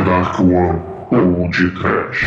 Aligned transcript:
The 0.00 0.06
Dark 0.06 0.40
One 0.40 0.80
ou 1.10 1.50
de 1.50 1.70
Trash. 1.72 2.24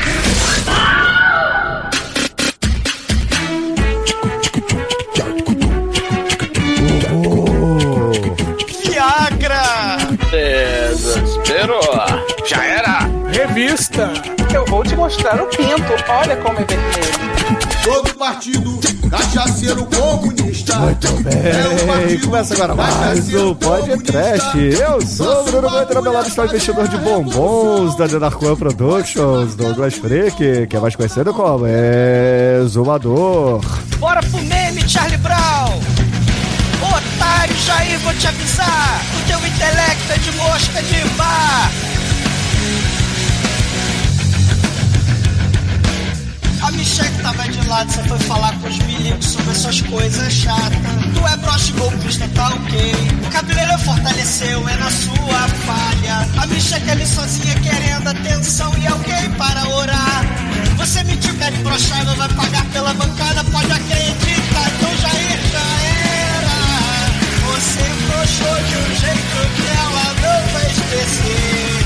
Viagra! 8.83 9.97
Desespero! 10.29 11.79
Já 12.45 12.63
era! 12.63 13.09
Revista! 13.31 14.32
Eu 14.53 14.65
vou 14.67 14.83
te 14.83 14.95
mostrar 14.95 15.41
o 15.41 15.47
pinto. 15.47 15.93
Olha 16.09 16.37
como 16.37 16.59
é 16.59 16.63
vermelho. 16.63 17.33
Todo 17.83 18.13
partido 18.15 18.79
cachaceiro 19.09 19.85
comunista. 19.85 20.75
Muito 20.77 21.07
bem, 21.23 22.19
começa 22.19 22.53
agora 22.53 22.75
mais 22.75 23.33
um 23.33 23.53
podcast. 23.55 24.57
Eu 24.57 25.01
sou 25.01 25.41
o 25.41 25.43
Bruno 25.45 26.01
Belado, 26.01 26.27
estou 26.27 26.45
investidor 26.45 26.87
de 26.87 26.97
bombons 26.97 27.95
da 27.95 28.07
Denarcoa 28.07 28.55
Productions, 28.55 29.55
Douglas 29.55 29.95
Freak, 29.95 30.67
que 30.67 30.75
é 30.75 30.79
mais 30.79 30.95
conhecido 30.95 31.33
como 31.33 31.65
Exumador. 31.67 33.61
Bora 33.97 34.21
pro 34.21 34.41
meme, 34.41 34.87
Charlie 34.87 35.17
Brown! 35.17 35.79
Otário, 36.81 37.55
Jair, 37.57 37.99
vou 37.99 38.13
te 38.13 38.27
avisar! 38.27 39.01
O 39.17 39.27
teu 39.27 39.39
intelecto 39.47 40.11
é 40.13 40.17
de 40.17 40.31
mosca 40.37 40.81
de 40.81 41.09
bar! 41.17 41.92
Lado, 47.73 47.91
você 47.91 48.03
foi 48.03 48.19
falar 48.19 48.53
com 48.59 48.67
os 48.67 48.77
milicos 48.77 49.25
sobre 49.25 49.51
essas 49.51 49.81
coisas 49.81 50.31
chatas. 50.31 50.77
Tu 51.15 51.27
é 51.27 51.37
broche 51.37 51.71
golpista, 51.71 52.29
tá 52.35 52.49
ok. 52.49 52.93
O 53.25 53.31
cabeleiro 53.31 53.79
fortaleceu, 53.79 54.69
é 54.69 54.77
na 54.77 54.91
sua 54.91 55.47
falha. 55.65 56.27
A 56.37 56.45
Michelle 56.47 56.91
ali 56.91 57.07
sozinha 57.07 57.55
querendo 57.55 58.07
atenção 58.09 58.71
e 58.77 58.85
alguém 58.85 59.31
para 59.31 59.67
orar. 59.69 60.23
Você 60.77 61.03
mentiu, 61.03 61.33
cara 61.39 61.55
imbrochável, 61.55 62.15
vai 62.15 62.29
pagar 62.29 62.65
pela 62.65 62.93
bancada, 62.93 63.43
pode 63.45 63.71
acreditar. 63.71 64.71
Então 64.75 64.97
já 65.01 65.09
era. 65.09 65.65
Você 67.47 67.83
broxou 68.07 68.57
de 68.67 68.75
um 68.77 68.89
jeito 69.01 69.37
que 69.55 69.67
ela 69.81 70.05
não 70.21 70.39
vai 70.53 70.67
esquecer. 70.67 71.85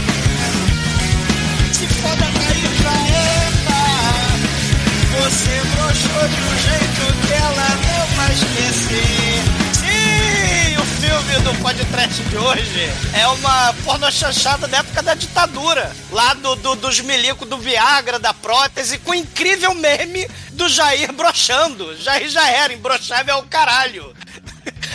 Se 1.71 1.87
foda, 2.01 2.25
era. 2.25 2.56
Você 5.17 5.61
broxou 5.75 6.27
de 6.27 6.41
um 6.41 6.57
jeito 6.61 7.27
que 7.27 7.33
ela 7.33 7.69
não 7.69 8.07
vai 8.15 8.31
esquecer. 8.33 9.43
Sim, 9.73 10.77
o 10.77 10.85
filme 11.01 11.39
do 11.43 11.61
podcast 11.61 12.21
de 12.21 12.37
hoje 12.37 12.89
é 13.13 13.27
uma 13.27 13.73
pornochanchada 13.83 14.67
da 14.67 14.77
época 14.77 15.01
da 15.01 15.15
ditadura. 15.15 15.91
Lá 16.11 16.35
do, 16.35 16.55
do, 16.55 16.75
dos 16.75 16.99
milicos 16.99 17.49
do 17.49 17.57
Viagra, 17.57 18.19
da 18.19 18.31
prótese, 18.31 18.99
com 18.99 19.11
o 19.11 19.15
incrível 19.15 19.73
meme 19.73 20.29
do 20.51 20.69
Jair 20.69 21.11
broxando. 21.11 21.97
Jair 21.97 22.29
já 22.29 22.47
era, 22.49 22.73
imbrochável 22.73 23.35
é 23.35 23.37
o 23.37 23.43
caralho. 23.43 24.15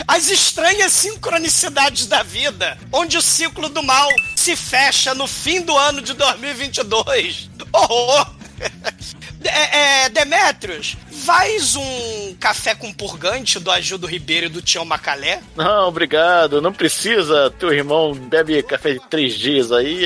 As 0.07 0.31
estranhas 0.31 0.93
sincronicidades 0.93 2.07
da 2.07 2.23
vida, 2.23 2.79
onde 2.93 3.19
o 3.19 3.23
ciclo 3.23 3.69
do 3.69 3.83
mal 3.83 4.09
se 4.37 4.55
fecha 4.55 5.15
no 5.15 5.27
fim 5.27 5.61
do 5.63 5.77
ano 5.77 6.01
de 6.01 6.15
2022. 6.15 7.51
Horror! 7.73 8.35
É, 9.45 10.05
é, 10.05 10.09
Demetrios, 10.09 10.97
faz 11.25 11.77
um 11.77 12.35
café 12.41 12.75
com 12.75 12.93
purgante 12.93 13.59
do 13.59 13.71
Ajudo 13.71 14.07
Ribeiro 14.07 14.47
e 14.47 14.49
do 14.49 14.63
Tião 14.63 14.85
Macalé? 14.85 15.41
Não, 15.57 15.89
obrigado. 15.89 16.61
Não 16.61 16.73
precisa. 16.73 17.51
Teu 17.59 17.73
irmão 17.73 18.15
bebe 18.15 18.63
café 18.63 18.95
de 18.95 19.01
três 19.09 19.35
dias 19.35 19.71
aí. 19.73 20.05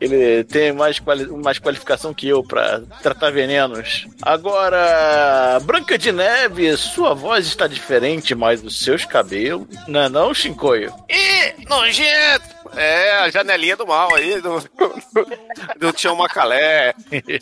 Ele 0.00 0.44
tem 0.44 0.72
mais, 0.72 0.98
quali 0.98 1.26
mais 1.26 1.58
qualificação 1.58 2.12
que 2.14 2.28
eu 2.28 2.42
pra 2.42 2.80
tratar 3.02 3.30
venenos. 3.30 4.06
Agora, 4.22 5.58
Branca 5.62 5.96
de 5.96 6.12
Neve, 6.12 6.76
sua 6.76 7.14
voz 7.14 7.46
está 7.46 7.66
diferente, 7.66 8.34
mas 8.34 8.62
os 8.62 8.80
seus 8.80 9.04
cabelos. 9.04 9.66
Não 9.86 10.00
é 10.00 10.08
não, 10.08 10.34
Shinkoio? 10.34 10.92
Ih, 11.08 11.66
nojento! 11.68 12.57
É, 12.76 13.18
a 13.18 13.30
janelinha 13.30 13.76
do 13.76 13.86
mal 13.86 14.14
aí, 14.14 14.40
do, 14.40 14.60
do, 14.60 15.26
do 15.78 15.92
Tião 15.92 16.16
Macalé. 16.16 16.94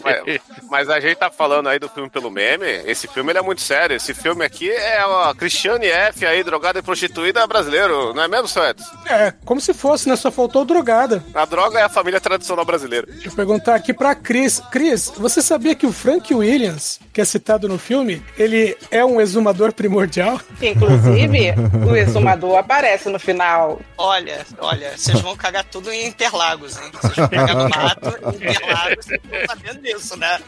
mas, 0.03 0.41
mas, 0.71 0.91
a 0.91 1.01
gente 1.01 1.17
tá 1.17 1.31
falando 1.31 1.69
aí 1.69 1.79
do 1.79 1.89
filme 1.89 2.09
pelo 2.09 2.31
meme. 2.31 2.67
Esse 2.85 3.09
filme 3.09 3.33
ele 3.33 3.39
é 3.39 3.43
muito 3.43 3.61
sério. 3.61 3.97
Esse 3.97 4.15
filme 4.15 4.45
aqui 4.45 4.71
é 4.71 4.99
a 4.99 5.35
Cristiane 5.37 5.87
F 5.87 6.27
aí, 6.27 6.43
drogada 6.43 6.79
e 6.79 6.83
prostituída 6.83 7.47
brasileiro, 7.47 8.15
não 8.15 8.23
é 8.23 8.29
mesmo, 8.29 8.49
seu 8.49 8.65
Edson? 8.65 8.85
É, 9.07 9.33
como 9.45 9.61
se 9.61 9.75
fosse, 9.75 10.09
né? 10.09 10.17
Só 10.17 10.31
faltou 10.31 10.65
drogada. 10.65 11.23
A 11.35 11.45
droga 11.45 11.79
é 11.79 11.83
a 11.83 11.89
família 11.89 12.21
tradicional 12.21 12.65
brasileira. 12.65 13.07
Deixa 13.07 13.29
eu 13.29 13.33
perguntar 13.33 13.75
aqui 13.75 13.93
pra 13.93 14.15
Cris. 14.15 14.61
Cris, 14.71 15.13
você 15.17 15.43
sabia 15.43 15.75
que 15.75 15.87
o 15.87 15.93
Frank 15.93 16.33
Williams, 16.35 17.01
que 17.13 17.21
é 17.21 17.25
citado 17.25 17.69
no 17.69 17.79
filme, 17.79 18.23
ele 18.39 18.77
é 18.91 19.05
um 19.05 19.21
exumador 19.21 19.73
primordial? 19.73 20.41
Inclusive, 20.61 21.55
o 21.89 21.97
exumador 21.97 22.59
aparece 22.59 23.09
no 23.09 23.19
final. 23.19 23.81
Olha, 23.97 24.47
olha, 24.59 24.93
vocês 25.17 25.25
vão 25.25 25.37
cagar 25.37 25.65
tudo 25.65 25.93
em 25.93 26.07
Interlagos, 26.07 26.77
hein? 26.77 26.91
Vocês 27.01 27.17
vão 27.17 27.29
pegar 27.29 27.55
no 27.55 27.69
mato, 27.69 28.09
Interlagos, 28.35 29.07
vocês 29.07 29.21
estão 29.25 29.41
sabendo 29.49 29.83
disso, 29.83 30.17
né? 30.17 30.39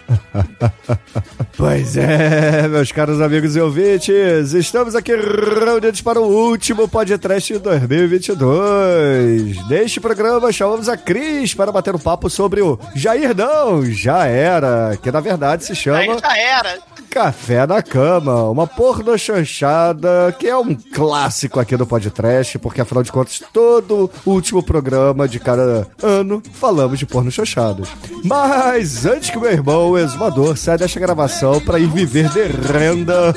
Pois 1.56 1.97
é, 1.97 2.69
meus 2.69 2.93
caros 2.93 3.21
amigos 3.21 3.57
e 3.57 3.61
ouvintes, 3.61 4.53
estamos 4.53 4.95
aqui 4.95 5.12
reunidos 5.15 6.01
para 6.01 6.21
o 6.21 6.27
último 6.27 6.89
podcast 6.89 7.53
de 7.53 7.59
2022. 7.59 9.69
Neste 9.69 10.01
programa 10.01 10.53
chamamos 10.53 10.89
a 10.89 10.97
Cris 10.97 11.55
para 11.55 11.73
bater 11.73 11.95
um 11.95 11.99
papo 11.99 12.31
sobre 12.31 12.62
o 12.62 12.78
Jair 12.95 13.34
Não, 13.34 13.84
Já 13.84 14.27
Era, 14.27 14.97
que 15.03 15.11
na 15.11 15.21
verdade 15.21 15.65
se 15.65 15.75
chama... 15.75 16.05
Jair 16.05 16.21
Já 16.21 16.39
Era. 16.39 16.78
Café 17.11 17.67
na 17.67 17.83
Cama, 17.83 18.45
uma 18.51 18.67
porno 18.67 19.19
chanchada 19.19 20.35
que 20.39 20.47
é 20.47 20.57
um 20.57 20.75
clássico 20.75 21.59
aqui 21.59 21.77
do 21.77 21.87
podcast, 21.87 22.59
porque 22.59 22.81
afinal 22.81 23.03
de 23.03 23.11
contas, 23.11 23.43
todo 23.53 24.11
último 24.27 24.63
programa 24.63 25.27
de 25.27 25.41
cada 25.41 25.87
ano 26.03 26.43
falamos 26.53 26.99
de 26.99 27.07
porno 27.07 27.31
chanchadas. 27.31 27.89
Mas 28.25 29.07
antes 29.07 29.31
que 29.31 29.39
meu 29.39 29.51
irmão, 29.51 29.91
o 29.91 29.99
exumador, 29.99 30.57
saia 30.57 30.79
desta 30.79 31.01
gravação 31.01 31.61
para 31.61 31.79
ir 31.79 31.89
viver 31.89 32.29
de 32.29 32.47
renda, 32.73 33.33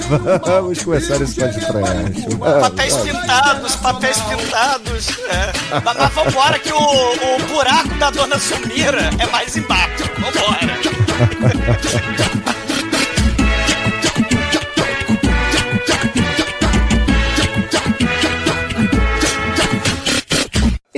vamos 0.45 0.83
começar 0.83 1.21
esse 1.21 1.35
podcast. 1.35 2.37
Papéis 2.37 2.97
pintados, 2.97 3.75
papéis 3.77 4.17
pintados. 4.19 5.07
É. 5.29 5.51
Mas, 5.83 5.97
mas 5.97 6.13
vambora 6.13 6.59
que 6.59 6.71
o, 6.71 6.77
o 6.77 7.39
buraco 7.47 7.95
da 7.97 8.09
dona 8.09 8.37
Sumira 8.37 9.09
é 9.17 9.25
mais 9.27 9.55
embaixo. 9.55 10.03
Vambora. 10.19 10.71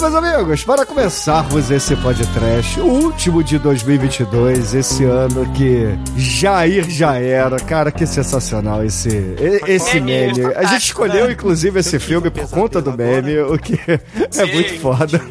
Meus 0.00 0.14
amigos, 0.14 0.64
para 0.64 0.86
começarmos 0.86 1.70
esse 1.70 1.94
podcast, 1.96 2.80
o 2.80 2.86
último 2.86 3.44
de 3.44 3.58
2022, 3.58 4.72
esse 4.72 5.04
ano 5.04 5.44
que 5.52 5.88
Jair 6.16 6.88
já 6.88 7.18
era, 7.18 7.58
cara, 7.58 7.92
que 7.92 8.06
sensacional 8.06 8.82
esse, 8.82 9.34
esse 9.66 10.00
meme. 10.00 10.46
A 10.56 10.64
gente 10.64 10.84
escolheu, 10.84 11.28
inclusive, 11.30 11.80
esse 11.80 11.98
filme 11.98 12.30
por 12.30 12.48
conta 12.48 12.80
do 12.80 12.96
meme, 12.96 13.40
o 13.40 13.58
que 13.58 13.78
é 13.86 14.46
muito 14.46 14.80
foda. 14.80 15.20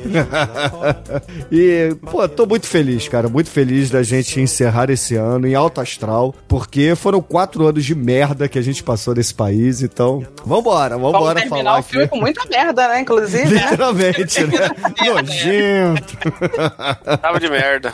E, 1.51 1.95
pô, 2.11 2.27
tô 2.27 2.45
muito 2.45 2.67
feliz, 2.67 3.07
cara, 3.07 3.27
muito 3.27 3.49
feliz 3.49 3.89
da 3.89 4.03
gente 4.03 4.39
encerrar 4.39 4.89
esse 4.89 5.15
ano 5.15 5.47
em 5.47 5.55
alto 5.55 5.81
astral, 5.81 6.35
porque 6.47 6.95
foram 6.95 7.21
quatro 7.21 7.65
anos 7.65 7.83
de 7.83 7.95
merda 7.95 8.47
que 8.47 8.59
a 8.59 8.61
gente 8.61 8.83
passou 8.83 9.15
nesse 9.15 9.33
país, 9.33 9.81
então, 9.81 10.23
vambora, 10.45 10.97
vambora 10.97 11.39
Vamos 11.39 11.49
falar 11.49 11.75
o 11.75 11.77
aqui. 11.77 11.89
filme 11.91 12.07
com 12.07 12.17
muita 12.17 12.45
merda, 12.45 12.87
né? 12.87 12.99
Inclusive. 12.99 13.45
né? 13.45 13.61
Literalmente, 13.71 14.43
né? 14.45 14.58
Nojento. 15.05 16.17
Tava 17.21 17.39
de 17.39 17.49
merda. 17.49 17.93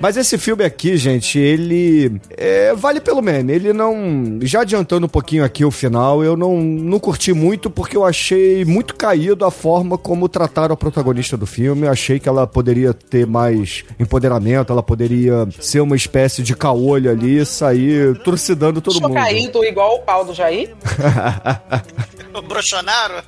Mas 0.00 0.16
esse 0.16 0.36
filme 0.38 0.64
aqui, 0.64 0.96
gente, 0.96 1.38
ele 1.38 2.20
é, 2.30 2.74
vale 2.74 3.00
pelo 3.00 3.22
meme. 3.22 3.52
Ele 3.52 3.72
não. 3.72 4.38
Já 4.42 4.62
adiantando 4.62 5.06
um 5.06 5.08
pouquinho 5.08 5.44
aqui 5.44 5.64
o 5.64 5.70
final, 5.70 6.22
eu 6.24 6.36
não, 6.36 6.56
não 6.56 6.98
curti 6.98 7.32
muito 7.32 7.70
porque 7.70 7.96
eu 7.96 8.04
achei 8.04 8.64
muito 8.64 8.94
caído 8.94 9.44
a 9.44 9.50
forma 9.50 9.96
como 9.96 10.28
trataram 10.28 10.74
a 10.74 10.76
protagonista 10.76 11.36
do 11.36 11.46
filme. 11.46 11.86
Eu 11.86 11.92
achei 11.92 12.18
que 12.18 12.28
ela 12.28 12.46
poderia 12.46 12.92
ter 12.92 13.26
mais 13.26 13.84
empoderamento, 13.98 14.72
ela 14.72 14.82
poderia 14.82 15.46
ser 15.60 15.80
uma 15.80 15.96
espécie 15.96 16.42
de 16.42 16.54
caolho 16.56 17.10
ali 17.10 17.38
e 17.38 17.46
sair 17.46 18.18
trucidando 18.18 18.80
todo 18.80 18.94
Deixou 18.94 19.08
mundo. 19.08 19.18
caído 19.18 19.64
igual 19.64 19.96
o 19.96 20.00
pau 20.00 20.24
do 20.24 20.34
Jair. 20.34 20.74
O 22.34 22.40
Brochonaro? 22.40 23.22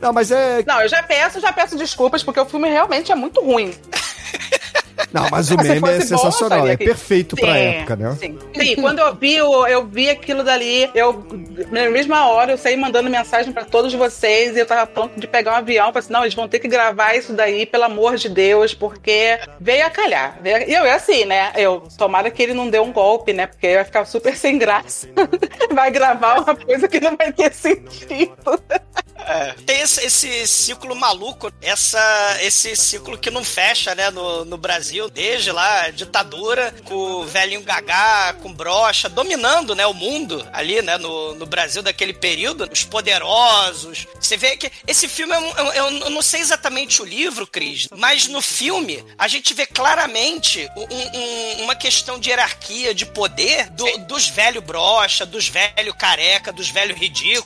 Não, 0.00 0.12
mas 0.12 0.32
é. 0.32 0.64
Não, 0.66 0.80
eu 0.82 0.88
já 0.88 1.04
peço, 1.04 1.40
já 1.40 1.52
peço 1.52 1.61
desculpas, 1.70 2.22
porque 2.22 2.40
o 2.40 2.46
filme 2.46 2.68
realmente 2.68 3.10
é 3.12 3.14
muito 3.14 3.40
ruim. 3.40 3.72
Não, 5.12 5.28
mas 5.30 5.50
o 5.50 5.56
meme 5.60 5.76
é 5.76 5.80
bom, 5.98 6.00
sensacional, 6.06 6.66
eu 6.66 6.72
é 6.72 6.76
perfeito 6.76 7.36
pra 7.36 7.52
Sim, 7.52 7.58
época, 7.58 7.96
né? 7.96 8.16
Sim. 8.18 8.38
Sim, 8.58 8.76
quando 8.76 8.98
eu 9.00 9.14
vi, 9.14 9.34
eu, 9.34 9.66
eu 9.66 9.86
vi 9.86 10.08
aquilo 10.08 10.42
dali, 10.42 10.88
eu, 10.94 11.26
na 11.70 11.90
mesma 11.90 12.28
hora, 12.28 12.52
eu 12.52 12.58
saí 12.58 12.76
mandando 12.76 13.10
mensagem 13.10 13.52
pra 13.52 13.64
todos 13.64 13.92
vocês 13.92 14.56
e 14.56 14.60
eu 14.60 14.66
tava 14.66 14.86
pronto 14.86 15.18
de 15.18 15.26
pegar 15.26 15.52
um 15.52 15.56
avião. 15.56 15.86
Falei 15.88 15.98
assim, 15.98 16.12
não, 16.12 16.22
eles 16.22 16.34
vão 16.34 16.48
ter 16.48 16.60
que 16.60 16.68
gravar 16.68 17.14
isso 17.14 17.32
daí, 17.34 17.66
pelo 17.66 17.84
amor 17.84 18.16
de 18.16 18.28
Deus, 18.28 18.72
porque 18.72 19.38
veio 19.60 19.84
a 19.84 19.90
calhar. 19.90 20.38
Veio 20.40 20.56
a- 20.56 20.60
E 20.64 20.72
eu, 20.72 20.84
é 20.84 20.92
assim, 20.92 21.24
né? 21.26 21.52
Eu, 21.56 21.82
tomara 21.98 22.30
que 22.30 22.42
ele 22.42 22.54
não 22.54 22.70
dê 22.70 22.78
um 22.78 22.92
golpe, 22.92 23.32
né? 23.34 23.46
Porque 23.46 23.74
vai 23.74 23.84
ficar 23.84 24.04
super 24.06 24.34
sem 24.36 24.56
graça. 24.56 25.08
vai 25.72 25.90
gravar 25.90 26.40
uma 26.40 26.54
coisa 26.56 26.88
que 26.88 27.00
não 27.00 27.16
vai 27.16 27.32
ter 27.32 27.52
sentido. 27.52 28.32
É, 29.26 29.54
tem 29.66 29.80
esse, 29.80 30.04
esse 30.04 30.46
ciclo 30.46 30.94
maluco, 30.94 31.52
essa, 31.60 32.38
esse 32.40 32.74
ciclo 32.76 33.16
que 33.18 33.30
não 33.30 33.44
fecha, 33.44 33.94
né, 33.94 34.10
no, 34.10 34.44
no 34.44 34.56
Brasil, 34.56 35.08
desde 35.08 35.50
lá, 35.52 35.82
a 35.82 35.90
ditadura, 35.90 36.74
com 36.84 36.94
o 36.94 37.24
velhinho 37.24 37.62
gagá, 37.62 38.34
com 38.42 38.52
brocha, 38.52 39.08
dominando, 39.08 39.74
né, 39.74 39.86
o 39.86 39.94
mundo 39.94 40.46
ali, 40.52 40.80
né, 40.82 40.98
no, 40.98 41.34
no 41.34 41.46
Brasil 41.46 41.82
daquele 41.82 42.12
período, 42.12 42.68
os 42.72 42.84
poderosos. 42.84 44.06
Você 44.20 44.36
vê 44.36 44.56
que 44.56 44.70
esse 44.86 45.08
filme, 45.08 45.32
é 45.34 45.38
um- 45.38 45.50
é 45.56 45.62
um- 45.62 45.72
eu, 45.72 46.00
eu 46.04 46.10
não 46.10 46.22
sei 46.22 46.40
exatamente 46.40 47.00
o 47.00 47.04
livro, 47.04 47.46
Cris, 47.46 47.88
mas 47.96 48.26
no 48.28 48.40
filme 48.42 49.04
a 49.18 49.28
gente 49.28 49.54
vê 49.54 49.66
claramente 49.66 50.68
um- 50.76 51.18
um- 51.18 51.62
uma 51.64 51.74
questão 51.74 52.18
de 52.18 52.30
hierarquia, 52.30 52.94
de 52.94 53.06
poder 53.06 53.68
do- 53.70 53.98
dos 54.06 54.28
velhos 54.28 54.62
brocha, 54.64 55.24
dos 55.26 55.48
velhos 55.48 55.94
careca, 55.98 56.52
dos 56.52 56.68
velhos 56.68 56.98
ridículos. 56.98 57.42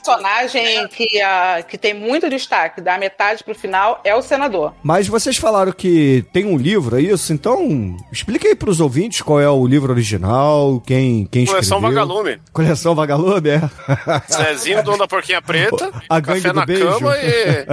personagem 0.47 0.87
que, 0.89 1.21
ah, 1.21 1.63
que 1.67 1.77
tem 1.77 1.93
muito 1.93 2.29
destaque, 2.29 2.81
da 2.81 2.97
metade 2.97 3.43
pro 3.43 3.53
final, 3.53 3.99
é 4.03 4.15
o 4.15 4.21
senador. 4.21 4.73
Mas 4.81 5.07
vocês 5.07 5.37
falaram 5.37 5.71
que 5.71 6.25
tem 6.33 6.45
um 6.45 6.57
livro, 6.57 6.97
é 6.97 7.01
isso? 7.01 7.31
Então, 7.33 7.95
explica 8.11 8.47
aí 8.47 8.55
pros 8.55 8.79
ouvintes 8.79 9.21
qual 9.21 9.39
é 9.39 9.49
o 9.49 9.65
livro 9.67 9.91
original, 9.91 10.81
quem, 10.85 11.25
quem 11.25 11.43
escreveu. 11.43 11.69
Coleção 11.69 11.81
Vagalume. 11.81 12.39
Coleção 12.53 12.95
Vagalume, 12.95 13.49
é. 13.49 13.61
Zezinho, 14.31 14.83
dono 14.83 14.97
da 14.99 15.07
porquinha 15.07 15.41
preta, 15.41 15.91
A 16.09 16.21
café 16.21 16.53
na 16.53 16.65
beijo. 16.65 16.87
cama 16.87 17.15
e 17.17 17.65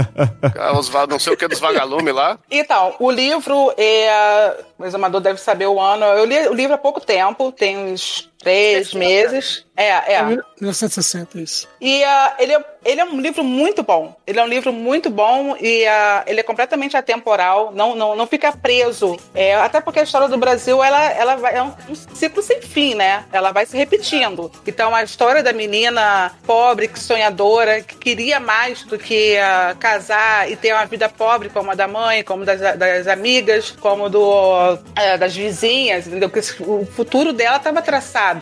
os, 0.78 0.88
va- 0.88 1.06
não 1.06 1.18
sei 1.18 1.32
o 1.32 1.36
que 1.36 1.46
dos 1.48 1.60
vagalume 1.60 2.12
lá. 2.12 2.38
Então, 2.50 2.94
o 2.98 3.10
livro, 3.10 3.72
é, 3.76 4.56
o 4.78 4.84
examador 4.84 5.20
deve 5.20 5.40
saber 5.40 5.66
o 5.66 5.80
ano. 5.80 6.04
Eu 6.04 6.24
li 6.24 6.48
o 6.48 6.54
livro 6.54 6.74
há 6.74 6.78
pouco 6.78 7.00
tempo, 7.00 7.52
tem 7.52 7.76
uns 7.78 8.30
três 8.44 8.92
meses. 8.92 9.64
É, 9.76 10.14
é. 10.14 10.22
1960, 10.22 11.40
isso. 11.40 11.68
E 11.80 12.04
ah, 12.04 12.36
ele, 12.38 12.52
é, 12.52 12.64
ele 12.84 13.00
é 13.00 13.04
um 13.04 13.20
livro 13.20 13.42
muito 13.42 13.82
bom. 13.82 14.14
Ele 14.24 14.38
é 14.38 14.44
um 14.44 14.46
livro 14.46 14.72
muito 14.72 15.10
bom 15.10 15.56
e 15.60 15.84
ah, 15.86 16.22
ele 16.26 16.40
é 16.40 16.42
completamente 16.44 16.96
atemporal. 16.96 17.72
Não, 17.74 17.96
não, 17.96 18.14
não 18.14 18.26
fica 18.26 18.52
preso. 18.52 19.16
É, 19.34 19.54
até 19.56 19.80
porque 19.80 19.98
a 19.98 20.04
história 20.04 20.28
do 20.28 20.38
Brasil 20.38 20.82
ela, 20.82 21.02
ela 21.10 21.36
vai, 21.36 21.56
é 21.56 21.62
um, 21.62 21.72
um 21.88 21.94
ciclo 21.94 22.40
sem 22.40 22.62
fim, 22.62 22.94
né? 22.94 23.24
Ela 23.32 23.50
vai 23.50 23.66
se 23.66 23.76
repetindo. 23.76 24.50
Então 24.64 24.94
a 24.94 25.02
história 25.02 25.42
da 25.42 25.52
menina 25.52 26.30
pobre, 26.46 26.86
que 26.86 27.00
sonhadora, 27.00 27.82
que 27.82 27.96
queria 27.96 28.38
mais 28.38 28.84
do 28.84 28.96
que 28.96 29.36
ah, 29.38 29.74
casar 29.80 30.48
e 30.48 30.54
ter 30.54 30.72
uma 30.72 30.86
vida 30.86 31.08
pobre 31.08 31.48
como 31.48 31.72
a 31.72 31.74
da 31.74 31.88
mãe, 31.88 32.22
como 32.22 32.44
das, 32.44 32.60
das 32.60 33.08
amigas, 33.08 33.72
como 33.72 34.08
do, 34.08 34.78
das 35.18 35.34
vizinhas, 35.34 36.06
entendeu? 36.06 36.30
Que 36.30 36.38
o 36.60 36.86
futuro 36.86 37.32
dela 37.32 37.56
estava 37.56 37.82
traçado. 37.82 38.33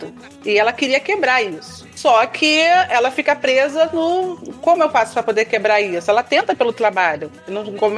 E 0.45 0.57
ela 0.57 0.73
queria 0.73 0.99
quebrar 0.99 1.41
isso. 1.41 1.87
Só 1.95 2.25
que 2.25 2.59
ela 2.89 3.11
fica 3.11 3.35
presa 3.35 3.89
no. 3.93 4.37
Como 4.61 4.83
eu 4.83 4.89
faço 4.89 5.13
para 5.13 5.23
poder 5.23 5.45
quebrar 5.45 5.81
isso? 5.81 6.09
Ela 6.09 6.23
tenta 6.23 6.55
pelo 6.55 6.73
trabalho. 6.73 7.31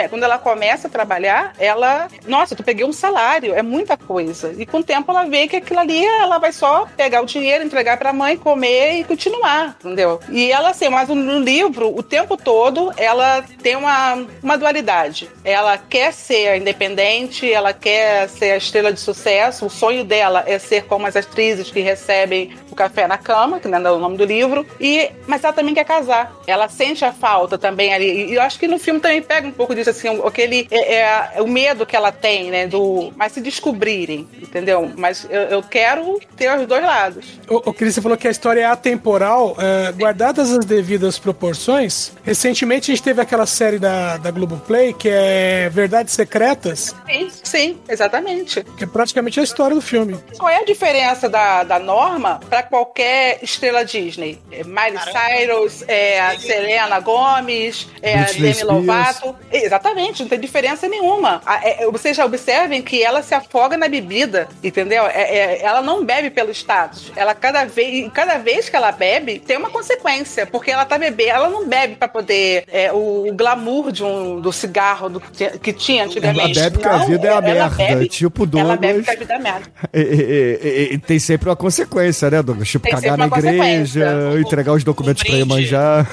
Quando 0.10 0.24
ela 0.24 0.38
começa 0.38 0.88
a 0.88 0.92
trabalhar, 0.92 1.54
ela. 1.58 2.08
Nossa, 2.28 2.56
tu 2.56 2.64
peguei 2.64 2.86
um 2.86 2.94
salário, 2.94 3.54
é 3.54 3.62
muita 3.62 3.98
coisa. 3.98 4.54
E 4.58 4.66
com 4.66 4.80
o 4.80 4.84
tempo 4.84 5.12
ela 5.12 5.26
vê 5.26 5.48
que 5.48 5.56
aquilo 5.56 5.80
ali 5.80 6.04
ela 6.06 6.38
vai 6.38 6.52
só 6.52 6.88
pegar 6.98 7.22
o 7.22 7.26
dinheiro, 7.26 7.64
entregar 7.64 7.98
pra 7.98 8.14
mãe, 8.14 8.38
comer 8.38 9.00
e 9.00 9.04
continuar, 9.04 9.76
entendeu? 9.80 10.20
E 10.30 10.52
ela, 10.52 10.70
assim, 10.70 10.90
mas 10.90 11.10
no 11.10 11.40
livro, 11.40 11.96
o 11.96 12.04
tempo 12.04 12.38
todo, 12.38 12.92
ela 12.98 13.44
tem 13.62 13.76
uma, 13.76 14.26
uma 14.42 14.58
dualidade. 14.58 15.30
Ela 15.44 15.78
quer 15.78 16.14
ser 16.14 16.58
independente, 16.58 17.52
ela 17.52 17.74
quer 17.74 18.30
ser 18.30 18.52
a 18.52 18.58
estrela 18.58 18.92
de 18.92 19.00
sucesso. 19.00 19.66
O 19.66 19.70
sonho 19.70 20.04
dela 20.04 20.44
é 20.46 20.60
ser 20.60 20.86
como 20.86 21.06
as 21.06 21.16
atrizes 21.16 21.72
que 21.72 21.80
recebem 21.80 22.56
o 22.76 22.78
café 22.78 23.08
na 23.08 23.18
cama, 23.18 23.60
que 23.60 23.68
não 23.68 23.78
é 23.78 23.92
o 23.92 24.00
nome 24.00 24.18
do 24.18 24.26
livro. 24.26 24.66
E, 24.80 25.10
mas 25.26 25.44
ela 25.44 25.54
também 25.54 25.74
quer 25.74 25.86
casar. 25.86 26.36
Ela 26.46 26.68
sente 26.68 27.04
a 27.06 27.14
falta 27.14 27.58
também 27.58 27.94
ali. 27.94 28.32
E 28.32 28.36
eu 28.36 28.42
acho 28.42 28.60
que 28.60 28.68
no 28.68 28.78
filme 28.78 29.00
também 29.00 29.22
pega 29.22 29.48
um 29.48 29.52
pouco 29.52 29.74
disso, 29.74 29.90
assim, 29.90 30.22
aquele 30.24 30.68
é, 30.70 31.36
é, 31.36 31.42
o 31.42 31.48
medo 31.48 31.86
que 31.86 31.96
ela 31.96 32.12
tem, 32.12 32.52
né? 32.52 32.68
Do. 32.68 33.14
Mas 33.16 33.32
se 33.32 33.42
descobrirem, 33.42 34.28
entendeu? 34.42 34.92
Mas 34.98 35.26
eu, 35.30 35.42
eu 35.42 35.64
quero 35.64 36.20
ter 36.36 36.56
os 36.58 36.68
dois 36.68 36.84
lados. 36.84 37.40
O, 37.50 37.70
o 37.70 37.74
Cris, 37.74 37.96
você 37.96 38.02
falou 38.02 38.18
que 38.18 38.28
a 38.28 38.32
história 38.32 38.62
é 38.62 38.66
atemporal, 38.66 39.56
é, 39.58 39.92
guardadas 39.94 40.52
as 40.52 40.66
devidas 40.66 41.18
proporções. 41.18 42.12
Recentemente 42.24 42.92
a 42.92 42.96
gente 42.96 43.04
teve 43.04 43.22
aquela 43.22 43.46
série 43.46 43.80
da, 43.80 44.18
da 44.18 44.32
Globoplay 44.32 44.94
que 44.94 45.10
é 45.10 45.70
Verdades 45.70 46.14
Secretas, 46.14 46.96
Sim, 47.08 47.30
sim, 47.44 47.78
exatamente. 47.88 48.64
que 48.78 48.84
é 48.84 48.88
praticamente 48.88 49.40
a 49.40 49.44
história 49.44 49.76
do 49.76 49.82
filme. 49.82 50.18
Qual 50.38 50.50
é 50.50 50.58
a 50.58 50.66
diferença 50.66 51.30
da, 51.30 51.64
da 51.64 51.80
norma 51.80 52.40
para 52.50 52.64
qualquer 52.66 53.40
estrela 53.42 53.84
Disney? 53.86 54.40
É 54.52 54.64
Miley 54.64 55.00
Cyrus, 55.00 55.84
é 55.88 56.20
a 56.20 56.40
Selena 56.40 57.00
Gomes, 57.00 57.88
é 58.02 58.20
a 58.20 58.24
Demi. 58.26 58.64
Lovato. 58.64 59.36
Exatamente, 59.52 60.22
não 60.24 60.30
tem 60.30 60.40
diferença 60.40 60.88
nenhuma. 60.88 61.42
A- 61.46 61.62
é- 61.68 61.86
vocês 61.92 62.16
já 62.18 62.26
observem 62.26 62.82
que 62.82 63.02
ela 63.04 63.22
se 63.24 63.34
afoga 63.34 63.78
na 63.78 63.88
bebida, 63.88 64.48
entendeu? 64.64 65.06
É- 65.08 65.38
é- 65.38 65.62
ela 65.64 65.82
não 65.82 66.04
bebe 66.04 66.30
pelo 66.30 66.52
status. 66.52 67.12
Ela 67.16 67.34
cada 67.34 67.66
vez, 67.66 68.10
cada 68.14 68.38
vez 68.38 68.70
que 68.70 68.76
ela 68.76 68.92
bebe, 68.92 69.40
tem 69.40 69.58
uma 69.58 69.70
consequência, 69.70 70.46
porque 70.46 70.72
ela 70.72 70.86
tá 70.86 70.98
bebendo, 70.98 71.30
ela 71.32 71.50
não 71.50 71.68
bebe 71.68 71.96
para 71.96 72.08
poder 72.08 72.66
é, 72.72 72.92
o, 72.92 73.28
o 73.30 73.34
glamour 73.34 73.92
de 73.92 74.04
um, 74.04 74.40
do 74.40 74.52
cigarro 74.52 75.10
do, 75.10 75.20
que 75.20 75.72
tinha- 75.74 76.06
antigamente. 76.06 76.58
Ela 76.60 76.70
bebe 76.70 76.78
que 76.82 76.88
a 76.88 76.98
vida 76.98 77.28
é 77.28 77.32
a 77.32 77.42
merda, 77.42 77.70
bebe- 77.76 78.08
tipo 78.08 78.44
Ela 78.58 78.76
bebe 78.78 78.94
Douglas. 79.02 79.06
que 79.06 79.12
a 79.12 79.16
vida 79.16 79.34
é 79.34 79.40
merda. 79.40 79.68
E, 79.94 80.00
e- 80.02 80.60
e- 80.92 80.94
e 80.94 80.98
tem 80.98 81.20
sempre 81.20 81.50
uma 81.50 81.56
consequência, 81.56 82.30
né, 82.30 82.42
Douglas? 82.42 82.55
Tipo, 82.64 82.84
Tem 82.84 82.94
cagar 82.94 83.18
na 83.18 83.26
igreja, 83.28 84.06
entregar 84.40 84.74
os 84.74 84.84
documentos 84.84 85.22
Um 85.24 85.26
pra 85.26 85.36
brinde. 85.36 85.54
Iemanjá, 85.54 86.08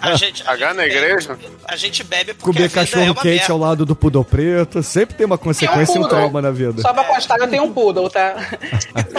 A 0.00 0.14
gente, 0.16 0.42
Cagar 0.42 0.74
na 0.74 0.82
bebe- 0.82 0.94
igreja? 0.96 1.38
A 1.66 1.76
gente 1.76 2.02
bebe 2.04 2.34
porque 2.34 2.50
a 2.50 2.52
comer 2.54 2.64
é 2.66 2.68
cachorro 2.68 3.04
uma 3.04 3.14
quente 3.14 3.36
merda. 3.38 3.52
ao 3.52 3.58
lado 3.58 3.84
do 3.86 3.94
pudor 3.94 4.24
preto. 4.24 4.82
Sempre 4.82 5.14
tem 5.16 5.26
uma 5.26 5.38
consequência 5.38 5.94
e 5.96 5.98
um 5.98 6.02
poodle. 6.02 6.08
trauma 6.18 6.42
na 6.42 6.50
vida. 6.50 6.80
Só 6.82 6.92
pra 6.92 7.04
constar, 7.04 7.38
eu 7.38 7.48
tenho 7.48 7.64
um 7.64 7.72
poodle, 7.72 8.08
tá? 8.10 8.34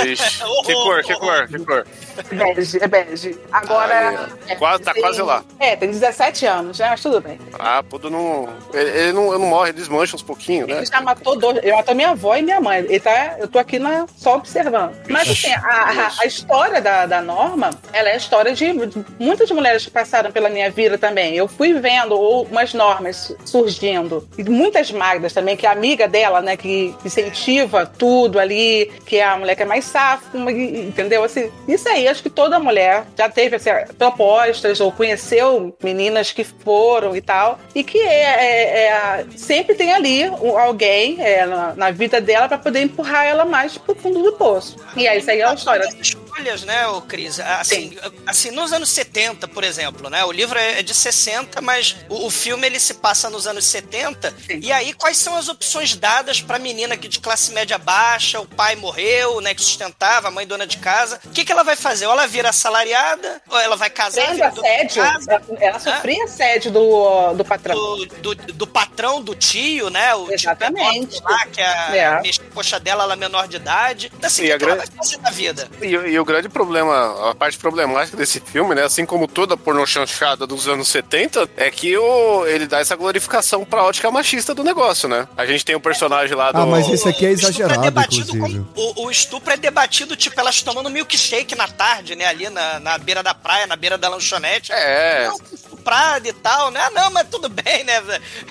Ixi, 0.06 0.40
que 0.66 0.74
cor, 0.74 1.04
que 1.04 1.14
cor, 1.16 1.48
que 1.48 1.60
cor? 1.60 1.88
Bege, 2.32 2.78
é 2.84 2.88
bege. 2.88 3.38
Agora. 3.52 4.28
Aí, 4.48 4.56
quase- 4.56 4.84
tá 4.84 4.94
tem- 4.94 5.02
quase 5.02 5.22
lá. 5.22 5.44
É, 5.60 5.76
tem 5.76 5.90
17 5.90 6.46
anos, 6.46 6.80
né? 6.80 6.88
Mas 6.90 7.02
tudo 7.02 7.22
bem. 7.22 7.40
Ah, 7.58 7.84
pudo 7.84 8.10
não. 8.10 8.50
Ele, 8.74 8.90
ele 8.90 9.14
não, 9.14 9.30
ele 9.34 9.40
não 9.44 9.48
morre, 9.50 9.72
desmancha 9.72 10.16
uns 10.16 10.22
pouquinhos, 10.24 10.68
né? 10.68 10.78
Ele 10.78 10.86
já 10.86 11.02
matou 11.02 11.38
dois. 11.38 11.58
Ele 11.58 11.74
matou 11.74 11.96
minha 11.96 12.10
avó 12.10 12.36
e 12.36 12.42
minha 12.42 12.60
mãe. 12.60 12.80
Ele 12.80 13.00
tá, 13.00 13.36
eu 13.40 13.48
tô 13.48 13.60
aqui 13.60 13.80
na, 13.80 14.06
só 14.18 14.36
observando. 14.38 14.94
Mas 15.08 15.30
assim, 15.30 15.52
a, 15.54 15.60
a- 15.60 16.08
a 16.20 16.26
história 16.50 16.82
da, 16.82 17.06
da 17.06 17.22
Norma, 17.22 17.70
ela 17.94 18.10
é 18.10 18.14
a 18.14 18.18
história 18.18 18.54
de, 18.54 18.74
muitas 19.20 19.52
mulheres 19.52 19.86
que 19.86 19.92
passaram 19.92 20.32
pela 20.32 20.50
minha 20.50 20.72
vida 20.72 20.98
também. 20.98 21.36
Eu 21.36 21.48
fui 21.48 21.74
vendo 21.74 22.20
umas 22.20 22.74
normas 22.74 23.36
surgindo. 23.46 24.28
E 24.36 24.44
muitas 24.44 24.92
magdas 24.92 25.32
também, 25.32 25.56
que 25.56 25.68
é 25.68 25.70
amiga 25.70 26.08
dela, 26.08 26.42
né? 26.42 26.58
Que 26.58 26.96
incentiva 27.06 27.86
tudo 27.86 28.40
ali, 28.40 28.92
que 29.06 29.18
é 29.18 29.26
a 29.26 29.38
mulher 29.38 29.56
que 29.56 29.62
é 29.62 29.66
mais 29.66 29.86
safra, 29.86 30.40
entendeu? 30.52 31.24
Assim, 31.24 31.52
isso 31.68 31.88
aí, 31.88 32.08
acho 32.08 32.24
que 32.24 32.32
toda 32.32 32.60
mulher 32.60 33.04
já 33.16 33.30
teve 33.30 33.56
assim, 33.56 33.70
propostas 33.96 34.80
ou 34.80 34.92
conheceu 34.92 35.76
meninas 35.84 36.32
que 36.32 36.44
foram 36.44 37.16
e 37.16 37.22
tal. 37.22 37.60
E 37.76 37.84
que 37.84 38.00
é, 38.00 38.24
é- 38.24 38.88
é- 38.88 39.26
sempre 39.36 39.76
tem 39.76 39.94
ali 39.94 40.24
alguém 40.24 41.18
é, 41.22 41.46
na, 41.46 41.76
na 41.76 41.92
vida 41.92 42.20
dela 42.20 42.48
para 42.48 42.58
poder 42.58 42.82
empurrar 42.82 43.26
ela 43.26 43.46
mais 43.46 43.78
pro 43.78 43.94
fundo 43.94 44.24
do 44.24 44.32
poço. 44.34 44.78
E 44.98 45.08
aí, 45.08 45.20
isso 45.20 45.30
aí 45.30 45.42
é 45.42 45.46
a 45.46 45.54
história. 45.54 45.88
As 46.40 46.60
escolhas, 46.60 46.64
né, 46.64 46.84
Cris? 47.08 47.40
Assim, 47.40 47.98
assim, 48.26 48.52
nos 48.52 48.72
anos 48.72 48.90
70, 48.90 49.48
por 49.48 49.64
exemplo, 49.64 50.10
né? 50.10 50.24
O 50.24 50.32
livro 50.32 50.58
é 50.58 50.82
de 50.82 50.94
60, 50.94 51.62
mas 51.62 51.96
o, 52.08 52.28
o 52.28 52.30
filme 52.30 52.66
ele 52.66 52.80
se 52.80 52.94
passa 52.96 53.30
nos 53.30 53.46
anos 53.48 53.66
70. 53.66 54.34
E 54.62 54.72
aí, 54.72 54.94
quais 54.94 55.18
são 55.18 55.36
as 55.36 55.50
opções 55.50 55.96
dadas 55.96 56.42
pra 56.42 56.58
menina 56.60 56.96
que 56.96 57.08
de 57.08 57.20
classe 57.20 57.52
média 57.52 57.78
baixa, 57.78 58.40
o 58.40 58.46
pai 58.46 58.76
morreu, 58.76 59.42
né, 59.42 59.54
que 59.54 59.62
sustentava, 59.62 60.30
a 60.30 60.32
mãe 60.32 60.48
dona 60.48 60.66
de 60.66 60.78
casa. 60.78 61.20
O 61.26 61.30
que, 61.30 61.44
que 61.44 61.52
ela 61.52 61.64
vai 61.64 61.76
fazer? 61.76 62.06
Ou 62.06 62.14
ela 62.14 62.28
vira 62.28 62.50
assalariada, 62.50 63.42
ou 63.50 63.60
ela 63.60 63.76
vai 63.76 63.90
casar, 63.90 64.28
Sendo 64.28 64.44
assédio, 64.44 65.04
ela, 65.04 65.42
ela 65.60 65.80
sofria 65.80 66.24
assédio 66.24 66.72
do, 66.72 67.34
do 67.34 67.46
patrão. 67.46 67.76
do, 67.76 68.06
do, 68.06 68.36
do 68.36 68.68
patrão, 68.68 69.22
do 69.22 69.36
tio, 69.36 69.90
né? 69.90 70.16
O 70.16 70.32
Exatamente. 70.32 71.18
tio 71.18 71.24
lá, 71.24 71.46
que 71.48 71.62
é, 71.62 71.98
É. 71.98 72.06
a 72.08 72.22
coxa 72.54 72.80
dela, 72.80 73.04
ela 73.04 73.14
é 73.14 73.18
menor 73.18 73.48
de 73.48 73.58
idade. 73.58 74.12
Assim, 74.22 74.44
E 74.46 74.52
o 74.52 74.56
a 74.56 74.58
que 74.58 74.64
ela 74.64 74.76
grande- 74.76 74.90
vai 74.92 74.98
fazer 74.98 75.18
na 75.22 75.32
vida? 75.32 75.68
E, 75.82 75.88
e 75.88 76.19
o 76.20 76.26
grande 76.26 76.50
problema, 76.50 77.30
a 77.30 77.36
parte 77.36 77.58
problemática 77.58 78.16
desse 78.18 78.40
filme, 78.40 78.76
né? 78.76 78.84
Assim 78.84 79.06
como 79.06 79.28
toda 79.28 79.56
pornochanchada 79.58 80.46
dos 80.46 80.68
anos 80.68 80.88
70, 80.90 81.50
é 81.58 81.70
que 81.72 81.98
o, 81.98 82.46
ele 82.46 82.68
dá 82.68 82.80
essa 82.80 82.96
glorificação 82.96 83.64
pra 83.66 83.84
ótica 83.84 84.10
machista 84.12 84.54
do 84.54 84.64
negócio, 84.64 85.08
né? 85.10 85.28
A 85.38 85.46
gente 85.46 85.64
tem 85.66 85.76
o 85.76 85.80
personagem 85.80 86.36
lá 86.36 86.52
do. 86.52 86.60
Ah, 86.62 86.66
mas 86.66 86.90
esse 86.90 87.08
aqui 87.08 87.26
é 87.26 87.30
O 87.30 87.34
estupro 87.34 87.50
exagerado, 87.52 87.82
debatido 87.82 88.36
inclusive. 88.36 88.66
como- 88.76 88.94
o, 88.96 89.06
o 89.06 89.12
estupro 89.12 89.54
é 89.54 89.58
debatido, 89.58 90.16
tipo, 90.16 90.40
elas 90.40 90.62
tomando 90.62 90.90
milkshake 90.90 91.56
na 91.56 91.68
tarde, 91.68 92.16
né? 92.16 92.26
Ali 92.26 92.50
na, 92.50 92.80
na 92.80 92.98
beira 92.98 93.22
da 93.24 93.34
praia, 93.34 93.66
na 93.68 93.76
beira 93.76 93.98
da 93.98 94.10
lanchonete. 94.10 94.72
É. 94.72 95.28
Não, 95.28 95.38
estuprado 95.54 96.28
e 96.28 96.34
tal, 96.34 96.72
né? 96.72 96.80
Ah, 96.82 96.90
não, 96.92 97.12
mas 97.12 97.28
tudo 97.30 97.50
bem, 97.50 97.84
né? 97.84 98.02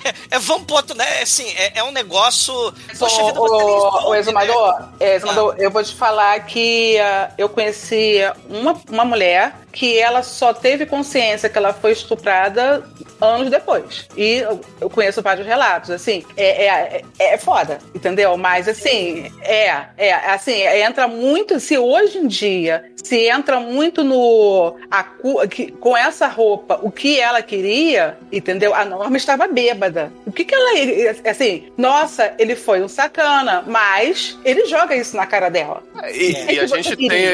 É, 0.03 0.13
é, 0.31 0.39
vamos 0.39 0.63
pro 0.65 0.75
outro, 0.75 0.95
né? 0.95 1.21
Assim, 1.21 1.47
é, 1.55 1.79
é 1.79 1.83
um 1.83 1.91
negócio. 1.91 2.53
Poxa 2.97 3.23
vida, 3.23 3.39
você 3.39 3.55
nem 3.65 3.75
o, 3.75 3.87
o 3.87 3.91
soube, 4.01 4.17
exumador, 4.17 4.79
né? 4.79 4.87
é, 4.99 5.15
exumador, 5.15 5.55
eu 5.57 5.71
vou 5.71 5.83
te 5.83 5.93
falar 5.95 6.39
que 6.45 6.97
ah, 6.99 7.31
eu 7.37 7.49
conheci 7.59 8.19
uma, 8.49 8.81
uma 8.89 9.03
mulher 9.05 9.53
que 9.71 9.99
ela 9.99 10.23
só 10.23 10.53
teve 10.53 10.85
consciência 10.85 11.49
que 11.49 11.57
ela 11.57 11.73
foi 11.73 11.91
estuprada 11.91 12.83
anos 13.21 13.49
depois. 13.49 14.07
E 14.17 14.37
eu, 14.79 14.89
conheço 14.89 15.21
vários 15.21 15.45
relatos, 15.45 15.91
assim, 15.91 16.23
é, 16.37 16.65
é, 16.65 17.01
é, 17.19 17.33
é 17.33 17.37
foda, 17.37 17.77
entendeu? 17.93 18.35
Mas 18.37 18.67
assim, 18.67 19.31
é, 19.41 19.83
é, 19.97 20.13
assim, 20.13 20.61
entra 20.61 21.07
muito, 21.07 21.59
se 21.59 21.77
hoje 21.77 22.17
em 22.17 22.27
dia, 22.27 22.85
se 23.03 23.27
entra 23.27 23.59
muito 23.59 24.03
no 24.03 24.75
a 24.89 25.03
que- 25.47 25.71
com 25.73 25.95
essa 25.95 26.27
roupa, 26.27 26.79
o 26.81 26.89
que 26.91 27.19
ela 27.19 27.41
queria, 27.41 28.17
entendeu? 28.31 28.73
A 28.73 28.85
norma 28.85 29.17
estava 29.17 29.47
bêbada. 29.47 30.11
O 30.25 30.31
que 30.31 30.45
que 30.45 30.55
ela, 30.55 30.71
assim, 31.29 31.69
nossa, 31.77 32.33
ele 32.39 32.55
foi 32.55 32.81
um 32.81 32.87
sacana, 32.87 33.63
mas 33.67 34.37
ele 34.45 34.65
joga 34.65 34.95
isso 34.95 35.15
na 35.15 35.25
cara 35.25 35.49
dela. 35.49 35.83
E, 36.13 36.35
É 36.35 36.53
e 36.53 36.59
a 36.59 36.67
você 36.67 36.81
gente 36.81 36.95
queria. 36.95 37.29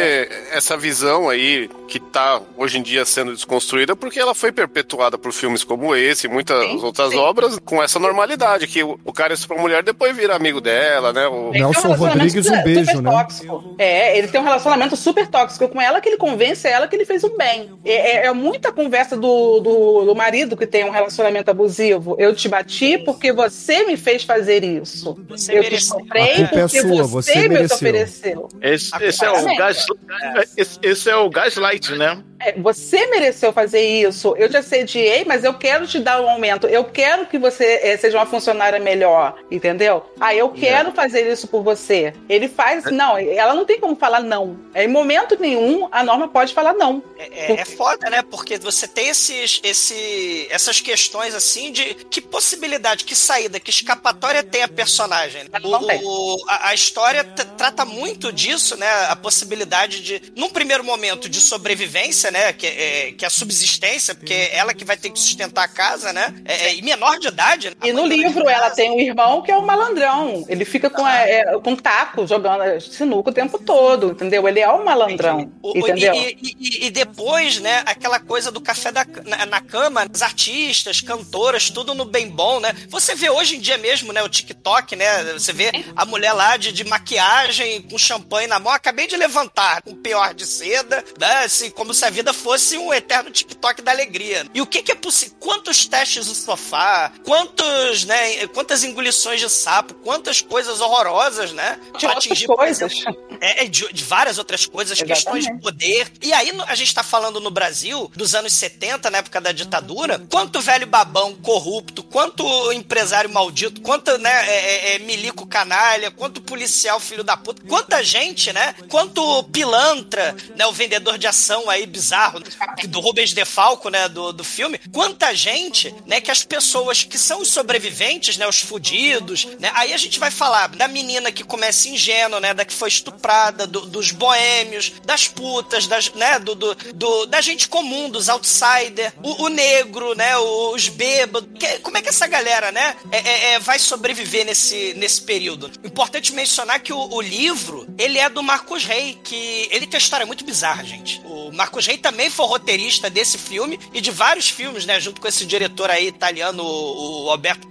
Essa 0.51 0.75
visão 0.77 1.29
aí 1.29 1.69
que 1.87 1.99
tá 1.99 2.41
hoje 2.57 2.77
em 2.77 2.81
dia 2.81 3.05
sendo 3.05 3.33
desconstruída 3.33 3.95
porque 3.95 4.19
ela 4.19 4.33
foi 4.33 4.51
perpetuada 4.51 5.17
por 5.17 5.31
filmes 5.31 5.63
como 5.63 5.95
esse 5.95 6.27
e 6.27 6.29
muitas 6.29 6.63
Sim, 6.65 6.79
outras 6.83 7.11
sim. 7.11 7.17
obras 7.17 7.59
com 7.63 7.81
essa 7.81 7.99
normalidade, 7.99 8.67
que 8.67 8.83
o, 8.83 8.99
o 9.03 9.13
cara 9.13 9.33
estupra 9.33 9.57
a 9.57 9.61
mulher 9.61 9.83
depois 9.83 10.15
vira 10.15 10.35
amigo 10.35 10.59
dela, 10.59 11.13
né? 11.13 11.27
O, 11.27 11.51
Nelson 11.51 11.93
Rodrigues, 11.93 12.47
um 12.47 12.63
beijo, 12.63 12.85
super 12.91 13.01
né? 13.01 13.11
tóxico. 13.11 13.75
É, 13.77 14.17
ele 14.17 14.27
tem 14.27 14.41
um 14.41 14.43
relacionamento 14.43 14.95
super 14.95 15.27
tóxico 15.27 15.67
com 15.69 15.81
ela 15.81 16.01
que 16.01 16.09
ele 16.09 16.17
convence 16.17 16.67
ela 16.67 16.87
que 16.87 16.95
ele 16.95 17.05
fez 17.05 17.23
um 17.23 17.37
bem. 17.37 17.71
É, 17.85 17.93
é- 17.93 18.25
é 18.25 18.33
muita 18.33 18.71
conversa 18.71 19.15
do, 19.15 19.59
do, 19.59 20.05
do 20.05 20.15
marido 20.15 20.57
que 20.57 20.65
tem 20.65 20.83
um 20.85 20.91
relacionamento 20.91 21.49
abusivo. 21.51 22.15
Eu 22.19 22.35
te 22.35 22.47
bati 22.49 22.97
porque 22.97 23.31
você 23.31 23.83
me 23.85 23.95
fez 23.95 24.23
fazer 24.23 24.63
isso. 24.63 25.15
Você 25.29 25.57
eu 25.57 25.63
te 25.63 25.69
mereceu. 25.69 25.99
comprei 25.99 26.23
A 26.23 26.35
culpa 26.35 26.55
é 26.55 26.67
porque 26.67 26.81
sua, 26.81 27.03
você, 27.03 27.33
você 27.33 27.47
me 27.47 27.65
ofereceu. 27.65 28.49
Esse, 28.61 28.91
esse 29.03 29.23
é 29.23 29.31
o 29.31 29.35
Exatamente. 29.35 29.57
Gas, 30.05 30.53
esse, 30.57 30.79
esse 30.81 31.09
é 31.09 31.15
o 31.15 31.29
gaslight, 31.29 31.91
né? 31.95 32.23
É, 32.39 32.51
você 32.59 33.07
mereceu 33.07 33.51
fazer 33.53 33.81
isso. 33.81 34.35
Eu 34.37 34.49
te 34.49 34.57
assediei, 34.57 35.23
mas 35.25 35.43
eu 35.43 35.53
quero 35.53 35.87
te 35.87 35.99
dar 35.99 36.21
um 36.21 36.29
aumento. 36.29 36.67
Eu 36.67 36.83
quero 36.83 37.25
que 37.27 37.39
você 37.39 37.79
eh, 37.81 37.97
seja 37.97 38.17
uma 38.17 38.25
funcionária 38.25 38.77
melhor, 38.79 39.35
entendeu? 39.49 40.05
Ah, 40.19 40.35
eu 40.35 40.49
quero 40.49 40.91
fazer 40.91 41.31
isso 41.31 41.47
por 41.47 41.63
você. 41.63 42.13
Ele 42.29 42.47
faz. 42.49 42.83
Não, 42.91 43.17
ela 43.17 43.53
não 43.53 43.65
tem 43.65 43.79
como 43.79 43.95
falar 43.95 44.19
não. 44.21 44.59
Em 44.75 44.87
momento 44.87 45.37
nenhum, 45.39 45.87
a 45.91 46.03
norma 46.03 46.27
pode 46.27 46.53
falar 46.53 46.73
não. 46.73 47.01
É, 47.17 47.53
é- 47.53 47.61
é 47.61 47.65
foda, 47.65 48.09
né? 48.09 48.21
Porque 48.21 48.57
você 48.57 48.87
tem 48.87 49.07
esses, 49.07 49.61
esse, 49.63 50.47
essas 50.49 50.81
questões 50.81 51.33
assim 51.33 51.71
de 51.71 51.95
que 51.95 52.19
possibilidade, 52.21 53.05
que 53.05 53.15
saída, 53.15 53.59
que 53.59 53.69
escapatória 53.69 54.43
tem 54.43 54.61
a 54.61 54.67
personagem. 54.67 55.43
né? 55.45 55.59
Não 55.63 55.81
O- 55.81 55.87
tem. 55.87 56.01
a, 56.47 56.69
a 56.69 56.73
história 56.73 57.23
trata 57.23 57.85
muito 57.85 58.31
disso, 58.31 58.75
né? 58.77 58.87
A 59.09 59.15
possibilidade 59.15 59.94
de, 59.99 60.21
num 60.35 60.49
primeiro 60.49 60.83
momento, 60.83 61.27
de 61.29 61.39
sobrevivência, 61.41 62.31
né? 62.31 62.53
Que, 62.53 62.67
é, 62.67 63.11
que 63.17 63.25
é 63.25 63.27
a 63.27 63.31
subsistência, 63.31 64.15
porque 64.15 64.33
é 64.33 64.55
ela 64.57 64.73
que 64.73 64.85
vai 64.85 64.97
ter 64.97 65.09
que 65.09 65.19
sustentar 65.19 65.63
a 65.63 65.67
casa, 65.67 66.11
né? 66.13 66.33
É, 66.45 66.67
é, 66.67 66.75
e 66.75 66.81
menor 66.81 67.19
de 67.19 67.27
idade. 67.27 67.69
né? 67.69 67.75
E 67.83 67.91
no 67.93 68.05
livro 68.05 68.47
ela 68.49 68.69
tem 68.69 68.91
um 68.91 68.99
irmão 68.99 69.41
que 69.41 69.51
é 69.51 69.57
um 69.57 69.65
malandrão. 69.65 70.45
Ele 70.47 70.65
fica 70.65 70.89
com, 70.89 71.05
a- 71.05 71.19
é, 71.21 71.43
com 71.59 71.75
taco 71.75 72.25
jogando 72.27 72.79
sinuca 72.81 73.29
o 73.29 73.33
tempo 73.33 73.57
todo, 73.59 74.11
entendeu? 74.11 74.47
Ele 74.47 74.59
é 74.59 74.71
um 74.71 74.83
malandrão, 74.83 75.51
O- 75.61 75.73
o- 75.73 75.77
entendeu? 75.77 76.13
E, 76.13 76.37
e- 76.41 76.55
e- 76.59 76.85
e 76.87 76.89
depois, 76.91 77.59
né, 77.59 77.83
aquela 77.85 78.19
coisa 78.19 78.51
do 78.51 78.61
café 78.61 78.91
da, 78.91 79.05
na, 79.25 79.45
na 79.45 79.61
cama, 79.61 80.05
as 80.13 80.21
artistas, 80.21 81.01
cantoras, 81.01 81.69
tudo 81.69 81.93
no 81.93 82.05
bem 82.05 82.29
bom, 82.29 82.59
né? 82.59 82.73
Você 82.89 83.15
vê 83.15 83.29
hoje 83.29 83.55
em 83.57 83.59
dia 83.59 83.77
mesmo, 83.77 84.11
né, 84.13 84.21
o 84.23 84.29
TikTok, 84.29 84.95
né? 84.95 85.23
Você 85.33 85.51
vê 85.53 85.71
a 85.95 86.05
mulher 86.05 86.33
lá 86.33 86.57
de, 86.57 86.71
de 86.71 86.83
maquiagem, 86.83 87.81
com 87.83 87.97
champanhe 87.97 88.47
na 88.47 88.59
mão, 88.59 88.71
acabei 88.73 89.07
de 89.07 89.15
levantar, 89.15 89.81
com 89.85 89.93
pior 89.93 90.33
de 90.33 90.45
seda, 90.45 91.03
né? 91.19 91.45
Assim, 91.45 91.69
como 91.69 91.93
se 91.93 92.03
a 92.03 92.09
vida 92.09 92.33
fosse 92.33 92.77
um 92.77 92.91
eterno 92.91 93.29
TikTok 93.29 93.83
da 93.83 93.91
alegria. 93.91 94.45
E 94.53 94.61
o 94.61 94.65
que, 94.65 94.81
que 94.81 94.91
é 94.91 94.95
possível? 94.95 95.37
Quantos 95.39 95.85
testes 95.85 96.27
no 96.27 96.33
sofá, 96.33 97.11
quantos, 97.23 98.03
né, 98.05 98.47
quantas 98.47 98.83
engolições 98.83 99.39
de 99.39 99.49
sapo, 99.49 99.93
quantas 99.95 100.41
coisas 100.41 100.81
horrorosas, 100.81 101.51
né? 101.51 101.79
De 101.97 102.05
atingir, 102.07 102.47
coisas. 102.47 102.91
exemplo, 102.91 103.37
é, 103.39 103.65
é 103.65 103.67
de, 103.67 103.91
de 103.93 104.03
várias 104.03 104.37
outras 104.37 104.65
coisas, 104.65 104.97
questões 104.97 105.45
de 105.45 105.51
Exatamente. 105.51 105.61
poder. 105.61 106.11
E 106.21 106.33
aí 106.33 106.51
a 106.67 106.75
gente 106.75 106.93
tá 106.93 107.03
falando 107.03 107.39
no 107.39 107.51
Brasil, 107.51 108.11
dos 108.15 108.33
anos 108.33 108.53
70, 108.53 109.09
na 109.11 109.19
época 109.19 109.39
da 109.39 109.51
ditadura, 109.51 110.19
quanto 110.29 110.59
velho 110.61 110.87
babão 110.87 111.35
corrupto, 111.35 112.03
quanto 112.03 112.71
empresário 112.71 113.29
maldito, 113.29 113.81
quanto, 113.81 114.17
né, 114.17 114.49
é, 114.49 114.55
é, 114.55 114.95
é, 114.95 114.99
milico 114.99 115.45
canalha, 115.45 116.09
quanto 116.09 116.41
policial 116.41 116.99
filho 116.99 117.23
da 117.23 117.37
puta, 117.37 117.61
quanta 117.67 118.03
gente, 118.03 118.51
né, 118.51 118.73
quanto 118.89 119.43
pilantra, 119.75 120.35
né, 120.55 120.65
o 120.65 120.71
vendedor 120.71 121.17
de 121.17 121.27
ação 121.27 121.69
aí 121.69 121.85
bizarro, 121.85 122.39
do 122.87 122.99
Rubens 122.99 123.33
Defalco, 123.33 123.89
né, 123.89 124.07
do, 124.07 124.31
do 124.31 124.43
filme, 124.43 124.79
quanta 124.91 125.33
gente, 125.35 125.93
né, 126.05 126.21
que 126.21 126.31
as 126.31 126.43
pessoas 126.43 127.03
que 127.03 127.17
são 127.17 127.41
os 127.41 127.49
sobreviventes, 127.49 128.37
né, 128.37 128.47
os 128.47 128.59
fudidos, 128.61 129.45
né, 129.59 129.71
aí 129.75 129.93
a 129.93 129.97
gente 129.97 130.17
vai 130.19 130.31
falar 130.31 130.67
da 130.69 130.87
menina 130.87 131.31
que 131.31 131.43
começa 131.43 131.89
ingênua, 131.89 132.39
né, 132.39 132.53
da 132.53 132.63
que 132.63 132.73
foi 132.73 132.87
estuprada, 132.89 133.67
do- 133.67 133.85
dos 133.85 134.11
boêmios, 134.11 134.93
das 135.03 135.27
putas, 135.27 135.87
das, 135.87 136.11
né, 136.13 136.39
do, 136.39 136.55
do, 136.55 136.75
do- 136.93 137.25
da 137.25 137.41
gente 137.41 137.67
comum, 137.67 138.09
dos 138.09 138.29
outsiders, 138.29 139.13
o, 139.21 139.43
o 139.43 139.47
negro, 139.49 140.15
né, 140.15 140.37
os 140.37 140.87
bêbados, 140.87 141.49
Que- 141.59 141.79
como 141.79 141.97
é 141.97 142.01
que 142.01 142.09
essa 142.09 142.27
galera, 142.27 142.71
né, 142.71 142.95
é- 143.11 143.17
é- 143.29 143.51
é, 143.53 143.59
vai 143.59 143.77
sobreviver 143.79 144.45
nesse, 144.45 144.93
nesse 144.95 145.21
período? 145.21 145.69
Importante 145.83 146.33
mencionar 146.33 146.79
que 146.79 146.93
o, 146.93 146.97
o 147.13 147.21
livro, 147.21 147.85
ele 147.97 148.17
é 148.19 148.29
do 148.29 148.41
Marcos 148.41 148.85
Rey, 148.85 149.17
que 149.23 149.64
ele 149.71 149.85
tem 149.87 149.97
uma 149.97 150.03
história 150.03 150.25
muito 150.25 150.43
bizarra, 150.45 150.83
gente. 150.83 151.21
O 151.25 151.51
Marcos 151.51 151.85
Rey 151.85 151.97
também 151.97 152.29
foi 152.29 152.45
roteirista 152.45 153.09
desse 153.09 153.37
filme 153.37 153.79
e 153.93 154.01
de 154.01 154.11
vários 154.11 154.49
filmes, 154.49 154.85
né, 154.85 154.99
junto 154.99 155.21
com 155.21 155.27
esse 155.27 155.45
diretor 155.45 155.89
aí 155.89 156.07
italiano, 156.07 156.63
o, 156.63 157.25
o 157.25 157.29
Alberto 157.31 157.67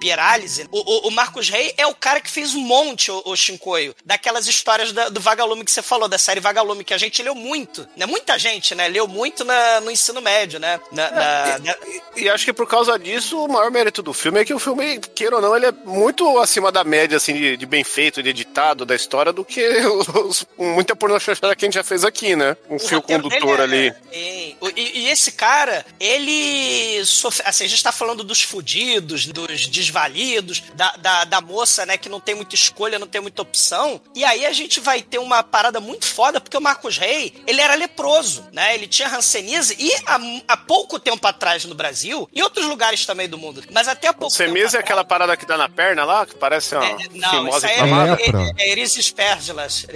Pieralisi. 0.00 0.68
O, 0.70 0.78
o, 0.78 1.08
o 1.08 1.10
Marcos 1.10 1.48
Rey 1.48 1.72
é 1.76 1.86
o 1.86 1.94
cara 1.94 2.20
que 2.20 2.30
fez 2.30 2.54
um 2.54 2.60
monte, 2.60 3.10
o, 3.10 3.22
o 3.26 3.36
Shinkoio, 3.36 3.94
daquelas 4.04 4.46
histórias 4.48 4.92
da- 4.92 5.08
do 5.08 5.20
Vagalume 5.20 5.64
que 5.64 5.70
você 5.70 5.82
falou, 5.82 6.08
da 6.08 6.18
série 6.18 6.40
Vagalume, 6.40 6.84
que 6.84 6.94
a 6.94 6.98
gente 6.98 7.22
leu 7.22 7.34
muito, 7.34 7.86
né? 7.96 8.06
Muita 8.06 8.38
gente, 8.38 8.74
né? 8.74 8.88
Leu 8.88 9.06
muito 9.06 9.44
na- 9.44 9.80
no 9.80 9.90
ensino 9.90 10.20
médio, 10.20 10.58
né? 10.58 10.80
Na- 10.92 11.10
na- 11.10 11.58
na- 11.58 11.76
E 12.16 12.28
acho 12.28 12.44
que 12.44 12.52
por 12.52 12.66
causa 12.66 12.98
disso, 12.98 13.38
o 13.44 13.48
maior 13.48 13.70
mérito 13.70 14.02
do 14.02 14.12
filme 14.12 14.40
é 14.40 14.44
que 14.44 14.54
o 14.54 14.58
filme, 14.58 14.98
queira 15.14 15.36
ou 15.36 15.42
não, 15.42 15.56
ele 15.56 15.66
é 15.66 15.72
muito 15.84 16.38
acima 16.38 16.70
da 16.72 16.82
média, 16.84 17.16
assim, 17.16 17.34
de, 17.34 17.56
de 17.56 17.66
bem 17.66 17.84
feito, 17.84 18.22
de 18.22 18.28
editado 18.30 18.84
da 18.84 18.94
história, 18.94 19.32
do 19.32 19.44
que 19.44 19.60
os, 20.26 20.46
muita 20.58 20.94
pornochanchada 21.36 21.56
que 21.56 21.64
a 21.64 21.66
gente 21.68 21.74
já 21.74 21.84
fez 21.84 22.04
aqui, 22.04 22.34
né? 22.36 22.56
Um 22.68 22.76
O 22.76 22.78
fio 22.78 23.02
condutor 23.02 23.60
ali. 23.60 23.92
é- 24.12 24.50
é- 24.50 24.54
o- 24.60 24.68
E, 24.78 25.00
e 25.00 25.08
esse 25.08 25.32
cara, 25.32 25.84
ele 25.98 27.04
sofre. 27.04 27.42
Assim, 27.46 27.64
a 27.64 27.68
gente 27.68 27.82
tá 27.82 27.90
falando 27.92 28.22
dos 28.24 28.42
fudidos, 28.42 29.26
dos 29.26 29.66
desvalidos, 29.66 30.62
da, 30.74 30.92
da, 30.96 31.24
da 31.24 31.40
moça, 31.40 31.84
né, 31.86 31.96
que 31.96 32.08
não 32.08 32.20
tem 32.20 32.34
muita 32.34 32.54
escolha, 32.54 32.98
não 32.98 33.06
tem 33.06 33.20
muita 33.20 33.42
opção. 33.42 34.00
E 34.14 34.24
aí 34.24 34.46
a 34.46 34.52
gente 34.52 34.80
vai 34.80 35.02
ter 35.02 35.18
uma 35.18 35.42
parada 35.42 35.80
muito 35.80 36.06
foda, 36.06 36.40
porque 36.40 36.56
o 36.56 36.60
Marcos 36.60 36.96
Rey, 36.98 37.34
ele 37.46 37.60
era 37.60 37.74
leproso, 37.74 38.46
né? 38.52 38.74
Ele 38.74 38.86
tinha 38.86 39.08
hanseníase 39.08 39.74
e 39.78 39.92
há, 40.06 40.18
há 40.48 40.56
pouco 40.56 40.98
tempo 40.98 41.26
atrás 41.26 41.64
no 41.64 41.74
Brasil, 41.74 42.28
e 42.32 42.42
outros 42.42 42.66
lugares 42.66 43.04
também 43.06 43.28
do 43.28 43.38
mundo, 43.38 43.62
mas 43.72 43.88
até 43.88 44.08
há 44.08 44.12
pouco 44.12 44.34
tempo 44.36 44.50
Semisa 44.52 44.76
é 44.76 44.80
aquela 44.80 45.04
parada 45.04 45.36
que 45.36 45.46
dá 45.46 45.56
na 45.56 45.68
perna 45.68 46.04
lá, 46.04 46.24
que 46.26 46.34
parece 46.36 46.74
uma 46.74 46.84
É, 46.84 46.92
não, 46.92 46.98
isso 47.18 47.30
fimose 47.30 47.66
aí 47.66 47.74
inflamada. 47.74 48.12
é, 48.22 48.26
Lepra. 48.26 48.52
é, 48.58 48.64
é 48.64 48.70
Eris 48.70 49.10
Perlas. 49.10 49.86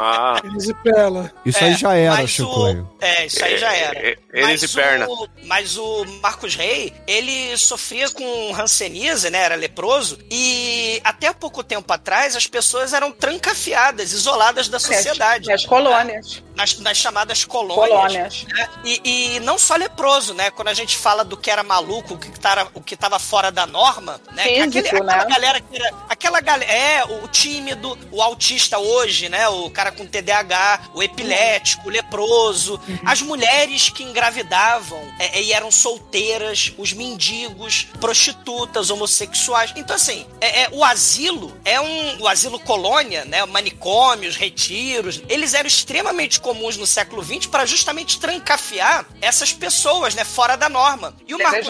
Ah, 0.00 0.40
Elisipela. 0.44 1.32
Isso 1.44 1.64
aí 1.64 1.74
já 1.74 1.94
era, 1.94 2.14
mas 2.16 2.30
Chicoio. 2.30 2.82
o- 3.00 3.04
É, 3.04 3.26
isso 3.26 3.44
aí 3.44 3.58
já 3.58 3.72
era. 3.74 4.18
Eles 4.34 4.60
mas 4.60 4.62
e 4.64 4.68
perna. 4.74 5.06
O, 5.08 5.28
mas 5.44 5.76
o 5.76 6.04
Marcos 6.20 6.56
Rey, 6.56 6.92
ele 7.06 7.56
sofria 7.56 8.10
com 8.10 8.54
hanseníase, 8.54 9.30
né? 9.30 9.38
Era 9.38 9.54
leproso. 9.54 10.18
E 10.30 11.00
até 11.04 11.32
pouco 11.32 11.62
tempo 11.62 11.90
atrás, 11.92 12.34
as 12.34 12.46
pessoas 12.46 12.92
eram 12.92 13.12
trancafiadas, 13.12 14.12
isoladas 14.12 14.68
da 14.68 14.80
sociedade. 14.80 15.52
As 15.52 15.64
colônias. 15.64 16.42
Nas, 16.56 16.78
nas 16.78 16.96
chamadas 16.98 17.44
colônias. 17.44 17.88
Colônias. 17.88 18.44
né? 18.52 18.68
E, 18.84 19.36
e 19.36 19.40
não 19.40 19.58
só 19.58 19.76
leproso, 19.76 20.34
né? 20.34 20.50
Quando 20.50 20.68
a 20.68 20.74
gente 20.74 20.96
fala 20.96 21.24
do 21.24 21.36
que 21.36 21.50
era 21.50 21.62
maluco, 21.62 22.14
o 22.14 22.18
que 22.18 22.38
tava, 22.40 22.70
o 22.74 22.80
que 22.80 22.96
tava 22.96 23.18
fora 23.18 23.50
da 23.52 23.66
norma, 23.66 24.20
né? 24.32 24.42
Físico, 24.44 24.68
Aquele- 24.68 24.88
aquela 24.88 25.16
né? 25.16 25.26
galera 25.28 25.60
que 25.60 25.76
era. 25.76 25.94
Aquela 26.08 26.40
galera. 26.40 26.72
É, 26.72 27.04
o 27.04 27.28
tímido, 27.28 27.96
o 28.10 28.20
autista 28.22 28.78
hoje, 28.78 29.28
né? 29.28 29.48
O 29.48 29.70
cara 29.70 29.92
com 29.92 30.04
TDAH, 30.06 30.90
o 30.94 31.02
epilético, 31.02 31.88
o 31.88 31.90
leproso, 31.90 32.80
as 33.04 33.20
mulheres 33.22 33.90
que 33.90 34.02
engravidavam 34.24 35.02
é, 35.18 35.42
e 35.42 35.52
eram 35.52 35.70
solteiras, 35.70 36.72
os 36.78 36.92
mendigos, 36.92 37.86
prostitutas, 38.00 38.90
homossexuais. 38.90 39.72
Então, 39.76 39.94
assim, 39.94 40.26
é, 40.40 40.62
é, 40.62 40.68
o 40.72 40.82
asilo 40.82 41.56
é 41.64 41.80
um. 41.80 42.22
O 42.22 42.28
asilo 42.28 42.58
colônia, 42.60 43.24
né? 43.24 43.44
Manicômios, 43.44 44.36
retiros, 44.36 45.22
eles 45.28 45.52
eram 45.54 45.66
extremamente 45.66 46.40
comuns 46.40 46.76
no 46.76 46.86
século 46.86 47.22
XX 47.22 47.46
para 47.46 47.66
justamente 47.66 48.18
trancafiar 48.18 49.06
essas 49.20 49.52
pessoas, 49.52 50.14
né? 50.14 50.24
Fora 50.24 50.56
da 50.56 50.68
norma. 50.68 51.14
E 51.26 51.34
o 51.34 51.38
Marcos 51.38 51.66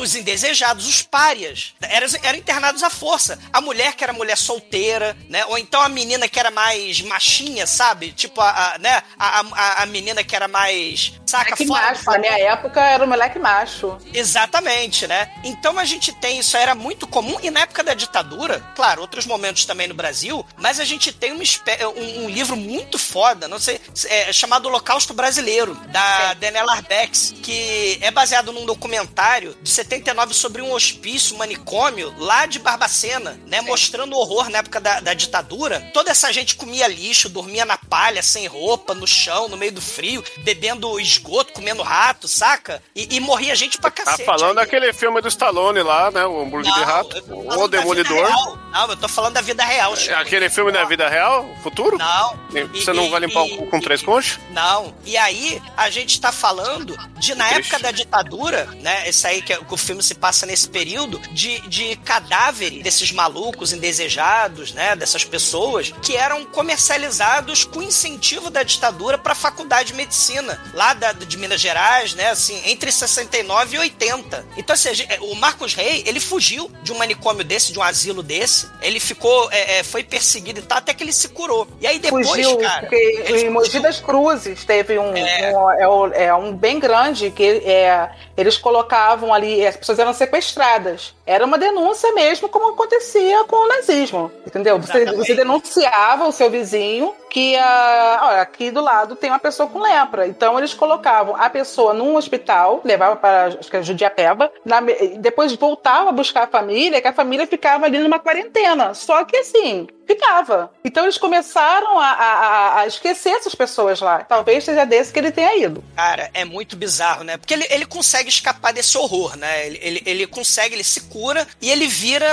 os 0.00 0.14
indesejados, 0.14 0.86
os 0.86 1.02
párias, 1.02 1.74
eram, 1.80 2.06
eram 2.22 2.38
internados 2.38 2.82
à 2.82 2.90
força. 2.90 3.38
A 3.52 3.60
mulher 3.60 3.94
que 3.94 4.04
era 4.04 4.12
mulher 4.12 4.36
solteira, 4.36 5.16
né? 5.28 5.44
Ou 5.46 5.58
então 5.58 5.80
a 5.80 5.88
menina 5.88 6.28
que 6.28 6.38
era 6.38 6.50
mais 6.50 7.00
machinha, 7.02 7.66
sabe? 7.66 8.12
Tipo, 8.12 8.40
a, 8.40 8.74
a- 8.74 8.78
né? 8.78 9.02
A, 9.18 9.40
a, 9.40 9.82
a 9.82 9.86
menina 9.86 10.24
que 10.24 10.34
era 10.34 10.48
mais. 10.48 11.12
Saca? 11.30 11.50
Moleque 11.50 11.66
fora 11.66 11.86
macho. 11.90 12.10
Na 12.10 12.18
minha 12.18 12.38
época 12.38 12.80
era 12.80 13.04
o 13.04 13.08
moleque 13.08 13.38
macho. 13.38 13.96
Exatamente, 14.12 15.06
né? 15.06 15.30
Então 15.44 15.78
a 15.78 15.84
gente 15.84 16.12
tem, 16.12 16.38
isso 16.38 16.56
era 16.56 16.74
muito 16.74 17.06
comum, 17.06 17.38
e 17.42 17.50
na 17.50 17.60
época 17.60 17.82
da 17.84 17.94
ditadura, 17.94 18.60
claro, 18.74 19.00
outros 19.00 19.26
momentos 19.26 19.64
também 19.64 19.86
no 19.86 19.94
Brasil, 19.94 20.44
mas 20.56 20.80
a 20.80 20.84
gente 20.84 21.12
tem 21.12 21.32
uma 21.32 21.42
espé- 21.42 21.86
um, 21.86 22.24
um 22.24 22.28
livro 22.28 22.56
muito 22.56 22.98
foda, 22.98 23.46
não 23.46 23.58
sei, 23.58 23.80
é, 24.06 24.32
chamado 24.32 24.66
Holocausto 24.66 25.14
Brasileiro, 25.14 25.74
da 25.88 26.34
Daniela 26.34 26.72
Arbex, 26.72 27.32
que 27.42 27.98
é 28.00 28.10
baseado 28.10 28.52
num 28.52 28.64
documentário 28.66 29.56
de 29.62 29.70
79 29.70 30.34
sobre 30.34 30.62
um 30.62 30.72
hospício, 30.72 31.34
um 31.34 31.38
manicômio, 31.38 32.14
lá 32.18 32.46
de 32.46 32.58
Barbacena, 32.58 33.38
né? 33.46 33.60
Mostrando 33.60 34.14
o 34.14 34.18
horror 34.18 34.48
na 34.50 34.58
época 34.58 34.80
da, 34.80 35.00
da 35.00 35.14
ditadura. 35.14 35.80
Toda 35.92 36.10
essa 36.10 36.32
gente 36.32 36.56
comia 36.56 36.86
lixo, 36.88 37.28
dormia 37.28 37.64
na 37.64 37.76
palha, 37.76 38.22
sem 38.22 38.46
roupa, 38.46 38.94
no 38.94 39.06
chão, 39.06 39.48
no 39.48 39.56
meio 39.56 39.72
do 39.72 39.80
frio, 39.80 40.24
bebendo 40.44 40.98
esgoto, 40.98 41.19
comendo 41.20 41.82
rato, 41.82 42.26
saca? 42.28 42.82
E, 42.94 43.16
e 43.16 43.20
morria 43.20 43.54
gente 43.54 43.78
pra 43.78 43.90
Tá 43.90 44.04
cacete. 44.04 44.24
falando 44.24 44.58
aí. 44.58 44.64
daquele 44.64 44.92
filme 44.92 45.20
do 45.20 45.28
Stallone 45.28 45.82
lá, 45.82 46.10
né? 46.10 46.24
O 46.26 46.40
Hambúrguer 46.42 46.72
de 46.72 46.78
Não, 46.80 46.86
Rato. 46.86 47.20
tô 47.22 47.26
falando 47.44 47.62
O 47.62 47.68
Demolidor. 47.68 48.30
Não, 48.70 48.88
eu 48.90 48.96
tô 48.96 49.08
falando 49.08 49.34
da 49.34 49.40
vida 49.40 49.64
real, 49.64 49.96
Chico. 49.96 50.14
Aquele 50.14 50.48
filme 50.48 50.70
da 50.72 50.84
vida 50.84 51.08
real? 51.08 51.48
Futuro? 51.62 51.98
Não. 51.98 52.38
Você 52.72 52.90
E- 52.90 52.94
não 52.94 53.06
e- 53.06 53.10
vai 53.10 53.20
limpar 53.20 53.42
o 53.42 53.56
cu 53.56 53.66
com 53.66 53.80
três 53.80 54.00
conchas? 54.02 54.38
Não. 54.50 54.94
E 55.04 55.16
aí, 55.16 55.60
a 55.76 55.90
gente 55.90 56.20
tá 56.20 56.30
falando 56.32 56.96
de, 57.18 57.34
na 57.34 57.48
Triste. 57.48 57.60
época 57.74 57.78
da 57.82 57.90
ditadura, 57.90 58.66
né? 58.80 59.08
Esse 59.08 59.26
aí 59.26 59.42
que, 59.42 59.56
que 59.56 59.74
o 59.74 59.76
filme 59.76 60.02
se 60.02 60.14
passa 60.14 60.46
nesse 60.46 60.68
período, 60.68 61.18
de, 61.32 61.60
de 61.68 61.96
cadáveres 61.96 62.82
desses 62.82 63.10
malucos 63.12 63.72
indesejados, 63.72 64.72
né? 64.72 64.94
Dessas 64.96 65.24
pessoas 65.24 65.92
que 66.02 66.16
eram 66.16 66.44
comercializados 66.46 67.64
com 67.64 67.82
incentivo 67.82 68.50
da 68.50 68.62
ditadura 68.62 69.18
pra 69.18 69.34
faculdade 69.34 69.88
de 69.88 69.94
medicina, 69.94 70.60
lá 70.74 70.92
da, 70.94 71.09
de 71.12 71.36
Minas 71.36 71.60
Gerais, 71.60 72.14
né? 72.14 72.30
Assim, 72.30 72.60
entre 72.66 72.90
69 72.92 73.76
e 73.76 73.78
80. 73.78 74.44
Então, 74.56 74.74
assim, 74.74 74.94
gente- 74.94 75.18
o 75.20 75.34
Marcos 75.34 75.74
Rey, 75.74 76.02
ele 76.06 76.20
fugiu 76.20 76.70
de 76.82 76.92
um 76.92 76.98
manicômio 76.98 77.44
desse, 77.44 77.72
de 77.72 77.78
um 77.78 77.82
asilo 77.82 78.22
desse. 78.22 78.66
Ele 78.82 79.00
ficou, 79.00 79.48
é, 79.50 79.78
é, 79.78 79.82
foi 79.82 80.02
perseguido 80.04 80.60
e 80.60 80.62
tal, 80.62 80.78
até 80.78 80.92
que 80.94 81.02
ele 81.04 81.12
se 81.12 81.28
curou. 81.28 81.66
E 81.80 81.86
aí 81.86 81.98
depois, 81.98 82.28
Fugiu, 82.28 82.56
cara. 82.58 82.80
porque 82.82 83.24
em 83.28 83.50
Mogi 83.50 83.80
das 83.80 84.00
Cruzes 84.00 84.64
teve 84.64 84.98
um, 84.98 85.16
É. 85.16 85.56
um, 85.88 86.12
é, 86.12 86.24
é 86.26 86.34
um 86.34 86.52
bem 86.56 86.78
grande 86.78 87.30
que 87.30 87.42
é, 87.64 88.08
eles 88.40 88.58
colocavam 88.58 89.32
ali, 89.32 89.66
as 89.66 89.76
pessoas 89.76 89.98
eram 89.98 90.12
sequestradas. 90.12 91.14
Era 91.26 91.44
uma 91.44 91.58
denúncia 91.58 92.12
mesmo, 92.12 92.48
como 92.48 92.70
acontecia 92.70 93.44
com 93.44 93.56
o 93.56 93.68
nazismo, 93.68 94.30
entendeu? 94.46 94.78
Você, 94.78 95.04
você 95.06 95.34
denunciava 95.34 96.26
o 96.26 96.32
seu 96.32 96.50
vizinho 96.50 97.14
que 97.30 97.56
ah, 97.56 98.20
olha, 98.24 98.42
aqui 98.42 98.70
do 98.70 98.80
lado 98.80 99.14
tem 99.14 99.30
uma 99.30 99.38
pessoa 99.38 99.68
com 99.68 99.78
lepra. 99.78 100.26
Então 100.26 100.58
eles 100.58 100.74
colocavam 100.74 101.36
a 101.36 101.48
pessoa 101.48 101.94
num 101.94 102.16
hospital, 102.16 102.80
levavam 102.84 103.16
para 103.16 103.46
acho 103.46 103.70
que 103.70 103.76
é 103.76 103.82
Judiapeba, 103.82 104.52
na 104.64 104.80
depois 105.18 105.52
voltava 105.54 106.10
a 106.10 106.12
buscar 106.12 106.44
a 106.44 106.48
família, 106.48 107.00
que 107.00 107.08
a 107.08 107.12
família 107.12 107.46
ficava 107.46 107.86
ali 107.86 107.98
numa 107.98 108.18
quarentena. 108.18 108.92
Só 108.94 109.24
que 109.24 109.36
assim, 109.36 109.86
ficava. 110.14 110.70
Então 110.84 111.04
eles 111.04 111.18
começaram 111.18 111.98
a, 111.98 112.06
a- 112.10 112.80
a- 112.80 112.86
esquecer 112.86 113.30
essas 113.30 113.54
pessoas 113.54 114.00
lá. 114.00 114.24
Talvez 114.24 114.64
seja 114.64 114.84
desse 114.84 115.12
que 115.12 115.18
ele 115.18 115.30
tenha 115.30 115.56
ido. 115.56 115.82
Cara, 115.96 116.30
é 116.34 116.44
muito 116.44 116.76
bizarro, 116.76 117.22
né? 117.24 117.36
Porque 117.36 117.54
ele, 117.54 117.66
ele 117.70 117.86
consegue 117.86 118.28
escapar 118.28 118.72
desse 118.72 118.96
horror, 118.98 119.36
né? 119.36 119.66
Ele, 119.66 119.78
ele, 119.82 120.02
ele 120.06 120.26
consegue, 120.26 120.74
ele 120.74 120.84
se 120.84 121.02
cura 121.02 121.46
e 121.60 121.70
ele 121.70 121.86
vira 121.86 122.26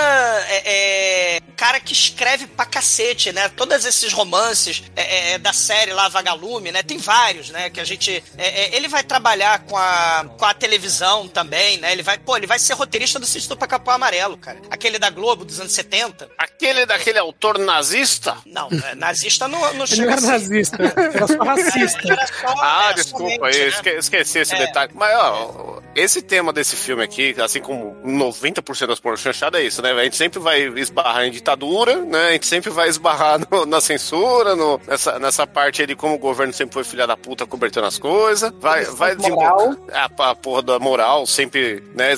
é, 0.49 1.35
é, 1.35 1.39
cara 1.55 1.79
que 1.79 1.93
escreve 1.93 2.47
pra 2.47 2.65
cacete, 2.65 3.31
né? 3.31 3.49
Todos 3.49 3.85
esses 3.85 4.11
romances 4.13 4.83
é, 4.95 5.33
é, 5.33 5.37
da 5.37 5.53
série 5.53 5.93
lá, 5.93 6.07
Vagalume, 6.09 6.71
né? 6.71 6.83
Tem 6.83 6.97
vários, 6.97 7.49
né? 7.49 7.69
Que 7.69 7.79
a 7.79 7.83
gente. 7.83 8.23
é, 8.37 8.47
é, 8.47 8.75
ele 8.75 8.87
vai 8.87 9.03
trabalhar 9.03 9.59
com 9.65 9.77
a, 9.77 10.25
com 10.37 10.45
a 10.45 10.53
televisão 10.53 11.27
também, 11.27 11.77
né? 11.77 11.91
Ele 11.91 12.03
vai, 12.03 12.17
pô, 12.17 12.35
ele 12.37 12.47
vai 12.47 12.59
ser 12.59 12.73
roteirista 12.73 13.19
do 13.19 13.25
Sítio 13.25 13.49
do 13.49 13.57
Capão 13.67 13.93
Amarelo, 13.95 14.37
cara. 14.37 14.61
Aquele 14.69 14.97
da 14.97 15.09
Globo 15.09 15.43
dos 15.43 15.59
anos 15.59 15.73
70. 15.73 16.29
Aquele 16.37 16.85
daquele 16.85 17.19
autor 17.19 17.57
nazista? 17.67 18.37
Não, 18.45 18.67
é, 18.89 18.95
nazista 18.95 19.47
não, 19.47 19.59
não 19.59 19.67
Ele 19.69 19.77
não 19.77 19.85
chega 19.87 20.11
era 20.11 20.15
a 20.15 20.21
ser. 20.21 20.27
nazista, 20.31 20.77
era 20.95 21.27
só 21.27 21.43
racista. 21.43 22.11
Era 22.11 22.27
só- 22.27 22.55
Ah, 22.61 22.91
desculpa 22.93 23.45
né? 23.45 23.51
esque- 23.51 23.89
esqueci 23.89 24.39
esse 24.39 24.55
É. 24.55 24.65
detalhe. 24.65 24.91
Mas, 24.95 25.15
ó, 25.15 25.81
esse 25.95 26.21
tema 26.21 26.51
desse 26.53 26.75
filme 26.75 27.03
aqui, 27.03 27.35
assim 27.39 27.59
como 27.61 27.95
90% 28.03 28.87
das 28.87 28.99
porções 28.99 29.19
chanchadas, 29.35 29.61
é 29.61 29.63
isso, 29.65 29.81
né? 29.81 29.91
A 29.91 30.03
gente 30.03 30.15
sempre 30.17 30.39
vai 30.39 30.61
esbarrar 30.79 31.25
em 31.25 31.31
ditadura, 31.31 31.97
né? 31.97 32.29
A 32.29 32.31
gente 32.31 32.47
sempre 32.47 32.69
vai 32.69 32.87
esbarrar 32.89 33.39
no- 33.51 33.65
na 33.65 33.81
censura, 33.81 34.55
no- 34.55 34.79
nessa, 34.87 35.19
nessa 35.19 35.45
parte 35.45 35.81
aí 35.81 35.87
de 35.87 35.95
como 35.95 36.15
o 36.15 36.19
governo 36.19 36.53
sempre 36.53 36.73
foi 36.73 36.83
filha 36.83 37.05
da 37.05 37.17
puta 37.17 37.45
cobertando 37.45 37.87
as 37.87 37.97
coisas. 37.99 38.51
Vai, 38.59 38.85
vai 38.85 39.15
Moral. 39.15 39.57
desembocar 39.57 40.11
a, 40.19 40.29
a 40.31 40.35
porra 40.35 40.61
da 40.61 40.79
moral, 40.79 41.25
sempre, 41.27 41.83
né? 41.93 42.13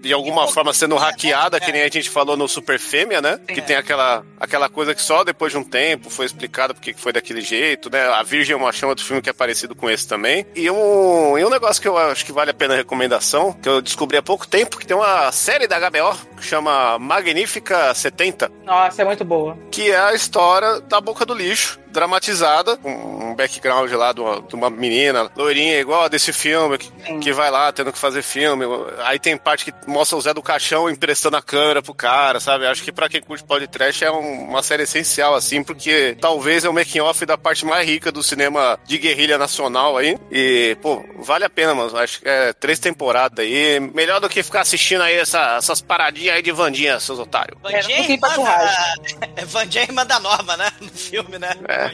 de 0.00 0.12
alguma 0.12 0.48
forma 0.48 0.72
sendo 0.72 0.96
hackeada, 0.96 1.60
que 1.60 1.70
nem 1.72 1.82
a 1.82 1.88
gente 1.88 2.08
falou 2.10 2.36
no 2.36 2.48
Super 2.48 2.78
Fêmea, 2.78 3.20
né? 3.20 3.38
Que 3.46 3.60
tem 3.60 3.76
aquela, 3.76 4.24
aquela 4.38 4.68
coisa 4.68 4.85
que 4.94 5.02
só 5.02 5.24
depois 5.24 5.52
de 5.52 5.58
um 5.58 5.64
tempo 5.64 6.10
foi 6.10 6.26
explicada 6.26 6.74
porque 6.74 6.92
que 6.92 7.00
foi 7.00 7.12
daquele 7.12 7.40
jeito, 7.40 7.90
né? 7.90 8.06
A 8.08 8.22
Virgem 8.22 8.54
é 8.54 8.56
uma 8.56 8.72
chama 8.72 8.94
do 8.94 9.02
filme 9.02 9.22
que 9.22 9.30
é 9.30 9.32
parecido 9.32 9.74
com 9.74 9.88
esse 9.90 10.06
também. 10.06 10.46
E 10.54 10.70
um, 10.70 11.38
e 11.38 11.44
um 11.44 11.50
negócio 11.50 11.80
que 11.80 11.88
eu 11.88 11.96
acho 11.96 12.24
que 12.24 12.32
vale 12.32 12.50
a 12.50 12.54
pena 12.54 12.74
a 12.74 12.76
recomendação, 12.76 13.52
que 13.52 13.68
eu 13.68 13.80
descobri 13.80 14.16
há 14.16 14.22
pouco 14.22 14.46
tempo, 14.46 14.78
que 14.78 14.86
tem 14.86 14.96
uma 14.96 15.30
série 15.32 15.66
da 15.66 15.78
HBO 15.78 16.16
que 16.36 16.44
chama 16.44 16.98
Magnífica 16.98 17.92
70, 17.94 18.50
Nossa, 18.64 19.02
é 19.02 19.04
muito 19.04 19.24
boa. 19.24 19.56
que 19.70 19.90
é 19.90 19.98
a 19.98 20.14
história 20.14 20.80
da 20.82 21.00
boca 21.00 21.24
do 21.24 21.34
lixo, 21.34 21.78
dramatizada, 21.96 22.76
com 22.76 22.90
um 22.90 23.34
background 23.34 23.90
lá 23.92 24.12
de 24.12 24.20
uma, 24.20 24.40
de 24.42 24.54
uma 24.54 24.70
menina 24.70 25.30
loirinha, 25.36 25.78
igual 25.80 26.04
a 26.04 26.08
desse 26.08 26.32
filme, 26.32 26.78
que, 26.78 26.90
que 27.18 27.32
vai 27.32 27.50
lá 27.50 27.72
tendo 27.72 27.92
que 27.92 27.98
fazer 27.98 28.22
filme. 28.22 28.64
Aí 29.04 29.18
tem 29.18 29.36
parte 29.36 29.64
que 29.64 29.72
mostra 29.90 30.16
o 30.16 30.20
Zé 30.20 30.32
do 30.32 30.42
Caixão 30.42 30.88
emprestando 30.88 31.36
a 31.36 31.42
câmera 31.42 31.82
pro 31.82 31.94
cara, 31.94 32.38
sabe? 32.38 32.66
Acho 32.66 32.82
que 32.84 32.92
pra 32.92 33.08
quem 33.08 33.20
curte 33.20 33.42
podcast 33.44 34.04
é 34.04 34.10
um- 34.10 34.44
uma 34.48 34.62
série 34.62 34.82
essencial, 34.84 35.34
assim, 35.34 35.62
porque 35.64 36.16
talvez 36.20 36.64
é 36.64 36.68
o 36.68 36.72
making 36.72 37.00
off 37.00 37.24
da 37.26 37.36
parte 37.38 37.64
mais 37.64 37.86
rica 37.86 38.12
do 38.12 38.22
cinema 38.22 38.78
de 38.84 38.98
guerrilha 38.98 39.38
nacional 39.38 39.96
aí. 39.96 40.16
E, 40.30 40.76
pô, 40.82 41.04
vale 41.18 41.44
a 41.44 41.50
pena, 41.50 41.74
mano. 41.74 41.96
Acho 41.98 42.20
que 42.20 42.28
é 42.28 42.52
três 42.52 42.78
temporadas 42.78 43.44
aí. 43.44 43.80
Melhor 43.80 44.20
do 44.20 44.28
que 44.28 44.42
ficar 44.42 44.60
assistindo 44.60 45.02
aí 45.02 45.14
essa- 45.16 45.56
essas 45.56 45.80
paradinhas 45.80 46.36
aí 46.36 46.42
de 46.42 46.52
Vandinha, 46.52 47.00
seus 47.00 47.18
otários. 47.18 47.58
Van 47.62 47.70
É, 47.70 47.82
pra 47.82 47.90
irmã 47.90 48.28
da... 48.36 48.94
É 49.36 49.44
Van 49.44 49.70
Jay 49.70 49.82
irmã 49.84 50.04
da 50.06 50.18
Norma, 50.20 50.56
né? 50.56 50.70
No 50.80 50.88
filme, 50.90 51.38
né? 51.38 51.50
É. 51.68 51.85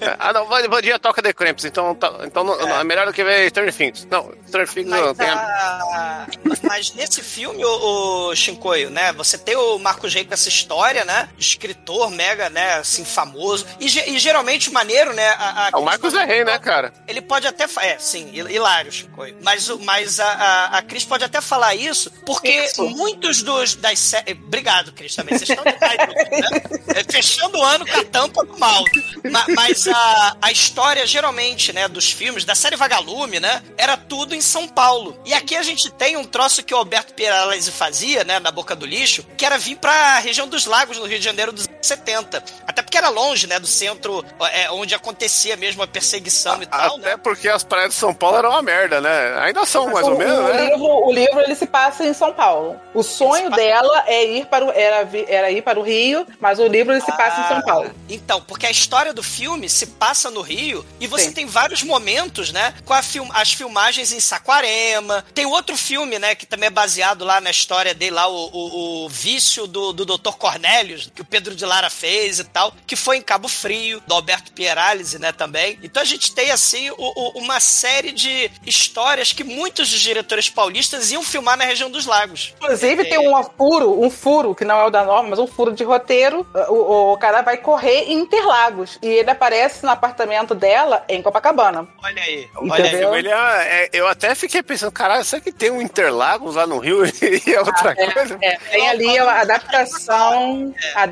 É, 0.00 0.16
Ah, 0.18 0.32
não, 0.32 0.46
Van- 0.46 0.68
Vandinha 0.68 0.98
toca 0.98 1.22
The 1.22 1.32
Cramps, 1.32 1.64
então, 1.64 1.94
tá- 1.94 2.12
então 2.24 2.44
não- 2.44 2.56
não, 2.58 2.80
é. 2.80 2.84
melhor 2.84 3.06
do 3.06 3.12
que 3.12 3.24
ver 3.24 3.48
Stranger 3.50 3.74
Things. 3.74 4.06
Não, 4.10 4.32
Stranger 4.46 4.72
Things 4.74 4.88
não 4.90 5.06
Mas, 5.08 5.16
tem. 5.16 5.28
a- 5.28 6.26
mas 6.62 6.92
nesse 6.94 7.22
filme, 7.22 7.64
o, 7.64 8.28
o 8.30 8.36
Shinkoio, 8.36 8.90
né? 8.90 9.12
Você 9.14 9.36
tem 9.38 9.56
o 9.56 9.78
Marcos 9.78 10.12
Rey 10.14 10.24
com 10.24 10.34
essa 10.34 10.48
história, 10.48 11.04
né? 11.04 11.28
Escritor 11.38 12.10
mega, 12.10 12.48
né? 12.50 12.74
Assim, 12.74 13.04
famoso. 13.04 13.66
E, 13.80 13.86
e 13.86 14.18
geralmente 14.18 14.68
o 14.68 14.72
maneiro, 14.72 15.12
né? 15.14 15.28
A, 15.30 15.66
a 15.66 15.70
Ah, 15.72 15.78
o 15.78 15.84
Marcos 15.84 16.14
é 16.14 16.24
rei, 16.24 16.44
né, 16.44 16.58
cara? 16.58 16.92
Ele 17.06 17.20
pode 17.20 17.46
até. 17.46 17.66
fa- 17.66 17.84
É, 17.84 17.98
sim, 17.98 18.30
hi- 18.32 18.52
hilário, 18.54 18.92
Chicoio. 18.92 19.36
Mas, 19.42 19.68
o- 19.68 19.78
mas 19.80 20.20
a, 20.20 20.26
a, 20.28 20.78
a 20.78 20.82
Cris 20.82 21.04
pode 21.04 21.24
até 21.24 21.40
falar 21.40 21.74
isso, 21.74 22.10
porque 22.24 22.48
Isso. 22.48 22.84
muitos 22.90 23.42
dos 23.42 23.74
das 23.74 23.98
séries. 23.98 24.36
Obrigado, 24.46 24.92
Cris, 24.92 25.14
também. 25.14 25.36
Vocês 25.38 25.48
estão 25.50 25.64
de 25.64 25.78
né? 25.78 26.60
É, 26.94 27.12
Fechando 27.12 27.58
o 27.58 27.62
ano 27.64 27.86
com 27.86 27.98
a 27.98 28.04
tampa 28.04 28.44
do 28.44 28.58
mal. 28.58 28.84
Ma- 29.30 29.44
Mas 29.54 29.86
a, 29.88 30.36
a 30.42 30.52
história 30.52 31.06
geralmente, 31.06 31.72
né, 31.72 31.88
dos 31.88 32.10
filmes, 32.10 32.44
da 32.44 32.54
série 32.54 32.76
Vagalume, 32.76 33.40
né, 33.40 33.62
era 33.76 33.96
tudo 33.96 34.34
em 34.34 34.40
São 34.40 34.68
Paulo. 34.68 35.20
E 35.24 35.32
aqui 35.34 35.56
a 35.56 35.62
gente 35.62 35.90
tem 35.92 36.16
um 36.16 36.24
troço 36.24 36.62
que 36.62 36.74
o 36.74 36.76
Alberto 36.76 37.14
Piralese 37.14 37.70
fazia, 37.72 38.24
né, 38.24 38.38
na 38.38 38.50
Boca 38.50 38.74
do 38.76 38.86
Lixo, 38.86 39.24
que 39.36 39.44
era 39.44 39.58
vir 39.58 39.76
pra 39.76 40.18
região 40.18 40.48
dos 40.48 40.66
lagos, 40.66 40.98
no 40.98 41.06
Rio 41.06 41.18
de 41.18 41.24
Janeiro 41.24 41.52
dos 41.52 41.66
70. 41.80 42.42
Até 42.66 42.82
porque 42.82 42.96
era 42.98 43.08
longe, 43.08 43.46
né, 43.46 43.58
do 43.58 43.66
centro 43.66 44.24
é, 44.52 44.70
onde 44.70 44.94
acontecia 44.94 45.56
mesmo 45.56 45.82
a 45.82 45.86
perseguição 45.86 46.62
e 46.62 46.66
tal, 46.66 46.96
Até 46.96 47.10
né? 47.10 47.16
porque 47.16 47.48
as 47.48 47.62
praias 47.62 47.90
de 47.90 47.94
São 47.96 48.12
Paulo 48.14 48.36
eram 48.38 48.50
uma 48.50 48.62
merda, 48.62 49.00
né? 49.00 49.38
Ainda 49.40 49.64
são, 49.66 49.90
mais 49.90 50.06
o, 50.06 50.10
ou 50.12 50.18
menos, 50.18 50.38
o 50.38 50.42
né? 50.52 50.64
livro, 50.66 50.84
o 51.06 51.12
livro 51.12 51.40
ele 51.40 51.54
se 51.54 51.66
passa 51.66 52.04
em 52.06 52.12
São 52.12 52.32
Paulo. 52.32 52.80
O 52.94 53.02
sonho 53.02 53.50
dela 53.50 54.04
é 54.06 54.24
ir 54.24 54.46
para 54.46 54.64
o, 54.64 54.70
era, 54.70 55.04
vi- 55.04 55.24
era 55.28 55.50
ir 55.50 55.62
para 55.62 55.78
o 55.78 55.82
Rio, 55.82 56.26
mas 56.40 56.58
o 56.58 56.66
livro 56.66 56.92
ele 56.92 57.00
se 57.00 57.12
passa 57.16 57.40
em 57.42 57.48
São 57.48 57.62
Paulo. 57.62 57.90
Então, 58.08 58.40
porque 58.42 58.66
a 58.66 58.70
história 58.70 59.12
do 59.12 59.22
filme 59.22 59.68
se 59.68 59.86
passa 59.86 60.30
no 60.30 60.40
Rio 60.42 60.84
e 61.00 61.06
você 61.06 61.24
Sim. 61.24 61.32
tem 61.32 61.46
vários 61.46 61.82
momentos, 61.82 62.52
né? 62.52 62.74
Com 62.84 62.94
a 62.94 63.02
film- 63.02 63.30
as 63.34 63.52
filmagens 63.52 64.12
em 64.12 64.20
Saquarema. 64.20 65.24
Tem 65.34 65.46
outro 65.46 65.76
filme, 65.76 66.18
né? 66.18 66.34
Que 66.34 66.46
também 66.46 66.66
é 66.68 66.70
baseado 66.70 67.24
lá 67.24 67.40
na 67.40 67.50
história 67.50 67.94
dele, 67.94 68.12
lá, 68.12 68.26
o, 68.28 68.50
o- 68.52 69.04
o 69.04 69.08
vício 69.08 69.66
do, 69.66 69.92
do 69.92 70.04
Dr. 70.04 70.32
Cornélios, 70.38 71.10
que 71.14 71.22
o 71.22 71.24
Pedro 71.24 71.54
de 71.54 71.64
Lara 71.68 71.88
fez 71.90 72.38
e 72.40 72.44
tal, 72.44 72.72
que 72.86 72.96
foi 72.96 73.18
em 73.18 73.22
Cabo 73.22 73.46
Frio, 73.48 74.02
do 74.06 74.14
Alberto 74.14 74.52
Pieralisi, 74.52 75.18
né? 75.18 75.30
Também. 75.32 75.78
Então 75.82 76.02
a 76.02 76.06
gente 76.06 76.34
tem, 76.34 76.50
assim, 76.50 76.90
o- 76.90 76.94
o- 76.98 77.38
uma 77.38 77.60
série 77.60 78.10
de 78.10 78.50
histórias 78.66 79.32
que 79.32 79.44
muitos 79.44 79.90
dos 79.90 80.00
diretores 80.00 80.48
paulistas 80.50 81.10
iam 81.12 81.22
filmar 81.22 81.56
na 81.56 81.64
região 81.64 81.90
dos 81.90 82.06
lagos. 82.06 82.54
Inclusive 82.60 83.04
tem 83.04 83.18
um 83.18 83.42
furo, 83.56 84.02
um 84.02 84.10
furo, 84.10 84.54
que 84.54 84.64
não 84.64 84.80
é 84.80 84.84
o 84.86 84.90
da 84.90 85.04
norma, 85.04 85.30
mas 85.30 85.38
um 85.38 85.46
furo 85.46 85.72
de 85.72 85.84
roteiro. 85.84 86.46
O, 86.68 87.12
o 87.12 87.18
cara 87.18 87.42
vai 87.42 87.56
correr 87.58 88.04
em 88.10 88.18
Interlagos. 88.18 88.98
E 89.02 89.06
ele 89.06 89.30
aparece 89.30 89.84
no 89.84 89.90
apartamento 89.90 90.54
dela 90.54 91.04
em 91.08 91.22
Copacabana. 91.22 91.86
Olha 92.02 92.22
aí, 92.22 92.48
olha 92.56 92.74
aí. 92.74 92.80
Entendeu? 92.88 93.14
Ele 93.14 93.28
é- 93.28 93.84
é- 93.84 93.90
eu 93.92 94.06
até 94.08 94.34
fiquei 94.34 94.62
pensando, 94.62 94.92
caralho, 94.92 95.24
será 95.24 95.40
que 95.42 95.52
tem 95.52 95.70
um 95.70 95.80
Interlagos 95.82 96.54
lá 96.56 96.66
no 96.66 96.78
Rio 96.78 97.04
e 97.22 97.52
é 97.52 97.60
outra 97.60 97.94
coisa? 97.94 98.38
É, 98.42 98.56
tem 98.70 98.88
ali 98.88 99.18
a 99.18 99.40
adaptação. 99.40 100.74
A 100.94 101.02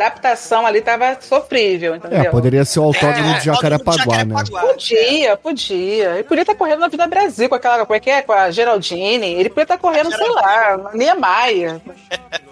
ali 0.67 0.81
tava 0.83 1.17
sofrível, 1.21 1.97
entendeu? 1.97 2.21
É, 2.21 2.25
poderia 2.31 2.65
ser 2.65 2.79
o 2.81 2.85
autódromo 2.85 3.31
É, 3.31 3.39
de 3.39 3.47
Jacarepaguá, 3.47 4.25
né? 4.25 4.35
Podia, 4.49 5.37
podia. 5.37 6.11
Ele 6.15 6.23
podia 6.25 6.43
estar 6.43 6.55
correndo 6.55 6.81
na 6.81 6.89
Vida 6.89 7.07
Brasil 7.07 7.49
com 7.49 7.55
aquela, 7.55 7.85
como 7.87 7.97
é 7.97 8.01
que 8.01 8.11
é? 8.11 8.23
Com 8.23 8.33
a 8.33 8.51
Geraldine. 8.51 9.27
Ele 9.35 9.49
podia 9.49 9.63
estar 9.65 9.79
correndo, 9.79 10.11
sei 10.15 10.29
lá, 10.31 10.77
na 10.77 10.93
Niemeyer. 10.93 11.81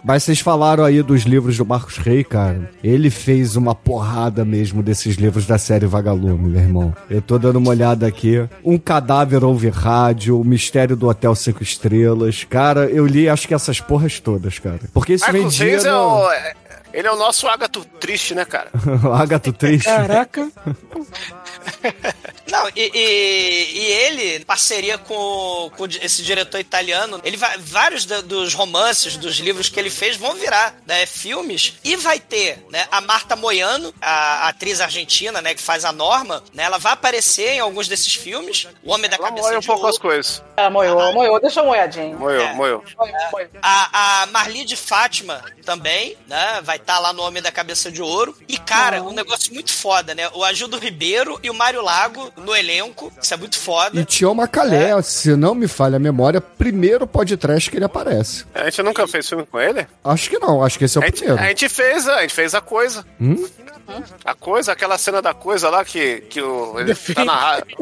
Mas 0.06 0.22
vocês 0.22 0.40
falaram 0.40 0.84
aí 0.84 1.02
dos 1.02 1.22
livros 1.22 1.56
do 1.56 1.64
Marcos 1.64 1.96
Rey, 1.96 2.22
cara. 2.24 2.70
Ele 2.82 3.08
fez 3.08 3.56
uma 3.56 3.74
porrada 3.74 4.44
mesmo 4.44 4.82
desses 4.82 5.16
livros 5.16 5.46
da 5.46 5.56
série 5.56 5.86
Vagalume, 5.86 6.50
meu 6.50 6.60
irmão. 6.60 6.94
Eu 7.08 7.22
tô 7.22 7.38
dando 7.38 7.56
uma 7.58 7.70
olhada 7.70 8.06
aqui. 8.06 8.46
Um 8.62 8.76
cadáver 8.76 9.42
ouve 9.44 9.70
rádio, 9.70 10.38
o 10.38 10.44
mistério 10.44 10.94
do 10.94 11.08
Hotel 11.08 11.34
Cinco 11.34 11.62
Estrelas. 11.62 12.44
Cara, 12.44 12.84
eu 12.84 13.06
li 13.06 13.30
acho 13.30 13.48
que 13.48 13.54
essas 13.54 13.80
porras 13.80 14.20
todas, 14.20 14.58
cara. 14.58 14.80
Porque 14.92 15.14
isso 15.14 15.24
Marcos 15.24 15.42
vendia 15.56 15.66
Reis 15.72 15.84
é 15.86 15.94
o, 15.96 16.30
é- 16.30 16.52
ele 16.94 17.06
é 17.08 17.12
o 17.12 17.16
nosso 17.16 17.46
Agato 17.48 17.84
triste, 18.00 18.34
né, 18.34 18.44
cara? 18.44 18.70
Agato 19.20 19.52
Triste. 19.52 19.84
Caraca. 19.86 20.48
Não, 22.50 22.68
e, 22.76 22.90
e- 22.94 23.78
e 23.78 23.84
ele, 23.92 24.36
em 24.36 24.42
parceria 24.42 24.96
com, 24.98 25.70
com 25.76 25.86
esse 25.86 26.22
diretor 26.22 26.58
italiano, 26.60 27.20
ele 27.24 27.36
vai, 27.36 27.56
vários 27.58 28.04
da- 28.04 28.20
dos 28.20 28.54
romances, 28.54 29.16
dos 29.16 29.36
livros 29.36 29.68
que 29.68 29.78
ele 29.80 29.90
fez 29.90 30.16
vão 30.16 30.34
virar 30.34 30.74
né, 30.86 31.04
filmes. 31.06 31.74
E 31.82 31.96
vai 31.96 32.20
ter 32.20 32.64
né, 32.70 32.86
a 32.90 33.00
Marta 33.00 33.34
Moiano, 33.34 33.92
a, 34.00 34.48
atriz 34.48 34.80
argentina, 34.80 35.40
né, 35.42 35.54
que 35.54 35.62
faz 35.62 35.84
a 35.84 35.92
Norma, 35.92 36.42
né, 36.52 36.64
ela 36.64 36.78
vai 36.78 36.92
aparecer 36.92 37.48
em 37.54 37.60
alguns 37.60 37.88
desses 37.88 38.14
filmes. 38.14 38.68
O 38.82 38.92
Homem 38.92 39.10
da 39.10 39.16
Ela 39.16 39.28
Cabeça 39.28 39.48
moe 39.48 39.56
um 39.56 39.60
de 39.60 39.66
pouco 39.66 39.86
as 39.86 39.98
coisas. 39.98 40.42
Ela 40.56 40.70
moiou, 40.70 41.12
moiou, 41.12 41.40
deixa 41.40 41.60
eu 41.60 41.64
moiadinho. 41.66 42.18
Moeu, 42.18 42.40
É. 42.40 42.52
moeu. 42.54 42.84
Moiou. 42.96 43.48
A, 43.62 44.22
a 44.22 44.26
Marli 44.26 44.64
de 44.64 44.76
Fátima 44.76 45.42
também, 45.64 46.16
né? 46.28 46.60
Vai 46.62 46.78
estar 46.84 46.98
lá 46.98 47.12
no 47.12 47.22
Homem 47.22 47.42
da 47.42 47.50
Cabeça 47.50 47.90
de 47.90 48.02
Ouro. 48.02 48.36
E, 48.46 48.58
cara, 48.58 49.02
um 49.02 49.12
negócio 49.12 49.52
muito 49.52 49.72
foda, 49.72 50.14
né? 50.14 50.28
O 50.34 50.44
Agildo 50.44 50.78
Ribeiro 50.78 51.38
e 51.42 51.48
o 51.50 51.54
Mário 51.54 51.82
Lago 51.82 52.30
no 52.36 52.54
elenco. 52.54 53.12
Isso 53.20 53.32
é 53.32 53.36
muito 53.36 53.58
foda. 53.58 53.98
E 53.98 54.04
Tião 54.04 54.34
Macalé, 54.34 55.00
se 55.02 55.34
não 55.34 55.54
me 55.54 55.66
falha 55.66 55.96
a 55.96 55.98
memória, 55.98 56.40
primeiro 56.40 57.06
podcast 57.06 57.70
que 57.70 57.76
ele 57.78 57.84
aparece. 57.84 58.44
A 58.54 58.64
gente 58.64 58.82
nunca 58.82 59.06
fez 59.08 59.28
filme 59.28 59.46
com 59.46 59.58
ele? 59.58 59.86
Acho 60.04 60.28
que 60.30 60.38
não, 60.38 60.62
acho 60.62 60.78
que 60.78 60.84
esse 60.84 60.98
é 60.98 61.00
o 61.00 61.04
A 61.04 61.06
gente, 61.06 61.18
primeiro. 61.18 61.42
a 61.42 61.48
gente 61.48 61.68
fez, 61.68 62.06
a 62.08 62.20
gente 62.22 62.34
fez 62.34 62.54
a 62.54 62.60
coisa. 62.60 63.04
Hum? 63.20 63.44
A 64.24 64.34
coisa, 64.34 64.72
aquela 64.72 64.96
cena 64.98 65.20
da 65.22 65.34
coisa 65.34 65.68
lá 65.70 65.84
que, 65.84 66.22
que 66.22 66.40
o, 66.40 66.78
ele 66.80 66.94
tá 66.94 67.24
na 67.24 67.34
rádio. 67.34 67.76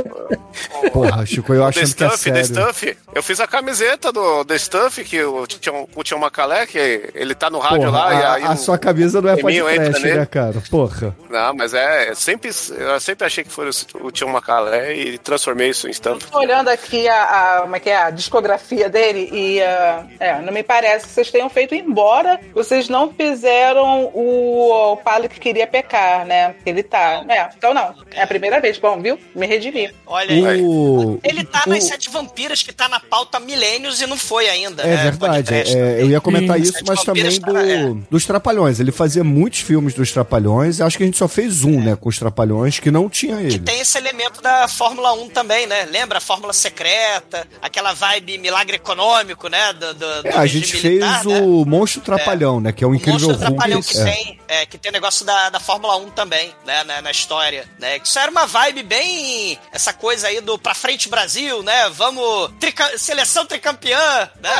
Porra, 0.93 1.25
Chico, 1.27 1.53
eu 1.55 1.62
The 1.62 1.69
achando 1.81 1.95
que 1.95 2.05
é 2.05 2.09
Stuff, 2.09 2.31
The 2.31 2.45
sério. 2.45 2.62
Stuff. 2.73 2.99
Eu 3.15 3.23
fiz 3.23 3.41
a 3.41 3.47
camiseta 3.47 4.12
do 4.12 4.45
The 4.45 4.59
Stuff, 4.59 5.05
que 5.05 5.23
o 5.23 5.47
Tião, 5.47 5.88
o 5.95 6.03
Tião 6.03 6.19
Macalé, 6.19 6.67
que 6.67 7.11
ele 7.15 7.35
tá 7.35 7.49
no 7.51 7.59
rádio 7.59 7.87
Porra, 7.87 7.91
lá. 8.05 8.15
e 8.15 8.23
a, 8.23 8.33
aí 8.35 8.43
a 8.45 8.53
o- 8.53 8.57
sua 8.57 8.79
camisa 8.79 9.21
não 9.21 9.31
é 9.31 9.37
podcast, 9.37 10.03
né, 10.07 10.27
cara? 10.27 10.62
Porra. 10.71 11.17
Não, 11.31 11.55
mas 11.55 11.75
é. 11.75 12.11
eu 12.11 12.17
Sempre, 12.17 12.51
eu 12.79 13.01
sempre 13.01 13.27
achei 13.27 13.43
que 13.45 13.51
fosse 13.51 13.87
o 14.01 14.11
Tião 14.11 14.31
Macalé 14.31 14.95
e 14.95 15.19
transformei 15.19 15.71
isso 15.71 15.88
em 15.88 15.93
Stuff. 15.93 16.27
Tô 16.31 16.38
olhando 16.38 16.69
aqui 16.69 17.09
a, 17.09 17.23
a- 17.57 17.61
como 17.62 17.77
é 17.77 17.81
que 17.81 17.91
é, 17.91 17.97
a 17.97 18.11
discografia 18.11 18.88
dele 18.88 19.29
e 19.33 19.61
ah, 19.62 20.07
é, 20.21 20.41
não 20.41 20.53
me 20.53 20.62
parece 20.62 21.07
que 21.07 21.12
vocês 21.12 21.31
tenham 21.31 21.49
feito, 21.49 21.75
embora 21.75 22.38
vocês 22.55 22.88
não 22.88 23.12
fizeram 23.12 24.05
o, 24.15 24.93
o 24.93 24.97
Palo 24.99 25.29
que 25.29 25.41
queria 25.41 25.67
pecar, 25.67 25.91
né? 26.26 26.55
Ele 26.64 26.83
tá. 26.83 27.24
É, 27.28 27.48
então 27.57 27.72
não. 27.74 27.94
É 28.11 28.22
a 28.22 28.26
primeira 28.26 28.61
vez. 28.61 28.78
Bom, 28.78 29.00
viu? 29.00 29.18
Me 29.35 29.46
redimi. 29.46 29.90
Olha 30.07 30.50
aí. 30.50 30.61
O, 30.62 31.18
Ele 31.22 31.44
tá 31.44 31.62
o- 31.66 31.70
nas 31.70 31.85
Sete 31.85 32.11
Vampiras, 32.11 32.62
que 32.62 32.72
tá 32.72 32.88
na 32.88 33.00
pauta 33.00 33.38
milênios 33.40 34.00
e 34.00 34.07
não 34.07 34.16
foi 34.16 34.48
ainda. 34.48 34.83
É 34.83 34.87
né? 34.96 34.96
verdade, 35.05 35.55
é, 35.55 36.02
eu 36.02 36.11
ia 36.11 36.20
comentar 36.20 36.57
Sim. 36.57 36.62
isso, 36.62 36.78
mas 36.87 37.02
também 37.02 37.40
tá- 37.40 37.50
do, 37.52 37.94
dos 38.11 38.24
Trapalhões. 38.26 38.81
Ele 38.81 38.92
fazia 38.92 39.24
muitos 39.24 39.61
filmes 39.61 39.94
dos 39.94 40.11
Trapalhões, 40.12 40.81
acho 40.81 40.96
que 40.96 41.02
a 41.02 41.07
gente 41.07 41.18
só 41.18 41.28
fez 41.28 41.64
um, 41.64 41.81
né, 41.83 41.96
com 41.96 42.09
os 42.09 42.18
Trapalhões, 42.18 42.78
que 42.78 42.90
não 42.90 43.09
tinha 43.09 43.37
Que 43.37 43.42
ele. 43.42 43.59
tem 43.61 43.81
esse 43.81 43.96
elemento 43.98 44.40
da 44.42 44.68
Fórmula 44.68 45.12
1 45.12 45.28
também, 45.31 45.66
né? 45.66 45.85
Lembra 45.90 46.18
a 46.18 46.20
Fórmula 46.20 46.52
Secreta, 46.52 47.46
aquela 47.61 47.92
vibe 47.92 48.38
milagre 48.38 48.76
econômico, 48.76 49.48
né? 49.48 49.72
Do, 49.72 49.94
do, 49.94 50.22
do 50.22 50.28
É, 50.28 50.33
a 50.37 50.40
regime 50.40 50.64
gente 50.66 50.87
militar, 50.87 51.22
fez 51.22 51.26
né? 51.35 51.40
o 51.40 51.64
Monstro 51.64 52.00
Trapalhão, 52.02 52.61
né, 52.61 52.72
que 52.72 52.83
é 52.85 52.87
o 52.87 52.90
O 52.90 52.94
incrível 52.94 53.28
Monstro 53.28 53.46
Trapalhão 53.46 53.83
que 53.83 53.98
é. 53.98 54.05
tem, 54.05 54.38
é, 54.48 54.66
que 54.66 54.78
tem 54.78 54.90
o 54.90 54.92
negócio 54.92 55.24
da, 55.24 55.50
da 55.50 55.61
Fórmula 55.61 55.82
1 55.97 56.11
também, 56.11 56.55
né, 56.64 56.85
na, 56.85 57.03
na 57.03 57.11
história, 57.11 57.64
né? 57.79 57.99
Isso 58.03 58.18
era 58.18 58.31
uma 58.31 58.47
vibe 58.47 58.83
bem 58.83 59.59
essa 59.73 59.92
coisa 59.92 60.29
aí 60.29 60.40
do 60.40 60.59
pra 60.59 60.75
frente 60.75 61.09
Brasil, 61.09 61.62
né? 61.62 61.88
Vamos 61.90 62.51
trica- 62.61 62.97
seleção 62.99 63.45
tricampeã, 63.47 64.31
né? 64.40 64.51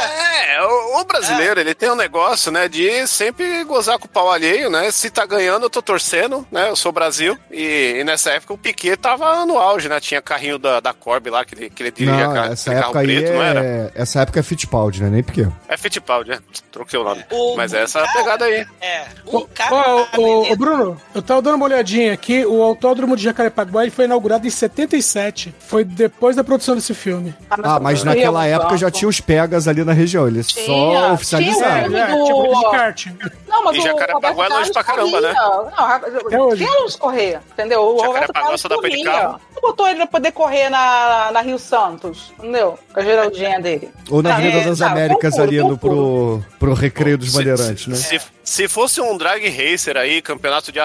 É, 0.55 0.63
o, 0.63 1.01
o 1.01 1.05
brasileiro, 1.05 1.61
ele 1.61 1.75
tem 1.75 1.91
um 1.91 1.95
negócio, 1.97 2.51
né, 2.51 2.69
de 2.69 3.07
sempre 3.07 3.65
gozar 3.65 3.99
com 3.99 4.07
o 4.07 4.09
pau 4.09 4.31
alheio, 4.31 4.71
né? 4.71 4.91
Se 4.91 5.11
tá 5.11 5.25
ganhando, 5.27 5.65
eu 5.67 5.71
tô 5.71 5.83
torcendo, 5.83 6.47
né? 6.51 6.69
Eu 6.69 6.77
sou 6.77 6.93
Brasil. 6.93 7.39
E, 7.51 7.97
e 8.01 8.05
nessa 8.05 8.31
época 8.31 8.55
o 8.55 8.59
Piquet 8.59 8.97
tava 8.97 9.45
no 9.47 9.59
auge, 9.59 9.89
né? 9.89 10.01
Tinha 10.01 10.21
carrinho 10.23 10.59
da, 10.59 10.81
da 10.81 10.93
Corby 10.93 11.31
lá, 11.31 11.45
que 11.45 11.55
ele, 11.55 11.71
que 11.71 11.83
ele 11.83 11.91
dirigia 11.91 12.27
Não, 12.27 12.35
ca- 12.35 12.47
essa 12.47 12.73
época 12.73 12.99
aí 13.01 13.07
preto, 13.07 13.33
não 13.33 13.43
era? 13.43 13.65
é, 13.65 13.93
essa 13.95 14.21
época 14.21 14.41
é 14.41 14.43
Fittipaldi, 14.43 15.03
né, 15.03 15.11
nem 15.11 15.23
porque. 15.23 15.47
É 15.69 15.77
Fittipaldi, 15.77 16.31
né? 16.31 16.39
Troquei 16.71 16.99
o 16.99 17.05
nome. 17.05 17.25
O- 17.31 17.57
Mas 17.57 17.73
essa 17.75 18.01
é 18.01 18.05
a 18.05 18.13
pegada 18.13 18.45
aí. 18.45 18.67
É, 18.81 19.05
Ô, 19.27 19.47
cara. 19.47 19.75
ô, 19.75 20.05
vendendo- 20.07 20.53
ô, 20.53 20.57
Bruno, 20.57 21.03
eu 21.15 21.23
tava 21.23 21.43
dando 21.43 21.57
uma 21.57 21.65
olhadinha 21.67 22.13
aqui. 22.13 22.45
O 22.45 22.63
Autódromo 22.63 23.17
de 23.17 23.23
Jacarepaguá 23.23 23.83
foi 23.91 24.05
inaugurado 24.07 24.47
em 24.47 24.51
77. 24.51 25.55
Foi 25.59 25.85
depois 25.85 26.37
da 26.37 26.45
produção 26.45 26.75
desse 26.75 26.95
filme. 26.95 27.35
Ah, 27.51 27.79
mas 27.81 28.03
naquela 28.05 28.47
época 28.47 28.77
já 28.77 28.91
tinha 28.91 29.09
os 29.09 29.21
Pegas 29.21 29.69
ali 29.69 29.85
na 29.85 29.93
região, 29.93 30.27
eles 30.27 30.49
Tinha, 30.49 30.67
só 30.67 30.73
tinha, 30.91 31.13
oficializaram. 31.13 31.97
É, 31.97 32.07
do- 32.09 32.25
tipo 32.25 32.55
de 32.59 32.71
kart. 32.71 33.07
Não, 33.49 33.65
mas 33.65 33.77
E 33.77 33.81
o 33.81 33.83
Jacarepaguá 33.83 34.47
é 34.47 34.49
longe 34.49 34.73
pra 34.73 34.85
caramba, 34.85 35.21
né? 35.21 35.33
Não, 35.35 35.69
Até 35.69 36.41
hoje. 36.41 36.65
tinha 36.65 36.99
correr, 36.99 37.41
entendeu? 37.53 37.81
O 37.83 37.91
Roberto 37.93 38.07
Jacarepaguá 38.13 38.41
Carlos 38.43 38.61
só 38.61 38.69
dá 38.69 38.79
pra 38.79 38.89
ir 38.89 38.93
de 38.93 39.05
corria. 39.05 39.21
carro. 39.21 39.41
Não 39.55 39.61
botou 39.63 39.87
ele 39.87 39.97
pra 39.99 40.07
poder 40.07 40.33
correr 40.33 40.69
na, 40.71 41.31
na 41.33 41.41
Rio 41.41 41.59
Santos, 41.59 42.33
entendeu? 42.39 42.79
Com 42.93 43.01
a 43.01 43.03
Geraldinha 43.05 43.61
dele. 43.61 43.91
Ou 44.11 44.23
na 44.23 44.35
Avenida 44.35 44.59
é, 44.59 44.65
das 44.65 44.81
Américas 44.83 45.31
confundo, 45.35 45.49
ali 45.49 45.59
no, 45.59 45.79
confundo. 45.79 46.45
pro, 46.59 46.59
pro 46.59 46.75
Recreio 46.75 47.17
dos 47.19 47.31
Se- 47.31 47.37
Bandeirantes, 47.39 47.87
né? 47.87 47.95
Se, 47.95 48.21
se 48.43 48.69
fosse 48.69 49.01
um 49.01 49.17
drag 49.17 49.49
racer 49.49 49.97
aí, 49.97 50.21
campeonato 50.23 50.73
de 50.73 50.81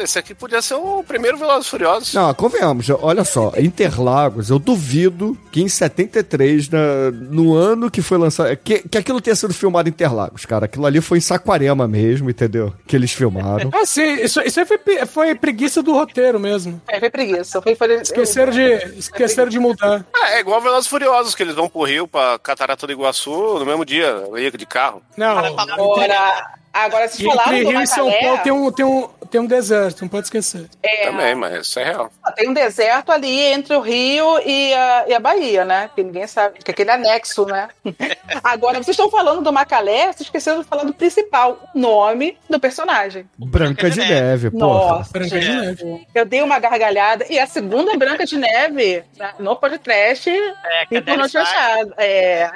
esse 0.00 0.18
aqui 0.18 0.34
podia 0.34 0.62
ser 0.62 0.74
o 0.74 1.02
primeiro 1.02 1.36
Velozes 1.36 1.66
e 1.66 1.70
Furiosos. 1.70 2.14
Não, 2.14 2.32
convenhamos, 2.34 2.88
olha 2.90 3.24
só, 3.24 3.52
Interlagos, 3.56 4.50
eu 4.50 4.58
duvido 4.58 5.36
que 5.50 5.62
em 5.62 5.68
73, 5.68 6.68
na, 6.68 7.10
no 7.10 7.54
ano 7.54 7.90
que 7.90 8.02
foi 8.02 8.18
lançado, 8.18 8.56
que, 8.56 8.80
que 8.88 8.98
aquilo 8.98 9.20
tenha 9.20 9.36
sido 9.36 9.54
filmado 9.54 9.88
em 9.88 9.92
Interlagos, 9.92 10.44
cara. 10.44 10.66
Aquilo 10.66 10.86
ali 10.86 11.00
foi 11.00 11.18
em 11.18 11.20
Saquarema 11.20 11.86
mesmo, 11.86 12.30
entendeu? 12.30 12.72
Que 12.86 12.96
eles 12.96 13.12
filmaram. 13.12 13.70
Ah, 13.72 13.86
sim, 13.86 14.14
isso, 14.22 14.40
isso 14.40 14.60
aí 14.60 14.66
foi, 14.66 14.78
foi 15.06 15.34
preguiça 15.34 15.82
do 15.82 15.92
roteiro 15.92 16.38
mesmo. 16.38 16.80
É, 16.88 16.98
foi 16.98 17.10
preguiça. 17.10 17.60
Foi, 17.62 17.74
foi, 17.74 18.00
Esqueceram 18.00 18.52
de, 18.52 18.98
esqueceram 18.98 19.48
de 19.48 19.58
mudar. 19.58 20.04
É, 20.14 20.36
é 20.36 20.40
igual 20.40 20.60
Velozes 20.60 20.86
e 20.86 20.90
Furiosos, 20.90 21.34
que 21.34 21.42
eles 21.42 21.54
vão 21.54 21.68
pro 21.68 21.84
Rio, 21.84 22.06
pra 22.06 22.38
Catarata 22.38 22.86
do 22.86 22.92
Iguaçu, 22.92 23.58
no 23.58 23.66
mesmo 23.66 23.84
dia, 23.84 24.24
ia 24.36 24.50
de 24.50 24.66
carro. 24.66 25.02
Não, 25.16 25.38
Agora, 25.38 26.54
agora 26.84 27.08
se 27.08 27.24
falaram 27.24 27.52
entre 27.52 27.64
do 27.64 27.70
Rio 27.70 27.82
e 27.82 27.86
São 27.86 28.10
Paulo 28.10 28.38
tem 28.42 28.52
um, 28.52 28.72
tem, 28.72 28.84
um, 28.84 29.08
tem 29.30 29.40
um 29.40 29.46
deserto, 29.46 30.02
não 30.02 30.08
pode 30.08 30.26
esquecer. 30.26 30.68
É, 30.82 31.06
Também, 31.06 31.34
mas 31.34 31.66
isso 31.66 31.78
é 31.78 31.84
real. 31.84 32.10
tem 32.34 32.48
um 32.48 32.52
deserto 32.54 33.10
ali 33.10 33.40
entre 33.40 33.74
o 33.74 33.80
Rio 33.80 34.38
e 34.44 34.72
a, 34.74 35.04
e 35.08 35.14
a 35.14 35.20
Bahia, 35.20 35.64
né? 35.64 35.90
Que 35.94 36.02
ninguém 36.02 36.26
sabe, 36.26 36.58
que 36.58 36.70
é 36.70 36.72
aquele 36.72 36.90
anexo, 36.90 37.44
né? 37.46 37.68
Agora, 38.42 38.74
vocês 38.74 38.88
estão 38.88 39.10
falando 39.10 39.42
do 39.42 39.52
Macalé, 39.52 40.06
vocês 40.06 40.22
esqueceram 40.22 40.60
de 40.60 40.66
falar 40.66 40.84
do 40.84 40.94
principal, 40.94 41.58
o 41.74 41.78
nome 41.78 42.38
do 42.48 42.58
personagem. 42.60 43.28
Branca 43.38 43.90
de 43.90 44.00
Neve, 44.00 44.50
porra. 44.50 44.96
Nossa, 44.96 45.12
Branca 45.12 45.38
de. 45.38 45.48
Neve. 45.48 46.06
Eu 46.14 46.24
dei 46.24 46.42
uma 46.42 46.58
gargalhada. 46.58 47.26
E 47.28 47.38
a 47.38 47.46
segunda 47.46 47.96
Branca 47.96 48.24
de 48.24 48.36
Neve, 48.36 49.04
né, 49.16 49.34
no 49.38 49.56
podcast, 49.56 50.30
É, 50.30 50.86
e 50.90 51.02
faz, 51.02 51.36
Achada. 51.36 51.94
É, 51.98 52.50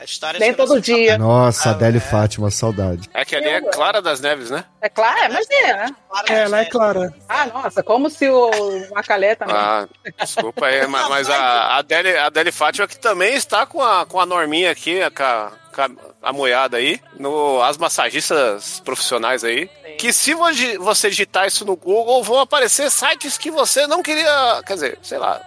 a 0.00 0.04
história 0.04 0.38
nem 0.40 0.54
todo 0.54 0.80
dia. 0.80 1.18
Nossa, 1.18 1.70
Ah, 1.70 1.72
Adélia 1.72 1.98
é. 1.98 2.00
Fátima, 2.00 2.50
saudade. 2.50 3.08
É 3.12 3.24
que 3.24 3.34
ali 3.36 3.48
é 3.48 3.60
Clara 3.60 4.00
das 4.00 4.20
Neves, 4.20 4.50
né? 4.50 4.64
É 4.80 4.88
claro, 4.88 5.18
é, 5.18 5.28
mas 5.28 5.46
é, 5.50 5.72
né? 5.74 5.86
É, 6.28 6.34
ela 6.40 6.60
é 6.60 6.64
clara. 6.66 7.14
Ah, 7.28 7.46
nossa, 7.46 7.82
como 7.82 8.10
se 8.10 8.28
o 8.28 8.50
Macalé 8.94 9.34
também. 9.34 9.54
Ah, 9.56 9.88
desculpa 10.18 10.66
aí, 10.66 10.86
mas, 10.86 11.08
mas 11.08 11.30
a 11.30 11.36
a 11.36 11.76
Adele, 11.78 12.16
a 12.16 12.26
Adele 12.26 12.52
Fátima 12.52 12.86
que 12.86 12.98
também 12.98 13.34
está 13.34 13.64
com 13.66 13.82
a, 13.82 14.04
com 14.06 14.20
a 14.20 14.26
norminha 14.26 14.70
aqui, 14.70 14.98
com 15.10 15.22
a, 15.22 15.90
com 16.22 16.26
a, 16.26 16.30
a 16.30 16.32
moiada 16.32 16.76
aí, 16.76 17.00
no, 17.18 17.60
as 17.62 17.76
massagistas 17.76 18.80
profissionais 18.84 19.44
aí. 19.44 19.68
Que 19.98 20.10
se 20.12 20.32
vo- 20.34 20.44
você 20.80 21.10
digitar 21.10 21.46
isso 21.46 21.64
no 21.66 21.76
Google, 21.76 22.22
vão 22.24 22.38
aparecer 22.40 22.90
sites 22.90 23.36
que 23.36 23.50
você 23.50 23.86
não 23.86 24.02
queria. 24.02 24.62
Quer 24.66 24.74
dizer, 24.74 24.98
sei 25.02 25.18
lá. 25.18 25.40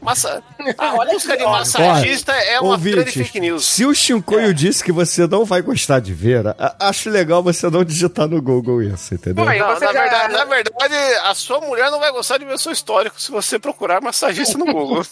Massa, 0.00 0.42
a 0.78 0.94
Olha 0.96 1.12
busca 1.12 1.36
de 1.36 1.44
massagista 1.44 2.32
é 2.32 2.58
uma 2.60 2.76
grande 2.78 2.98
Ouvintes, 3.00 3.14
fake 3.14 3.40
news. 3.40 3.64
se 3.66 3.84
o 3.84 3.94
Shinkoio 3.94 4.54
disse 4.54 4.82
que 4.82 4.90
você 4.90 5.26
não 5.26 5.44
vai 5.44 5.60
gostar 5.62 6.00
de 6.00 6.14
ver, 6.14 6.44
acho 6.80 7.10
legal 7.10 7.42
você 7.42 7.68
não 7.68 7.84
digitar 7.84 8.26
no 8.26 8.40
Google 8.40 8.82
isso, 8.82 9.14
entendeu? 9.14 9.44
Pô, 9.44 9.50
Não, 9.50 9.58
na, 9.58 9.78
já- 9.78 9.92
verdade, 9.92 10.32
na 10.32 10.44
verdade, 10.44 10.94
a 11.24 11.34
sua 11.34 11.60
mulher 11.60 11.90
não 11.90 12.00
vai 12.00 12.10
gostar 12.10 12.38
de 12.38 12.44
ver 12.46 12.58
seu 12.58 12.72
histórico 12.72 13.20
se 13.20 13.30
você 13.30 13.58
procurar 13.58 14.00
massagista 14.00 14.56
no 14.58 14.64
Google. 14.64 15.04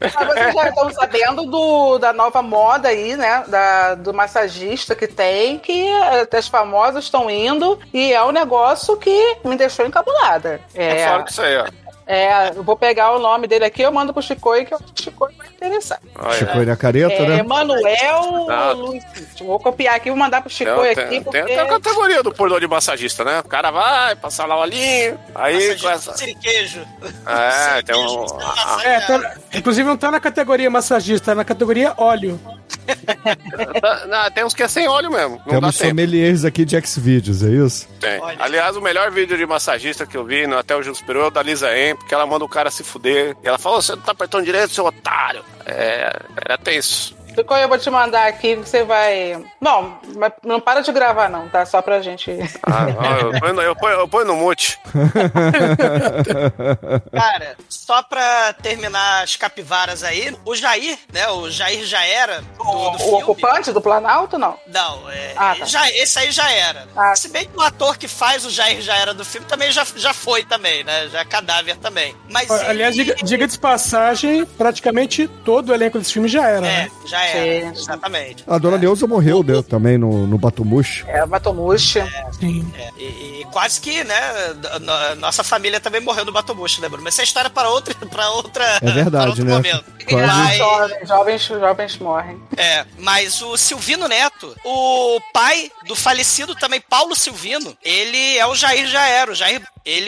Mas 0.00 0.12
vocês 0.26 0.54
já 0.54 0.68
estão 0.68 0.90
sabendo 0.94 1.44
do, 1.44 1.98
da 1.98 2.12
nova 2.14 2.40
moda 2.42 2.88
aí, 2.88 3.14
né? 3.14 3.44
Da, 3.46 3.55
do 3.96 4.12
massagista 4.14 4.94
que 4.94 5.06
tem, 5.06 5.58
que 5.58 5.86
eh, 5.88 6.28
as 6.36 6.48
famosas 6.48 7.04
estão 7.04 7.30
indo 7.30 7.78
e 7.92 8.12
é 8.12 8.22
um 8.22 8.32
negócio 8.32 8.96
que 8.96 9.36
me 9.44 9.56
deixou 9.56 9.86
encabulada. 9.86 10.60
É, 10.74 11.00
É, 11.02 11.08
fora 11.08 11.22
disso 11.22 11.42
aí, 11.42 11.56
ó. 11.56 11.66
é, 12.06 12.48
eu 12.54 12.62
vou 12.62 12.76
pegar 12.76 13.12
o 13.12 13.18
nome 13.18 13.46
dele 13.46 13.64
aqui, 13.64 13.82
eu 13.82 13.90
mando 13.92 14.12
pro 14.12 14.22
Chicoio, 14.22 14.64
que 14.66 14.74
o 14.74 14.78
Chicoio 14.94 15.34
vai 15.36 15.48
interessar. 15.48 15.98
Olha, 16.18 16.32
Chicoio 16.38 16.66
na 16.66 16.76
careta, 16.76 17.14
É, 17.14 17.26
né? 17.28 17.38
Emanuel 17.40 18.46
Ah. 18.50 18.72
Luiz. 18.72 19.04
Vou 19.40 19.58
copiar 19.60 19.96
aqui, 19.96 20.08
vou 20.08 20.18
mandar 20.18 20.40
pro 20.40 20.50
Tem, 20.50 20.66
tem, 20.66 20.90
aqui, 20.90 21.08
tem 21.10 21.22
porque... 21.22 21.38
até 21.38 21.58
a 21.60 21.66
categoria 21.66 22.22
do 22.22 22.32
pornô 22.32 22.58
de 22.60 22.66
massagista, 22.66 23.24
né? 23.24 23.40
O 23.40 23.48
cara 23.48 23.70
vai 23.70 24.16
passar 24.16 24.46
lá 24.46 24.56
o 24.56 24.60
olhinho, 24.60 25.18
aí 25.34 25.76
começa. 25.78 26.16
Siriquejo. 26.16 26.86
É, 27.26 27.82
tem 27.82 27.94
um. 27.96 28.24
É, 28.84 29.00
tá- 29.00 29.34
inclusive 29.54 29.86
não 29.88 29.96
tá 29.96 30.10
na 30.10 30.20
categoria 30.20 30.70
massagista, 30.70 31.26
tá 31.32 31.34
na 31.34 31.44
categoria 31.44 31.92
óleo. 31.96 32.40
Tá- 33.80 34.06
não, 34.06 34.30
tem 34.30 34.44
uns 34.44 34.54
que 34.54 34.62
é 34.62 34.68
sem 34.68 34.88
óleo 34.88 35.10
mesmo. 35.10 35.36
Não 35.38 35.44
Temos 35.44 35.60
dá 35.60 35.72
tempo. 35.72 35.88
sommeliers 35.90 36.44
aqui 36.44 36.64
de 36.64 36.80
Xvideos, 36.80 37.42
é 37.42 37.48
isso? 37.48 37.88
Tem. 38.00 38.20
Olha. 38.20 38.36
Aliás, 38.40 38.76
o 38.76 38.80
melhor 38.80 39.10
vídeo 39.10 39.36
de 39.36 39.46
massagista 39.46 40.06
que 40.06 40.16
eu 40.16 40.24
vi 40.24 40.46
no 40.46 40.56
Até 40.58 40.76
o 40.76 40.82
Gil 40.82 40.94
Superou 40.94 41.24
é 41.24 41.26
o 41.28 41.30
da 41.30 41.42
Lisa 41.42 41.76
M, 41.76 41.98
porque 41.98 42.14
ela 42.14 42.26
manda 42.26 42.44
o 42.44 42.48
cara 42.48 42.70
se 42.70 42.84
fuder. 42.84 43.36
E 43.42 43.48
ela 43.48 43.58
fala: 43.58 43.78
"Ô, 43.78 43.82
você 43.82 43.92
não 43.92 44.02
tá 44.02 44.12
apertando 44.12 44.44
direito, 44.44 44.72
seu 44.72 44.84
otário. 44.84 45.42
É, 45.64 46.16
era 46.44 46.58
tenso. 46.58 47.15
Chicoio, 47.36 47.62
eu 47.62 47.68
vou 47.68 47.78
te 47.78 47.90
mandar 47.90 48.26
aqui, 48.26 48.56
que 48.56 48.68
você 48.68 48.82
vai... 48.82 49.44
Não, 49.60 49.98
mas 50.16 50.32
não 50.42 50.60
para 50.60 50.80
de 50.80 50.90
gravar 50.90 51.28
não, 51.28 51.48
tá? 51.48 51.64
Só 51.66 51.82
pra 51.82 52.00
gente... 52.00 52.30
Ah, 52.62 52.86
ó, 52.96 53.26
eu, 53.26 53.40
ponho, 53.40 53.52
no- 53.54 53.62
eu, 53.62 53.76
ponho, 53.76 53.94
eu 54.00 54.08
ponho 54.08 54.24
no 54.26 54.36
mute. 54.36 54.78
Cara, 57.12 57.56
só 57.68 58.02
pra 58.02 58.52
terminar 58.54 59.22
as 59.24 59.36
capivaras 59.36 60.02
aí, 60.02 60.34
o 60.44 60.54
Jair, 60.54 60.98
né? 61.12 61.28
O 61.28 61.50
Jair 61.50 61.84
já 61.84 62.04
era 62.04 62.40
do, 62.40 62.64
do 62.64 62.96
O 62.96 62.98
filme. 62.98 63.22
ocupante 63.22 63.72
do 63.72 63.80
Planalto, 63.80 64.38
não? 64.38 64.56
Não, 64.66 65.10
é, 65.10 65.32
Ah, 65.36 65.54
tá. 65.58 65.64
já, 65.64 65.90
esse 65.90 66.18
aí 66.18 66.30
já 66.30 66.50
era. 66.50 66.86
Ah. 66.96 67.14
Se 67.14 67.28
bem 67.28 67.46
que 67.48 67.56
o 67.56 67.60
ator 67.60 67.96
que 67.98 68.08
faz 68.08 68.44
o 68.44 68.50
Jair 68.50 68.80
já 68.80 68.96
era 68.96 69.12
do 69.14 69.24
filme 69.24 69.46
também 69.46 69.70
já, 69.70 69.86
já 69.96 70.12
foi 70.14 70.44
também, 70.44 70.84
né? 70.84 71.08
Já 71.08 71.20
é 71.20 71.24
cadáver 71.24 71.76
também. 71.76 72.14
Mas 72.30 72.50
ele- 72.50 72.66
Aliás, 72.70 72.94
diga, 72.94 73.14
diga 73.16 73.46
de 73.46 73.58
passagem, 73.58 74.44
praticamente 74.44 75.28
todo 75.44 75.70
o 75.70 75.74
elenco 75.74 75.98
desse 75.98 76.12
filme 76.12 76.28
já 76.28 76.48
era, 76.48 76.66
É, 76.66 76.82
né? 76.84 76.90
já 77.06 77.24
era, 77.26 77.60
Sim. 77.74 77.80
exatamente. 77.80 78.44
A 78.46 78.58
dona 78.58 78.78
Neuza 78.78 79.06
morreu 79.06 79.42
né, 79.42 79.62
também 79.68 79.98
no, 79.98 80.26
no 80.26 80.38
Batumush. 80.38 81.04
É, 81.06 81.24
Batomushi. 81.26 82.00
Sim. 82.38 82.72
É, 82.78 82.90
e, 82.98 83.40
e 83.40 83.44
quase 83.52 83.80
que, 83.80 84.04
né, 84.04 84.20
no- 84.80 85.16
nossa 85.20 85.42
família 85.44 85.80
também 85.80 86.00
morreu 86.00 86.24
no 86.24 86.32
Batobucho, 86.32 86.80
né, 86.80 86.88
Bruno? 86.88 87.04
Mas 87.04 87.14
essa 87.14 87.22
é 87.22 87.24
história 87.24 87.50
para 87.50 87.68
outra, 87.70 87.94
para 88.06 88.30
outra, 88.30 88.64
É 88.82 88.90
verdade, 88.90 89.10
para 89.10 89.28
outro 89.30 89.44
né? 89.44 89.54
momento. 89.54 89.84
Quase- 90.08 90.26
Mas- 90.26 90.56
Jovens, 90.58 91.08
jovens, 91.08 91.44
jovens 91.46 91.98
morrem. 91.98 92.40
É, 92.56 92.84
mas 92.98 93.42
o 93.42 93.56
Silvino 93.56 94.06
Neto, 94.08 94.54
o 94.64 95.20
pai 95.32 95.70
do 95.86 95.96
falecido 95.96 96.54
também, 96.54 96.80
Paulo 96.80 97.14
Silvino, 97.16 97.76
ele 97.82 98.36
é 98.38 98.46
o 98.46 98.54
Jair 98.54 98.86
já 98.86 99.06
era. 99.08 99.32
O 99.32 99.34
Jair, 99.34 99.60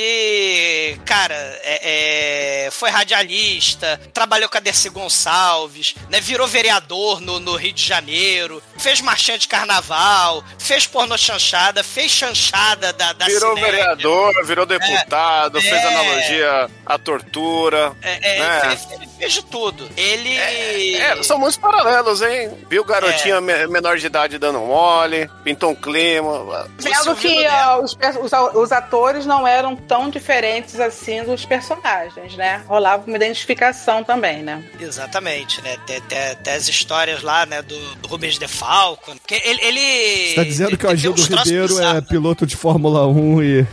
ele, 0.09 0.98
cara, 1.04 1.35
é- 1.62 2.66
é, 2.66 2.70
foi 2.70 2.90
radialista, 2.90 4.00
trabalhou 4.12 4.48
com 4.48 4.57
a 4.57 4.61
Dercy 4.61 4.88
Gonçalves, 4.88 5.94
né, 6.11 6.20
virou 6.20 6.46
vereador 6.46 7.08
no, 7.21 7.40
no 7.40 7.57
Rio 7.57 7.73
de 7.73 7.85
Janeiro, 7.85 8.62
fez 8.77 9.01
marchinha 9.01 9.38
de 9.38 9.49
carnaval, 9.49 10.44
fez 10.59 10.87
pornô 10.87 11.16
chanchada, 11.16 11.83
fez 11.83 12.11
chanchada 12.11 12.92
da, 12.92 13.12
da 13.12 13.25
Virou 13.27 13.55
Cinética. 13.55 13.71
vereador, 13.73 14.47
virou 14.47 14.66
deputado, 14.66 15.61
fez 15.61 15.73
É. 15.75 15.87
analogia 15.88 16.71
à 16.87 16.99
tortura. 16.99 17.92
É, 18.03 18.37
é, 18.37 18.38
né? 18.40 18.61
fez, 18.61 18.88
ele 18.92 19.09
fez 19.18 19.33
de 19.33 19.44
tudo. 19.44 19.88
Ele. 19.97 20.37
É, 20.37 21.23
são 21.23 21.38
muitos 21.38 21.57
paralelos, 21.57 22.21
hein? 22.23 22.51
Viu 22.68 22.85
garotinha 22.85 23.37
É. 23.37 23.40
me- 23.40 23.66
menor 23.68 23.97
de 23.99 24.07
idade 24.07 24.38
dando 24.38 24.59
mole, 24.61 25.29
pintou 25.44 25.71
um 25.71 25.75
clima. 25.75 26.68
Sendo 26.79 27.14
que 27.16 27.47
ó, 27.47 27.81
os, 27.83 27.97
os, 28.23 28.33
os 28.55 28.73
atores 28.73 29.25
não 29.27 29.47
eram 29.47 29.75
tão 29.77 30.11
diferentes 30.11 30.79
assim 30.81 31.23
dos 31.25 31.44
personagens, 31.44 32.37
né? 32.37 32.62
Rolava 32.66 33.05
uma 33.07 33.16
identificação 33.16 34.03
também, 34.05 34.42
né? 34.42 34.62
Exatamente, 34.81 35.61
né? 35.62 35.77
Tem 35.87 36.53
as 36.55 36.68
histórias 36.68 36.97
lá, 37.22 37.46
né, 37.46 37.62
do, 37.62 37.94
do 37.96 38.08
Rubens 38.08 38.38
de 38.38 38.48
Falco. 38.48 39.14
Que 39.26 39.34
ele, 39.34 39.61
ele. 39.62 40.28
Você 40.28 40.34
tá 40.37 40.44
dizendo 40.44 40.76
que 40.76 40.84
o 40.87 40.88
ele 40.88 40.92
Agildo 40.94 41.22
Ribeiro 41.22 41.64
é 41.64 41.66
bizarros. 41.68 42.08
piloto 42.08 42.46
de 42.46 42.56
Fórmula 42.56 43.06
1 43.06 43.42
e, 43.42 43.66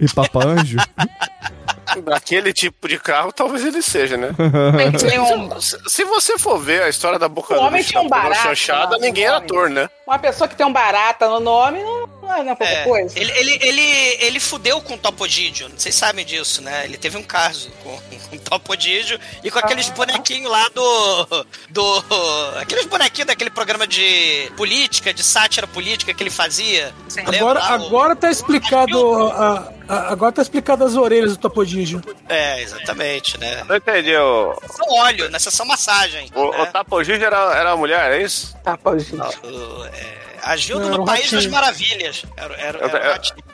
e 0.00 0.12
Papa 0.12 0.44
Anjo? 0.46 0.76
Daquele 2.04 2.54
tipo 2.54 2.88
de 2.88 2.98
carro, 2.98 3.32
talvez 3.32 3.64
ele 3.66 3.82
seja, 3.82 4.16
né? 4.16 4.28
Um, 5.22 5.60
Se, 5.60 5.78
se 5.86 6.04
você 6.04 6.38
for 6.38 6.58
ver 6.58 6.82
a 6.82 6.88
história 6.88 7.18
da 7.18 7.28
boca 7.28 7.52
O 7.54 7.58
do 7.58 7.62
homem 7.64 7.80
bicho 7.80 7.90
tinha 7.90 8.00
um 8.00 8.08
barato 8.08 8.42
chanchada, 8.42 8.96
ninguém 8.98 9.24
era 9.24 9.36
ator, 9.36 9.68
né? 9.68 9.90
uma 10.06 10.18
pessoa 10.18 10.48
que 10.48 10.56
tem 10.56 10.64
um 10.66 10.72
barata 10.72 11.28
no 11.28 11.38
nome 11.40 11.82
não, 11.82 12.08
não 12.32 12.38
é, 12.40 12.44
não 12.44 12.52
é 12.52 12.54
pouca 12.54 12.72
É, 12.72 12.84
coisa. 12.84 13.18
ele, 13.18 13.30
ele, 13.32 13.58
ele, 13.62 14.16
ele 14.24 14.40
fudeu 14.40 14.80
com 14.80 14.94
o 14.94 14.98
Topodídio, 14.98 15.70
vocês 15.76 15.94
sabem 15.94 16.24
disso, 16.24 16.62
né? 16.62 16.84
Ele 16.84 16.96
teve 16.96 17.16
um 17.16 17.22
caso 17.22 17.70
com, 17.82 17.96
com 18.30 18.36
o 18.36 18.38
Topodídio 18.38 19.18
e 19.44 19.50
com 19.50 19.58
aqueles 19.58 19.88
Ah. 19.88 19.92
bonequinhos 19.92 20.50
lá 20.50 20.68
do. 20.74 21.46
do 21.70 22.04
aqueles 22.60 22.86
bonequinhos 22.86 23.26
daquele 23.26 23.50
programa 23.50 23.86
de 23.86 24.50
política, 24.56 25.12
de 25.12 25.22
sátira 25.22 25.66
política 25.66 26.12
que 26.14 26.22
ele 26.22 26.30
fazia. 26.30 26.94
Agora, 27.26 27.60
lá 27.60 27.70
o- 27.78 27.86
agora 27.86 28.16
tá 28.16 28.30
explicado. 28.30 29.30
a- 29.32 29.72
a- 29.88 30.12
agora 30.12 30.32
tá 30.32 30.42
explicado 30.42 30.84
as 30.84 30.94
orelhas 30.96 31.32
do 31.32 31.36
Topodígio. 31.38 32.02
É, 32.28 32.60
exatamente, 32.62 33.38
né? 33.38 33.62
Não 33.68 33.76
entendi. 33.76 34.16
O, 34.16 34.54
São 34.74 34.86
óleo, 34.90 35.28
né? 35.28 35.38
São 35.38 35.66
massagem. 35.66 36.30
o, 36.34 36.50
né? 36.50 36.58
o 36.62 36.66
era, 37.24 37.36
era 37.56 37.70
uma 37.70 37.76
mulher, 37.76 38.12
é 38.12 38.22
isso? 38.22 38.54
Tá, 38.62 38.76
pô, 38.78 38.90
é, 40.44 40.74
Não, 40.74 40.86
era 40.86 40.96
no 40.96 41.02
um 41.02 41.04
País 41.04 41.22
ratinho. 41.24 41.42
das 41.42 41.50
Maravilhas. 41.50 42.24
Era, 42.36 42.54
era, 42.54 42.78
Eu- 42.78 42.88
era 42.88 43.04
eu- 43.06 43.12
ratinho. 43.12 43.44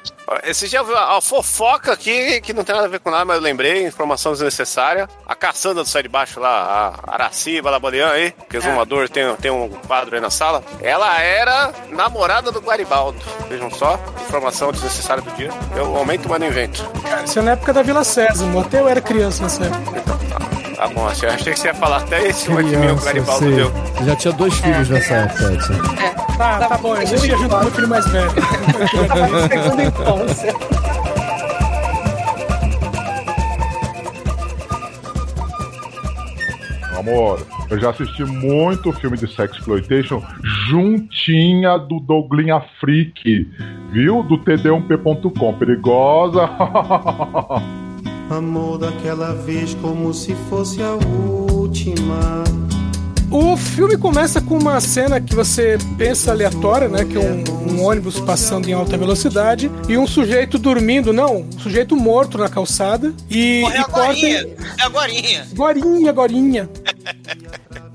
Esse 0.45 0.69
dia 0.69 0.81
eu 0.81 0.85
vi 0.85 0.93
uma 0.93 1.13
uma 1.13 1.23
fofoca 1.23 1.91
aqui 1.91 2.39
que 2.43 2.53
não 2.53 2.63
tem 2.63 2.75
nada 2.75 2.87
a 2.87 2.91
ver 2.91 3.01
com 3.01 3.11
nada, 3.11 3.25
mas 3.25 3.37
eu 3.37 3.43
lembrei, 3.43 3.87
informação 3.87 4.33
desnecessária. 4.33 5.09
A 5.27 5.35
caçanda 5.35 5.83
do 5.83 5.89
Sai 5.89 6.03
de 6.03 6.09
Baixo 6.11 6.39
lá, 6.39 7.01
a 7.07 7.15
Araciba 7.15 7.71
Laborian 7.71 8.11
aí, 8.11 8.35
que 8.51 8.59
exumador 8.59 9.09
tem, 9.09 9.35
tem 9.37 9.51
um 9.51 9.71
quadro 9.71 10.15
aí 10.15 10.21
na 10.21 10.29
sala. 10.29 10.63
Ela 10.83 11.19
era 11.23 11.73
namorada 11.89 12.53
do 12.53 12.61
Guaribaldo. 12.61 13.19
Vejam 13.49 13.71
só, 13.71 13.99
informação 14.27 14.71
desnecessária 14.71 15.23
do 15.23 15.31
dia. 15.31 15.51
Eu 15.75 15.97
aumento, 15.97 16.29
mas 16.29 16.39
não 16.41 16.47
invento. 16.47 16.85
Isso 17.25 17.39
é 17.39 17.43
na 17.43 17.53
época 17.53 17.73
da 17.73 17.83
Vila 17.83 18.05
Sésamo, 18.05 18.61
até 18.61 18.81
eu 18.81 18.89
era 18.89 19.01
criança 19.01 19.43
nessa 19.43 19.65
época. 19.65 20.01
Tá 20.03 20.58
bom, 20.87 21.09
achei, 21.09 21.29
achei 21.29 21.53
que 21.53 21.59
você 21.59 21.69
ia 21.69 21.75
falar 21.75 21.97
até 21.97 22.29
esse 22.29 22.43
cima 22.43 22.63
de 22.63 22.71
mim, 22.71 22.77
o 22.77 22.81
Criança, 22.81 23.05
Garibaldo 23.07 23.45
sim. 23.45 23.57
deu. 23.57 23.73
Já 24.07 24.17
tinha 24.17 24.33
dois 24.35 24.55
filhos 24.55 24.89
nessa 24.89 25.15
época, 25.15 25.53
Edson. 25.53 25.75
Tá, 26.39 26.69
tá 26.69 26.79
bom, 26.79 26.95
eu 26.95 27.03
ia 27.03 27.37
junto 27.37 27.49
com 27.49 27.61
meu 27.61 27.71
filho 27.73 27.89
mais 27.89 28.07
velho. 28.07 28.31
Segunda 29.51 29.83
infância. 29.83 30.55
Amor, 36.97 37.47
eu 37.71 37.81
já 37.81 37.91
assisti 37.91 38.25
muito 38.25 38.93
filme 38.93 39.17
de 39.17 39.33
sexploitation 39.35 40.23
juntinha 40.69 41.77
do 41.79 41.99
Douglinha 41.99 42.61
Freak. 42.81 43.49
Viu? 43.93 44.23
Do 44.23 44.39
td1p.com. 44.39 45.55
Perigosa. 45.55 46.49
Amor 48.31 48.79
daquela 48.79 49.33
vez 49.33 49.75
como 49.75 50.13
se 50.13 50.35
fosse 50.51 50.83
a 50.83 50.95
última. 50.95 52.45
O 53.31 53.57
filme 53.59 53.97
começa 53.99 54.41
com 54.41 54.57
uma 54.57 54.81
cena 54.81 55.21
que 55.21 55.35
você 55.35 55.77
pensa 55.99 56.31
aleatória, 56.31 56.89
né? 56.89 57.05
Que 57.05 57.17
é 57.17 57.21
um, 57.21 57.45
um 57.73 57.85
ônibus 57.85 58.19
passando 58.19 58.69
em 58.69 58.73
alta 58.73 58.97
velocidade 58.97 59.71
e 59.87 59.99
um 59.99 60.07
sujeito 60.07 60.59
dormindo, 60.59 61.13
não, 61.13 61.43
um 61.43 61.59
sujeito 61.59 61.95
morto 61.95 62.39
na 62.39 62.49
calçada 62.49 63.13
e, 63.29 63.61
Morreu 63.61 63.81
e 63.81 63.85
corta. 63.85 64.01
agorinha. 64.03 64.39
É 64.79 64.83
agorinha. 64.83 65.49
Gorinha, 65.53 66.13
gorinha. 66.13 66.71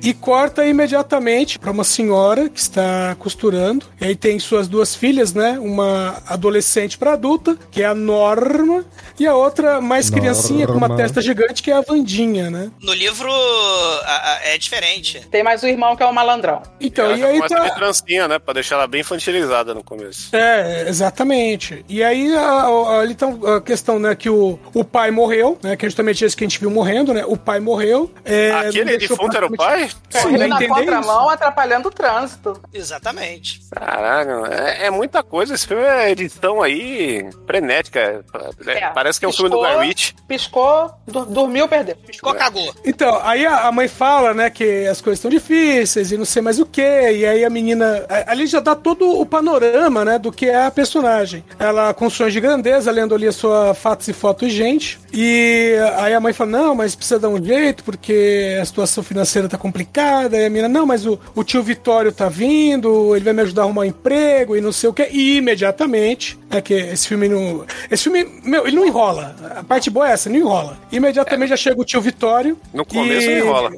E 0.01 0.13
corta 0.13 0.65
imediatamente 0.65 1.57
para 1.57 1.71
uma 1.71 1.85
senhora 1.85 2.49
que 2.49 2.59
está 2.59 3.15
costurando. 3.17 3.85
E 4.01 4.05
aí 4.05 4.15
tem 4.17 4.37
suas 4.37 4.67
duas 4.67 4.93
filhas, 4.93 5.33
né? 5.33 5.57
Uma 5.59 6.21
adolescente 6.27 6.97
para 6.97 7.13
adulta, 7.13 7.57
que 7.71 7.81
é 7.81 7.85
a 7.85 7.95
Norma, 7.95 8.83
e 9.17 9.25
a 9.25 9.33
outra 9.33 9.79
mais 9.79 10.09
Norma. 10.09 10.21
criancinha 10.21 10.67
com 10.67 10.73
uma 10.73 10.93
testa 10.97 11.21
gigante, 11.21 11.63
que 11.63 11.71
é 11.71 11.75
a 11.75 11.81
Vandinha, 11.81 12.49
né? 12.51 12.69
No 12.81 12.93
livro 12.93 13.31
a- 13.31 14.33
a- 14.33 14.39
é 14.43 14.57
diferente. 14.57 15.22
Tem 15.29 15.43
mais 15.43 15.63
o 15.63 15.67
irmão 15.67 15.95
que 15.95 16.03
é 16.03 16.05
o 16.05 16.13
malandrão. 16.13 16.61
Então, 16.79 17.05
Ela 17.05 17.15
e 17.15 17.19
já 17.19 17.27
aí 17.27 17.49
tá. 17.49 17.69
trancinha, 17.71 18.27
né? 18.27 18.39
Pra 18.39 18.53
deixar 18.53 18.75
ela 18.75 18.87
bem 18.87 19.01
infantilizada 19.01 19.73
no 19.73 19.83
começo. 19.83 20.35
É, 20.35 20.85
exatamente. 20.87 21.83
E 21.87 22.03
aí 22.03 22.35
a, 22.35 22.41
a, 22.41 22.99
ali 23.01 23.15
tá 23.15 23.27
a 23.57 23.61
questão, 23.61 23.99
né, 23.99 24.15
que 24.15 24.29
o, 24.29 24.59
o 24.73 24.83
pai 24.83 25.11
morreu, 25.11 25.57
né, 25.61 25.75
que 25.75 25.85
é 25.85 25.89
justamente 25.89 26.23
esse 26.23 26.35
que 26.35 26.43
a 26.43 26.47
gente 26.47 26.59
viu 26.59 26.69
morrendo, 26.69 27.13
né, 27.13 27.23
o 27.25 27.37
pai 27.37 27.59
morreu. 27.59 28.11
É, 28.25 28.51
Aquele 28.51 28.97
defunto 28.97 29.35
era 29.35 29.45
o 29.45 29.55
pai? 29.55 29.89
Sim, 30.09 30.21
Correndo 30.21 30.47
na 30.47 30.67
contramão, 30.67 31.29
atrapalhando 31.29 31.87
o 31.89 31.91
trânsito. 31.91 32.61
Exatamente. 32.73 33.61
Caralho, 33.71 34.45
é, 34.45 34.85
é 34.85 34.89
muita 34.89 35.23
coisa. 35.23 35.53
Esse 35.53 35.67
filme 35.67 35.83
é 35.83 36.11
edição 36.11 36.61
aí 36.61 37.29
frenética. 37.45 38.23
É, 38.67 38.89
Parece 38.89 39.19
que 39.19 39.25
é 39.25 39.29
um 39.29 39.33
filme 39.33 39.49
do 39.49 39.57
Piscou, 39.57 39.77
Guy 39.77 39.87
Ritchie. 39.87 40.15
Piscou, 40.27 40.91
dormiu, 41.29 41.67
perdeu. 41.67 41.95
Piscou, 41.95 42.33
cagou. 42.35 42.73
Então, 42.85 43.19
aí 43.23 43.45
a, 43.45 43.67
a 43.67 43.71
mãe 43.71 43.87
fala, 43.87 44.33
né, 44.33 44.49
que 44.49 44.87
as 44.87 45.01
coisas 45.01 45.12
estão 45.19 45.29
difíceis 45.31 46.11
e 46.11 46.17
não 46.17 46.25
sei 46.25 46.41
mais 46.41 46.59
o 46.59 46.65
que, 46.65 46.81
e 46.81 47.25
aí 47.25 47.43
a 47.45 47.49
menina. 47.49 48.05
Ali 48.27 48.47
já 48.47 48.59
dá 48.59 48.75
todo 48.75 49.19
o 49.19 49.25
panorama, 49.25 50.03
né, 50.05 50.19
do 50.19 50.31
que 50.31 50.47
é 50.47 50.65
a 50.65 50.71
personagem. 50.71 51.43
Ela 51.59 51.93
com 51.93 52.09
sonhos 52.09 52.33
de 52.33 52.39
grandeza, 52.39 52.91
lendo 52.91 53.15
ali 53.15 53.27
a 53.27 53.31
sua 53.31 53.73
fatos 53.73 54.07
e 54.07 54.13
fotos 54.13 54.51
gente. 54.51 54.99
E 55.13 55.75
aí 55.97 56.13
a 56.13 56.19
mãe 56.19 56.33
fala: 56.33 56.51
não, 56.51 56.75
mas 56.75 56.95
precisa 56.95 57.19
dar 57.19 57.29
um 57.29 57.43
jeito, 57.43 57.83
porque 57.83 58.57
a 58.61 58.65
situação 58.65 59.03
financeira 59.03 59.47
tá 59.47 59.57
complicada. 59.57 60.37
E 60.37 60.45
a 60.45 60.49
menina, 60.49 60.67
não, 60.69 60.85
mas 60.85 61.05
o, 61.05 61.19
o 61.35 61.43
tio 61.43 61.61
Vitório 61.63 62.11
tá 62.11 62.29
vindo, 62.29 63.15
ele 63.15 63.25
vai 63.25 63.33
me 63.33 63.41
ajudar 63.41 63.61
a 63.61 63.65
arrumar 63.65 63.81
um 63.81 63.85
emprego 63.85 64.55
e 64.55 64.61
não 64.61 64.71
sei 64.71 64.89
o 64.89 64.93
que. 64.93 65.07
E 65.11 65.37
imediatamente, 65.37 66.37
é 66.49 66.61
que 66.61 66.73
esse 66.73 67.07
filme 67.07 67.27
não. 67.27 67.65
Esse 67.89 68.03
filme, 68.03 68.25
meu, 68.43 68.67
ele 68.67 68.75
não 68.75 68.85
enrola. 68.85 69.35
A 69.57 69.63
parte 69.63 69.89
boa 69.89 70.09
é 70.09 70.13
essa, 70.13 70.29
não 70.29 70.37
enrola. 70.37 70.77
Imediatamente 70.91 71.49
já 71.49 71.57
chega 71.57 71.79
o 71.79 71.85
tio 71.85 72.01
Vitório. 72.01 72.57
No 72.73 72.85
começo 72.85 73.29
e- 73.29 73.39
não 73.39 73.45
enrola. 73.45 73.71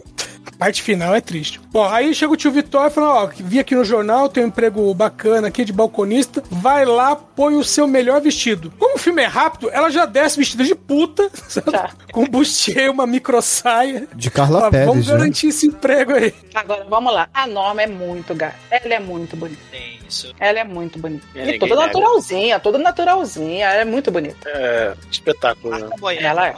Parte 0.57 0.81
final 0.81 1.13
é 1.13 1.21
triste. 1.21 1.59
Bom, 1.71 1.83
aí 1.83 2.13
chega 2.13 2.31
o 2.31 2.37
tio 2.37 2.51
Vitório 2.51 2.89
e 2.89 2.93
fala: 2.93 3.23
Ó, 3.23 3.29
vi 3.35 3.59
aqui 3.59 3.75
no 3.75 3.83
jornal, 3.83 4.29
tem 4.29 4.43
um 4.43 4.47
emprego 4.47 4.93
bacana 4.93 5.47
aqui 5.47 5.65
de 5.65 5.73
balconista. 5.73 6.43
Vai 6.49 6.85
lá, 6.85 7.15
põe 7.15 7.55
o 7.55 7.63
seu 7.63 7.87
melhor 7.87 8.21
vestido. 8.21 8.71
Como 8.79 8.95
o 8.95 8.99
filme 8.99 9.21
é 9.21 9.25
rápido, 9.25 9.69
ela 9.71 9.89
já 9.89 10.05
desce 10.05 10.37
vestida 10.37 10.63
de 10.63 10.75
puta, 10.75 11.29
sabe? 11.47 11.71
Já. 11.75 11.89
com 12.11 12.25
bustier, 12.25 12.89
uma 12.89 13.05
micro 13.05 13.41
saia. 13.41 14.07
De 14.15 14.31
Carla 14.31 14.59
Fala, 14.59 14.71
Pérez, 14.71 14.87
Vamos 14.87 15.07
né? 15.07 15.17
garantir 15.17 15.47
esse 15.47 15.67
emprego 15.67 16.13
aí. 16.13 16.33
Agora, 16.53 16.85
vamos 16.89 17.13
lá. 17.13 17.27
A 17.33 17.45
Norma 17.45 17.81
é 17.81 17.87
muito 17.87 18.33
gata. 18.33 18.55
Ela 18.71 18.93
é 18.93 18.99
muito 18.99 19.35
bonita. 19.35 19.61
Tem 19.71 19.99
isso. 20.07 20.33
Ela 20.39 20.59
é 20.59 20.63
muito 20.63 20.99
bonita. 20.99 21.25
É, 21.35 21.55
e 21.55 21.59
toda 21.59 21.75
naturalzinha, 21.75 22.59
toda 22.59 22.77
naturalzinha. 22.77 23.65
Ela 23.65 23.81
é 23.81 23.85
muito 23.85 24.11
bonita. 24.11 24.47
É, 24.47 24.93
espetáculo. 25.11 25.77
Né? 25.77 25.89
Ela 26.19 26.47
é. 26.47 26.55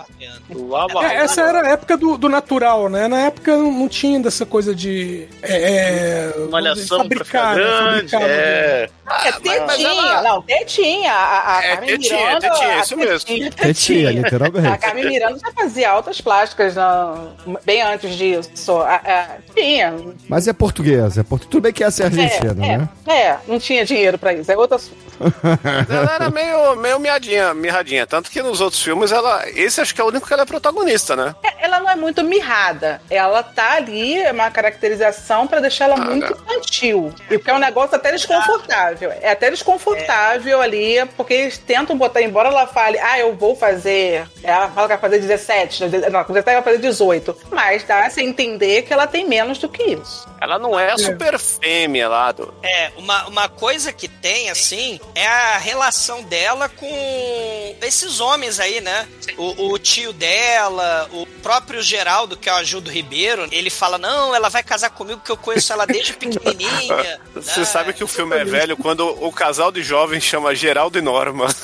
Lava 0.53 1.05
É, 1.05 1.15
essa 1.15 1.41
era 1.41 1.61
a 1.61 1.69
época 1.69 1.97
do, 1.97 2.17
do 2.17 2.29
natural, 2.29 2.89
né? 2.89 3.07
Na 3.07 3.21
época 3.21 3.55
não 3.55 3.86
não 3.87 3.89
tinha 3.89 4.19
dessa 4.19 4.45
coisa 4.45 4.75
de. 4.75 5.27
É, 5.41 6.33
é, 6.33 6.33
malhação 6.51 7.03
ficar 7.09 7.55
né? 7.55 7.65
Fabricar, 8.03 8.21
É. 8.21 8.89
É 9.23 9.31
tetinha, 9.31 9.65
mas 9.65 9.79
ela- 9.81 10.21
não, 10.21 10.41
tetinha. 10.41 11.13
A, 11.13 11.57
a 11.57 11.63
É 11.63 11.69
Carmen 11.69 11.89
tetinha, 11.91 12.19
Miranda. 12.25 12.41
tetinha, 12.49 12.67
a 12.75 12.79
isso 12.81 12.97
mesmo. 12.97 13.19
tetinha, 13.27 13.51
Tetinha, 13.51 14.11
literalmente. 14.11 14.67
A 14.67 14.77
Carmen 14.77 15.05
Miranda 15.05 15.39
já 15.39 15.51
fazia 15.53 15.89
altas 15.89 16.19
plásticas 16.19 16.75
não, 16.75 17.33
bem 17.63 17.81
antes 17.81 18.13
disso. 18.15 18.73
A, 18.81 18.95
a, 18.95 19.27
tinha. 19.55 19.95
Mas 20.27 20.47
é 20.47 20.53
português, 20.53 21.17
é 21.17 21.23
português. 21.23 21.49
Tudo 21.51 21.61
bem 21.63 21.71
que 21.71 21.83
essa 21.85 22.03
é 22.03 22.05
argentina, 22.07 22.51
é, 22.65 22.77
né? 22.77 22.89
é, 23.07 23.13
é, 23.27 23.39
não 23.47 23.57
tinha 23.57 23.85
dinheiro 23.85 24.17
pra 24.17 24.33
isso. 24.33 24.51
É 24.51 24.57
outro 24.57 24.75
assunto. 24.75 25.07
Ela 25.89 26.15
era 26.15 26.29
meio, 26.29 26.75
meio 26.75 26.99
miadinha, 26.99 27.53
mirradinha. 27.53 28.05
Tanto 28.05 28.29
que 28.29 28.41
nos 28.43 28.59
outros 28.61 28.81
filmes, 28.83 29.11
ela. 29.11 29.49
Esse 29.49 29.81
acho 29.81 29.95
que 29.95 30.01
é 30.01 30.03
o 30.03 30.07
único 30.07 30.27
que 30.27 30.33
ela 30.33 30.43
é 30.43 30.45
protagonista, 30.45 31.15
né? 31.15 31.33
É, 31.43 31.65
Ela 31.65 31.79
não 31.79 31.89
é 31.89 31.95
muito 31.95 32.23
mirrada. 32.23 33.01
Ela 33.09 33.41
tá 33.41 33.76
ali, 33.77 34.17
é 34.21 34.31
uma 34.31 34.51
caracterização 34.51 35.47
pra 35.47 35.59
deixar 35.59 35.85
ela 35.85 35.95
Ah, 35.95 36.05
muito 36.05 36.25
né? 36.35 36.41
infantil. 36.41 37.13
E 37.29 37.37
porque 37.37 37.49
é 37.49 37.53
um 37.53 37.59
negócio 37.59 37.95
até 37.95 38.11
desconfortável. 38.11 39.11
É 39.21 39.31
até 39.31 39.49
desconfortável 39.49 40.61
ali, 40.61 40.97
porque 41.15 41.33
eles 41.33 41.57
tentam 41.57 41.97
botar, 41.97 42.21
embora 42.21 42.49
ela 42.49 42.67
fale, 42.67 42.99
ah, 42.99 43.19
eu 43.19 43.35
vou 43.35 43.55
fazer. 43.55 44.27
Ela 44.43 44.67
fala 44.69 44.87
que 44.87 44.93
vai 44.93 44.97
fazer 44.97 45.19
17, 45.19 45.83
não, 46.11 46.23
com 46.23 46.33
17 46.33 46.55
vai 46.55 46.63
fazer 46.63 46.77
18. 46.79 47.37
Mas 47.51 47.83
dá 47.83 48.05
a 48.05 48.21
entender 48.21 48.83
que 48.83 48.93
ela 48.93 49.07
tem 49.07 49.25
menos 49.27 49.57
do 49.57 49.69
que 49.69 49.83
isso. 49.83 50.27
Ela 50.39 50.59
não 50.59 50.79
é 50.79 50.91
a 50.91 50.97
super 50.97 51.37
fêmea 51.39 52.07
lá 52.07 52.31
do. 52.31 52.53
É, 52.61 52.91
uma, 52.97 53.27
uma 53.27 53.49
coisa 53.49 53.91
que 53.91 54.07
tem, 54.07 54.49
assim, 54.49 54.99
é 55.15 55.25
a 55.25 55.57
relação 55.57 56.21
dela 56.23 56.69
com 56.69 57.75
esses 57.81 58.19
homens 58.19 58.59
aí, 58.59 58.79
né? 58.79 59.07
O, 59.37 59.71
o 59.71 59.79
tio 59.79 60.13
dela, 60.13 61.09
o 61.11 61.25
próprio 61.41 61.81
Geraldo, 61.81 62.37
que 62.37 62.49
é 62.49 62.53
o 62.53 62.57
Ajudo 62.57 62.91
Ribeiro, 62.91 63.47
ele 63.51 63.69
fala: 63.69 63.97
Não, 63.97 64.35
ela 64.35 64.49
vai 64.49 64.63
casar 64.63 64.91
comigo 64.91 65.21
que 65.23 65.31
eu 65.31 65.37
conheço 65.37 65.73
ela 65.73 65.85
desde 65.85 66.13
pequenininha. 66.17 67.19
Você 67.33 67.59
né? 67.59 67.65
sabe 67.65 67.93
que 67.93 68.03
o 68.03 68.07
filme 68.07 68.35
é 68.37 68.45
velho 68.45 68.77
quando 68.77 69.07
o 69.23 69.31
casal 69.31 69.71
de 69.71 69.81
jovens 69.81 70.23
chama 70.23 70.53
Geraldo 70.55 70.97
e 70.97 71.01
Norma. 71.01 71.47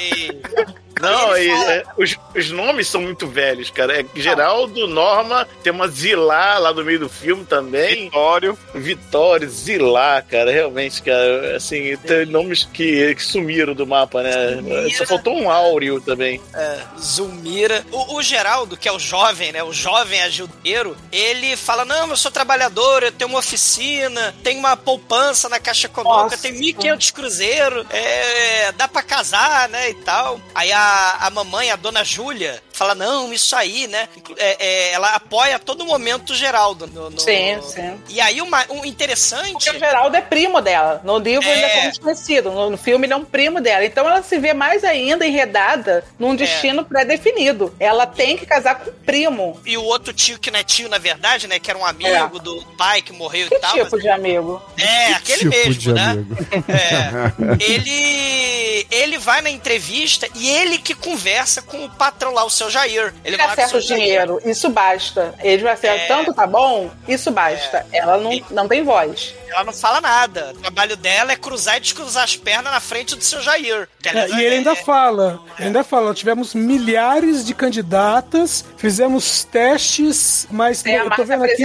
E- 0.00 0.83
Não, 1.10 1.36
e, 1.36 1.48
fala- 1.48 1.72
é, 1.72 1.84
os, 1.96 2.16
os 2.34 2.50
nomes 2.50 2.88
são 2.88 3.00
muito 3.02 3.26
velhos, 3.26 3.70
cara. 3.70 4.00
É 4.00 4.04
Geraldo, 4.14 4.86
Norma, 4.86 5.46
tem 5.62 5.72
uma 5.72 5.88
Zilá 5.88 6.58
lá 6.58 6.72
no 6.72 6.84
meio 6.84 7.00
do 7.00 7.08
filme 7.08 7.44
também. 7.44 8.04
Vitório. 8.04 8.58
Vitória, 8.74 9.48
Zilá, 9.48 10.22
cara, 10.22 10.50
realmente, 10.50 11.02
cara, 11.02 11.56
assim, 11.56 11.96
tem 11.98 12.26
nomes 12.26 12.64
que, 12.72 13.14
que 13.14 13.22
sumiram 13.22 13.74
do 13.74 13.86
mapa, 13.86 14.22
né? 14.22 14.90
Só 14.96 15.06
faltou 15.06 15.34
um 15.36 15.50
Áureo 15.50 16.00
também. 16.00 16.40
É, 16.54 16.78
Zulmira. 16.98 17.84
O, 17.92 18.16
o 18.16 18.22
Geraldo, 18.22 18.76
que 18.76 18.88
é 18.88 18.92
o 18.92 18.98
jovem, 18.98 19.52
né? 19.52 19.62
O 19.62 19.72
jovem 19.72 20.20
ajudeiro, 20.22 20.96
ele 21.12 21.56
fala: 21.56 21.84
Não, 21.84 22.08
eu 22.10 22.16
sou 22.16 22.30
trabalhador, 22.30 23.02
eu 23.02 23.12
tenho 23.12 23.30
uma 23.30 23.38
oficina, 23.38 24.34
tenho 24.42 24.58
uma 24.58 24.76
poupança 24.76 25.48
na 25.48 25.58
Caixa 25.58 25.86
Econômica, 25.86 26.36
Nossa. 26.36 26.38
tenho 26.38 26.56
1.500 26.60 27.12
cruzeiro, 27.12 27.86
é, 27.90 28.72
dá 28.72 28.88
pra 28.88 29.02
casar, 29.02 29.68
né? 29.68 29.90
E 29.90 29.94
tal. 29.94 30.40
Aí 30.54 30.72
a, 30.72 30.78
a 31.26 31.30
mamãe, 31.30 31.70
a 31.70 31.76
dona 31.76 32.04
Júlia, 32.04 32.62
fala: 32.72 32.94
Não, 32.94 33.32
isso 33.32 33.54
aí, 33.56 33.86
né? 33.86 34.08
É, 34.36 34.56
é, 34.58 34.92
ela 34.92 35.14
apoia 35.14 35.56
a 35.56 35.58
todo 35.58 35.84
momento 35.84 36.30
o 36.30 36.34
Geraldo. 36.36 36.86
No, 36.86 37.10
no- 37.10 37.20
Sim, 37.20 37.60
sim. 37.62 37.98
E 38.08 38.20
aí, 38.20 38.40
uma, 38.40 38.64
um 38.70 38.84
interessante. 38.84 39.52
Porque 39.52 39.70
o 39.70 39.78
Geraldo 39.78 40.16
é 40.16 40.20
primo 40.20 40.60
dela. 40.60 41.00
No 41.04 41.18
livro 41.18 41.48
ele 41.48 41.60
é 41.60 41.64
É. 41.64 41.76
como 41.76 41.88
desconhecido. 41.90 42.50
No, 42.50 42.70
no 42.70 42.76
filme 42.78 43.06
ele 43.06 43.12
é 43.12 43.16
um 43.16 43.24
primo 43.24 43.60
dela. 43.60 43.84
Então 43.84 44.06
ela 44.08 44.22
se 44.22 44.38
vê 44.38 44.52
mais 44.52 44.84
ainda 44.84 45.26
enredada 45.26 46.04
num 46.18 46.34
destino 46.36 46.84
pré-definido. 46.84 47.74
Ela 47.80 48.06
tem 48.06 48.36
que 48.36 48.46
casar 48.46 48.76
com 48.76 48.90
o 48.90 48.92
primo. 48.92 49.60
E 49.64 49.76
o 49.76 49.82
outro 49.84 50.12
tio, 50.12 50.38
que 50.38 50.50
não 50.50 50.58
é 50.58 50.64
tio, 50.64 50.88
na 50.88 50.98
verdade, 50.98 51.46
né? 51.46 51.58
Que 51.58 51.70
era 51.70 51.78
um 51.78 51.84
amigo 51.86 52.38
do 52.38 52.62
pai 52.76 53.02
que 53.02 53.12
morreu 53.12 53.48
Que 53.48 53.54
e 53.56 53.58
tal. 53.58 53.72
tipo 53.72 53.88
mas- 53.92 54.02
de 54.02 54.08
amigo? 54.08 54.62
É, 54.78 55.12
aquele 55.12 55.38
tipo 55.38 55.50
mesmo, 55.50 55.74
de 55.74 55.92
né? 55.92 56.02
amigo. 56.10 56.36
É. 56.68 57.64
Ele 57.64 58.86
ele 58.90 59.18
vai 59.18 59.40
na 59.40 59.50
entrevista 59.50 60.28
e 60.34 60.48
ele 60.48 60.78
que 60.84 60.94
conversa 60.94 61.62
com 61.62 61.84
o 61.84 61.90
patrão 61.90 62.32
lá, 62.32 62.44
o 62.44 62.50
seu 62.50 62.70
Jair. 62.70 63.12
Ele 63.24 63.34
Ele 63.34 63.42
acerta 63.42 63.64
o 63.64 63.68
seu 63.70 63.80
Jair. 63.80 64.00
dinheiro, 64.02 64.40
isso 64.44 64.68
basta. 64.68 65.34
Ele 65.42 65.62
vai 65.62 65.72
acertar 65.72 66.00
É. 66.00 66.06
tanto, 66.06 66.32
tá 66.34 66.46
bom? 66.46 66.90
Isso 67.08 67.30
basta. 67.30 67.86
Ela 67.92 68.18
não, 68.18 68.30
não 68.50 68.68
tem 68.68 68.84
voz. 68.84 69.34
Ela 69.48 69.64
não 69.64 69.72
fala 69.72 70.00
nada. 70.00 70.52
O 70.54 70.58
trabalho 70.60 70.96
dela 70.96 71.32
é 71.32 71.36
cruzar 71.36 71.76
e 71.76 71.80
descruzar 71.80 72.24
as 72.24 72.36
pernas 72.36 72.72
na 72.72 72.80
frente 72.80 73.16
do 73.16 73.24
seu 73.24 73.40
Jair. 73.40 73.88
É, 74.04 74.28
e 74.30 74.44
ele 74.44 74.56
ainda 74.56 74.74
fala, 74.76 75.40
ele 75.58 75.68
ainda 75.68 75.82
fala, 75.84 76.12
tivemos 76.12 76.54
milhares 76.54 77.44
de 77.44 77.54
candidatas, 77.54 78.64
fizemos 78.76 79.44
testes, 79.44 80.46
mas 80.50 80.84
É 80.84 80.98
a 80.98 81.04
eu 81.04 81.10
tô 81.10 81.24
vendo 81.24 81.44
aqui. 81.44 81.62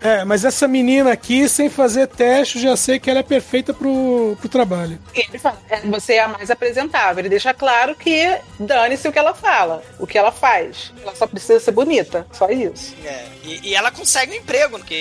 É, 0.00 0.24
mas 0.24 0.44
essa 0.44 0.68
menina 0.68 1.12
aqui, 1.12 1.48
sem 1.48 1.68
fazer 1.68 2.06
teste, 2.06 2.56
eu 2.58 2.62
já 2.62 2.76
sei 2.76 2.98
que 2.98 3.10
ela 3.10 3.20
é 3.20 3.22
perfeita 3.22 3.72
pro, 3.74 4.36
pro 4.38 4.48
trabalho. 4.48 4.98
Ele 5.14 5.38
fala, 5.38 5.58
é, 5.68 5.80
você 5.80 6.14
é 6.14 6.20
a 6.20 6.28
mais 6.28 6.50
apresentável. 6.50 7.20
Ele 7.20 7.28
deixa 7.28 7.52
claro 7.54 7.94
que 7.94 8.10
dane-se 8.58 9.06
o 9.08 9.12
que 9.12 9.18
ela 9.18 9.34
fala, 9.34 9.82
o 9.98 10.06
que 10.06 10.16
ela 10.18 10.30
faz. 10.32 10.92
Ela 11.02 11.14
só 11.14 11.26
precisa 11.26 11.60
ser 11.60 11.72
bonita, 11.72 12.26
só 12.32 12.48
isso. 12.48 12.94
É, 13.04 13.24
e, 13.44 13.68
e 13.70 13.74
ela 13.74 13.90
consegue 13.90 14.32
um 14.32 14.36
emprego, 14.36 14.78
porque 14.78 14.94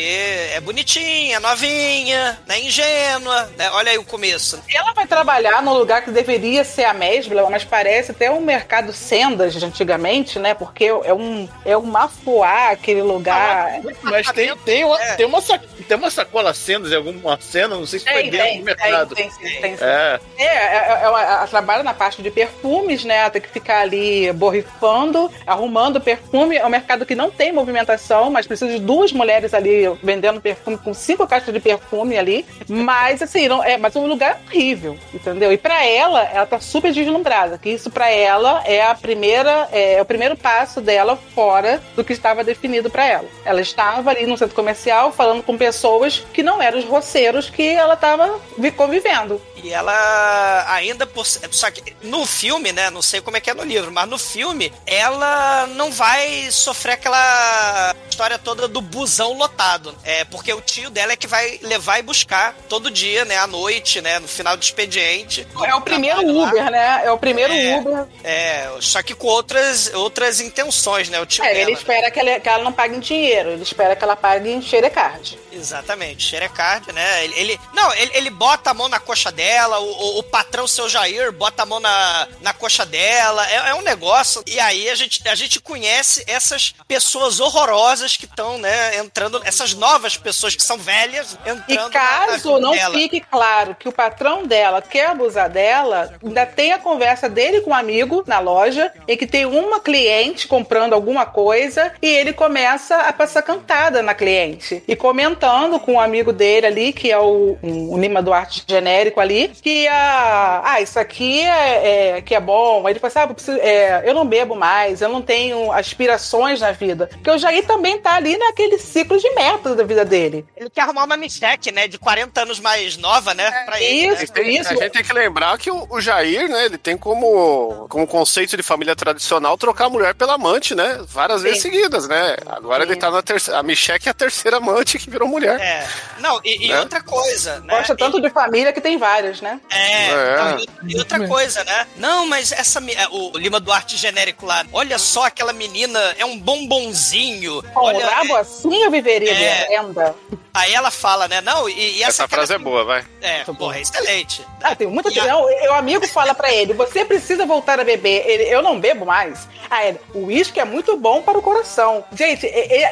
é 0.53 0.59
bonitinha, 0.61 1.39
novinha, 1.39 2.39
né, 2.47 2.59
ingênua, 2.59 3.49
né? 3.57 3.69
Olha 3.71 3.91
aí 3.91 3.97
o 3.97 4.03
começo. 4.03 4.61
Ela 4.73 4.93
vai 4.93 5.05
trabalhar 5.07 5.61
num 5.61 5.73
lugar 5.73 6.03
que 6.03 6.11
deveria 6.11 6.63
ser 6.63 6.85
a 6.85 6.93
Mesbla, 6.93 7.49
mas 7.49 7.63
parece 7.63 8.11
até 8.11 8.29
um 8.31 8.41
mercado 8.41 8.93
sendas 8.93 9.53
de 9.53 9.65
antigamente, 9.65 10.39
né? 10.39 10.53
Porque 10.53 10.85
é 10.85 11.13
um, 11.13 11.47
é 11.65 11.77
um 11.77 11.83
mafuá 11.83 12.69
aquele 12.71 13.01
lugar. 13.01 13.81
Mas 14.01 14.31
tem, 14.31 14.55
tem, 14.57 14.83
uma, 14.83 14.97
tem, 15.15 15.25
uma, 15.25 15.41
sac- 15.41 15.65
tem 15.87 15.97
uma 15.97 16.09
sacola 16.09 16.53
cenas 16.53 16.91
em 16.91 16.95
alguma 16.95 17.39
cena, 17.41 17.75
não 17.75 17.85
sei 17.85 17.99
se 17.99 18.05
foi 18.05 18.23
Tem, 18.23 18.31
dentro 18.31 18.47
tem, 18.47 18.59
do 18.59 18.65
mercado. 18.65 19.15
tem, 19.15 19.29
tem, 19.29 19.61
tem, 19.61 19.77
sim. 19.77 19.83
É. 19.83 20.19
É, 20.37 20.43
é, 20.45 20.47
é, 20.47 20.99
ela, 21.03 21.21
ela 21.21 21.47
trabalha 21.47 21.83
na 21.83 21.93
parte 21.93 22.21
de 22.21 22.31
perfumes, 22.31 23.03
né? 23.07 23.27
Tem 23.29 23.41
que 23.41 23.49
ficar 23.49 23.79
ali 23.81 24.31
borrifando, 24.33 25.31
arrumando 25.45 25.99
perfume. 26.01 26.57
É 26.57 26.65
um 26.65 26.69
mercado 26.69 27.05
que 27.05 27.15
não 27.15 27.31
tem 27.31 27.51
movimentação, 27.51 28.29
mas 28.29 28.45
precisa 28.45 28.71
de 28.71 28.79
duas 28.79 29.11
mulheres 29.11 29.53
ali 29.53 29.87
vendendo 30.03 30.41
perfume 30.41 30.77
com 30.77 30.93
cinco 30.93 31.25
caixas 31.27 31.53
de 31.53 31.59
perfume 31.59 32.17
ali. 32.17 32.45
Mas 32.67 33.21
assim, 33.21 33.47
não, 33.47 33.63
é, 33.63 33.77
mas 33.77 33.95
é 33.95 33.99
um 33.99 34.07
lugar 34.07 34.39
horrível, 34.47 34.97
entendeu? 35.13 35.51
E 35.51 35.57
pra 35.57 35.85
ela, 35.85 36.23
ela 36.23 36.45
tá 36.45 36.59
super 36.59 36.91
deslumbrada, 36.91 37.57
que 37.57 37.69
isso 37.69 37.89
pra 37.89 38.09
ela 38.09 38.61
é 38.65 38.83
a 38.83 38.93
primeira, 38.95 39.67
é, 39.71 40.01
o 40.01 40.05
primeiro 40.05 40.35
passo 40.35 40.81
dela 40.81 41.17
fora 41.33 41.81
do 41.95 42.03
que 42.03 42.13
estava 42.13 42.43
definido 42.43 42.89
pra 42.89 43.05
ela. 43.05 43.25
Ela 43.45 43.61
estava 43.61 44.09
ali 44.09 44.25
no 44.25 44.37
centro 44.37 44.55
comercial 44.55 45.11
falando 45.11 45.41
com 45.43 45.57
pessoas 45.57 46.25
que 46.33 46.43
não 46.43 46.61
eram 46.61 46.77
os 46.79 46.85
roceiros 46.85 47.49
que 47.49 47.67
ela 47.67 47.93
estava 47.93 48.39
vi- 48.57 48.71
convivendo. 48.71 49.41
E 49.63 49.71
ela 49.71 50.65
ainda 50.69 51.05
por 51.05 51.25
só 51.25 51.71
que 51.71 51.93
no 52.03 52.25
filme, 52.25 52.71
né, 52.71 52.89
não 52.97 53.01
sei 53.03 53.21
como 53.21 53.37
é 53.37 53.39
que 53.39 53.49
é 53.49 53.53
no 53.53 53.63
livro, 53.63 53.91
mas 53.91 54.09
no 54.09 54.17
filme 54.17 54.73
ela 54.87 55.67
não 55.67 55.91
vai 55.91 56.49
sofrer 56.51 56.93
aquela 56.93 57.95
história 58.09 58.39
toda 58.39 58.67
do 58.67 58.81
busão 58.81 59.33
lotado, 59.37 59.95
é 60.03 60.23
porque 60.25 60.51
o 60.51 60.59
tio 60.61 60.89
dela 60.89 61.11
é 61.13 61.15
que 61.15 61.27
vai 61.27 61.59
levar 61.61 61.99
e 61.99 62.01
buscar 62.01 62.55
todo 62.67 62.89
dia, 62.89 63.23
né, 63.23 63.37
à 63.37 63.45
noite, 63.45 64.01
né, 64.01 64.17
no 64.17 64.27
final 64.27 64.57
do 64.57 64.63
expediente. 64.63 65.47
É 65.63 65.75
o 65.75 65.81
primeiro 65.81 66.17
Trabalho 66.17 66.39
lá. 66.39 66.49
Uber, 66.49 66.71
né? 66.71 67.01
É 67.05 67.11
o 67.11 67.17
primeiro 67.19 67.53
É. 67.53 67.77
Uber. 67.77 68.05
É, 68.23 68.69
só 68.79 69.03
que 69.03 69.13
com 69.13 69.27
outras 69.27 69.93
outras 69.93 70.41
intenções, 70.41 71.07
né, 71.09 71.19
o 71.21 71.25
tio 71.25 71.43
É, 71.45 71.49
dela. 71.49 71.59
ele 71.61 71.71
né? 71.73 71.77
espera 71.77 72.09
que 72.09 72.19
ela, 72.19 72.39
que 72.39 72.49
ela 72.49 72.63
não 72.63 72.73
pague 72.73 72.95
em 72.95 72.99
dinheiro, 72.99 73.51
ele 73.51 73.61
espera 73.63 73.95
que 73.95 74.03
ela 74.03 74.15
pague 74.15 74.49
em 74.49 74.61
xerecard. 74.61 75.37
Exatamente, 75.57 76.23
xerecard, 76.23 76.91
né? 76.93 77.23
Ele, 77.25 77.33
ele- 77.39 77.59
não, 77.73 77.93
ele, 77.95 78.11
ele 78.13 78.29
bota 78.29 78.71
a 78.71 78.73
mão 78.73 78.87
na 78.87 78.99
coxa 78.99 79.31
dela, 79.31 79.79
o, 79.79 79.85
o, 79.91 80.19
o 80.19 80.23
patrão 80.23 80.67
seu 80.67 80.87
Jair 80.87 81.31
bota 81.31 81.63
a 81.63 81.65
mão 81.65 81.79
na, 81.79 82.27
na 82.41 82.53
coxa 82.53 82.85
dela, 82.85 83.45
é, 83.49 83.69
é 83.71 83.73
um 83.75 83.81
negócio. 83.81 84.43
E 84.45 84.59
aí 84.59 84.89
a 84.89 84.95
gente, 84.95 85.27
a 85.27 85.35
gente 85.35 85.59
conhece 85.59 86.23
essas 86.27 86.73
pessoas 86.87 87.39
horrorosas 87.39 88.15
que 88.15 88.25
estão, 88.25 88.57
né, 88.57 88.97
entrando, 88.97 89.41
essas 89.43 89.73
novas 89.73 90.15
pessoas 90.17 90.55
que 90.55 90.63
são 90.63 90.77
velhas 90.77 91.37
E 91.45 91.49
entrando 91.49 91.77
na- 91.77 91.83
na 91.83 91.89
caso 91.89 92.59
não 92.59 92.71
dela. 92.71 92.93
fique 92.95 93.19
claro 93.21 93.75
que 93.75 93.89
o 93.89 93.91
patrão 93.91 94.45
dela 94.45 94.81
quer 94.81 95.07
abusar 95.09 95.49
dela, 95.49 96.13
ainda 96.23 96.45
tem 96.45 96.71
a 96.73 96.79
conversa 96.79 97.27
dele 97.29 97.61
com 97.61 97.71
um 97.71 97.75
amigo 97.75 98.23
na 98.27 98.39
loja, 98.39 98.91
em 99.07 99.17
que 99.17 99.25
tem 99.27 99.45
uma 99.45 99.79
cliente 99.79 100.47
comprando 100.47 100.93
alguma 100.93 101.25
coisa 101.25 101.93
e 102.01 102.07
ele 102.07 102.33
começa 102.33 102.95
a 102.97 103.13
passar 103.13 103.41
cantada 103.41 104.01
na 104.03 104.13
cliente. 104.13 104.83
E 104.87 104.95
comentando 104.95 105.46
com 105.79 105.93
um 105.93 105.99
amigo 105.99 106.31
dele 106.33 106.65
ali, 106.67 106.93
que 106.93 107.11
é 107.11 107.17
o, 107.19 107.57
um, 107.63 107.93
o 107.93 107.97
Lima 107.97 108.21
Duarte 108.21 108.63
genérico 108.67 109.19
ali, 109.19 109.49
que 109.61 109.87
a, 109.87 110.61
ah, 110.65 110.81
isso 110.81 110.99
aqui 110.99 111.41
é, 111.41 112.15
é- 112.17 112.21
que 112.21 112.35
é 112.35 112.39
bom. 112.39 112.85
Aí 112.85 112.93
ele 112.93 112.99
fala 112.99 113.07
assim, 113.09 113.19
ah, 113.19 113.23
eu, 113.23 113.33
preciso- 113.33 113.59
é, 113.61 114.03
eu 114.05 114.13
não 114.13 114.25
bebo 114.25 114.55
mais, 114.55 115.01
eu 115.01 115.09
não 115.09 115.21
tenho 115.21 115.71
aspirações 115.71 116.59
na 116.61 116.71
vida. 116.71 117.07
Porque 117.11 117.29
o 117.31 117.37
Jair 117.37 117.65
também 117.65 117.97
tá 117.99 118.15
ali 118.15 118.37
naquele 118.37 118.77
ciclo 118.77 119.17
de 119.17 119.29
meta 119.35 119.75
da 119.75 119.83
vida 119.83 120.05
dele. 120.05 120.45
Ele 120.55 120.69
quer 120.69 120.81
arrumar 120.81 121.03
uma 121.05 121.17
Micheque, 121.17 121.71
né, 121.71 121.87
de 121.87 121.97
40 121.97 122.41
anos 122.41 122.59
mais 122.59 122.97
nova, 122.97 123.33
né, 123.33 123.49
pra 123.65 123.81
ele. 123.81 124.13
Isso, 124.13 124.23
A 124.23 124.43
gente, 124.43 124.67
a 124.67 124.73
gente 124.83 124.91
tem 124.93 125.03
que 125.03 125.13
lembrar 125.13 125.57
que 125.57 125.71
o, 125.71 125.87
o 125.89 125.99
Jair, 126.01 126.47
né, 126.49 126.65
ele 126.65 126.77
tem 126.77 126.97
como, 126.97 127.87
como 127.89 128.05
conceito 128.07 128.55
de 128.55 128.63
família 128.63 128.95
tradicional 128.95 129.57
trocar 129.57 129.85
a 129.85 129.89
mulher 129.89 130.13
pela 130.15 130.33
amante, 130.35 130.75
né? 130.75 130.99
Várias 131.07 131.41
vezes 131.41 131.61
seguidas, 131.61 132.07
né? 132.07 132.35
Agora 132.45 132.83
ele 132.83 132.95
tá 132.95 133.09
na 133.09 133.21
terceira. 133.21 133.59
A 133.59 133.63
Micheque 133.63 134.07
é 134.07 134.11
a 134.11 134.13
terceira 134.13 134.57
amante 134.57 134.97
que 134.99 135.09
virou 135.09 135.27
mulher. 135.27 135.36
É. 135.45 135.87
Não, 136.19 136.39
e, 136.43 136.65
e 136.65 136.69
Né? 136.69 136.79
outra 136.79 137.01
coisa, 137.01 137.59
né? 137.61 137.77
Gosta 137.77 137.95
tanto 137.95 138.19
de 138.21 138.29
família 138.29 138.73
que 138.73 138.81
tem 138.81 138.97
várias, 138.97 139.39
né? 139.41 139.59
É, 139.69 140.05
É. 140.09 140.37
não, 140.37 140.59
e- 140.59 140.67
e 140.87 140.97
outra 140.97 141.27
coisa, 141.27 141.63
né? 141.63 141.87
Não, 141.97 142.27
mas 142.27 142.51
essa. 142.51 142.79
é, 142.79 143.07
O 143.11 143.37
Lima 143.37 143.59
Duarte 143.59 143.95
genérico 143.97 144.45
lá, 144.45 144.65
olha 144.73 144.97
só 144.97 145.25
aquela 145.25 145.53
menina, 145.53 145.99
é 146.17 146.25
um 146.25 146.37
bombonzinho. 146.39 147.61
Com 147.73 147.85
olha, 147.85 148.05
o 148.05 148.09
rabo 148.09 148.35
assim 148.35 148.83
eu 148.83 148.91
viveria 148.91 149.33
de 149.33 149.43
É. 149.43 149.67
renda. 149.69 150.15
Aí 150.53 150.73
ela 150.73 150.89
fala, 150.89 151.27
né? 151.27 151.39
Não, 151.41 151.69
e, 151.69 151.97
e 151.97 152.03
essa. 152.03 152.23
Essa 152.23 152.27
frase 152.27 152.51
é 152.53 152.57
boa, 152.57 152.83
vai. 152.83 153.05
É, 153.21 153.43
porra, 153.43 153.77
é 153.77 153.81
excelente. 153.81 154.43
Ah, 154.63 154.75
tem 154.75 154.87
muita 154.87 155.09
E 155.13 155.19
a- 155.19 155.37
O 155.37 155.73
amigo 155.73 156.07
fala 156.07 156.33
pra 156.33 156.51
ele: 156.51 156.73
você 156.73 157.05
precisa 157.05 157.45
voltar 157.45 157.79
a 157.79 157.83
beber. 157.83 158.25
Ele, 158.27 158.43
eu 158.43 158.61
não 158.63 158.79
bebo 158.79 159.05
mais. 159.05 159.47
Ah, 159.69 159.85
ele, 159.85 159.99
o 160.15 160.25
uísque 160.25 160.59
é 160.59 160.65
muito 160.65 160.97
bom 160.97 161.21
para 161.21 161.37
o 161.37 161.41
coração. 161.43 162.03
Gente, 162.11 162.47
e- 162.47 162.49
e- 162.79 162.85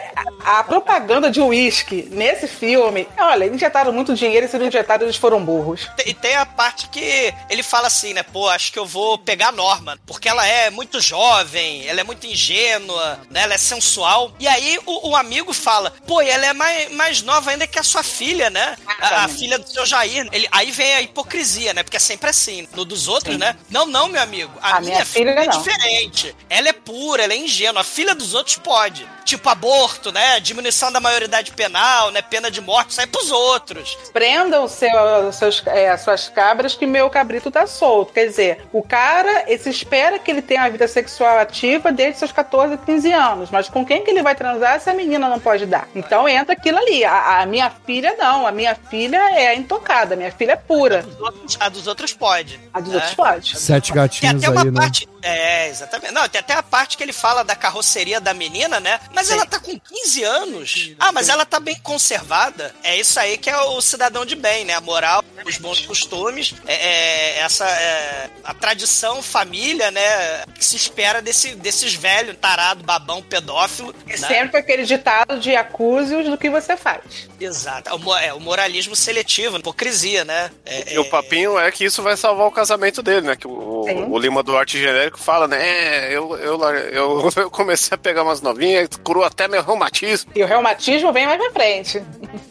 a, 0.43 0.59
a 0.59 0.63
propaganda 0.63 1.31
de 1.31 1.41
uísque 1.41 2.07
nesse 2.25 2.47
filme, 2.47 3.07
olha, 3.19 3.45
injetaram 3.45 3.91
muito 3.93 4.15
dinheiro 4.15 4.45
e 4.45 4.49
se 4.49 4.57
não 4.57 4.65
injetaram, 4.65 5.03
eles 5.03 5.15
foram 5.15 5.43
burros. 5.43 5.87
E 6.05 6.13
tem 6.13 6.35
a 6.35 6.45
parte 6.45 6.89
que 6.89 7.33
ele 7.49 7.61
fala 7.61 7.87
assim, 7.87 8.13
né? 8.13 8.23
Pô, 8.23 8.49
acho 8.49 8.71
que 8.71 8.79
eu 8.79 8.85
vou 8.85 9.17
pegar 9.17 9.49
a 9.49 9.51
Norma, 9.51 9.97
porque 10.05 10.27
ela 10.27 10.45
é 10.45 10.69
muito 10.69 10.99
jovem, 10.99 11.87
ela 11.87 12.01
é 12.01 12.03
muito 12.03 12.25
ingênua, 12.25 13.19
né? 13.29 13.43
Ela 13.43 13.53
é 13.53 13.57
sensual. 13.57 14.31
E 14.39 14.47
aí 14.47 14.79
o, 14.85 15.09
o 15.09 15.15
amigo 15.15 15.53
fala, 15.53 15.93
pô, 16.07 16.21
ela 16.21 16.47
é 16.47 16.53
mais, 16.53 16.91
mais 16.91 17.21
nova 17.21 17.51
ainda 17.51 17.67
que 17.67 17.77
a 17.77 17.83
sua 17.83 18.01
filha, 18.01 18.49
né? 18.49 18.75
A, 18.99 19.25
a 19.25 19.27
filha 19.27 19.59
do 19.59 19.69
seu 19.69 19.85
Jair. 19.85 20.27
Ele, 20.31 20.47
aí 20.51 20.71
vem 20.71 20.95
a 20.95 21.01
hipocrisia, 21.01 21.73
né? 21.73 21.83
Porque 21.83 21.97
é 21.97 21.99
sempre 21.99 22.29
assim. 22.29 22.67
No 22.73 22.85
dos 22.85 23.07
outros, 23.07 23.37
né? 23.37 23.55
Não, 23.69 23.85
não, 23.85 24.07
meu 24.07 24.21
amigo. 24.21 24.51
A, 24.61 24.77
A 24.77 24.81
minha, 24.81 24.93
minha 24.93 25.05
filha, 25.05 25.31
filha 25.31 25.43
é 25.43 25.47
não. 25.47 25.57
diferente. 25.61 26.35
Ela 26.49 26.69
é 26.69 26.73
pura, 26.73 27.23
ela 27.23 27.33
é 27.33 27.37
ingênua. 27.37 27.81
A 27.81 27.83
filha 27.83 28.15
dos 28.15 28.33
outros 28.33 28.57
pode. 28.57 29.07
Tipo 29.23 29.49
aborto, 29.49 30.11
né? 30.11 30.39
Diminuição 30.39 30.91
da 30.91 30.99
maioridade 30.99 31.51
penal, 31.51 32.11
né? 32.15 32.21
Pena 32.21 32.49
de 32.49 32.61
morte, 32.61 32.99
é 32.99 33.05
pros 33.05 33.29
outros. 33.29 33.97
Prendam 34.11 34.67
seu, 34.67 35.31
seus, 35.33 35.61
é, 35.67 35.95
suas 35.97 36.29
cabras 36.29 36.73
que 36.75 36.85
meu 36.85 37.09
cabrito 37.09 37.51
tá 37.51 37.67
solto. 37.67 38.13
Quer 38.13 38.25
dizer, 38.27 38.65
o 38.73 38.81
cara 38.81 39.43
ele 39.47 39.61
se 39.61 39.69
espera 39.69 40.17
que 40.17 40.31
ele 40.31 40.41
tenha 40.41 40.61
uma 40.61 40.69
vida 40.69 40.87
sexual 40.87 41.37
ativa 41.39 41.91
desde 41.91 42.19
seus 42.19 42.31
14, 42.31 42.77
15 42.77 43.11
anos. 43.11 43.49
Mas 43.51 43.69
com 43.69 43.85
quem 43.85 44.03
que 44.03 44.09
ele 44.11 44.23
vai 44.23 44.33
transar 44.35 44.79
se 44.79 44.89
a 44.89 44.93
menina 44.93 45.27
não 45.29 45.39
pode 45.39 45.65
dar? 45.65 45.87
Então 45.93 46.27
entra 46.27 46.53
aquilo 46.53 46.77
ali. 46.77 47.03
A, 47.03 47.41
a 47.41 47.45
minha 47.45 47.69
filha 47.85 48.15
não. 48.17 48.47
A 48.47 48.51
minha 48.51 48.75
filha 48.75 49.17
é 49.37 49.53
intocada. 49.55 50.13
A 50.13 50.17
minha 50.17 50.31
filha 50.31 50.53
é 50.53 50.55
pura. 50.55 51.03
Dos 51.03 51.19
outros- 51.19 51.57
A 51.59 51.69
dos 51.69 51.87
outros 51.87 52.13
pode. 52.13 52.59
A 52.73 52.79
dos 52.79 52.89
né? 52.89 52.95
outros 52.95 53.13
pode. 53.13 53.57
Sete 53.59 53.91
Tem 53.91 54.01
gatinhos 54.01 54.43
até 54.43 54.49
uma 54.49 54.61
aí, 54.61 54.71
né? 54.71 54.79
parte. 54.79 55.09
É, 55.21 55.69
exatamente. 55.69 56.13
Não, 56.13 56.27
tem 56.29 56.39
até 56.39 56.53
a 56.53 56.61
parte 56.63 56.95
que 56.95 57.03
ele 57.03 57.11
fala 57.13 57.43
da 57.43 57.55
carroceria 57.55 58.21
da 58.21 58.33
menina, 58.33 58.79
né? 58.79 58.99
Mas 59.13 59.29
ela 59.31 59.45
tá 59.45 59.59
com 59.59 59.77
15 59.79 60.23
anos. 60.23 60.91
Ah, 60.99 61.11
mas 61.11 61.29
ela 61.29 61.43
tá 61.45 61.59
bem 61.59 61.75
conservada. 62.05 62.73
É 62.83 62.95
isso 62.97 63.19
aí 63.19 63.37
que 63.37 63.49
é 63.49 63.57
o 63.57 63.81
cidadão 63.81 64.25
de 64.25 64.35
bem, 64.35 64.63
né? 64.63 64.75
A 64.75 64.81
moral, 64.81 65.23
os 65.43 65.57
bons 65.57 65.81
costumes, 65.81 66.53
é, 66.67 66.73
é 66.73 67.39
essa. 67.39 67.65
é, 67.67 68.29
a 68.43 68.53
tradição, 68.53 69.23
família, 69.23 69.89
né? 69.89 70.45
Que 70.53 70.63
se 70.63 70.75
espera 70.75 71.21
desse, 71.21 71.55
desses 71.55 71.95
velhos, 71.95 72.37
tarado, 72.39 72.83
babão, 72.83 73.21
pedófilo. 73.23 73.93
É 74.07 74.11
né? 74.11 74.27
sempre 74.27 74.59
aquele 74.59 74.83
ditado 74.83 75.39
de 75.39 75.55
acuse-os 75.55 76.29
do 76.29 76.37
que 76.37 76.49
você 76.49 76.77
faz. 76.77 77.01
Exato. 77.39 77.95
O, 77.95 78.15
é, 78.15 78.33
o 78.33 78.39
moralismo 78.39 78.95
seletivo, 78.95 79.57
hipocrisia, 79.57 80.23
né? 80.23 80.51
É, 80.65 80.93
E 80.93 80.99
o 80.99 81.05
papinho 81.05 81.57
é 81.57 81.71
que 81.71 81.85
isso 81.85 82.03
vai 82.03 82.15
salvar 82.15 82.47
o 82.47 82.51
casamento 82.51 83.01
dele, 83.01 83.27
né? 83.27 83.35
Que 83.35 83.47
o, 83.47 83.83
Sim. 83.87 84.05
o 84.09 84.19
Lima 84.19 84.43
Duarte 84.43 84.79
genérico 84.79 85.19
fala, 85.19 85.47
né? 85.47 85.57
É, 85.57 86.15
eu, 86.15 86.37
eu, 86.37 86.61
eu, 86.63 87.29
eu 87.35 87.49
comecei 87.49 87.95
a 87.95 87.97
pegar 87.97 88.23
umas 88.23 88.41
novinhas, 88.41 88.89
curou 89.03 89.23
até 89.23 89.47
meu 89.47 89.63
reumatismo. 89.63 90.31
E 90.35 90.43
o 90.43 90.47
reumatismo 90.47 91.11
vem 91.11 91.25
mais 91.25 91.39
pra 91.39 91.51
frente. 91.51 91.94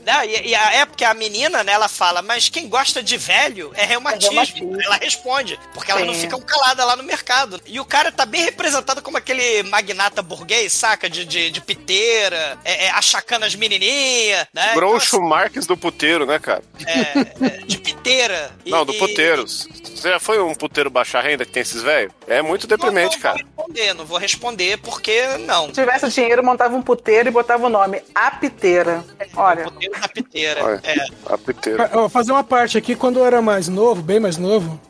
Não, 0.07 0.25
e, 0.25 0.49
e 0.49 0.55
a, 0.55 0.73
é 0.75 0.87
porque 0.87 1.05
a 1.05 1.15
menina, 1.15 1.63
né, 1.65 1.73
ela 1.73 1.89
fala, 1.89 2.21
mas 2.23 2.49
quem 2.49 2.69
gosta 2.69 3.03
de 3.03 3.17
velho 3.17 3.73
é 3.75 3.85
reumatismo. 3.85 4.33
É 4.33 4.45
reumatismo. 4.45 4.83
Ela 4.83 4.97
responde, 4.97 5.59
porque 5.73 5.91
elas 5.91 6.03
Sim. 6.03 6.09
não 6.09 6.15
ficam 6.15 6.41
caladas 6.41 6.87
lá 6.87 6.97
no 6.97 7.03
mercado. 7.03 7.61
E 7.67 7.81
o 7.81 7.85
cara 7.85 8.13
tá 8.13 8.27
bem 8.27 8.43
representado 8.45 9.01
como 9.03 9.17
aquele 9.17 9.63
magnata 9.65 10.23
burguês, 10.23 10.73
saca? 10.73 11.09
De, 11.09 11.25
de, 11.25 11.51
de 11.51 11.61
piteira, 11.61 12.59
é, 12.65 12.87
é, 12.87 12.91
achacando 12.91 13.45
as 13.45 13.55
menininhas, 13.55 14.47
né? 14.53 14.73
Groucho 14.75 15.21
Marques 15.21 15.67
do 15.67 15.77
puteiro, 15.77 16.27
né, 16.27 16.39
cara? 16.39 16.63
Então, 16.79 16.93
é, 16.93 17.47
é, 17.47 17.59
de 17.65 17.79
piteira. 17.79 18.51
E- 18.65 18.71
Não, 18.71 18.85
do 18.85 18.93
e- 18.93 18.99
puteiros. 18.99 19.67
Você 19.95 20.11
já 20.11 20.21
foi 20.21 20.39
um 20.43 20.55
puteiro 20.55 20.91
baixa 20.91 21.21
renda 21.21 21.47
que 21.47 21.53
tem 21.53 21.63
esses 21.63 21.81
velhos? 21.83 22.13
É 22.27 22.43
muito 22.43 22.67
deprimente, 22.67 23.15
não, 23.17 23.23
cara. 23.23 23.39
Não 23.39 23.47
vou 23.55 23.65
responder, 23.65 23.95
não 23.95 24.05
vou 24.05 24.19
responder 24.19 24.79
porque 24.79 25.27
não. 25.47 25.67
Se 25.69 25.73
tivesse 25.75 26.09
dinheiro, 26.11 26.45
montava 26.45 26.77
um 26.77 26.83
puteiro 26.83 27.29
e 27.29 27.33
botava 27.33 27.67
o 27.67 27.71
nome 27.71 28.03
A 28.15 28.31
Piteira. 28.33 29.03
Olha. 29.37 29.67
O 29.67 29.73
puteiro 29.73 30.01
da 30.01 30.09
piteira. 30.09 30.65
Olha. 30.65 30.81
É. 30.85 31.07
A 31.27 31.39
piteira. 31.39 31.91
Ó, 31.95 32.09
fazer 32.09 32.33
uma 32.33 32.45
parte 32.45 32.79
aqui, 32.79 32.95
quando 32.95 33.19
eu 33.19 33.27
era 33.27 33.41
mais 33.43 33.69
novo, 33.69 34.03
bem 34.03 34.21
mais 34.21 34.39
novo, 34.39 34.81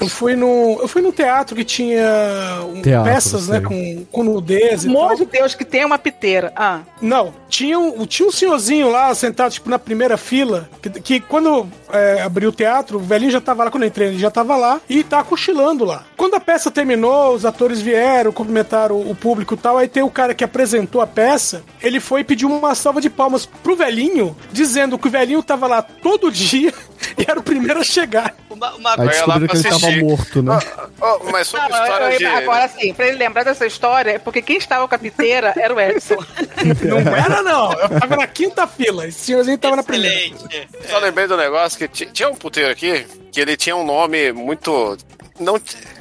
eu 0.00 0.08
fui 0.08 0.36
no, 0.36 0.78
eu 0.80 0.88
fui 0.88 1.02
num 1.02 1.12
teatro 1.12 1.56
que 1.56 1.64
tinha 1.64 2.60
um, 2.64 2.82
Teatro, 2.82 3.12
peças, 3.12 3.48
né, 3.48 3.60
com, 3.60 4.04
com 4.10 4.22
nudez 4.22 4.84
e 4.84 4.86
Pelo 4.86 5.00
amor 5.00 5.16
de 5.16 5.24
Deus, 5.26 5.54
que 5.54 5.64
tem 5.64 5.84
uma 5.84 5.98
piteira. 5.98 6.52
Ah. 6.56 6.80
Não, 7.00 7.32
tinha 7.48 7.78
um, 7.78 8.06
tinha 8.06 8.28
um 8.28 8.32
senhorzinho 8.32 8.90
lá 8.90 9.14
sentado, 9.14 9.52
tipo, 9.52 9.70
na 9.70 9.78
primeira 9.78 10.16
fila, 10.16 10.68
que, 10.80 10.90
que 11.00 11.20
quando 11.20 11.68
é, 11.92 12.22
abriu 12.22 12.50
o 12.50 12.52
teatro, 12.52 12.98
o 12.98 13.00
velhinho 13.00 13.30
já 13.30 13.40
tava 13.40 13.64
lá, 13.64 13.70
quando 13.70 13.82
eu 13.82 13.88
entrei, 13.88 14.08
ele 14.08 14.18
já 14.18 14.30
tava 14.30 14.56
lá, 14.56 14.80
e 14.88 15.02
tava 15.02 15.24
cochilando 15.24 15.84
lá. 15.84 16.04
Quando 16.16 16.34
a 16.34 16.40
peça 16.40 16.70
terminou, 16.70 17.34
os 17.34 17.44
atores 17.44 17.80
vieram, 17.80 18.32
cumprimentaram 18.32 18.96
o, 18.96 19.10
o 19.10 19.14
público 19.14 19.54
e 19.54 19.56
tal, 19.56 19.76
aí 19.76 19.88
tem 19.88 20.02
o 20.02 20.10
cara 20.10 20.34
que 20.34 20.44
apresentou 20.44 21.00
a 21.00 21.06
peça, 21.06 21.62
ele 21.82 22.00
foi 22.00 22.20
e 22.20 22.24
pediu 22.24 22.50
uma 22.50 22.74
salva 22.74 23.00
de 23.00 23.10
palmas 23.10 23.46
pro 23.46 23.76
velhinho, 23.88 24.36
dizendo 24.52 24.98
que 24.98 25.08
o 25.08 25.10
velhinho 25.10 25.42
tava 25.42 25.66
lá 25.66 25.82
todo 25.82 26.30
dia 26.30 26.72
e 27.16 27.24
era 27.28 27.40
o 27.40 27.42
primeiro 27.42 27.80
a 27.80 27.84
chegar. 27.84 28.34
Uma, 28.50 28.74
uma 28.74 28.90
Aí 28.90 28.96
pra 29.24 29.48
que 29.48 29.56
ele 29.56 29.62
tava 29.62 29.90
morto, 29.92 30.42
né? 30.42 30.58
Oh, 31.00 31.30
mas 31.30 31.46
sobre 31.48 31.68
Não, 31.68 31.82
história 31.82 32.12
eu- 32.12 32.18
de. 32.18 32.26
agora 32.26 32.68
sim, 32.68 32.92
pra 32.92 33.06
ele 33.08 33.16
lembrar 33.18 33.44
dessa 33.44 33.66
história, 33.66 34.10
é 34.12 34.18
porque 34.18 34.42
quem 34.42 34.56
estava 34.58 34.86
com 34.88 34.94
a 34.94 34.98
piteira 34.98 35.52
era 35.56 35.72
o 35.74 35.80
Edson. 35.80 36.16
Não 36.82 36.98
era, 36.98 37.42
não. 37.42 37.72
Eu 37.72 37.88
tava 38.00 38.16
na 38.16 38.26
quinta 38.26 38.66
fila, 38.66 39.06
esse 39.06 39.20
senhorzinho 39.26 39.56
tava 39.58 39.76
na 39.76 39.82
primeira. 39.82 40.16
Excelente. 40.16 40.68
Só 40.90 40.98
lembrei 40.98 41.26
do 41.28 41.36
negócio 41.36 41.78
que 41.78 41.86
ti- 41.88 42.06
tinha 42.12 42.28
um 42.28 42.34
puteiro 42.34 42.70
aqui 42.70 43.06
que 43.30 43.40
ele 43.40 43.56
tinha 43.56 43.76
um 43.76 43.84
nome 43.84 44.32
muito. 44.32 44.96
Não. 45.38 45.54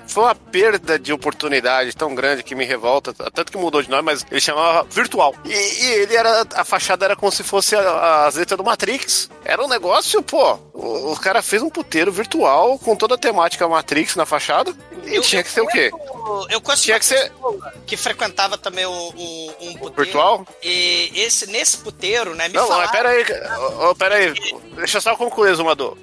Foi 0.07 0.23
uma 0.23 0.35
perda 0.35 0.97
de 0.97 1.11
oportunidade 1.13 1.95
tão 1.95 2.15
grande 2.15 2.43
que 2.43 2.55
me 2.55 2.65
revolta, 2.65 3.13
tanto 3.13 3.51
que 3.51 3.57
mudou 3.57 3.81
de 3.81 3.89
nome, 3.89 4.03
mas 4.03 4.25
ele 4.31 4.39
chamava 4.41 4.83
Virtual. 4.89 5.35
E, 5.45 5.49
e 5.51 5.85
ele 6.01 6.15
era. 6.15 6.45
A 6.55 6.63
fachada 6.63 7.05
era 7.05 7.15
como 7.15 7.31
se 7.31 7.43
fosse 7.43 7.75
a- 7.75 8.25
as 8.25 8.35
letras 8.35 8.57
do 8.57 8.63
Matrix. 8.63 9.29
Era 9.43 9.63
um 9.63 9.67
negócio, 9.67 10.21
pô. 10.23 10.57
O, 10.73 11.13
o 11.13 11.19
cara 11.19 11.41
fez 11.41 11.61
um 11.61 11.69
puteiro 11.69 12.11
virtual 12.11 12.77
com 12.79 12.95
toda 12.95 13.15
a 13.15 13.17
temática 13.17 13.67
Matrix 13.67 14.15
na 14.15 14.25
fachada. 14.25 14.73
E 15.05 15.19
tinha 15.21 15.43
que 15.43 15.49
ser 15.49 15.61
o 15.61 15.67
quê? 15.67 15.89
Eu, 15.93 16.47
eu 16.49 16.61
conheço 16.61 16.83
Tinha 16.83 16.95
uma 16.95 16.99
que 16.99 17.05
ser- 17.05 17.31
que 17.85 17.95
frequentava 17.97 18.57
também 18.57 18.85
um, 18.85 18.91
um, 18.91 19.53
um 19.61 19.73
puteiro. 19.73 19.93
Virtual? 19.95 20.45
E 20.61 21.11
esse, 21.15 21.47
nesse 21.47 21.77
puteiro, 21.77 22.35
né, 22.35 22.47
me 22.49 22.55
Não, 22.55 22.67
não, 22.69 22.77
mas 22.77 22.89
falaram... 22.91 22.91
pera 22.91 23.09
aí. 23.09 23.89
ô, 23.89 23.95
pera 23.95 24.15
aí. 24.15 24.33
Deixa 24.75 24.97
eu 24.97 25.01
só 25.01 25.15
concluir, 25.15 25.55
Zumador. 25.55 25.97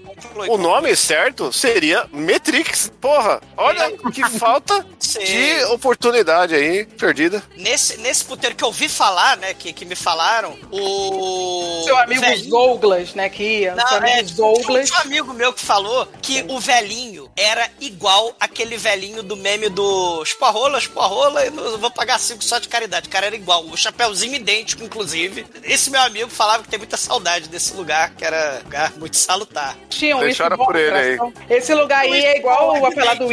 O 0.49 0.57
nome 0.57 0.95
certo 0.97 1.53
seria 1.53 2.09
Matrix. 2.13 2.91
Porra, 3.01 3.41
olha 3.57 3.94
que 4.13 4.29
falta 4.39 4.87
Sim. 4.99 5.21
de 5.25 5.65
oportunidade 5.65 6.55
aí 6.55 6.85
perdida. 6.85 7.43
Nesse, 7.57 7.97
nesse 7.99 8.25
puteiro 8.25 8.55
que 8.57 8.65
eu 8.65 8.69
ouvi 8.69 8.89
falar, 8.89 9.37
né, 9.37 9.55
que, 9.55 9.73
que 9.73 9.85
me 9.85 9.95
falaram, 9.95 10.57
o... 10.71 11.83
Seu 11.85 11.99
amigo 11.99 12.21
velhinho- 12.21 12.51
Douglas, 12.51 13.15
né, 13.15 13.29
que 13.29 13.43
ia. 13.61 13.75
Não, 13.75 13.87
seu 13.87 13.99
amigo 13.99 14.17
é, 14.19 14.23
Douglas. 14.23 14.87
Tinha 14.89 14.99
um 14.99 15.03
amigo 15.03 15.33
meu 15.35 15.53
que 15.53 15.61
falou 15.61 16.09
que 16.23 16.45
o 16.49 16.59
velhinho 16.61 17.31
era 17.37 17.69
igual 17.81 18.35
aquele 18.39 18.77
velhinho 18.77 19.23
do 19.23 19.37
meme 19.37 19.69
do 19.69 20.23
Esparrola, 20.23 20.79
Esparrola, 20.79 21.45
eu 21.45 21.51
não 21.53 21.79
vou 21.79 21.91
pagar 21.91 22.19
cinco 22.19 22.45
só 22.45 22.59
de 22.59 22.69
caridade. 22.69 23.09
O 23.09 23.11
cara 23.11 23.27
era 23.27 23.37
igual, 23.37 23.65
o 23.65 23.77
chapéuzinho 23.77 24.35
idêntico, 24.35 24.83
inclusive. 24.85 25.47
Esse 25.63 25.91
meu 25.91 26.01
amigo 26.03 26.31
falava 26.31 26.63
que 26.63 26.69
tem 26.69 26.79
muita 26.79 26.97
saudade 26.97 27.49
desse 27.49 27.75
lugar, 27.75 28.15
que 28.15 28.25
era 28.25 28.61
um 28.61 28.65
lugar 28.65 28.93
muito 28.97 29.17
salutar. 29.17 29.77
Tinha 29.89 30.17
um 30.17 30.21
Deixaram 30.21 30.57
uísque 30.57 30.73
por 30.73 30.77
ele 30.77 30.97
aí. 30.97 31.19
Esse 31.51 31.75
lugar 31.75 32.01
aí 32.01 32.25
é 32.25 32.39
igual 32.39 32.85
a 32.85 32.93
falar 32.93 33.15
do 33.15 33.27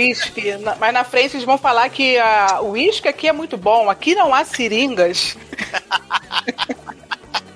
na- 0.60 0.76
mas 0.76 0.94
na 0.94 1.04
frente 1.04 1.36
eles 1.36 1.46
vão 1.46 1.58
falar 1.58 1.90
que 1.90 2.18
ah, 2.18 2.60
o 2.62 2.72
uísque 2.72 3.08
aqui 3.08 3.28
é 3.28 3.32
muito 3.34 3.58
bom, 3.58 3.90
aqui 3.90 4.16
não 4.16 4.34
há 4.34 4.44
seringas. 4.46 5.36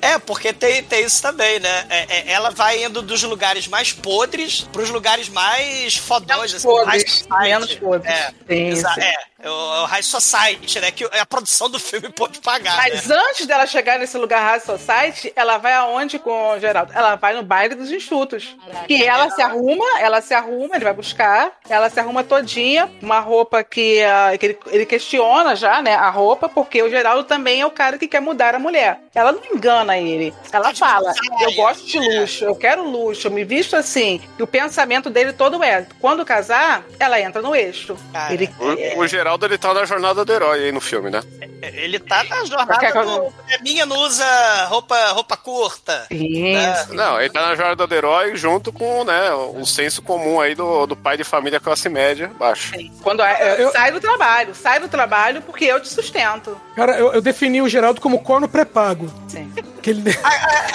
É, 0.02 0.20
porque 0.20 0.54
tem, 0.54 0.84
tem 0.84 1.04
isso 1.04 1.20
também, 1.20 1.60
né? 1.60 1.86
É, 1.90 2.18
é, 2.18 2.32
ela 2.32 2.52
vai 2.52 2.84
indo 2.84 3.02
dos 3.02 3.24
lugares 3.24 3.68
mais 3.68 3.92
podres 3.92 4.62
pros 4.62 4.90
lugares 4.92 5.30
mais 5.30 5.98
fodões, 5.98 6.54
assim, 6.54 6.68
podres, 6.68 7.02
society. 7.12 7.28
menos 7.42 7.76
podres. 7.76 8.14
É, 8.14 8.32
Sim, 8.48 8.76
sim. 8.76 9.02
é 9.02 9.14
o, 9.50 9.76
é 9.76 9.82
o 9.82 9.86
High 9.86 10.04
Society, 10.04 10.80
né? 10.80 10.92
Que 10.92 11.06
a 11.06 11.26
produção 11.26 11.70
do 11.70 11.80
filme 11.80 12.10
pode 12.10 12.40
pagar, 12.40 12.78
Mas 12.78 13.08
né? 13.08 13.16
antes 13.30 13.46
dela 13.46 13.66
chegar 13.66 14.00
nesse 14.00 14.18
lugar 14.18 14.42
High 14.42 14.60
Society, 14.60 15.34
ela 15.36 15.58
vai 15.58 15.74
aonde 15.74 16.20
com 16.20 16.52
o 16.52 16.60
Geraldo? 16.60 16.92
Ela 16.94 17.16
vai 17.16 17.34
no 17.34 17.44
baile 17.44 17.76
dos 17.76 17.92
enxutos. 17.92 18.56
Que 18.88 19.04
ela 19.04 19.30
se 19.30 19.42
arruma, 19.42 19.86
ela 20.00 20.22
se 20.22 20.34
arruma, 20.34 20.76
ele 20.76 20.86
vai 20.86 20.94
buscar, 20.94 21.52
ela 21.70 21.90
se 21.90 22.00
arruma 22.00 22.24
todinha, 22.24 22.92
uma 23.02 23.20
roupa 23.20 23.64
que, 23.64 24.02
ah, 24.04 24.38
que 24.38 24.46
ele, 24.46 24.60
ele 24.68 24.86
questiona 24.86 25.56
já, 25.56 25.82
né, 25.82 25.94
a 25.96 26.10
roupa, 26.10 26.48
porque 26.48 26.82
o 26.82 26.90
Geraldo 26.90 27.24
também 27.24 27.62
é 27.62 27.66
o 27.66 27.72
cara 27.72 27.98
que 27.98 28.08
quer 28.08 28.22
mudar 28.22 28.56
a 28.56 28.60
mulher. 28.60 29.00
Ela 29.14 29.32
não 29.32 29.42
engana 29.54 29.98
ele. 29.98 30.34
Ela 30.52 30.74
fala, 30.74 31.14
eu 31.42 31.54
gosto 31.54 31.86
de 31.86 31.98
é. 31.98 32.20
luxo, 32.20 32.46
eu 32.46 32.56
quero 32.56 32.84
luxo, 32.84 33.28
eu 33.28 33.32
me 33.32 33.44
visto 33.44 33.76
assim. 33.76 34.22
E 34.38 34.44
o 34.44 34.48
pensamento 34.48 35.10
dele 35.10 35.34
todo 35.34 35.62
é, 35.64 35.86
quando 36.00 36.26
casar, 36.26 36.84
ela 37.00 37.20
entra 37.20 37.42
no 37.42 37.56
eixo. 37.56 37.98
Cara, 38.12 38.34
ele, 38.34 38.50
O, 38.96 39.00
o 39.00 39.08
Geraldo, 39.08 39.35
ele 39.44 39.58
tá 39.58 39.74
na 39.74 39.86
jornada 39.86 40.24
do 40.24 40.32
herói 40.32 40.66
aí 40.66 40.72
no 40.72 40.80
filme, 40.80 41.10
né? 41.10 41.22
Ele 41.62 42.00
tá 42.00 42.24
na 42.24 42.46
jornada 42.46 43.04
do... 43.04 43.28
A 43.28 43.62
minha 43.62 43.86
não 43.86 43.98
usa 43.98 44.66
roupa, 44.66 44.96
roupa 45.12 45.36
curta. 45.36 46.06
Isso. 46.12 46.94
Não, 46.94 47.20
ele 47.20 47.30
tá 47.30 47.48
na 47.48 47.56
jornada 47.56 47.88
do 47.88 47.96
herói 47.96 48.36
junto 48.36 48.72
com, 48.72 49.04
né, 49.04 49.34
o 49.34 49.66
senso 49.66 50.02
comum 50.02 50.40
aí 50.40 50.54
do, 50.54 50.86
do 50.86 50.96
pai 50.96 51.18
de 51.18 51.24
família 51.24 51.60
classe 51.60 51.90
média 51.90 52.32
baixo. 52.38 52.74
Quando 53.02 53.24
é, 53.24 53.62
é, 53.62 53.72
sai 53.72 53.92
do 53.92 54.00
trabalho, 54.00 54.54
sai 54.54 54.80
do 54.80 54.88
trabalho 54.88 55.42
porque 55.42 55.66
eu 55.66 55.82
te 55.82 55.90
sustento. 55.90 56.60
Cara, 56.76 56.98
eu, 56.98 57.14
eu 57.14 57.22
defini 57.22 57.62
o 57.62 57.70
Geraldo 57.70 58.00
como 58.00 58.22
corno 58.22 58.48
pré-pago. 58.48 59.12
Sim. 59.28 59.52
Que 59.86 59.92
ele, 59.92 60.02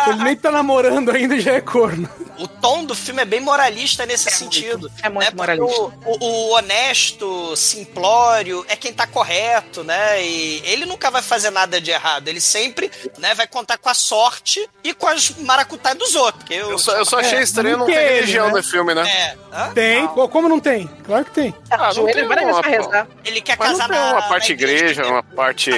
ele 0.06 0.22
nem 0.22 0.36
tá 0.36 0.52
namorando 0.52 1.10
ainda 1.10 1.34
e 1.34 1.40
já 1.40 1.54
é 1.54 1.60
corno. 1.60 2.08
O 2.38 2.46
tom 2.46 2.84
do 2.84 2.94
filme 2.94 3.20
é 3.20 3.24
bem 3.24 3.40
moralista 3.40 4.06
nesse 4.06 4.30
sentido. 4.30 4.88
é 5.02 5.08
muito 5.08 5.24
né? 5.24 5.30
Porque 5.32 5.36
moralista. 5.56 5.80
O, 5.82 5.92
o- 6.06 6.24
o 6.24 6.50
honesto, 6.54 7.56
simplório, 7.56 8.64
é 8.68 8.76
quem 8.76 8.92
tá 8.92 9.08
correto, 9.08 9.82
né? 9.82 10.22
E 10.22 10.62
ele 10.64 10.86
nunca 10.86 11.10
vai 11.10 11.22
fazer 11.22 11.50
nada 11.50 11.80
de 11.80 11.90
errado. 11.90 12.28
Ele 12.28 12.40
sempre 12.40 12.88
né, 13.18 13.34
vai 13.34 13.48
contar 13.48 13.78
com 13.78 13.88
a 13.88 13.94
sorte 13.94 14.64
e 14.84 14.94
com 14.94 15.08
as 15.08 15.30
maracutaias 15.38 15.98
dos 15.98 16.14
outros. 16.14 16.44
Eu, 16.48 16.70
Eu 16.70 16.78
só, 16.78 16.92
eu 16.96 17.04
só 17.04 17.18
achei 17.18 17.40
É, 17.40 17.42
estranho 17.42 17.72
não 17.76 17.86
não 17.86 17.92
ter 17.92 17.98
tem, 17.98 18.14
religião 18.14 18.46
né? 18.46 18.52
no 18.54 18.62
filme, 18.62 18.94
né? 18.94 19.08
É. 19.10 19.36
Hã? 19.52 19.72
Tem. 19.74 20.06
Pô, 20.06 20.28
Como 20.28 20.48
não 20.48 20.60
tem? 20.60 20.86
Claro 21.04 21.24
que 21.24 21.32
tem. 21.32 21.54
Ah, 21.68 21.88
não 21.88 21.92
Joelho 21.94 22.28
tem 22.28 22.44
uma- 22.46 22.60
rezar. 22.62 23.08
Ele 23.24 23.40
quer 23.40 23.56
Mas 23.58 23.70
não 23.72 23.78
casar 23.78 23.88
tem 23.92 23.98
na 24.00 24.12
uma 24.12 24.28
parte 24.28 24.48
na 24.50 24.54
igreja, 24.54 25.04
uma 25.04 25.22
parte 25.24 25.72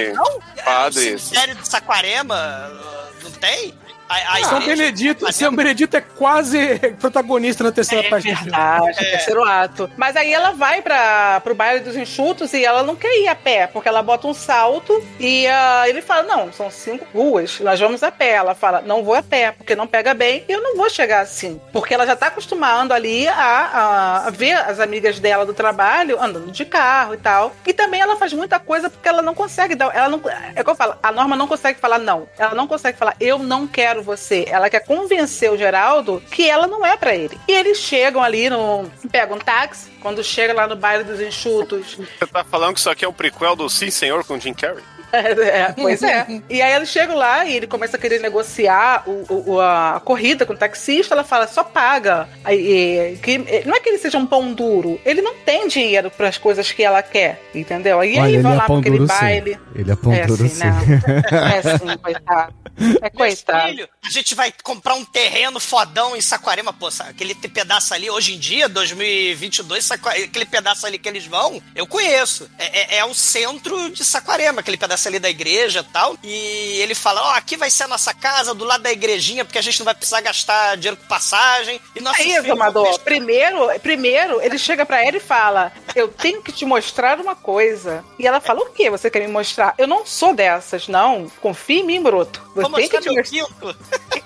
padre. 0.63 1.09
É, 1.09 1.15
o 1.15 1.19
cemitério 1.19 1.55
de 1.55 1.67
Saquarema, 1.67 2.69
não 2.69 3.02
tem? 3.43 3.82
A, 4.13 4.33
a 4.37 4.43
São 4.43 4.57
igreja- 4.61 4.83
Benedito, 4.83 5.33
São 5.33 5.55
Benedito 5.55 5.97
é 5.97 6.01
quase 6.01 6.79
protagonista 6.99 7.63
na 7.63 7.71
terceira 7.71 8.09
parte 8.09 8.23
do 8.29 8.35
filme. 8.35 8.43
Verdade, 8.51 8.97
terceiro 8.97 9.43
ato. 9.43 9.89
Mas 9.97 10.15
aí 10.15 10.33
ela 10.33 10.51
vai 10.51 10.81
para 10.81 11.39
pro 11.41 11.55
baile 11.55 11.79
dos 11.81 11.95
enxutos 11.95 12.53
e 12.53 12.63
ela 12.63 12.83
não 12.83 12.95
quer 12.95 13.11
ir 13.21 13.27
a 13.27 13.35
pé, 13.35 13.67
porque 13.67 13.87
ela 13.89 14.01
bota 14.01 14.27
um 14.27 14.33
salto 14.33 15.03
e 15.19 15.47
ah, 15.47 15.83
ele 15.87 16.01
fala: 16.01 16.23
Não, 16.23 16.51
são 16.53 16.69
cinco 16.69 17.05
ruas, 17.13 17.59
nós 17.59 17.79
vamos 17.79 18.03
a 18.03 18.11
pé. 18.11 18.31
Ela 18.31 18.53
fala: 18.55 18.81
Não 18.81 19.03
vou 19.03 19.15
a 19.15 19.23
pé, 19.23 19.51
porque 19.51 19.75
não 19.75 19.87
pega 19.87 20.13
bem 20.13 20.43
e 20.47 20.51
eu 20.51 20.61
não 20.61 20.75
vou 20.77 20.89
chegar 20.89 21.21
assim. 21.21 21.59
Porque 21.71 21.93
ela 21.93 22.05
já 22.05 22.15
tá 22.15 22.27
acostumando 22.27 22.93
ali 22.93 23.27
a, 23.27 23.33
a- 23.35 24.27
a 24.27 24.29
ver 24.29 24.53
as 24.53 24.79
amigas 24.79 25.19
dela 25.19 25.45
do 25.45 25.53
trabalho 25.53 26.21
andando 26.21 26.51
de 26.51 26.65
carro 26.65 27.13
e 27.13 27.17
tal. 27.17 27.53
E 27.65 27.73
também 27.73 28.01
ela 28.01 28.15
faz 28.17 28.33
muita 28.33 28.59
coisa 28.59 28.89
porque 28.89 29.07
ela 29.07 29.21
não 29.21 29.33
consegue 29.33 29.75
dar. 29.75 29.95
Ela 29.95 30.09
não, 30.09 30.21
é 30.55 30.61
o 30.61 30.63
que 30.63 30.69
eu 30.69 30.75
falo: 30.75 30.95
a 31.01 31.11
norma 31.11 31.35
não 31.35 31.47
consegue 31.47 31.79
falar 31.79 31.97
não. 31.99 32.27
Ela 32.37 32.53
não 32.53 32.67
consegue 32.67 32.97
falar: 32.97 33.15
Eu 33.19 33.39
não 33.39 33.65
quero 33.65 34.02
você. 34.03 34.45
Ela 34.47 34.69
quer 34.69 34.81
convencer 34.81 35.51
o 35.51 35.57
Geraldo 35.57 36.21
que 36.31 36.49
ela 36.49 36.67
não 36.67 36.85
é 36.85 36.95
pra 36.97 37.15
ele. 37.15 37.37
E 37.47 37.51
eles 37.53 37.77
chegam 37.79 38.21
ali 38.21 38.49
no. 38.49 38.85
pegam 39.11 39.37
um 39.37 39.39
táxi. 39.39 39.91
Quando 40.01 40.23
chega 40.23 40.53
lá 40.53 40.67
no 40.67 40.75
baile 40.75 41.03
dos 41.05 41.21
enxutos, 41.21 41.97
Você 42.19 42.27
tá 42.27 42.43
falando 42.43 42.73
que 42.73 42.79
isso 42.79 42.89
aqui 42.89 43.05
é 43.05 43.07
um 43.07 43.13
prequel 43.13 43.55
do 43.55 43.69
Sim 43.69 43.89
Senhor 43.89 44.23
com 44.25 44.39
Jim 44.39 44.53
Carrey? 44.53 44.83
É, 45.13 45.71
pois 45.73 46.01
é. 46.01 46.25
E 46.49 46.59
aí 46.59 46.73
eles 46.73 46.89
chegam 46.89 47.15
lá 47.15 47.45
e 47.45 47.55
ele 47.55 47.67
começa 47.67 47.97
a 47.97 47.99
querer 47.99 48.19
negociar 48.19 49.03
o, 49.07 49.51
o- 49.51 49.61
a 49.61 50.01
corrida 50.03 50.43
com 50.43 50.53
o 50.53 50.57
taxista. 50.57 51.13
Ela 51.13 51.23
fala, 51.23 51.45
só 51.45 51.63
paga. 51.63 52.27
Aí, 52.43 53.13
e- 53.13 53.17
que, 53.17 53.37
não 53.63 53.75
é 53.75 53.79
que 53.79 53.89
ele 53.89 53.99
seja 53.99 54.17
um 54.17 54.25
pão 54.25 54.51
duro, 54.53 54.99
ele 55.05 55.21
não 55.21 55.35
tem 55.35 55.67
dinheiro 55.67 56.09
para 56.09 56.29
as 56.29 56.39
coisas 56.39 56.71
que 56.71 56.81
ela 56.83 57.03
quer, 57.03 57.39
entendeu? 57.53 58.03
E 58.03 58.13
Olha, 58.17 58.23
aí 58.23 58.33
ele 58.33 58.41
vão 58.41 58.53
é 58.53 58.55
lá 58.55 58.65
pão 58.65 58.81
pra 58.81 58.89
aquele 58.89 58.97
duro 59.05 59.13
sim. 59.13 59.19
baile. 59.19 59.59
Ele 59.75 59.91
é 59.91 59.95
pão 59.95 60.13
É 60.13 60.25
duro 60.25 60.45
assim, 60.45 60.55
sim. 60.55 60.63
não. 60.65 61.47
É 61.47 61.61
sim, 61.61 61.97
coitado. 62.01 62.53
É 63.01 63.09
coitado. 63.09 63.69
filho, 63.69 63.89
a 64.03 64.09
gente 64.09 64.33
vai 64.35 64.51
comprar 64.63 64.95
um 64.95 65.05
terreno 65.05 65.59
fodão 65.59 66.15
em 66.15 66.21
Saquarema, 66.21 66.73
pô, 66.73 66.89
sabe? 66.89 67.11
aquele 67.11 67.35
pedaço 67.35 67.93
ali, 67.93 68.09
hoje 68.09 68.33
em 68.33 68.39
dia, 68.39 68.67
2022, 68.67 69.85
Saqua- 69.85 70.11
aquele 70.11 70.45
pedaço 70.45 70.85
ali 70.85 70.97
que 70.97 71.07
eles 71.07 71.25
vão, 71.25 71.61
eu 71.75 71.85
conheço. 71.85 72.49
É, 72.57 72.95
é- 72.95 72.97
é 72.99 73.05
o 73.05 73.13
centro 73.13 73.89
de 73.89 74.03
Saquarema, 74.03 74.61
aquele 74.61 74.77
pedaço 74.77 75.07
ali 75.07 75.19
da 75.19 75.29
igreja 75.29 75.79
e 75.87 75.91
tal. 75.93 76.17
E 76.23 76.79
ele 76.81 76.95
fala: 76.95 77.21
Ó, 77.21 77.31
aqui 77.35 77.55
vai 77.57 77.69
ser 77.69 77.83
a 77.83 77.87
nossa 77.87 78.13
casa, 78.13 78.53
do 78.53 78.65
lado 78.65 78.81
da 78.83 78.91
igrejinha, 78.91 79.45
porque 79.45 79.57
a 79.59 79.61
gente 79.61 79.79
não 79.79 79.85
vai 79.85 79.95
precisar 79.95 80.21
gastar 80.21 80.75
dinheiro 80.77 80.97
com 80.97 81.07
passagem. 81.07 81.79
E 81.95 82.01
nosso 82.01 82.21
É 82.21 82.25
isso, 82.25 82.51
Amador. 82.51 82.99
Primeiro, 82.99 83.67
primeiro, 83.81 84.41
ele 84.41 84.57
chega 84.57 84.85
pra 84.85 85.03
ela 85.05 85.17
e 85.17 85.19
fala: 85.19 85.71
Eu 85.95 86.07
tenho 86.07 86.41
que 86.41 86.51
te 86.51 86.65
mostrar 86.65 87.19
uma 87.19 87.35
coisa. 87.35 88.03
E 88.17 88.25
ela 88.27 88.39
fala: 88.41 88.61
O 88.61 88.71
que 88.71 88.89
você 88.89 89.09
quer 89.09 89.19
me 89.21 89.27
mostrar? 89.27 89.73
Eu 89.77 89.87
não 89.87 90.05
sou 90.05 90.33
dessas, 90.33 90.87
não. 90.87 91.29
Confia 91.41 91.79
em 91.79 91.83
mim, 91.85 92.01
broto. 92.01 92.41
Eu 92.55 92.62
Vou 92.63 92.79
mostrar 92.79 93.01
meu 93.01 93.23
pinto. 93.23 93.75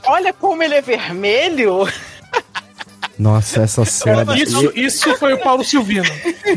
Olha 0.06 0.34
como 0.34 0.64
ele 0.64 0.76
é 0.76 0.82
vermelho. 0.82 1.88
Nossa, 3.20 3.62
essa 3.64 3.84
cena. 3.86 4.38
Isso, 4.38 4.72
E, 4.76 4.86
isso 4.86 5.16
foi 5.18 5.34
o 5.34 5.40
Paulo 5.40 5.64
Silvino. 5.64 6.06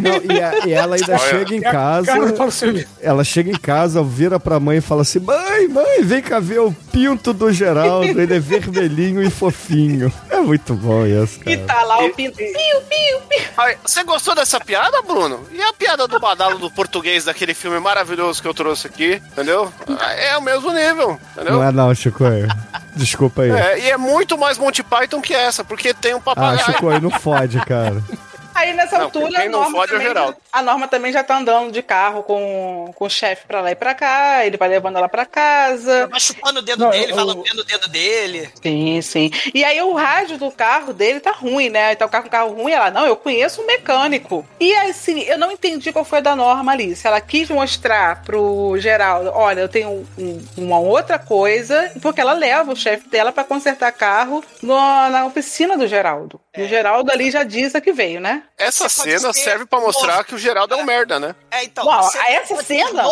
não, 0.00 0.34
e, 0.36 0.42
a- 0.42 0.66
e 0.66 0.72
ela 0.72 0.96
ainda 0.96 1.16
chega 1.18 1.54
em 1.54 1.60
casa. 1.60 2.32
Paulo 2.32 2.52
Silvino. 2.52 2.86
Ela 3.00 3.24
chega 3.24 3.50
em 3.50 3.58
casa, 3.58 4.02
vira 4.02 4.38
pra 4.38 4.60
mãe 4.60 4.78
e 4.78 4.80
fala 4.80 5.02
assim: 5.02 5.20
Mãe, 5.20 5.68
mãe, 5.68 6.02
vem 6.02 6.20
cá 6.20 6.38
ver 6.38 6.60
o 6.60 6.72
pinto 6.92 7.32
do 7.32 7.50
Geraldo. 7.52 8.20
Ele 8.20 8.34
é 8.34 8.38
vermelhinho 8.38 9.22
e 9.22 9.30
fofinho. 9.30 10.12
É 10.28 10.38
muito 10.40 10.74
bom 10.74 11.06
isso, 11.06 11.40
E 11.46 11.56
cara. 11.56 11.66
tá 11.66 11.82
lá 11.84 12.04
o 12.04 12.10
pinto. 12.10 12.36
Piu, 12.36 12.46
piu, 12.46 13.20
piu. 13.28 13.40
Você 13.84 14.04
gostou 14.04 14.34
dessa 14.34 14.60
piada, 14.60 15.00
Bruno? 15.02 15.40
E 15.52 15.62
a 15.62 15.72
piada 15.72 16.06
do 16.06 16.18
badalo 16.20 16.58
do 16.58 16.70
português 16.70 17.24
daquele 17.24 17.54
filme 17.54 17.78
maravilhoso 17.80 18.40
que 18.42 18.48
eu 18.48 18.54
trouxe 18.54 18.86
aqui, 18.86 19.20
entendeu? 19.32 19.72
É 20.18 20.36
o 20.36 20.42
mesmo 20.42 20.70
nível, 20.72 21.18
entendeu? 21.34 21.54
Não 21.54 21.64
é 21.64 21.72
não, 21.72 21.94
Chico. 21.94 22.24
Desculpa 22.94 23.42
aí. 23.42 23.50
É, 23.50 23.78
e 23.78 23.90
é 23.90 23.96
muito 23.96 24.36
mais 24.38 24.58
Monty 24.58 24.82
Python 24.82 25.20
que 25.20 25.34
essa, 25.34 25.62
porque 25.64 25.94
tem 25.94 26.14
um 26.14 26.18
Ah, 26.18 26.20
papagaio. 26.20 26.64
Chico, 26.64 26.88
aí 26.88 27.00
não 27.00 27.10
fode, 27.10 27.58
cara. 27.64 28.02
Aí 28.60 28.74
nessa 28.74 28.98
Não, 28.98 29.04
altura, 29.06 29.42
a 29.42 29.48
Norma, 29.48 29.70
fode 29.78 29.92
é 29.92 29.94
também, 29.94 30.08
Geraldo. 30.08 30.36
a 30.52 30.62
Norma 30.62 30.86
também 30.88 31.12
já 31.12 31.24
tá 31.24 31.38
andando 31.38 31.72
de 31.72 31.82
carro 31.82 32.22
com, 32.22 32.92
com 32.94 33.04
o 33.04 33.08
chefe 33.10 33.46
pra 33.46 33.60
lá 33.60 33.70
e 33.70 33.74
pra 33.74 33.94
cá. 33.94 34.44
Ele 34.44 34.56
vai 34.56 34.68
levando 34.68 34.96
ela 34.96 35.08
pra 35.08 35.24
casa. 35.24 36.06
Vai 36.08 36.20
chupando 36.20 36.60
o 36.60 36.62
dedo 36.62 36.84
Não, 36.84 36.90
dele, 36.90 37.12
eu- 37.12 37.16
vai 37.16 37.24
lambendo 37.24 37.60
o 37.62 37.64
dedo 37.64 37.88
dele. 37.88 38.50
Sim, 38.62 39.00
sim. 39.02 39.30
E 39.54 39.64
aí 39.64 39.80
o 39.80 39.94
rádio 39.94 40.36
do 40.38 40.50
carro 40.50 40.92
dele 40.92 41.20
tá 41.20 41.32
ruim, 41.32 41.70
né? 41.70 41.92
Então 41.92 42.06
o 42.06 42.10
carro 42.10 42.24
com 42.24 42.30
carro 42.30 42.52
ruim, 42.54 42.72
ela, 42.72 42.90
não, 42.90 43.06
eu 43.06 43.16
conheço 43.16 43.62
um 43.62 43.66
mecânico. 43.66 44.46
E 44.60 44.74
assim, 44.76 45.20
eu 45.22 45.38
não 45.38 45.50
entendi 45.50 45.92
qual 45.92 46.04
foi 46.04 46.18
a 46.18 46.22
da 46.22 46.36
norma 46.36 46.72
ali. 46.72 46.94
Se 46.94 47.06
ela 47.06 47.20
quis 47.20 47.48
mostrar 47.50 48.22
pro 48.22 48.74
Geraldo, 48.78 49.30
olha, 49.34 49.60
eu 49.60 49.68
tenho 49.68 50.06
um- 50.18 50.46
uma 50.56 50.78
outra 50.78 51.18
coisa, 51.18 51.90
porque 52.02 52.20
ela 52.20 52.32
leva 52.34 52.72
o 52.72 52.76
chefe 52.76 53.08
dela 53.08 53.32
pra 53.32 53.44
consertar 53.44 53.90
carro 53.92 54.44
no- 54.62 55.08
na 55.10 55.24
oficina 55.26 55.76
do 55.76 55.86
Geraldo. 55.86 56.40
E 56.56 56.62
o 56.62 56.68
Geraldo 56.68 57.10
ali 57.12 57.30
já 57.30 57.42
diz 57.44 57.74
a 57.74 57.80
que 57.80 57.92
veio, 57.92 58.20
né? 58.20 58.42
Essa 58.58 58.88
cena 58.88 59.32
ser 59.32 59.42
serve 59.42 59.64
pra 59.66 59.80
mostrar 59.80 60.22
que 60.24 60.34
o 60.34 60.38
Geraldo 60.38 60.74
é 60.74 60.76
um 60.76 60.84
merda, 60.84 61.18
né? 61.18 61.34
É, 61.50 61.64
então. 61.64 61.84
Uau, 61.86 62.02
você 62.02 62.18
essa 62.18 62.62
cena? 62.62 63.02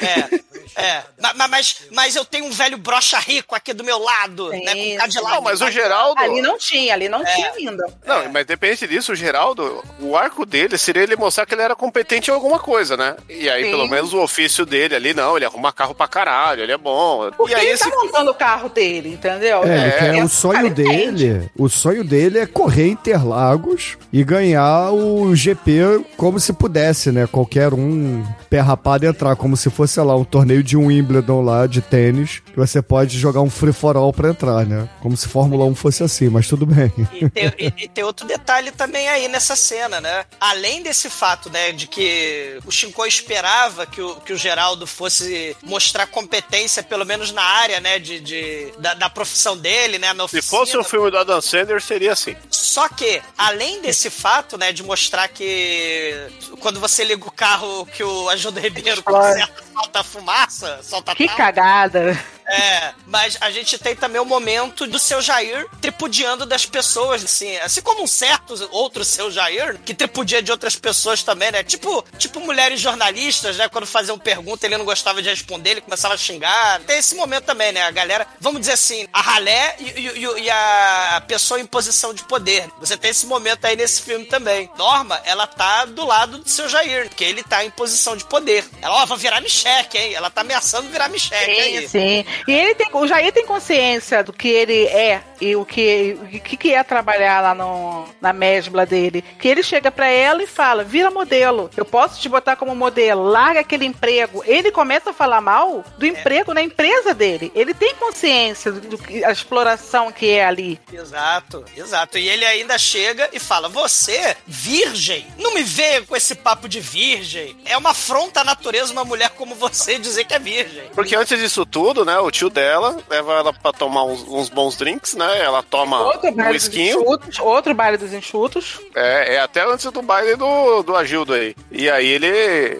É, 0.00 0.80
é. 0.82 1.02
Ma- 1.20 1.34
ma- 1.34 1.48
Mas, 1.48 1.76
mas 1.90 2.16
eu 2.16 2.24
tenho 2.24 2.46
um 2.46 2.50
velho 2.50 2.78
brocha 2.78 3.18
rico 3.18 3.54
aqui 3.54 3.72
do 3.74 3.84
meu 3.84 3.98
lado, 3.98 4.50
Sim, 4.50 4.64
né? 4.64 4.74
Com 4.74 4.96
Cadillac. 4.98 5.34
Não, 5.34 5.42
mas 5.42 5.60
o 5.60 5.70
Geraldo. 5.70 6.20
Ali 6.20 6.40
não 6.40 6.56
tinha, 6.56 6.94
ali 6.94 7.08
não 7.08 7.24
tinha 7.24 7.50
ainda. 7.52 7.84
Não, 8.06 8.28
mas 8.32 8.46
depende 8.46 8.86
disso, 8.86 9.12
o 9.12 9.16
Geraldo, 9.16 9.84
o 10.00 10.16
arco 10.16 10.46
dele 10.46 10.78
seria 10.78 11.02
ele 11.02 11.16
mostrar 11.16 11.46
que 11.46 11.54
ele 11.54 11.62
era 11.62 11.74
competente 11.76 12.30
em 12.30 12.34
alguma 12.34 12.58
coisa, 12.58 12.96
né? 12.96 13.16
E 13.28 13.50
aí, 13.50 13.64
Sim. 13.64 13.70
pelo 13.70 13.88
menos, 13.88 14.12
o 14.14 14.20
ofício 14.22 14.64
dele 14.64 14.94
ali, 14.94 15.12
não, 15.12 15.36
ele 15.36 15.44
arruma 15.44 15.72
carro 15.72 15.94
pra 15.94 16.06
caralho, 16.08 16.62
ele 16.62 16.72
é 16.72 16.78
bom. 16.78 17.30
Porque 17.36 17.52
e 17.52 17.56
aí, 17.56 17.66
ele 17.66 17.72
esse. 17.74 17.90
tá 17.90 17.96
montando 17.96 18.30
o 18.30 18.34
carro 18.34 18.68
dele, 18.68 19.10
entendeu? 19.14 19.62
É, 19.64 19.90
quer- 19.98 20.14
É, 20.16 20.24
o 20.24 20.28
sonho 20.28 20.54
cara, 20.54 20.68
entende. 20.68 21.28
dele, 21.32 21.50
o 21.58 21.68
sonho 21.68 22.04
dele 22.04 22.38
é 22.38 22.46
correr 22.46 22.88
Interlagos 22.88 23.96
e 24.12 24.22
ganhar 24.24 24.81
o 24.90 25.34
GP 25.34 26.04
como 26.16 26.40
se 26.40 26.52
pudesse, 26.52 27.12
né? 27.12 27.26
Qualquer 27.26 27.72
um 27.74 28.24
pé 28.52 28.60
rapado 28.60 29.06
entrar, 29.06 29.34
como 29.34 29.56
se 29.56 29.70
fosse, 29.70 29.94
sei 29.94 30.02
lá, 30.02 30.14
um 30.14 30.24
torneio 30.24 30.62
de 30.62 30.76
Wimbledon 30.76 31.40
lá 31.42 31.66
de 31.66 31.80
tênis, 31.80 32.40
que 32.44 32.54
você 32.58 32.82
pode 32.82 33.18
jogar 33.18 33.40
um 33.40 33.48
free 33.48 33.72
for 33.72 33.96
all 33.96 34.12
pra 34.12 34.28
entrar, 34.28 34.66
né? 34.66 34.86
Como 35.00 35.16
se 35.16 35.26
Fórmula 35.26 35.64
1 35.64 35.74
fosse 35.74 36.02
assim, 36.02 36.28
mas 36.28 36.46
tudo 36.46 36.66
bem. 36.66 36.92
E 37.14 37.30
tem, 37.30 37.46
e- 37.58 37.72
e 37.84 37.88
tem 37.88 38.04
outro 38.04 38.26
detalhe 38.26 38.70
também 38.70 39.08
aí 39.08 39.26
nessa 39.26 39.56
cena, 39.56 40.02
né? 40.02 40.26
Além 40.38 40.82
desse 40.82 41.08
fato, 41.08 41.48
né, 41.48 41.72
de 41.72 41.86
que 41.86 42.58
o 42.66 42.70
Shinkoi 42.70 43.08
esperava 43.08 43.86
que 43.86 44.02
o, 44.02 44.16
que 44.16 44.34
o 44.34 44.36
Geraldo 44.36 44.86
fosse 44.86 45.56
mostrar 45.62 46.06
competência, 46.06 46.82
pelo 46.82 47.06
menos 47.06 47.32
na 47.32 47.42
área, 47.42 47.80
né, 47.80 47.98
de, 47.98 48.20
de- 48.20 48.70
da, 48.78 48.92
da 48.92 49.08
profissão 49.08 49.56
dele, 49.56 49.98
né, 49.98 50.08
na 50.12 50.28
Se 50.28 50.36
oficina. 50.36 50.58
fosse 50.60 50.76
um 50.76 50.84
filme 50.84 51.10
do 51.10 51.16
Adam 51.16 51.40
Sandler, 51.40 51.80
seria 51.80 52.12
assim. 52.12 52.36
Só 52.50 52.86
que, 52.90 53.22
além 53.38 53.80
desse 53.80 54.10
fato, 54.10 54.58
né, 54.58 54.72
de 54.72 54.82
mostrar 54.82 55.28
que 55.28 56.14
quando 56.60 56.78
você 56.78 57.02
liga 57.02 57.26
o 57.26 57.30
carro 57.30 57.86
que 57.86 58.04
o 58.04 58.28
Ajuda 58.42 58.60
Ribeiro 58.60 59.02
conserta, 59.04 59.62
solta 59.72 60.02
fumaça, 60.04 60.80
solta 60.82 61.14
Que 61.14 61.26
tal. 61.26 61.36
cagada. 61.36 62.18
É, 62.44 62.92
mas 63.06 63.38
a 63.40 63.50
gente 63.50 63.78
tem 63.78 63.94
também 63.94 64.20
o 64.20 64.24
momento 64.24 64.86
do 64.86 64.98
seu 64.98 65.22
Jair 65.22 65.64
tripudiando 65.80 66.44
das 66.44 66.66
pessoas, 66.66 67.24
assim, 67.24 67.56
assim 67.58 67.80
como 67.80 68.02
um 68.02 68.06
certo 68.06 68.68
outro 68.72 69.04
seu 69.04 69.30
Jair, 69.30 69.78
que 69.84 69.94
tripudia 69.94 70.42
de 70.42 70.50
outras 70.50 70.74
pessoas 70.76 71.22
também, 71.22 71.50
né? 71.52 71.62
Tipo, 71.62 72.04
tipo 72.18 72.40
mulheres 72.40 72.80
jornalistas, 72.80 73.56
né? 73.56 73.68
Quando 73.68 73.86
faziam 73.86 74.18
pergunta, 74.18 74.66
ele 74.66 74.76
não 74.76 74.84
gostava 74.84 75.22
de 75.22 75.30
responder, 75.30 75.70
ele 75.70 75.80
começava 75.80 76.14
a 76.14 76.18
xingar. 76.18 76.80
Tem 76.80 76.98
esse 76.98 77.14
momento 77.14 77.44
também, 77.44 77.72
né? 77.72 77.82
A 77.82 77.90
galera, 77.90 78.26
vamos 78.40 78.60
dizer 78.60 78.72
assim, 78.72 79.06
a 79.12 79.22
ralé 79.22 79.76
e, 79.78 79.84
e- 80.00 80.42
e 80.42 80.50
a 80.50 81.22
pessoa 81.26 81.60
em 81.60 81.64
posição 81.66 82.12
de 82.12 82.24
poder. 82.24 82.68
Você 82.80 82.96
tem 82.96 83.12
esse 83.12 83.24
momento 83.24 83.64
aí 83.64 83.76
nesse 83.76 84.02
filme 84.02 84.26
também. 84.26 84.68
Norma, 84.76 85.18
ela 85.24 85.46
tá 85.46 85.84
do 85.86 86.04
lado 86.04 86.38
do 86.38 86.48
seu 86.48 86.68
Jair, 86.68 87.08
porque 87.08 87.24
ele 87.24 87.42
tá 87.44 87.64
em 87.64 87.70
posição 87.70 88.16
de 88.16 88.24
poder. 88.24 88.64
Ela, 88.82 89.02
ó, 89.02 89.06
vai 89.06 89.16
virar 89.16 89.40
Micheque, 89.62 89.98
hein? 89.98 90.14
Ela 90.14 90.30
tá 90.30 90.40
ameaçando 90.40 90.88
virar 90.88 91.08
Micheque 91.08 91.50
aí. 91.50 91.80
Sim, 91.82 91.88
sim. 91.88 92.24
E 92.48 92.52
ele 92.52 92.74
tem, 92.74 92.88
o 92.92 93.06
Jair 93.06 93.32
tem 93.32 93.46
consciência 93.46 94.22
do 94.24 94.32
que 94.32 94.48
ele 94.48 94.86
é 94.86 95.22
e 95.40 95.56
o 95.56 95.64
que, 95.64 96.16
o 96.20 96.40
que, 96.40 96.56
que 96.56 96.74
é 96.74 96.82
trabalhar 96.82 97.40
lá 97.40 97.54
no, 97.54 98.08
na 98.20 98.32
mesbla 98.32 98.84
dele. 98.84 99.24
Que 99.38 99.48
ele 99.48 99.62
chega 99.62 99.90
pra 99.90 100.06
ela 100.06 100.42
e 100.42 100.46
fala: 100.46 100.84
vira 100.84 101.10
modelo. 101.10 101.70
Eu 101.76 101.84
posso 101.84 102.20
te 102.20 102.28
botar 102.28 102.56
como 102.56 102.74
modelo, 102.74 103.24
larga 103.24 103.60
aquele 103.60 103.84
emprego. 103.84 104.42
Ele 104.46 104.70
começa 104.70 105.10
a 105.10 105.14
falar 105.14 105.40
mal 105.40 105.84
do 105.98 106.06
emprego 106.06 106.52
na 106.52 106.62
empresa 106.62 107.14
dele. 107.14 107.52
Ele 107.54 107.74
tem 107.74 107.94
consciência 107.94 108.72
do, 108.72 108.80
do 108.80 108.98
que 108.98 109.24
a 109.24 109.30
exploração 109.30 110.10
que 110.12 110.30
é 110.30 110.44
ali. 110.44 110.80
Exato, 110.92 111.64
exato. 111.76 112.18
E 112.18 112.28
ele 112.28 112.44
ainda 112.44 112.78
chega 112.78 113.28
e 113.32 113.38
fala: 113.38 113.68
Você, 113.68 114.36
virgem, 114.46 115.26
não 115.38 115.54
me 115.54 115.62
veio 115.62 116.06
com 116.06 116.16
esse 116.16 116.34
papo 116.34 116.68
de 116.68 116.80
virgem. 116.80 117.56
É 117.64 117.76
uma 117.76 117.90
afronta 117.90 118.40
à 118.40 118.44
natureza 118.44 118.92
uma 118.92 119.04
mulher 119.04 119.30
como 119.30 119.51
você 119.54 119.98
dizer 119.98 120.24
que 120.24 120.34
é 120.34 120.38
virgem. 120.38 120.90
Porque 120.94 121.14
antes 121.16 121.38
disso 121.38 121.64
tudo, 121.66 122.04
né, 122.04 122.18
o 122.18 122.30
tio 122.30 122.50
dela 122.50 122.96
leva 123.08 123.32
ela 123.34 123.52
pra 123.52 123.72
tomar 123.72 124.04
uns, 124.04 124.22
uns 124.22 124.48
bons 124.48 124.76
drinks, 124.76 125.14
né? 125.14 125.40
Ela 125.42 125.62
toma 125.62 126.00
Outro 126.02 126.28
um 126.30 126.32
baile 126.34 126.54
dos 126.54 126.62
esquinho. 126.64 127.00
enxutos. 127.00 127.38
Outro 127.38 127.74
baile 127.74 127.96
dos 127.96 128.12
enxutos. 128.12 128.80
É, 128.94 129.34
é 129.36 129.40
até 129.40 129.64
antes 129.64 129.90
do 129.90 130.02
baile 130.02 130.36
do, 130.36 130.82
do 130.82 130.96
Agildo 130.96 131.32
aí. 131.34 131.54
E 131.70 131.88
aí 131.90 132.06
ele, 132.06 132.26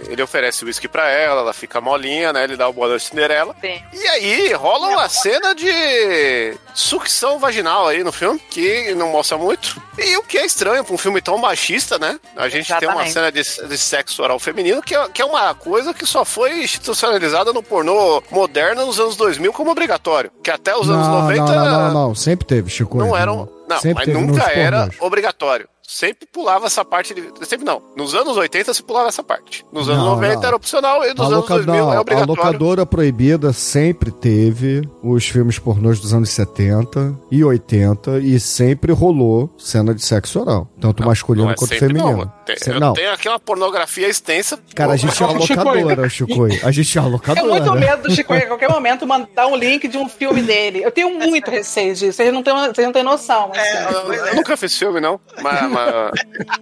ele 0.09 0.23
oferece 0.23 0.65
whisky 0.65 0.89
pra 0.89 1.09
ela, 1.09 1.41
ela 1.41 1.53
fica 1.53 1.81
molinha, 1.81 2.33
né? 2.33 2.45
Ele 2.45 2.57
dá 2.57 2.69
o 2.69 2.73
boa 2.73 2.89
noite 2.89 3.07
Cinderela. 3.07 3.55
Sim. 3.61 3.83
E 3.93 4.07
aí 4.09 4.53
rola 4.53 4.89
uma 4.89 5.09
cena 5.09 5.55
de 5.55 6.57
sucção 6.75 7.39
vaginal 7.39 7.89
aí 7.89 8.03
no 8.03 8.13
filme, 8.13 8.39
que 8.51 8.95
não 8.95 9.09
mostra 9.11 9.37
muito. 9.37 9.81
E 9.99 10.17
o 10.17 10.23
que 10.23 10.39
é 10.39 10.47
estranho 10.47 10.85
pra 10.85 10.95
um 10.95 10.99
filme 10.99 11.21
tão 11.21 11.37
machista, 11.39 11.99
né? 11.99 12.19
A 12.37 12.49
gente 12.49 12.67
tem 12.69 12.89
uma 12.89 13.05
Exatamente. 13.07 13.13
cena 13.13 13.33
de, 13.33 13.69
de 13.69 13.79
sexo 13.79 14.23
oral 14.23 14.39
feminino, 14.39 14.83
que 14.83 14.95
é, 14.95 15.09
que 15.09 15.21
é 15.21 15.25
uma 15.25 15.55
coisa 15.55 15.93
que 15.93 16.07
só 16.07 16.25
foi 16.25 16.62
institucionalizada 16.63 17.53
no 17.53 17.63
pornô 17.63 18.23
moderno 18.31 18.87
nos 18.87 18.99
anos 18.99 19.17
2000 19.17 19.53
como 19.53 19.71
obrigatório. 19.71 20.31
Que 20.43 20.51
até 20.51 20.75
os 20.77 20.89
anos 20.89 21.07
não, 21.07 21.23
90 21.23 21.43
não, 21.43 21.55
não, 21.55 21.71
não, 21.71 21.93
não, 22.09 22.15
sempre 22.15 22.47
teve, 22.47 22.71
Chico. 22.71 22.99
não 22.99 23.17
eram. 23.17 23.49
Não, 23.69 23.81
sempre 23.81 24.13
mas 24.13 24.23
nunca 24.23 24.51
era 24.51 24.89
obrigatório. 25.01 25.69
Sempre 25.93 26.27
pulava 26.33 26.67
essa 26.67 26.85
parte. 26.85 27.13
De, 27.15 27.23
sempre 27.47 27.65
não. 27.67 27.83
Nos 27.97 28.15
anos 28.15 28.37
80 28.37 28.73
se 28.73 28.83
pulava 28.83 29.09
essa 29.09 29.23
parte. 29.23 29.65
Nos 29.73 29.89
anos 29.89 30.03
Não, 30.05 30.11
90 30.15 30.37
não. 30.37 30.45
era 30.45 30.57
opcional 30.57 31.05
e 31.05 31.11
nos 31.11 31.21
A, 31.21 31.25
anos 31.25 31.37
loca- 31.39 31.55
2000 31.55 31.75
não, 31.75 31.93
é 31.93 31.97
a 31.97 32.01
obrigatório. 32.01 32.35
locadora 32.43 32.87
proibida 32.87 33.53
sempre 33.53 34.11
teve 34.11 34.89
os 35.03 35.27
filmes 35.29 35.59
pornôs 35.59 36.01
dos 36.01 36.15
anos 36.15 36.31
70 36.31 37.15
e 37.31 37.45
80 37.45 38.19
e 38.21 38.41
sempre 38.41 38.93
rolou 38.93 39.55
cena 39.59 39.95
de 39.95 40.03
sexo 40.05 40.41
oral, 40.41 40.69
tanto 40.81 41.05
masculino 41.05 41.45
Não 41.47 41.53
é 41.53 41.57
quanto 41.57 41.75
feminino. 41.75 42.17
não. 42.17 42.33
Tem, 42.45 42.57
eu 42.75 42.81
não, 42.81 42.93
tenho 42.95 43.13
aqui 43.13 43.29
uma 43.29 43.39
pornografia 43.39 44.09
extensa. 44.09 44.59
cara, 44.75 44.93
a 44.93 44.97
gente 44.97 45.23
é 45.23 45.27
uma 45.27 45.39
locadora, 45.39 46.09
Chico. 46.09 46.45
A 46.65 46.71
gente 46.71 46.97
é 46.97 47.01
uma 47.01 47.09
Eu 47.09 47.13
locadora. 47.13 47.61
tenho 47.61 47.65
muito 47.73 47.75
medo 47.87 48.03
do 48.09 48.15
Chico 48.15 48.33
a 48.33 48.41
qualquer 48.47 48.69
momento 48.71 49.07
mandar 49.07 49.47
um 49.47 49.57
link 49.57 49.87
de 49.89 49.97
um 49.99 50.09
filme 50.09 50.43
dele. 50.43 50.83
Eu 50.83 50.91
tenho 50.91 51.11
muito 51.19 51.51
receio 51.51 51.95
disso. 51.95 52.13
Vocês 52.13 52.33
não 52.33 52.43
têm, 52.43 52.55
vocês 52.55 52.87
não 52.87 52.93
têm 52.93 53.03
noção. 53.03 53.49
mas- 53.55 53.59
É, 53.63 53.93
Eu, 53.93 54.13
eu 54.13 54.35
nunca 54.37 54.57
fiz 54.57 54.77
filme, 54.77 55.01
não. 55.01 55.21
Mas, 55.43 55.71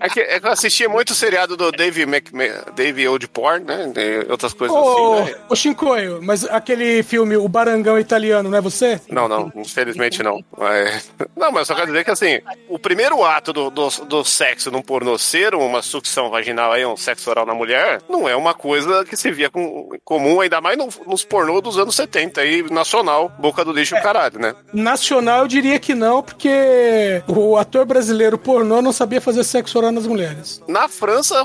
é, 0.01 0.09
que, 0.09 0.21
é 0.21 0.41
que 0.41 0.47
eu 0.47 0.51
assisti 0.53 0.87
muito 0.89 1.14
seriado 1.14 1.57
do 1.57 1.71
Dave, 1.73 2.05
Mc, 2.07 2.31
Dave 2.75 3.09
Old 3.09 3.29
Porn, 3.29 3.64
né? 3.64 3.93
E 3.97 4.31
outras 4.31 4.53
coisas 4.53 4.77
assim, 4.77 5.31
né? 5.33 5.35
ô 5.49 5.55
Shinkoio, 5.57 6.21
mas 6.23 6.45
aquele 6.45 7.03
filme, 7.03 7.37
O 7.37 7.49
Barangão 7.49 7.99
Italiano, 7.99 8.49
não 8.51 8.59
é 8.59 8.61
você? 8.61 9.01
Não, 9.11 9.29
não, 9.29 9.53
infelizmente 9.57 10.23
não. 10.23 10.43
Mas- 10.57 11.11
Não, 11.37 11.51
mas 11.53 11.66
só 11.66 11.75
quero 11.75 11.89
dizer 11.89 12.05
que 12.05 12.11
assim, 12.11 12.41
o 12.68 12.79
primeiro 12.79 13.25
ato 13.25 13.53
do, 13.53 13.71
do, 13.71 13.89
do 14.07 14.25
sexo 14.25 14.71
num 14.71 14.83
pornô 14.83 15.16
ser 15.18 15.55
uma 15.55 15.83
sucção 15.83 16.31
vaginal 16.31 16.73
aí, 16.73 16.85
um 16.85 16.97
sexo 16.97 17.31
oral 17.31 17.47
na 17.47 17.55
mulher, 17.55 18.01
não 18.09 18.29
é 18.29 18.37
uma 18.37 18.55
coisa 18.55 19.05
que 19.05 19.16
se 19.16 19.31
via 19.31 19.49
com, 19.51 19.89
comum, 20.05 20.41
ainda 20.41 20.61
mais 20.61 20.77
no- 20.77 20.89
nos 21.07 21.25
pornô 21.25 21.61
dos 21.61 21.79
anos 21.79 21.95
70 21.97 22.41
aí, 22.43 22.62
nacional, 22.71 23.31
boca 23.39 23.64
do 23.64 23.73
lixo 23.73 23.97
e 23.97 24.01
caralho, 24.01 24.39
né? 24.39 24.55
Nacional 24.73 25.41
eu 25.43 25.49
diria 25.49 25.79
que 25.79 25.95
não, 25.95 26.23
porque 26.23 27.23
o 27.27 27.57
ator 27.57 27.85
brasileiro 27.85 28.37
pornô 28.39 28.83
não 28.83 28.93
sabia 29.01 29.21
fazer 29.21 29.43
sexo 29.45 29.79
oral 29.79 29.93
nas 29.93 30.07
mulheres. 30.07 30.63
Na 30.69 30.87
França, 30.89 31.41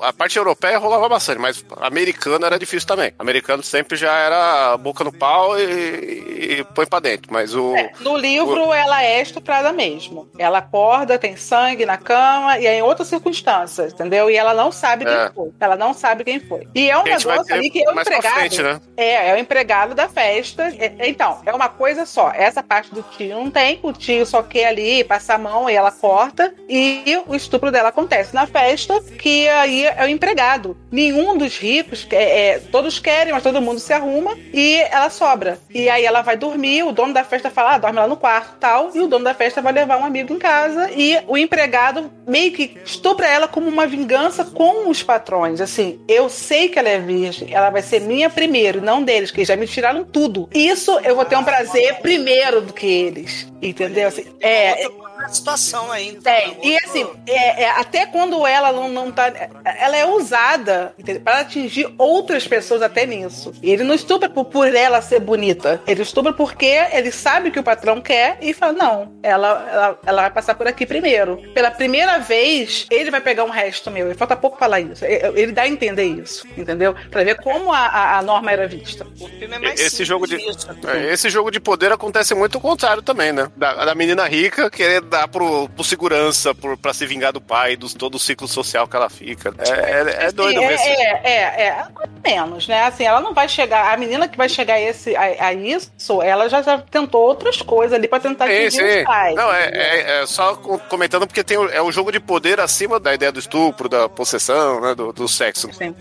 a 0.00 0.12
parte 0.12 0.36
europeia 0.36 0.76
rolava 0.78 1.08
bastante, 1.08 1.38
mas 1.38 1.64
americano 1.80 2.44
era 2.44 2.58
difícil 2.58 2.86
também. 2.86 3.12
Americano 3.18 3.62
sempre 3.62 3.96
já 3.96 4.12
era 4.14 4.76
boca 4.76 5.02
no 5.02 5.10
pau 5.12 5.58
e, 5.58 6.58
e 6.58 6.64
põe 6.74 6.86
pra 6.86 7.00
dentro. 7.00 7.32
Mas 7.32 7.54
o. 7.54 7.74
É, 7.76 7.92
no 8.00 8.16
livro, 8.16 8.72
ela 8.74 9.02
é 9.02 9.22
estuprada 9.22 9.72
mesmo. 9.72 10.28
Ela 10.38 10.58
acorda, 10.58 11.18
tem 11.18 11.34
sangue 11.36 11.86
na 11.86 11.96
cama 11.96 12.58
e 12.58 12.66
é 12.66 12.78
em 12.78 12.82
outras 12.82 13.08
circunstâncias, 13.08 13.92
entendeu? 13.94 14.30
E 14.30 14.36
ela 14.36 14.52
não 14.52 14.70
sabe 14.70 15.04
quem 15.04 15.14
É. 15.14 15.30
foi. 15.34 15.50
Ela 15.58 15.76
não 15.76 15.94
sabe 15.94 16.24
quem 16.24 16.40
foi. 16.40 16.66
E 16.74 16.90
é 16.90 16.98
um 16.98 17.04
negócio 17.04 17.54
ali 17.54 17.70
que 17.70 17.82
é 17.82 17.88
o 17.88 17.98
empregado. 17.98 18.34
frente, 18.34 18.62
né? 18.62 18.80
É, 18.96 19.30
é 19.30 19.34
o 19.34 19.38
empregado 19.38 19.94
da 19.94 20.08
festa. 20.08 20.64
É- 20.78 21.08
Então, 21.08 21.40
é 21.46 21.52
uma 21.54 21.68
coisa 21.70 22.04
só. 22.04 22.30
Essa 22.34 22.62
parte 22.62 22.94
do 22.94 23.02
tio 23.02 23.34
não 23.36 23.50
tem. 23.50 23.80
O 23.82 23.92
tio 23.92 24.26
só 24.26 24.42
quer 24.42 24.66
ali 24.66 25.02
passar 25.04 25.36
a 25.36 25.38
mão 25.38 25.70
e 25.70 25.74
ela 25.74 25.90
corta. 25.90 26.52
E 26.68 26.81
o 27.26 27.34
estupro 27.34 27.70
dela 27.70 27.88
acontece 27.88 28.34
na 28.34 28.46
festa, 28.46 29.00
que 29.18 29.48
aí 29.48 29.84
é 29.84 30.04
o 30.04 30.08
empregado. 30.08 30.76
Nenhum 30.90 31.36
dos 31.36 31.58
ricos, 31.58 32.06
é, 32.10 32.50
é, 32.50 32.58
todos 32.58 32.98
querem, 32.98 33.32
mas 33.32 33.42
todo 33.42 33.60
mundo 33.60 33.78
se 33.78 33.92
arruma 33.92 34.36
e 34.52 34.76
ela 34.90 35.10
sobra. 35.10 35.58
E 35.70 35.88
aí 35.88 36.04
ela 36.04 36.22
vai 36.22 36.36
dormir, 36.36 36.82
o 36.82 36.92
dono 36.92 37.14
da 37.14 37.24
festa 37.24 37.50
fala, 37.50 37.74
ah, 37.74 37.78
dorme 37.78 37.98
lá 37.98 38.06
no 38.06 38.16
quarto 38.16 38.56
tal. 38.58 38.90
E 38.94 39.00
o 39.00 39.06
dono 39.06 39.24
da 39.24 39.34
festa 39.34 39.60
vai 39.60 39.72
levar 39.72 39.98
um 39.98 40.04
amigo 40.04 40.32
em 40.32 40.38
casa. 40.38 40.90
E 40.92 41.18
o 41.26 41.36
empregado 41.36 42.10
meio 42.26 42.52
que 42.52 42.76
estupra 42.84 43.26
ela 43.26 43.48
como 43.48 43.68
uma 43.68 43.86
vingança 43.86 44.44
com 44.44 44.88
os 44.88 45.02
patrões. 45.02 45.60
Assim, 45.60 46.00
eu 46.08 46.28
sei 46.28 46.68
que 46.68 46.78
ela 46.78 46.88
é 46.88 46.98
virgem, 46.98 47.52
ela 47.52 47.70
vai 47.70 47.82
ser 47.82 48.00
minha 48.00 48.28
primeiro, 48.30 48.80
não 48.80 49.02
deles, 49.02 49.30
que 49.30 49.44
já 49.44 49.56
me 49.56 49.66
tiraram 49.66 50.04
tudo. 50.04 50.48
Isso 50.54 50.98
eu 51.00 51.14
vou 51.14 51.24
ter 51.24 51.36
um 51.36 51.44
prazer 51.44 52.00
primeiro 52.00 52.60
do 52.60 52.72
que 52.72 52.86
eles. 52.86 53.50
Entendeu? 53.60 54.08
Assim, 54.08 54.24
é, 54.40 54.88
Outra 55.22 55.34
situação 55.34 55.90
aí. 55.90 56.08
então. 56.08 56.22
tem. 56.22 56.58
E 56.62 56.76
assim, 56.84 57.06
é, 57.26 57.62
é, 57.64 57.70
até 57.70 58.06
quando 58.06 58.46
ela 58.46 58.72
não, 58.72 58.88
não 58.88 59.12
tá. 59.12 59.32
Ela 59.64 59.96
é 59.96 60.06
usada 60.06 60.94
para 61.24 61.40
atingir 61.40 61.92
outras 61.96 62.46
pessoas 62.46 62.82
até 62.82 63.06
nisso. 63.06 63.52
E 63.62 63.70
ele 63.70 63.84
não 63.84 63.94
estupra 63.94 64.28
por, 64.28 64.44
por 64.46 64.74
ela 64.74 65.00
ser 65.00 65.20
bonita. 65.20 65.80
Ele 65.86 66.02
estupra 66.02 66.32
porque 66.32 66.66
ele 66.92 67.10
sabe 67.12 67.50
que 67.50 67.58
o 67.58 67.62
patrão 67.62 68.00
quer 68.00 68.38
e 68.40 68.52
fala: 68.52 68.72
não, 68.72 69.12
ela, 69.22 69.68
ela, 69.70 69.98
ela 70.04 70.22
vai 70.22 70.30
passar 70.30 70.54
por 70.54 70.66
aqui 70.66 70.84
primeiro. 70.84 71.40
Pela 71.54 71.70
primeira 71.70 72.18
vez, 72.18 72.86
ele 72.90 73.10
vai 73.10 73.20
pegar 73.20 73.44
um 73.44 73.50
resto 73.50 73.90
meu. 73.90 74.10
E 74.10 74.14
falta 74.14 74.36
pouco 74.36 74.58
falar 74.58 74.80
isso. 74.80 75.04
Ele 75.04 75.52
dá 75.52 75.62
a 75.62 75.68
entender 75.68 76.04
isso, 76.04 76.46
entendeu? 76.56 76.94
Pra 77.10 77.22
ver 77.22 77.36
como 77.36 77.72
a, 77.72 77.78
a, 77.78 78.18
a 78.18 78.22
norma 78.22 78.50
era 78.50 78.66
vista. 78.66 79.06
O 79.20 79.28
filme 79.28 79.54
é 79.54 79.58
mais 79.58 79.80
Esse 79.80 80.04
jogo 80.04 80.26
de 80.26 80.36
nisso. 80.36 80.68
é, 80.88 81.12
esse 81.12 81.30
jogo 81.30 81.50
de 81.50 81.60
poder 81.60 81.92
acontece 81.92 82.34
muito 82.34 82.58
o 82.58 82.60
contrário 82.60 83.02
também, 83.02 83.32
né? 83.32 83.50
Da, 83.56 83.84
da 83.84 83.94
menina 83.94 84.26
rica 84.26 84.70
querer 84.70 85.00
dar 85.12 85.28
pro, 85.28 85.68
pro 85.68 85.84
segurança, 85.84 86.54
pro, 86.54 86.76
pra 86.76 86.92
se 86.92 87.06
vingar 87.06 87.32
do 87.32 87.40
pai, 87.40 87.76
dos 87.76 87.94
todo 87.94 88.16
o 88.16 88.18
ciclo 88.18 88.48
social 88.48 88.88
que 88.88 88.96
ela 88.96 89.08
fica. 89.10 89.54
É, 89.58 90.22
é, 90.22 90.26
é 90.26 90.32
doido 90.32 90.60
Sim, 90.60 90.66
ver 90.66 90.72
é, 90.72 90.74
esse- 90.74 90.88
é, 90.88 91.20
é, 91.24 91.66
é, 91.68 91.86
menos, 92.24 92.66
né? 92.66 92.82
Assim, 92.84 93.04
ela 93.04 93.20
não 93.20 93.32
vai 93.34 93.48
chegar. 93.48 93.92
A 93.92 93.96
menina 93.96 94.26
que 94.26 94.36
vai 94.36 94.48
chegar 94.48 94.74
a, 94.74 94.80
esse, 94.80 95.14
a, 95.14 95.46
a 95.46 95.52
isso, 95.52 95.90
ela 96.22 96.48
já, 96.48 96.62
já 96.62 96.78
tentou 96.78 97.22
outras 97.22 97.60
coisas 97.62 97.92
ali 97.96 98.08
pra 98.08 98.18
tentar 98.18 98.46
Sim, 98.46 98.52
atingir 98.66 98.70
sim. 98.92 98.98
os 99.00 99.04
pais. 99.04 99.34
Não, 99.34 99.52
é, 99.52 99.66
é- 99.72 100.22
é 100.22 100.26
só 100.26 100.56
co- 100.56 100.78
comentando 100.88 101.26
porque 101.26 101.44
tem 101.44 101.58
o, 101.58 101.68
é 101.68 101.80
o 101.82 101.92
jogo 101.92 102.10
de 102.10 102.18
poder 102.18 102.58
acima 102.58 102.98
da 102.98 103.14
ideia 103.14 103.30
do 103.30 103.38
estupro, 103.38 103.88
da 103.88 104.08
possessão, 104.08 104.80
né? 104.80 104.94
Do, 104.94 105.12
do 105.12 105.28
sexo. 105.28 105.70
Sim. 105.72 105.94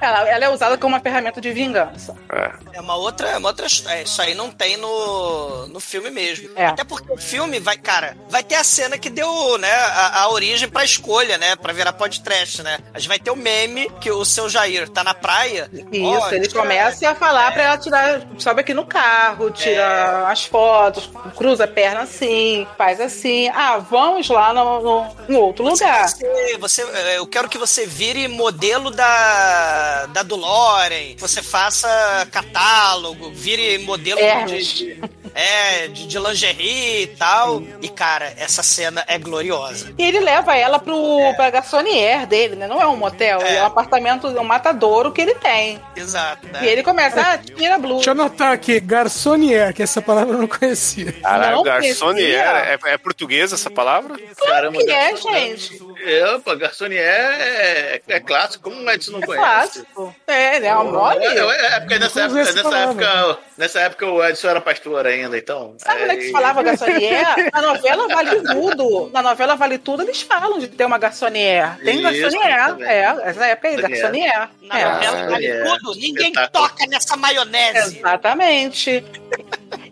Ela, 0.00 0.28
ela 0.28 0.44
é 0.44 0.48
usada 0.48 0.76
como 0.78 0.94
uma 0.94 1.00
ferramenta 1.02 1.40
de 1.40 1.52
vingança. 1.52 2.14
É. 2.32 2.78
É 2.78 2.80
uma 2.80 2.96
outra, 2.96 3.28
é 3.28 3.36
uma 3.38 3.48
outra 3.48 3.66
história. 3.66 4.02
Isso 4.02 4.20
aí 4.22 4.34
não 4.34 4.50
tem 4.50 4.76
no, 4.76 5.66
no 5.68 5.80
filme 5.80 6.10
mesmo. 6.10 6.48
É. 6.56 6.66
Até 6.66 6.84
porque 6.84 7.12
o 7.12 7.16
filme 7.16 7.58
vai, 7.58 7.76
cara, 7.76 8.13
vai 8.28 8.42
ter 8.42 8.56
a 8.56 8.64
cena 8.64 8.98
que 8.98 9.08
deu, 9.10 9.56
né, 9.58 9.70
a, 9.72 10.22
a 10.22 10.28
origem 10.30 10.68
pra 10.68 10.84
escolha, 10.84 11.38
né, 11.38 11.54
pra 11.56 11.72
virar 11.72 11.92
podcast, 11.92 12.62
né. 12.62 12.78
A 12.92 12.98
gente 12.98 13.08
vai 13.08 13.18
ter 13.18 13.30
o 13.30 13.36
meme 13.36 13.88
que 14.00 14.10
o 14.10 14.24
seu 14.24 14.48
Jair 14.48 14.88
tá 14.88 15.04
na 15.04 15.14
praia. 15.14 15.70
Isso, 15.92 16.04
ó, 16.18 16.30
ele 16.32 16.48
começa 16.48 17.08
a 17.10 17.14
falar 17.14 17.52
pra 17.52 17.62
ela 17.62 17.78
tirar, 17.78 18.22
sobe 18.38 18.60
aqui 18.62 18.74
no 18.74 18.84
carro, 18.86 19.50
tira 19.50 20.26
as 20.28 20.44
fotos, 20.44 21.08
cruza 21.36 21.64
a 21.64 21.68
perna 21.68 22.00
assim, 22.00 22.66
faz 22.76 23.00
assim. 23.00 23.48
Ah, 23.50 23.78
vamos 23.78 24.28
lá 24.28 24.52
no, 24.52 24.80
no, 24.82 25.16
em 25.28 25.36
outro 25.36 25.64
lugar. 25.64 26.08
Você, 26.08 26.56
você, 26.58 26.82
eh, 26.82 27.18
eu 27.18 27.26
quero 27.26 27.48
que 27.48 27.58
você 27.58 27.86
vire 27.86 28.26
modelo 28.26 28.90
da, 28.90 30.06
da 30.06 30.22
Duloren, 30.22 31.14
que 31.14 31.20
você 31.20 31.42
faça 31.42 31.88
catálogo, 32.32 33.30
vire 33.32 33.78
modelo 33.78 34.18
Hermes. 34.20 34.66
de, 34.68 34.94
de- 34.94 35.24
é, 35.36 35.88
de, 35.88 36.06
de 36.06 36.18
lingerie 36.18 37.02
e 37.02 37.06
tal. 37.08 37.60
E, 37.82 37.88
cara, 37.88 38.03
essa 38.36 38.62
cena 38.62 39.04
é 39.06 39.18
gloriosa. 39.18 39.92
E 39.98 40.02
ele 40.04 40.20
leva 40.20 40.56
ela 40.56 40.78
pro, 40.78 41.32
pra 41.36 41.50
garçonier 41.50 42.26
dele, 42.26 42.56
né? 42.56 42.66
Não 42.66 42.80
é 42.80 42.86
um 42.86 42.96
motel, 42.96 43.40
é, 43.42 43.56
É. 43.56 43.62
um 43.62 43.66
apartamento, 43.66 44.26
é 44.26 44.40
um 44.40 44.44
matadouro 44.44 45.12
que 45.12 45.20
ele 45.20 45.34
tem. 45.34 45.80
Exato, 45.96 46.46
né? 46.48 46.60
E 46.62 46.66
ele 46.68 46.82
começa, 46.82 47.20
ah, 47.20 47.38
tira 47.38 47.76
a 47.76 47.78
blusa. 47.78 47.94
Deixa 47.96 48.10
eu 48.10 48.14
anotar 48.14 48.52
aqui, 48.52 48.78
garçonier, 48.80 49.72
que 49.72 49.82
essa 49.82 50.02
palavra 50.02 50.34
eu 50.34 50.38
não 50.40 50.48
conhecia. 50.48 51.12
Caralho, 51.12 51.56
Não 51.56 51.62
garçonier. 51.62 52.38
É, 52.38 52.78
é 52.84 52.98
portuguesa 52.98 53.54
essa 53.54 53.70
palavra? 53.70 54.16
Caramba, 54.44 54.78
que 54.78 54.90
é, 54.90 55.16
gente? 55.16 55.78
É, 56.06 56.38
pô, 56.38 56.56
garçonier 56.56 57.02
é, 57.02 58.00
é 58.06 58.20
clássico. 58.20 58.64
Como 58.70 58.82
o 58.82 58.90
Edson 58.90 59.12
não 59.12 59.22
É 59.22 59.26
conhece? 59.26 59.44
clássico. 59.44 60.16
É, 60.26 60.60
né? 60.60 60.68
É 60.68 60.74
uma 60.76 60.84
mole. 60.84 61.24
É, 61.24 61.38
é, 61.38 61.66
é, 61.76 61.80
porque 61.80 61.98
nessa 61.98 62.20
época, 62.22 62.38
nessa, 62.44 62.78
época, 62.78 63.38
nessa 63.56 63.80
época 63.80 64.06
o 64.06 64.24
Edson 64.24 64.48
era 64.48 64.60
pastor 64.60 65.06
ainda, 65.06 65.36
então. 65.38 65.74
Sabe 65.78 66.02
onde 66.02 66.10
é 66.12 66.16
que 66.16 66.28
é, 66.28 66.30
falava 66.32 66.62
garçonier? 66.64 67.50
Na 67.52 67.62
novela 67.62 68.08
Vale 68.08 68.40
Tudo. 68.42 69.10
Na 69.12 69.22
novela 69.22 69.54
Vale 69.56 69.78
Tudo, 69.78 70.02
eles 70.02 70.22
falam 70.22 70.58
de 70.58 70.68
ter 70.68 70.84
uma 70.84 70.98
garçonier. 70.98 71.76
Tem 71.84 71.94
Isso, 72.00 72.02
garçonier. 72.02 72.66
também. 72.66 72.88
É, 72.88 73.16
essa 73.24 73.46
época 73.46 73.68
aí, 73.68 73.76
Garçonier. 73.76 74.32
garçonier. 74.32 74.48
Na 74.62 74.78
É. 74.80 74.84
novela 74.92 75.30
vale 75.30 75.46
é. 75.46 75.64
tudo, 75.64 75.94
ninguém 75.96 76.28
Espetáculo. 76.32 76.68
toca 76.68 76.86
nessa 76.86 77.16
maionese. 77.16 77.98
Exatamente. 77.98 79.04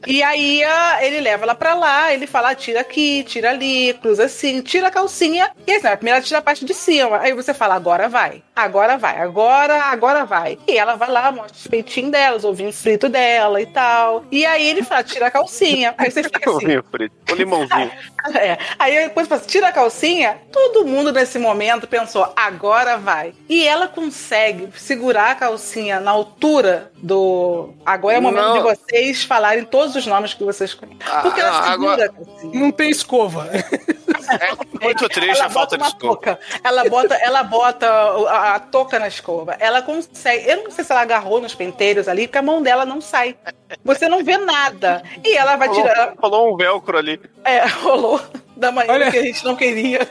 E 0.07 0.23
aí 0.23 0.63
ele 1.01 1.21
leva 1.21 1.45
ela 1.45 1.55
pra 1.55 1.75
lá, 1.75 2.13
ele 2.13 2.27
fala, 2.27 2.55
tira 2.55 2.81
aqui, 2.81 3.23
tira 3.25 3.51
ali, 3.51 3.95
cruza 3.95 4.25
assim, 4.25 4.61
tira 4.61 4.89
a 4.89 4.91
calcinha. 4.91 5.51
E 5.67 5.73
assim, 5.73 5.87
a 5.87 5.97
primeira 5.97 6.21
tira 6.21 6.39
a 6.39 6.43
parte 6.43 6.65
de 6.65 6.75
cima. 6.75 7.19
Aí 7.19 7.33
você 7.33 7.55
fala, 7.55 7.75
agora 7.75 8.09
vai, 8.09 8.43
agora 8.55 8.97
vai, 8.99 9.21
agora, 9.21 9.83
agora 9.85 10.25
vai. 10.25 10.59
E 10.67 10.77
ela 10.77 10.95
vai 10.97 11.11
lá, 11.11 11.31
mostra 11.33 11.57
os 11.57 11.67
peitinhos 11.67 12.11
dela, 12.13 12.37
os 12.37 12.45
ovinhos 12.45 12.81
fritos 12.81 13.11
dela 13.11 13.61
e 13.61 13.67
tal. 13.67 14.25
E 14.31 14.45
aí 14.45 14.67
ele 14.69 14.83
fala, 14.83 15.03
tira 15.03 15.27
a 15.27 15.31
calcinha. 15.31 15.95
Aí 15.99 16.11
você 16.11 16.23
fica 16.23 16.39
assim, 16.51 16.65
Ovinho 16.65 16.85
frito. 16.91 17.15
O 17.31 17.35
limãozinho. 17.35 17.91
é. 18.35 18.59
Aí 18.79 18.95
depois 19.05 19.27
fala, 19.29 19.41
tira 19.41 19.69
a 19.69 19.73
calcinha. 19.73 20.39
Todo 20.53 20.85
mundo 20.85 21.13
nesse 21.13 21.39
momento 21.39 21.87
pensou, 21.87 22.31
agora 22.37 22.99
vai. 22.99 23.35
E 23.49 23.67
ela 23.67 23.89
consegue 23.89 24.69
segurar 24.79 25.31
a 25.31 25.35
calcinha 25.35 25.99
na 26.01 26.11
altura 26.11 26.91
do. 26.97 27.73
Agora 27.87 28.17
é 28.17 28.19
o 28.19 28.23
momento 28.23 28.43
Não. 28.45 28.53
de 28.55 28.63
vocês 28.63 29.25
falarem 29.25 29.65
todos 29.65 29.97
os 29.97 30.07
nomes 30.07 30.35
que 30.35 30.45
vocês 30.45 30.75
conhecem. 30.75 30.99
Porque 31.23 31.41
ela 31.41 31.59
Ah, 31.59 31.71
segura 31.73 31.93
agora- 31.93 32.05
a 32.07 32.09
calcinha. 32.11 32.61
Não 32.61 32.71
tem 32.71 32.91
escova. 32.91 33.49
É 33.53 34.85
muito 34.85 35.09
triste 35.11 35.31
ela 35.39 35.47
a 35.47 35.51
falta 35.51 35.77
de 35.79 35.85
escova. 35.85 36.39
Ela 36.63 36.85
bota, 36.89 37.15
ela 37.15 37.43
bota 37.43 37.87
a, 37.89 38.42
a 38.43 38.59
touca 38.59 38.99
na 38.99 39.09
escova. 39.09 39.57
Ela 39.59 39.83
consegue. 39.83 40.49
Eu 40.49 40.65
não 40.65 40.71
sei 40.71 40.85
se 40.85 40.93
ela 40.93 41.03
agarrou 41.03 41.41
nos 41.41 41.55
penteiros 41.55 42.09
ali, 42.09 42.27
porque 42.27 42.39
a 42.39 42.43
mão 42.43 42.63
dela 42.63 42.85
não 42.85 43.01
sai. 43.01 43.37
Você 43.85 44.09
não 44.09 44.25
vê 44.25 44.37
nada. 44.39 45.03
E 45.25 45.37
ela 45.37 45.57
vai 45.57 45.69
tirar. 45.71 46.15
Rolou, 46.19 46.53
um 46.55 46.57
velcro 46.57 46.99
ali. 46.99 47.21
É, 47.45 47.65
rolou 47.67 48.21
da 48.57 48.71
maneira 48.71 49.05
Olha. 49.05 49.11
que 49.11 49.19
a 49.19 49.23
gente 49.23 49.45
não 49.45 49.57
queria. 49.57 50.07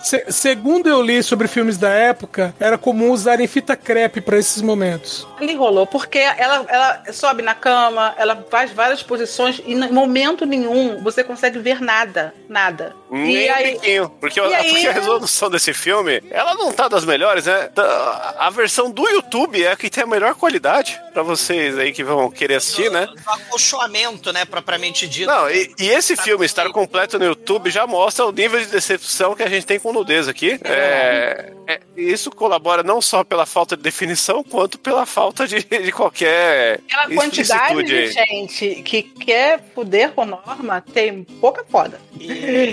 Se- 0.00 0.26
segundo 0.30 0.86
eu 0.86 1.00
li 1.00 1.22
sobre 1.22 1.48
filmes 1.48 1.78
da 1.78 1.88
época, 1.88 2.54
era 2.60 2.76
comum 2.76 3.10
usarem 3.10 3.46
fita 3.46 3.74
crepe 3.74 4.20
pra 4.20 4.36
esses 4.38 4.60
momentos. 4.60 5.26
Ali 5.40 5.54
rolou, 5.54 5.86
porque 5.86 6.18
ela, 6.18 6.66
ela 6.68 7.02
sobe 7.10 7.40
na 7.42 7.54
cama, 7.54 8.14
ela 8.18 8.44
faz 8.50 8.70
várias 8.70 9.02
posições 9.02 9.62
e 9.64 9.72
em 9.72 9.90
momento 9.92 10.44
nenhum 10.44 11.02
você 11.02 11.24
consegue 11.24 11.58
ver 11.58 11.80
nada. 11.80 12.34
Nada. 12.50 12.94
Nem 13.14 13.48
aí, 13.48 13.72
biquinho. 13.74 14.08
Porque, 14.20 14.40
e 14.40 14.42
aí- 14.54 14.70
porque 14.72 14.86
a 14.88 14.92
resolução 14.92 15.50
desse 15.50 15.72
filme, 15.72 16.22
ela 16.30 16.54
não 16.54 16.72
tá 16.72 16.88
das 16.88 17.04
melhores, 17.04 17.46
né? 17.46 17.68
Tá- 17.74 18.34
A 18.38 18.50
versão 18.50 18.90
do 18.90 19.08
YouTube 19.08 19.62
é 19.62 19.72
a 19.72 19.76
que 19.76 19.88
tem 19.90 20.04
a 20.04 20.06
melhor 20.06 20.34
qualidade 20.34 21.00
pra 21.12 21.22
vocês 21.22 21.78
aí 21.78 21.92
que 21.92 22.02
vão 22.04 22.30
querer 22.30 22.56
assistir, 22.56 22.90
né? 22.90 23.06
Do 23.06 23.30
acolchoamento, 23.30 24.32
né, 24.32 24.44
propriamente 24.44 25.06
dito. 25.06 25.26
Não, 25.30 25.48
e, 25.50 25.72
e 25.78 25.88
esse 25.88 26.16
filme 26.16 26.44
estar 26.44 26.68
completo 26.70 27.18
no 27.18 27.24
YouTube 27.24 27.70
já 27.70 27.86
mostra 27.86 28.24
o 28.26 28.32
nível 28.32 28.58
de 28.60 28.66
decepção 28.66 29.34
que 29.34 29.42
a 29.42 29.48
gente 29.48 29.64
tem 29.66 29.78
com 29.78 29.92
nudez 29.92 30.28
aqui. 30.28 30.58
É, 30.64 30.74
É, 30.74 31.52
isso 31.96 32.30
colabora 32.30 32.82
não 32.82 33.00
só 33.00 33.24
pela 33.24 33.46
falta 33.46 33.76
de 33.76 33.82
definição, 33.82 34.42
quanto 34.42 34.78
pela 34.78 35.06
falta 35.06 35.46
de, 35.46 35.62
de 35.62 35.92
qualquer 35.92 36.80
Pela 36.80 37.08
quantidade 37.08 37.82
de 37.82 38.12
gente 38.12 38.82
que 38.82 39.02
quer 39.02 39.60
fuder 39.74 40.12
com 40.12 40.24
norma, 40.24 40.80
tem 40.92 41.24
pouca 41.40 41.64
foda. 41.68 42.00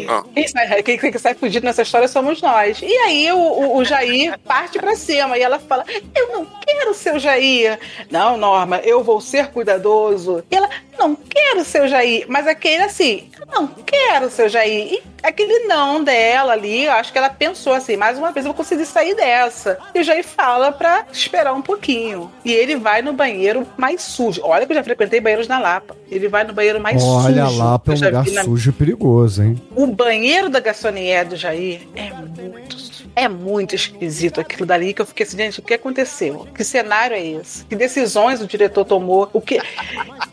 Ah. 0.07 0.23
Quem 0.33 0.47
sai, 0.47 0.83
quem, 0.83 0.97
quem 0.97 1.17
sai 1.17 1.33
fudido 1.33 1.65
nessa 1.65 1.81
história 1.81 2.07
somos 2.07 2.41
nós. 2.41 2.79
E 2.81 2.97
aí 2.97 3.31
o, 3.31 3.37
o, 3.37 3.77
o 3.77 3.85
Jair 3.85 4.37
parte 4.39 4.79
pra 4.79 4.95
cima 4.95 5.37
e 5.37 5.41
ela 5.41 5.59
fala: 5.59 5.85
Eu 6.15 6.29
não 6.29 6.45
quero 6.65 6.93
ser 6.93 7.15
o 7.15 7.19
Jair. 7.19 7.79
Não, 8.09 8.37
Norma, 8.37 8.77
eu 8.79 9.03
vou 9.03 9.21
ser 9.21 9.47
cuidadoso. 9.47 10.43
E 10.49 10.55
ela: 10.55 10.69
Não 10.97 11.15
quero 11.15 11.63
ser 11.63 11.83
o 11.83 11.87
Jair. 11.87 12.25
Mas 12.27 12.47
aquele 12.47 12.83
assim: 12.83 13.29
Eu 13.39 13.45
não 13.47 13.67
quero 13.67 14.29
ser 14.29 14.45
o 14.45 14.49
Jair. 14.49 14.93
E 14.93 15.03
aquele 15.23 15.59
não 15.67 16.03
dela 16.03 16.53
ali, 16.53 16.85
eu 16.85 16.91
acho 16.91 17.11
que 17.11 17.17
ela 17.17 17.29
pensou 17.29 17.73
assim: 17.73 17.97
Mais 17.97 18.17
uma 18.17 18.31
vez 18.31 18.45
eu 18.45 18.51
vou 18.51 18.57
conseguir 18.57 18.80
sair 18.85 19.15
dessa. 19.15 19.77
E 19.93 19.99
o 19.99 20.03
Jair 20.03 20.23
fala 20.23 20.71
pra 20.71 21.05
esperar 21.11 21.53
um 21.53 21.61
pouquinho. 21.61 22.31
E 22.43 22.51
ele 22.51 22.75
vai 22.75 23.01
no 23.01 23.13
banheiro 23.13 23.65
mais 23.77 24.01
sujo. 24.01 24.41
Olha 24.43 24.65
que 24.65 24.71
eu 24.71 24.75
já 24.77 24.83
frequentei 24.83 25.19
banheiros 25.19 25.47
na 25.47 25.59
Lapa. 25.59 25.95
Ele 26.09 26.27
vai 26.27 26.43
no 26.43 26.53
banheiro 26.53 26.79
mais 26.79 27.01
Olha 27.03 27.45
sujo. 27.45 27.57
lá, 27.57 27.79
que 27.79 27.89
é 27.89 27.93
um 27.93 27.95
lugar 27.95 28.25
na 28.31 28.43
sujo 28.43 28.69
e 28.69 28.73
perigoso, 28.73 29.43
hein? 29.43 29.61
o 29.75 29.87
banheiro 29.87 30.49
da 30.49 30.59
garçonier 30.59 31.27
do 31.27 31.35
Jair 31.35 31.87
é 31.95 32.11
muito. 32.13 33.00
É 33.15 33.27
muito 33.27 33.75
esquisito 33.75 34.39
aquilo 34.41 34.65
dali 34.65 34.93
que 34.93 35.01
eu 35.01 35.05
fiquei 35.05 35.25
assim, 35.25 35.37
gente, 35.37 35.59
o 35.59 35.63
que 35.63 35.73
aconteceu? 35.73 36.47
Que 36.55 36.63
cenário 36.63 37.15
é 37.15 37.25
esse? 37.25 37.65
Que 37.65 37.75
decisões 37.75 38.41
o 38.41 38.47
diretor 38.47 38.85
tomou? 38.85 39.29
O 39.33 39.41
que. 39.41 39.59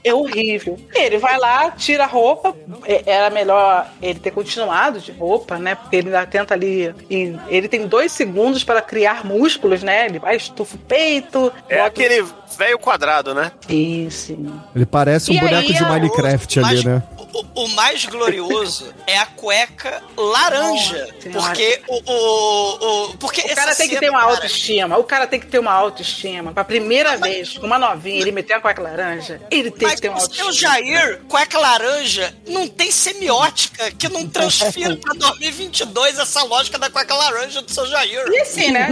É 0.05 0.15
horrível. 0.15 0.79
Ele 0.95 1.19
vai 1.19 1.39
lá, 1.39 1.71
tira 1.73 2.05
a 2.05 2.07
roupa. 2.07 2.55
É- 2.85 3.03
Era 3.07 3.31
melhor 3.31 3.91
ele 4.03 4.19
ter 4.19 4.31
continuado 4.31 5.01
de 5.01 5.13
roupa, 5.13 5.59
né? 5.59 5.75
Porque 5.75 5.97
ele 5.97 6.09
ainda 6.09 6.27
tenta 6.27 6.55
ali. 6.55 6.95
e 7.11 7.35
Ele 7.49 7.69
tem 7.69 7.87
dois 7.87 8.13
segundos 8.13 8.65
para 8.65 8.81
criar 8.81 9.25
músculos, 9.25 9.83
né? 9.83 10.07
Ele 10.07 10.19
vai, 10.19 10.37
estufa 10.37 10.77
o 10.77 10.79
peito. 10.79 11.53
É 11.69 11.77
bota- 11.77 11.87
aquele 11.89 12.25
velho 12.57 12.79
quadrado, 12.79 13.35
né? 13.35 13.53
Isso. 13.69 14.37
Ele 14.75 14.87
parece 14.87 15.31
um 15.31 15.35
E 15.35 15.41
boneco 15.41 15.69
aí, 15.69 15.75
de 15.75 15.85
Minecraft 15.85 16.59
ali, 16.61 16.69
Mas 16.69 16.85
né? 16.85 17.03
O, 17.39 17.65
o 17.65 17.69
mais 17.69 18.05
glorioso 18.05 18.93
é 19.07 19.19
a 19.19 19.27
cueca 19.27 20.03
laranja. 20.17 21.09
Porque 21.33 21.81
o. 21.87 22.03
o, 22.07 23.07
o 23.11 23.17
porque 23.19 23.41
O 23.43 23.55
cara 23.55 23.75
tem 23.75 23.89
que 23.89 23.99
ter 23.99 24.11
uma 24.11 24.23
autoestima. 24.23 24.99
O 24.99 25.05
cara 25.05 25.27
tem 25.27 25.41
que 25.41 25.47
ter 25.47 25.59
uma 25.59 25.73
autoestima. 25.73 26.53
Pra 26.53 26.65
primeira 26.65 27.17
vez, 27.17 27.57
com 27.57 27.67
uma 27.67 27.79
novinha, 27.79 28.21
ele 28.21 28.33
meter 28.33 28.55
uma 28.55 28.61
cueca 28.61 28.83
laranja, 28.83 29.41
ele 29.51 29.71
tem 29.71 29.89
Mas 29.89 29.95
que 29.97 30.03
ter 30.03 30.09
uma 30.09 30.19
o 30.19 30.23
autoestima. 30.23 30.53
seu 30.53 30.61
Jair, 30.61 31.21
cueca 31.29 31.59
laranja, 31.59 32.35
não 32.47 32.67
tem 32.67 32.91
semiótica 32.91 33.91
que 33.93 34.09
não 34.09 34.27
transfira 34.27 34.97
pra 34.97 35.15
2022 35.15 36.19
essa 36.19 36.43
lógica 36.43 36.79
da 36.79 36.91
cueca 36.91 37.15
laranja 37.15 37.63
do 37.63 37.71
seu 37.71 37.87
Jair. 37.87 38.27
E 38.29 38.41
assim, 38.41 38.71
né? 38.71 38.89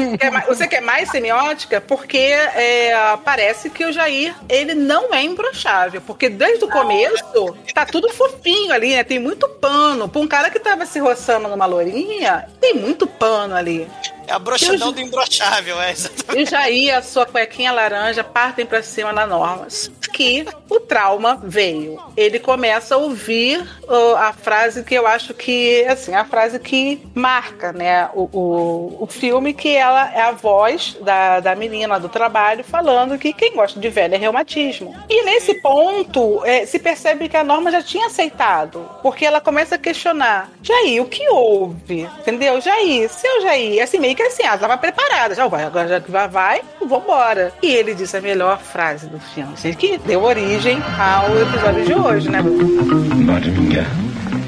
Você 0.46 0.66
quer 0.68 0.80
mais 0.80 1.10
semiótica? 1.10 1.80
Porque 1.80 2.16
é, 2.18 2.94
parece 3.24 3.70
que 3.70 3.84
o 3.84 3.92
Jair, 3.92 4.34
ele 4.48 4.74
não 4.74 5.12
é 5.12 5.22
imbrochável. 5.22 6.00
Porque 6.00 6.28
desde 6.28 6.64
o 6.64 6.68
começo, 6.68 7.56
tá 7.74 7.84
tudo 7.84 8.08
fofinho 8.12 8.35
ali, 8.72 8.94
né? 8.94 9.04
Tem 9.04 9.18
muito 9.18 9.48
pano. 9.48 10.08
Pra 10.08 10.20
um 10.20 10.28
cara 10.28 10.50
que 10.50 10.58
tava 10.58 10.86
se 10.86 10.98
roçando 10.98 11.48
numa 11.48 11.66
lourinha, 11.66 12.48
tem 12.60 12.74
muito 12.74 13.06
pano 13.06 13.54
ali. 13.54 13.88
É 14.26 14.32
a 14.32 14.38
broxadão 14.38 14.92
do 14.92 15.00
imbrochável, 15.00 15.80
é 15.80 15.92
exatamente. 15.92 16.42
E 16.42 16.50
Jair 16.50 16.82
e 16.84 16.90
a 16.90 17.02
sua 17.02 17.24
cuequinha 17.26 17.72
laranja 17.72 18.24
partem 18.24 18.66
pra 18.66 18.82
cima 18.82 19.12
da 19.12 19.26
Norma. 19.26 19.68
Que 20.16 20.46
o 20.70 20.80
trauma 20.80 21.38
veio. 21.42 21.98
Ele 22.16 22.38
começa 22.38 22.94
a 22.94 22.98
ouvir 22.98 23.62
ó, 23.86 24.16
a 24.16 24.32
frase 24.32 24.82
que 24.82 24.94
eu 24.94 25.06
acho 25.06 25.34
que, 25.34 25.84
assim, 25.84 26.14
a 26.14 26.24
frase 26.24 26.58
que 26.58 27.02
marca, 27.14 27.70
né, 27.70 28.08
o, 28.14 28.22
o, 28.32 28.96
o 29.02 29.06
filme, 29.06 29.52
que 29.52 29.76
ela 29.76 30.10
é 30.14 30.22
a 30.22 30.32
voz 30.32 30.96
da, 31.02 31.40
da 31.40 31.54
menina 31.54 32.00
do 32.00 32.08
trabalho 32.08 32.64
falando 32.64 33.18
que 33.18 33.34
quem 33.34 33.54
gosta 33.54 33.78
de 33.78 33.90
velho 33.90 34.14
é 34.14 34.16
reumatismo. 34.16 34.94
E 35.06 35.22
nesse 35.22 35.60
ponto, 35.60 36.42
é, 36.46 36.64
se 36.64 36.78
percebe 36.78 37.28
que 37.28 37.36
a 37.36 37.44
Norma 37.44 37.70
já 37.70 37.82
tinha 37.82 38.06
aceitado. 38.06 38.88
Porque 39.02 39.26
ela 39.26 39.40
começa 39.40 39.74
a 39.74 39.78
questionar: 39.78 40.50
Jair, 40.62 41.02
o 41.02 41.06
que 41.06 41.28
houve? 41.28 42.08
Entendeu? 42.20 42.58
Jair, 42.60 43.10
seu 43.10 43.42
Jair, 43.42 43.82
assim, 43.82 43.98
meio 43.98 44.16
que 44.16 44.22
assim, 44.22 44.44
ela 44.44 44.56
tava 44.56 44.78
preparada, 44.78 45.34
já 45.34 45.46
vai, 45.46 45.64
agora 45.64 45.88
já 45.88 46.00
que 46.00 46.10
vai, 46.10 46.26
vai, 46.26 46.62
vambora. 46.82 47.52
E 47.62 47.70
ele 47.70 47.94
disse 47.94 48.16
a 48.16 48.20
melhor 48.20 48.58
frase 48.58 49.06
do 49.08 49.20
filme, 49.20 49.54
que 49.76 49.98
deu 50.06 50.22
origem 50.22 50.80
ao 50.98 51.36
episódio 51.38 51.84
de 51.84 51.94
hoje, 51.94 52.30
né? 52.30 52.42
Norminha, 52.42 53.86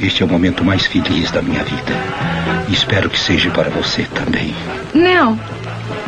este 0.00 0.22
é 0.22 0.26
o 0.26 0.28
momento 0.28 0.64
mais 0.64 0.86
feliz 0.86 1.30
da 1.30 1.42
minha 1.42 1.62
vida. 1.64 1.92
Espero 2.70 3.10
que 3.10 3.18
seja 3.18 3.50
para 3.50 3.68
você 3.70 4.06
também. 4.14 4.54
Não, 4.94 5.38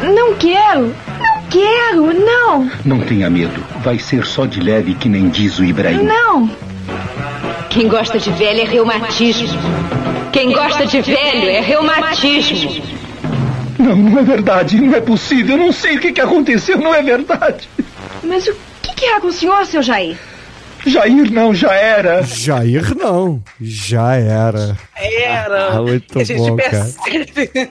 não 0.02 0.34
quero, 0.36 0.94
não 1.18 1.42
quero, 1.50 2.12
não, 2.12 2.70
Não 2.84 3.00
tenha 3.00 3.28
medo, 3.28 3.64
vai 3.82 3.98
ser 3.98 4.24
só 4.24 4.46
de 4.46 4.60
leve 4.60 4.94
que 4.94 5.08
nem 5.08 5.28
diz 5.28 5.58
o 5.58 5.64
Ibrahim. 5.64 6.04
não. 6.04 6.50
Quem 7.70 7.86
gosta 7.86 8.18
de 8.18 8.30
velho 8.32 8.62
é 8.62 8.64
reumatismo. 8.64 9.48
Quem 10.32 10.52
gosta 10.52 10.84
de 10.86 11.00
velho 11.00 11.48
é 11.48 11.60
reumatismo. 11.60 12.82
Não, 13.78 13.94
não 13.94 14.18
é 14.18 14.22
verdade, 14.22 14.80
não 14.80 14.92
é 14.94 15.00
possível. 15.00 15.56
Eu 15.56 15.64
não 15.66 15.72
sei 15.72 15.96
o 15.96 16.00
que, 16.00 16.10
que 16.12 16.20
aconteceu, 16.20 16.78
não 16.78 16.92
é 16.92 17.00
verdade. 17.00 17.68
Mas 18.24 18.48
o 18.48 18.54
que, 19.00 19.06
é 19.06 19.18
com 19.18 19.28
o 19.28 19.32
senhor, 19.32 19.64
seu 19.64 19.82
Jair? 19.82 20.29
Jair 20.86 21.30
não, 21.32 21.54
já 21.54 21.72
era. 21.74 22.22
Jair 22.22 22.94
não. 22.96 23.42
Já 23.60 24.14
era. 24.16 24.76
Era. 24.96 25.68
Ah, 25.68 25.82
muito 25.82 26.18
a 26.18 26.24
gente 26.24 26.38
bom, 26.38 26.56
percebe, 26.56 27.70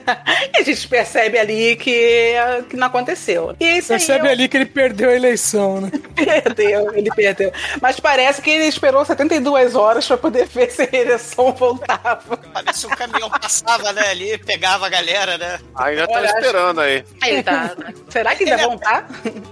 a 0.56 0.62
gente 0.62 0.88
percebe 0.88 1.38
ali 1.38 1.76
que, 1.76 2.34
que 2.68 2.76
não 2.76 2.86
aconteceu. 2.88 3.54
E 3.60 3.78
isso 3.78 3.92
aí 3.92 3.98
Percebe 3.98 4.28
é- 4.28 4.30
ali 4.32 4.48
que 4.48 4.56
ele 4.56 4.66
perdeu 4.66 5.10
a 5.10 5.14
eleição, 5.14 5.80
né? 5.80 5.90
Perdeu, 6.14 6.92
ele 6.94 7.10
perdeu. 7.10 7.52
Mas 7.80 7.98
parece 7.98 8.42
que 8.42 8.50
ele 8.50 8.64
esperou 8.64 9.04
72 9.04 9.74
horas 9.74 10.06
pra 10.06 10.18
poder 10.18 10.46
ver 10.46 10.70
se 10.70 10.82
a 10.82 10.88
ereção 10.96 11.52
voltava. 11.52 12.38
Se 12.74 12.86
o 12.86 12.90
caminhão 12.90 13.30
passava, 13.30 13.92
né, 13.92 14.02
ali, 14.10 14.36
pegava 14.38 14.86
a 14.86 14.88
galera, 14.88 15.38
né? 15.38 15.58
Ainda 15.76 16.06
tá 16.06 16.22
esperando 16.24 16.80
aí. 16.80 17.04
Aí 17.22 17.42
tá. 17.42 17.74
Será 18.08 18.34
que 18.34 18.44
ainda 18.44 18.56
Ele 18.56 18.62
é- 18.62 18.66
vão 18.66 18.74
estar? 18.76 19.08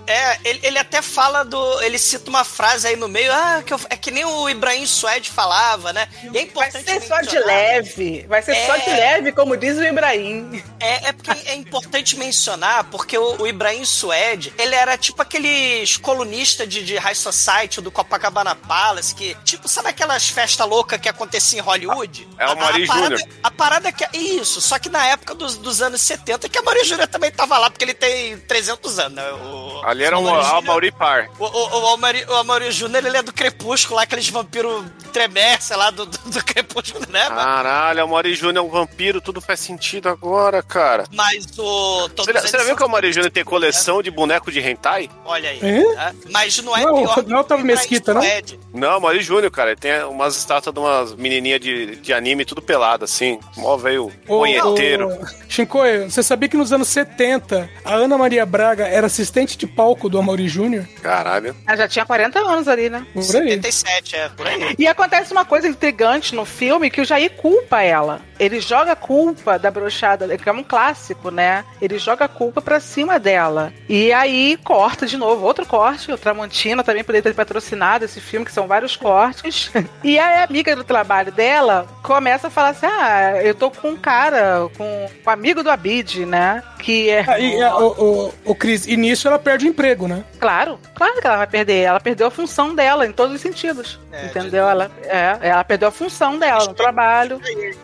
É, 0.07 0.37
ele, 0.45 0.61
ele 0.63 0.79
até 0.79 1.01
fala 1.01 1.43
do. 1.45 1.83
Ele 1.83 1.99
cita 1.99 2.29
uma 2.29 2.45
frase 2.45 2.87
aí 2.89 2.97
no 2.97 3.09
meio, 3.09 3.33
ah, 3.33 3.48
que 3.65 3.73
eu- 3.73 3.81
é 3.91 3.97
que 3.97 4.11
nem 4.11 4.25
o 4.25 4.49
Ibrahim 4.49 4.87
Suede 4.87 5.31
falava, 5.31 5.93
né? 5.93 6.09
E 6.23 6.27
é 6.27 6.31
Vai 6.31 6.43
importante. 6.43 6.85
ser 6.85 7.01
só 7.03 7.21
de 7.21 7.39
leve. 7.39 8.27
Vai 8.29 8.43
ser 8.43 8.55
só 8.67 8.77
de 8.77 8.91
É. 8.91 8.95
leve, 8.95 9.33
como 9.33 9.57
diz 9.57 9.77
o 9.77 9.85
Ibrahim. 9.85 10.63
É, 10.81 11.09
é 11.09 11.13
porque 11.13 11.31
é 11.49 11.55
importante 11.55 12.17
mencionar, 12.17 12.85
porque 12.85 13.17
o, 13.19 13.43
o 13.43 13.47
Ibrahim 13.47 13.85
Suede, 13.85 14.53
ele 14.59 14.75
era 14.75 14.97
tipo 14.97 15.21
aqueles 15.23 15.97
colunista 15.97 16.67
de, 16.67 16.85
de 16.85 16.97
High 16.97 17.15
Society 17.15 17.81
do 17.81 17.91
Copacabana 17.91 18.55
Palace, 18.55 19.15
que, 19.15 19.35
tipo, 19.45 19.69
sabe 19.69 19.89
aquelas 19.89 20.29
festas 20.29 20.67
loucas 20.69 21.01
que 21.01 21.09
acontecia 21.09 21.59
em 21.59 21.63
Hollywood? 21.63 22.29
É 22.39 22.47
o 22.49 22.57
Mauri 22.57 22.87
parada- 22.87 23.17
Júnior. 23.17 23.29
A 23.43 23.51
parada 23.51 23.93
que. 23.93 24.07
Isso, 24.17 24.61
só 24.61 24.79
que 24.79 24.89
na 24.89 25.07
época 25.07 25.35
dos, 25.35 25.57
dos 25.57 25.81
anos 25.83 26.01
70, 26.03 26.49
que 26.49 26.59
a 26.59 26.63
Mauri 26.63 26.85
Júnior 26.85 27.09
também 27.09 27.31
tava 27.31 27.59
lá, 27.59 27.71
porque 27.71 27.85
ele 27.85 27.95
tem 27.95 28.39
300 28.39 28.99
anos, 28.99 29.15
né? 29.17 29.31
O, 29.33 29.83
Ali 29.85 30.05
era 30.05 30.19
o 30.19 30.23
um 30.23 30.29
Amaury 30.35 30.67
Mauri 30.67 30.91
Par. 30.93 31.29
o, 31.39 31.45
o, 31.45 31.81
o, 31.81 31.95
Amaury, 31.95 32.25
o 32.29 32.35
Amaury 32.37 32.71
Júnior, 32.71 33.05
ele 33.07 33.17
é 33.17 33.23
do 33.23 33.33
Crepúsculo, 33.39 33.97
lá, 33.97 34.03
aqueles 34.03 34.29
vampiros 34.29 34.85
tremé, 35.13 35.57
sei 35.61 35.77
lá, 35.77 35.91
do, 35.91 36.05
do, 36.07 36.19
do 36.19 36.45
Crepúsculo, 36.45 37.07
né? 37.09 37.25
Caralho, 37.29 38.05
o 38.05 38.09
Mauri 38.09 38.35
Júnior 38.35 38.65
é 38.65 38.67
um 38.67 38.71
vampiro, 38.71 39.21
tudo 39.21 39.41
faz 39.41 39.61
sentido 39.61 40.09
agora, 40.09 40.61
cara. 40.61 41.05
Mas 41.15 41.47
o. 41.57 42.09
todos 42.09 42.27
Você 42.27 42.49
você 42.49 42.59
já 42.59 42.65
viu 42.65 42.77
que 42.77 42.83
o 42.83 42.89
Mauri 42.89 43.13
Júnior 43.13 43.31
tem 43.31 43.45
coleção 43.45 44.03
de 44.03 44.11
boneco 44.11 44.51
de 44.51 44.59
hentai? 44.59 45.09
Olha 45.25 45.51
aí. 45.51 45.61
É? 45.63 45.95
tá? 45.95 46.15
Mas 46.31 46.59
não 46.63 46.77
é 46.77 46.85
Não, 46.85 46.97
pior. 46.97 47.25
não 47.29 47.37
é 47.37 47.39
o 47.39 47.43
Otávio 47.43 47.65
Mesquita, 47.65 48.13
não? 48.13 48.23
Suede. 48.23 48.59
Não, 48.75 49.01
Mauri 49.01 49.23
Júnior, 49.23 49.53
cara, 49.53 49.71
ele 49.71 49.81
tem 49.81 50.03
umas 50.03 50.37
estátuas 50.37 50.75
de 50.75 50.81
umas 50.81 51.15
menininhas 51.15 51.61
de, 51.61 51.95
de 51.97 52.13
anime 52.13 52.45
tudo 52.45 52.61
pelado, 52.61 53.05
assim. 53.05 53.39
Mó 53.57 53.77
velho 53.77 54.13
Ô, 54.27 54.41
punheteiro. 54.41 55.17
Shinkoio, 55.49 56.11
você 56.11 56.25
sabia 56.25 56.49
que 56.49 56.57
nos 56.57 56.73
anos 56.73 56.89
70 56.89 57.71
a 57.85 57.95
Ana 57.95 58.19
Maria 58.19 58.45
Braga 58.45 58.87
era 58.89 59.07
assistente 59.07 59.57
de 59.57 59.67
palco 59.67 60.09
do 60.09 60.19
Amaury 60.19 60.49
Júnior? 60.49 60.87
Caralho. 61.03 61.55
Ela 61.67 61.77
já 61.77 61.89
tinha 61.89 62.05
40 62.05 62.39
anos 62.41 62.67
ali, 62.67 62.91
né? 62.91 63.07
Por 63.33 63.43
aí. 63.43 63.51
77, 63.51 64.17
é, 64.17 64.29
por 64.31 64.47
aí. 64.47 64.75
E 64.79 64.87
acontece 64.87 65.33
uma 65.33 65.45
coisa 65.45 65.69
intrigante 65.69 66.35
no 66.35 66.45
filme 66.45 66.91
que 66.91 67.01
o 67.01 67.05
Jair 67.05 67.31
culpa 67.33 67.83
ela. 67.83 68.21
Ele 68.39 68.61
joga 68.61 68.93
a 68.93 68.97
culpa 68.97 69.59
da 69.59 69.71
brochada, 69.71 70.37
que 70.37 70.49
é 70.49 70.53
um 70.53 70.63
clássico, 70.63 71.31
né? 71.31 71.65
Ele 71.81 71.99
joga 71.99 72.25
a 72.25 72.29
culpa 72.29 72.63
pra 72.63 72.81
cima 72.81 73.19
dela. 73.19 73.73
E 73.89 74.13
aí 74.13 74.57
corta 74.63 75.07
de 75.07 75.17
novo, 75.17 75.45
outro 75.45 75.67
corte. 75.67 76.13
O 76.13 76.19
Tramontina 76.19 76.85
também 76.85 77.03
poderia 77.03 77.23
ter 77.23 77.35
patrocinado 77.35 78.05
esse 78.05 78.21
filme, 78.21 78.47
que 78.47 78.53
são 78.53 78.67
vários 78.67 78.97
cortes. 78.97 79.71
E 80.05 80.19
a 80.19 80.45
amiga 80.45 80.77
do 80.77 80.85
trabalho 80.85 81.33
dela 81.33 81.87
começa 82.03 82.47
a 82.47 82.51
falar 82.51 82.71
assim: 82.71 82.87
Ah, 82.87 83.43
eu 83.43 83.55
tô 83.55 83.71
com 83.71 83.91
um 83.91 83.97
cara, 83.97 84.69
com 84.77 85.11
o 85.25 85.31
amigo 85.31 85.63
do 85.63 85.71
Abid, 85.71 86.25
né? 86.25 86.63
Que 86.79 87.11
é. 87.11 87.25
Aí, 87.29 87.63
o, 87.63 87.87
o, 87.87 88.35
o 88.45 88.55
Cris, 88.55 88.87
e 88.87 88.97
nisso 88.97 89.27
ela 89.27 89.39
perde 89.39 89.67
o 89.67 89.69
emprego, 89.69 90.07
né? 90.07 90.25
Claro, 90.39 90.79
claro 90.95 91.21
que 91.21 91.27
ela 91.27 91.37
vai 91.37 91.47
perder. 91.47 91.83
Ela 91.83 92.01
perdeu 92.01 92.29
a 92.29 92.31
função 92.31 92.75
dela 92.75 93.07
todos 93.19 93.35
os 93.35 93.41
sentidos. 93.41 93.99
entendeu? 94.31 94.69
Ela, 94.69 94.91
é, 95.05 95.39
ela 95.49 95.65
perdeu 95.65 95.89
a 95.89 95.91
função 95.93 96.39
dela 96.39 96.65
no 96.67 96.73
trabalho. 96.75 97.41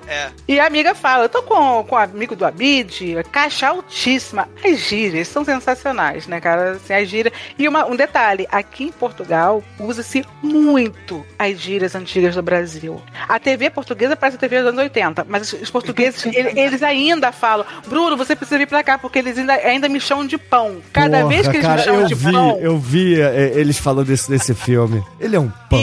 É. 0.08 0.28
E 0.46 0.60
a 0.60 0.66
amiga 0.66 0.94
fala: 0.94 1.24
Eu 1.24 1.28
tô 1.28 1.42
com, 1.42 1.84
com 1.84 1.96
o 1.96 1.98
amigo 1.98 2.36
do 2.36 2.46
Abid, 2.46 3.16
caixa 3.32 3.68
altíssima. 3.68 4.48
As 4.64 4.78
gírias 4.78 5.26
são 5.28 5.44
sensacionais, 5.44 6.26
né, 6.28 6.40
cara? 6.40 6.72
Assim, 6.72 6.94
as 6.94 7.08
gírias. 7.08 7.34
E 7.58 7.66
uma- 7.68 7.84
um 7.86 7.96
detalhe: 7.96 8.46
aqui 8.50 8.84
em 8.84 8.92
Portugal 8.92 9.62
usa-se 9.80 10.24
muito 10.42 11.24
as 11.38 11.58
gírias 11.58 11.94
antigas 11.94 12.34
do 12.36 12.42
Brasil. 12.42 13.02
A 13.28 13.38
TV 13.40 13.70
portuguesa 13.70 14.14
parece 14.16 14.36
a 14.36 14.40
TV 14.40 14.58
dos 14.58 14.68
anos 14.68 14.80
80, 14.80 15.26
mas 15.28 15.52
os, 15.52 15.70
portugueses, 15.70 16.24
ele- 16.32 16.58
eles 16.60 16.82
ainda 16.82 17.32
falam: 17.32 17.66
Bruno, 17.88 18.16
você 18.16 18.36
precisa 18.36 18.56
vir 18.58 18.68
pra 18.68 18.82
cá, 18.84 18.96
porque 18.98 19.18
eles 19.18 19.36
ainda, 19.36 19.54
ainda 19.54 19.88
me 19.88 20.00
chamam 20.00 20.26
de 20.26 20.38
pão. 20.38 20.80
Cada 20.92 21.18
Porra, 21.18 21.28
vez 21.28 21.48
que 21.48 21.56
eles 21.56 21.66
cara, 21.66 21.78
me 21.78 21.82
chamam 21.84 22.00
eu 22.02 22.06
de 22.06 22.14
vi, 22.14 22.32
pão. 22.32 22.58
eu 22.60 22.78
vi 22.78 23.20
é, 23.20 23.52
eles 23.56 23.78
falando 23.78 24.06
desse, 24.06 24.30
desse 24.30 24.54
filme. 24.54 25.02
Ele 25.24 25.36
é 25.36 25.40
um 25.40 25.48
pão. 25.48 25.78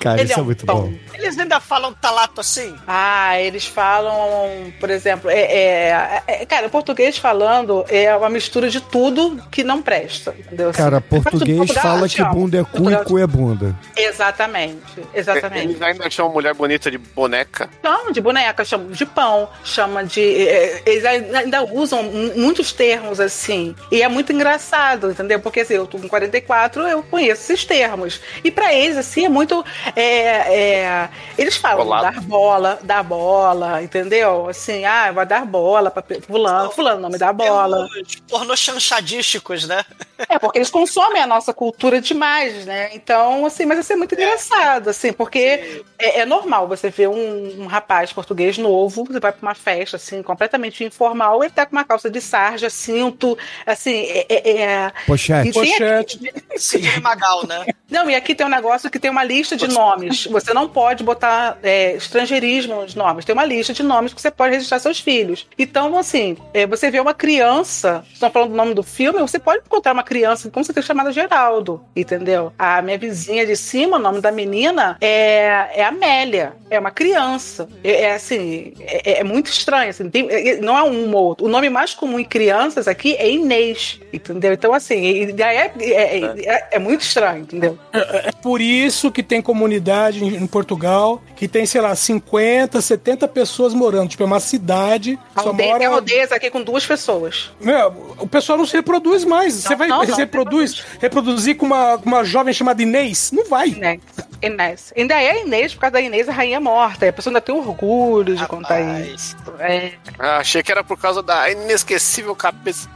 Cara, 0.00 0.20
Ele 0.20 0.24
isso 0.24 0.32
é 0.32 0.40
é, 0.40 0.42
um 0.42 0.44
muito 0.46 0.66
pão. 0.66 0.82
bom. 0.82 0.94
Eles 1.14 1.38
ainda 1.38 1.60
falam 1.60 1.92
talato 1.92 2.40
assim? 2.40 2.74
Ah, 2.86 3.40
eles 3.40 3.64
falam, 3.66 4.72
por 4.80 4.90
exemplo, 4.90 5.30
é, 5.30 5.40
é- 5.40 6.22
é- 6.26 6.46
cara, 6.46 6.66
o 6.66 6.70
português 6.70 7.16
falando 7.16 7.84
é 7.88 8.14
uma 8.16 8.28
mistura 8.28 8.68
de 8.68 8.80
tudo 8.80 9.42
que 9.50 9.62
não 9.64 9.80
presta, 9.82 10.34
entendeu? 10.38 10.72
Cara, 10.72 10.98
Assim, 10.98 11.08
português 11.22 11.56
Portugal, 11.58 11.82
fala 11.82 12.08
te 12.08 12.16
que 12.16 12.24
bunda 12.24 12.58
é 12.58 12.64
cu 12.64 12.90
e 12.90 13.04
cu 13.04 13.18
é 13.18 13.26
bunda. 13.26 13.74
Exatamente, 13.96 14.82
exatamente. 15.14 15.64
Eles 15.70 15.82
ainda 15.82 16.10
chamam 16.10 16.32
mulher 16.32 16.54
bonita 16.54 16.90
de 16.90 16.98
boneca. 16.98 17.68
Chamam 17.82 18.12
de 18.12 18.20
boneca, 18.20 18.64
chamam 18.64 18.90
de 18.90 19.06
pão, 19.06 19.48
chama 19.64 20.04
de. 20.04 20.48
é, 20.48 20.82
Eles 20.86 21.04
ainda 21.04 21.62
usam 21.64 22.02
mu- 22.02 22.32
muitos 22.36 22.72
termos 22.72 23.20
assim. 23.20 23.74
E 23.90 24.02
é 24.02 24.08
muito 24.08 24.32
engraçado, 24.32 25.10
entendeu? 25.10 25.40
Porque 25.40 25.60
assim, 25.60 25.74
eu 25.74 25.86
tô 25.86 25.98
com 25.98 26.08
44, 26.08 26.82
eu 26.88 27.02
conheço 27.02 27.42
esses 27.52 27.64
termos. 27.64 28.20
E 28.42 28.50
pra 28.50 28.72
eles, 28.74 28.96
assim, 28.96 29.24
é 29.24 29.28
muito. 29.28 29.64
é, 29.96 30.02
é, 30.02 31.03
eles 31.36 31.56
falam 31.56 31.84
Bolado. 31.84 32.14
dar 32.14 32.20
bola, 32.22 32.78
dar 32.82 33.02
bola, 33.02 33.82
entendeu? 33.82 34.48
Assim, 34.48 34.84
ah, 34.84 35.12
vai 35.12 35.26
dar 35.26 35.44
bola 35.44 35.90
pra 35.90 36.04
fulano, 36.20 36.70
fulano, 36.70 37.00
não 37.00 37.10
me 37.10 37.18
dá 37.18 37.32
bola. 37.32 37.88
Pornô 38.28 38.56
chanchadísticos, 38.56 39.66
né? 39.66 39.84
É, 40.28 40.38
porque 40.38 40.58
eles 40.58 40.70
consomem 40.70 41.20
a 41.20 41.26
nossa 41.26 41.52
cultura 41.52 42.00
demais, 42.00 42.64
né? 42.66 42.90
Então, 42.94 43.46
assim, 43.46 43.66
mas 43.66 43.78
isso 43.78 43.92
é 43.92 43.96
muito 43.96 44.14
engraçado, 44.14 44.90
assim, 44.90 45.12
porque 45.12 45.82
é, 45.98 46.20
é 46.20 46.26
normal 46.26 46.68
você 46.68 46.90
ver 46.90 47.08
um, 47.08 47.62
um 47.62 47.66
rapaz 47.66 48.12
português 48.12 48.56
novo, 48.56 49.04
você 49.04 49.18
vai 49.18 49.32
pra 49.32 49.42
uma 49.42 49.54
festa, 49.54 49.96
assim, 49.96 50.22
completamente 50.22 50.84
informal, 50.84 51.42
ele 51.42 51.52
tá 51.52 51.66
com 51.66 51.72
uma 51.72 51.84
calça 51.84 52.08
de 52.08 52.20
sarja, 52.20 52.70
cinto, 52.70 53.36
assim, 53.66 54.04
é... 54.04 54.26
é, 54.28 54.62
é... 54.62 54.92
Pochete. 55.06 55.48
E 55.48 55.52
tem 55.52 55.70
Pochete. 55.70 56.32
Sim, 56.56 57.00
Magal, 57.00 57.46
né? 57.46 57.66
Não, 57.90 58.08
e 58.08 58.14
aqui 58.14 58.34
tem 58.34 58.46
um 58.46 58.50
negócio 58.50 58.90
que 58.90 58.98
tem 58.98 59.10
uma 59.10 59.24
lista 59.24 59.56
de 59.56 59.68
nomes. 59.68 60.26
Você 60.26 60.54
não 60.54 60.68
pode 60.68 60.93
botar 61.02 61.58
é, 61.62 61.92
estrangeirismo 61.94 62.82
nos 62.82 62.94
nomes. 62.94 63.24
Tem 63.24 63.32
uma 63.32 63.44
lista 63.44 63.72
de 63.72 63.82
nomes 63.82 64.12
que 64.14 64.20
você 64.20 64.30
pode 64.30 64.52
registrar 64.54 64.78
seus 64.78 65.00
filhos. 65.00 65.46
Então, 65.58 65.96
assim, 65.98 66.36
é, 66.52 66.66
você 66.66 66.90
vê 66.90 67.00
uma 67.00 67.14
criança, 67.14 68.04
estão 68.12 68.30
falando 68.30 68.50
do 68.50 68.56
nome 68.56 68.74
do 68.74 68.82
filme, 68.82 69.18
você 69.20 69.38
pode 69.38 69.62
encontrar 69.64 69.92
uma 69.92 70.02
criança, 70.02 70.50
como 70.50 70.64
você 70.64 70.72
tem 70.72 70.82
chamada 70.82 71.12
Geraldo, 71.12 71.84
entendeu? 71.96 72.52
A 72.58 72.80
minha 72.82 72.98
vizinha 72.98 73.46
de 73.46 73.56
cima, 73.56 73.96
o 73.96 74.00
nome 74.00 74.20
da 74.20 74.30
menina 74.30 74.96
é, 75.00 75.70
é 75.74 75.84
Amélia. 75.84 76.52
É 76.70 76.78
uma 76.78 76.90
criança. 76.90 77.68
É, 77.82 78.02
é, 78.02 78.14
assim, 78.14 78.72
é, 78.80 79.20
é 79.20 79.24
muito 79.24 79.50
estranho. 79.50 79.90
Assim, 79.90 80.08
tem- 80.10 80.28
é- 80.30 80.56
não 80.56 80.76
é 80.76 80.82
um 80.82 81.14
ou 81.14 81.24
outro. 81.24 81.46
O 81.46 81.48
nome 81.48 81.68
mais 81.70 81.94
comum 81.94 82.18
em 82.18 82.24
crianças 82.24 82.88
aqui 82.88 83.14
é 83.16 83.30
Inês, 83.30 84.00
entendeu? 84.12 84.52
Então, 84.52 84.72
assim, 84.74 85.32
é, 85.40 85.56
é, 85.56 86.34
é- 86.44 86.68
é 86.72 86.78
muito 86.78 87.02
estranho, 87.02 87.42
entendeu? 87.42 87.78
É, 87.92 88.28
é 88.28 88.32
por 88.32 88.60
isso 88.60 89.10
que 89.12 89.22
tem 89.22 89.40
comunidade 89.40 90.24
em, 90.24 90.36
em 90.36 90.46
Portugal 90.84 91.22
que 91.34 91.48
tem, 91.48 91.66
sei 91.66 91.80
lá, 91.80 91.94
50, 91.94 92.80
70 92.80 93.26
pessoas 93.28 93.74
morando. 93.74 94.08
Tipo, 94.10 94.22
é 94.22 94.26
uma 94.26 94.40
cidade. 94.40 95.18
Só 95.34 95.48
Aldeia, 95.48 95.68
mora... 95.70 95.78
Tem 95.80 95.88
aldeias 95.88 96.32
aqui 96.32 96.50
com 96.50 96.62
duas 96.62 96.86
pessoas. 96.86 97.50
Meu, 97.60 98.14
o 98.18 98.26
pessoal 98.26 98.56
não 98.58 98.66
se 98.66 98.76
reproduz 98.76 99.24
mais. 99.24 99.54
Você 99.54 99.74
vai 99.74 99.88
não, 99.88 99.98
não, 99.98 100.06
se 100.06 100.12
reproduz, 100.20 100.84
reproduzir 101.00 101.56
com 101.56 101.66
uma, 101.66 101.98
com 101.98 102.06
uma 102.06 102.22
jovem 102.24 102.52
chamada 102.54 102.82
Inês? 102.82 103.32
Não 103.32 103.44
vai. 103.46 103.68
Inês. 103.68 104.00
Inês. 104.42 104.92
Ainda 104.96 105.14
é 105.20 105.42
Inês, 105.42 105.74
por 105.74 105.80
causa 105.80 105.92
da 105.94 106.00
Inês, 106.00 106.28
a 106.28 106.32
rainha 106.32 106.60
morta. 106.60 107.06
E 107.06 107.08
a 107.08 107.12
pessoa 107.12 107.30
ainda 107.32 107.40
tem 107.40 107.54
orgulho 107.54 108.36
de 108.36 108.46
contar 108.46 108.80
isso. 109.00 109.36
É. 109.58 109.92
Ah, 110.18 110.36
achei 110.38 110.62
que 110.62 110.70
era 110.70 110.84
por 110.84 110.98
causa 110.98 111.22
da 111.22 111.50
inesquecível 111.50 112.34
cabeça. 112.36 112.88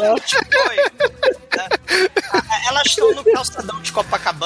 Não, 0.00 0.14
tipo, 0.16 0.44
foi, 0.52 0.76
né? 0.76 0.82
A- 2.32 2.68
Elas 2.68 2.86
estão 2.86 3.12
no 3.14 3.24
calçadão 3.24 3.80
de 3.82 3.92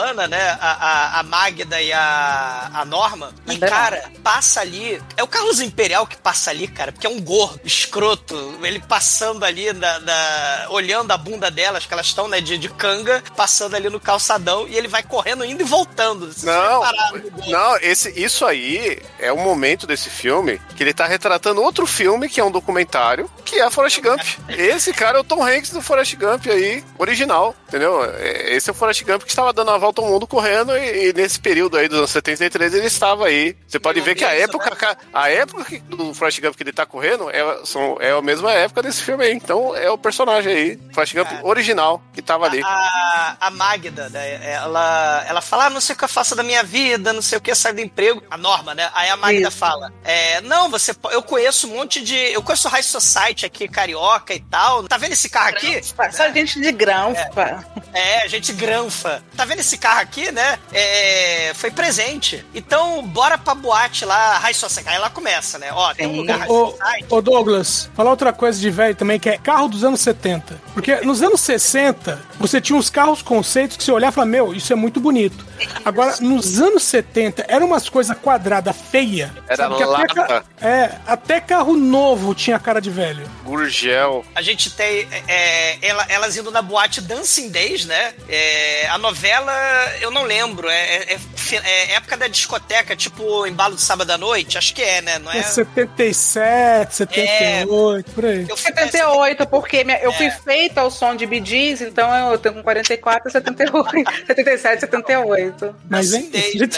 Copacabana, 0.07 0.29
né? 0.29 0.59
A, 0.61 0.71
a, 1.17 1.21
a 1.21 1.23
Magda 1.23 1.81
e 1.81 1.93
a, 1.93 2.71
a 2.75 2.85
Norma. 2.85 3.33
E, 3.47 3.53
Ainda 3.53 3.67
não. 3.67 3.73
cara, 3.77 4.11
passa 4.23 4.61
ali. 4.61 5.03
É 5.17 5.23
o 5.23 5.27
Carlos 5.27 5.61
Imperial 5.61 6.07
que 6.07 6.17
passa 6.17 6.51
ali, 6.51 6.69
cara, 6.69 6.93
porque 6.93 7.07
é 7.07 7.11
um 7.11 7.21
gordo, 7.21 7.61
escroto. 7.65 8.59
Ele 8.63 8.79
passando 8.81 9.45
ali, 9.45 9.73
na, 9.73 9.99
na- 10.01 10.67
olhando 10.71 11.11
a 11.11 11.17
bunda 11.17 11.51
delas, 11.51 11.87
que 11.87 11.93
elas 11.93 12.07
estão, 12.07 12.29
né, 12.29 12.41
de, 12.41 12.59
de 12.59 12.69
canga, 12.69 13.23
passando 13.37 13.75
ali 13.75 13.89
no 13.89 14.01
calçadão. 14.01 14.67
E 14.69 14.77
ele 14.77 14.89
vai 14.89 15.03
correndo, 15.03 15.45
indo 15.45 15.63
e 15.63 15.65
voltando. 15.65 16.31
Não, 16.43 16.81
gordo? 16.81 17.33
não, 17.51 17.77
esse, 17.79 18.11
isso 18.21 18.45
aí 18.45 19.01
é 19.19 19.33
um 19.33 19.43
momento 19.43 19.87
desse 19.87 20.11
filme 20.11 20.61
que 20.77 20.83
ele 20.83 20.93
tá 20.95 21.07
retratando 21.07 21.63
outro 21.63 21.87
filme, 21.87 22.29
que 22.29 22.41
é 22.41 22.45
um 22.45 22.51
documentário, 22.51 23.31
que 23.45 23.61
é 23.61 23.71
Forrest 23.71 24.01
Gump. 24.01 24.21
Esse 24.49 24.93
cara 24.93 25.19
é 25.19 25.21
o 25.21 25.25
Tom 25.25 25.45
Hanks 25.45 25.71
do 25.71 25.81
Forrest 25.83 26.15
Gump 26.17 26.47
aí, 26.49 26.85
original, 26.99 27.55
entendeu? 27.69 28.05
É, 28.05 28.55
Esse 28.55 28.69
é 28.71 28.73
o 28.73 28.77
Forrest 28.77 29.03
Gump 29.05 29.23
que 29.23 29.29
estava 29.31 29.53
dando 29.53 29.71
a 29.71 29.79
volta 29.79 29.96
ao 30.03 30.09
mundo 30.09 30.27
correndo 30.27 30.77
e, 30.77 31.09
e 31.09 31.13
nesse 31.13 31.39
período 31.39 31.77
aí 31.77 31.89
dos 31.89 31.99
anos 31.99 32.11
73 32.11 32.75
ele 32.75 32.87
estava 32.87 33.27
aí. 33.27 33.57
Você 33.67 33.79
pode 33.79 34.01
ver 34.01 34.15
que 34.15 34.25
a 34.25 34.35
época, 34.35 34.75
ca- 34.77 34.97
a 35.13 35.29
época 35.31 35.65
que- 35.65 35.79
do 35.81 36.13
Forrest 36.15 36.41
Gump 36.41 36.55
que 36.57 36.63
ele 36.63 36.73
tá 36.73 36.85
correndo 36.87 37.31
é, 37.31 37.61
são, 37.65 37.97
é 38.01 38.11
a 38.13 38.23
mesma 38.23 38.53
época 38.53 38.83
desse 38.83 39.03
filme 39.03 39.25
aí. 39.25 39.33
Então 39.33 39.75
é 39.77 39.91
o 39.91 39.99
personagem 39.99 40.53
aí, 40.53 40.79
Forrest 40.93 41.15
Gump 41.15 41.29
original, 41.45 42.03
que 42.13 42.23
tava 42.23 42.47
ali. 42.47 42.61
A, 42.63 43.37
a 43.41 43.51
Magda, 43.51 44.09
né, 44.09 44.53
ela, 44.53 45.25
ela 45.29 45.41
fala, 45.41 45.67
ah, 45.67 45.71
não 45.71 45.81
sei 45.81 45.95
o 45.95 45.99
que 45.99 46.05
eu 46.05 46.09
faço 46.09 46.35
da 46.35 46.43
minha 46.43 46.63
vida, 46.63 47.13
não 47.13 47.23
sei 47.23 47.39
o 47.39 47.41
que, 47.41 47.55
sai 47.55 47.73
do 47.73 47.81
emprego. 47.81 48.23
A 48.31 48.37
Norma, 48.37 48.75
né? 48.75 48.91
Aí 48.95 49.09
a 49.09 49.17
Magda 49.17 49.49
Isso. 49.49 49.57
fala, 49.59 49.93
é, 50.05 50.41
não, 50.43 50.69
você, 50.71 50.95
eu 51.11 51.23
conheço 51.23 51.67
um 51.69 51.77
monte 51.77 52.03
de, 52.03 52.15
eu 52.17 52.43
conheço 52.43 52.69
High 52.69 52.83
Society 52.83 53.47
aqui, 53.47 53.69
carioca 53.69 54.35
e 54.35 54.41
tal. 54.41 54.85
Tá 54.85 54.97
vendo 54.97 55.13
esse 55.13 55.29
carro 55.29 55.51
aqui? 55.51 55.81
Só 56.13 56.29
gente 56.33 56.61
de 56.61 56.73
granfa. 56.73 57.65
É, 57.93 58.29
gente 58.29 58.53
granfa. 58.53 59.23
Tá 59.37 59.45
vendo 59.45 59.61
esse 59.61 59.79
carro 59.79 59.86
aqui, 59.95 60.31
né? 60.33 60.59
É, 60.73 61.53
foi 61.55 61.71
presente. 61.71 62.45
Então, 62.55 63.07
bora 63.07 63.37
pra 63.39 63.55
boate 63.55 64.05
lá, 64.05 64.39
High 64.39 64.55
Society. 64.55 64.89
Aí 64.91 64.97
ela 64.97 65.11
começa, 65.11 65.59
né? 65.59 65.71
Ó, 65.73 65.93
tem 65.95 66.07
um 66.07 66.17
lugar 66.17 66.39
High 66.41 66.49
Ô, 66.51 66.71
Society. 66.71 67.07
ô 67.11 67.21
Douglas, 67.23 67.91
falar 67.95 68.11
outra 68.11 68.33
coisa 68.33 68.59
de 68.61 68.71
velho 68.71 68.95
também, 68.95 69.19
que 69.19 69.29
é 69.29 69.39
carro 69.39 69.69
dos 69.69 69.85
anos 69.85 70.01
70. 70.01 70.61
Porque 70.75 70.97
nos 71.01 71.23
anos 71.23 71.41
60, 71.41 72.21
você 72.39 72.61
tinha 72.61 72.79
uns 72.79 72.91
carros 72.91 73.23
conceitos 73.23 73.77
que 73.77 73.85
você 73.85 73.93
olhava 73.93 74.13
e 74.13 74.15
falava, 74.15 74.31
meu, 74.31 74.55
isso 74.55 74.73
é 74.73 74.77
muito 74.77 75.01
bonito. 75.01 75.45
Agora, 75.85 76.17
nos 76.21 76.61
anos 76.61 76.83
70, 76.85 77.45
eram 77.49 77.67
umas 77.67 77.89
coisas 77.89 78.17
quadradas, 78.19 78.77
feia. 78.91 79.33
Era 79.49 79.67
até, 79.67 79.85
lata. 79.87 80.15
ca- 80.15 80.45
é, 80.61 80.91
até 81.07 81.41
carro 81.41 81.77
novo 81.77 82.35
tinha 82.35 82.59
cara 82.59 82.81
de 82.81 82.91
velho. 82.91 83.29
Gurgel. 83.45 84.25
A 84.35 84.43
gente 84.43 84.71
tem 84.71 85.09
é, 85.27 85.79
ela- 85.81 86.07
elas 86.09 86.37
indo 86.37 86.51
na 86.51 86.61
boate 86.63 87.01
Dancing 87.01 87.49
Days, 87.51 87.85
né? 87.87 88.13
É, 88.29 88.87
a 88.89 88.99
novela, 88.99 89.53
eu 90.01 90.11
não 90.11 90.25
lembro. 90.25 90.69
É, 90.69 90.77
é- 91.13 91.13
é 91.15 91.57
é 91.67 91.95
época 91.95 92.17
da 92.17 92.27
discoteca, 92.27 92.97
tipo 92.97 93.47
embalo 93.47 93.77
de 93.77 93.81
sábado 93.83 94.11
à 94.11 94.19
noite? 94.19 94.59
Acho 94.59 94.75
que 94.75 94.83
é, 94.83 95.01
né? 95.01 95.19
Não 95.21 95.31
é? 95.33 95.39
É 95.39 95.43
77, 95.43 96.95
78, 96.97 98.11
por 98.13 98.25
aí. 98.25 98.47
Eu 98.49 98.57
fui 98.57 98.67
78, 98.73 99.47
porque 99.47 99.85
minha- 99.85 99.99
eu 100.01 100.13
fui 100.13 100.31
feita 100.31 100.81
ao 100.81 100.91
som 100.91 101.15
de 101.15 101.25
Bee 101.27 101.45
Gees, 101.45 101.81
então 101.81 102.13
eu 102.15 102.26
tenho 102.39 102.55
com 102.57 102.63
44, 102.63 103.31
78, 103.31 104.11
77, 104.27 104.81
78. 104.81 105.77
Mas, 105.89 106.13
hein? 106.13 106.31
Days, 106.31 106.55
né? 106.55 106.69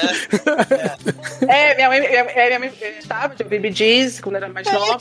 É, 1.49 1.75
minha 1.77 1.89
mãe, 1.89 2.01
minha, 2.01 2.25
minha 2.25 2.59
mãe 2.59 2.73
gostava 2.97 3.35
de 3.35 3.43
ouvir 3.43 3.61
Bee 3.61 3.73
Gees 3.73 4.21
quando 4.21 4.37
era 4.37 4.49
mais 4.49 4.67
nova. 4.71 4.99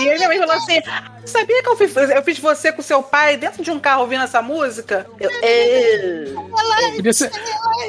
E 0.00 0.08
aí 0.08 0.16
minha 0.16 0.28
mãe 0.28 0.38
falou 0.38 0.54
assim: 0.54 0.80
sabia 1.24 1.62
que 1.62 1.68
eu 1.68 1.76
fiz, 1.76 1.96
eu 1.96 2.22
fiz 2.22 2.38
você 2.38 2.72
com 2.72 2.82
seu 2.82 3.02
pai 3.02 3.36
dentro 3.36 3.62
de 3.62 3.70
um 3.70 3.78
carro 3.78 4.02
ouvindo 4.02 4.24
essa 4.24 4.42
música? 4.42 5.06
Eu, 5.20 5.30
"É." 5.42 6.24
Podia 6.96 7.12
ser, 7.12 7.30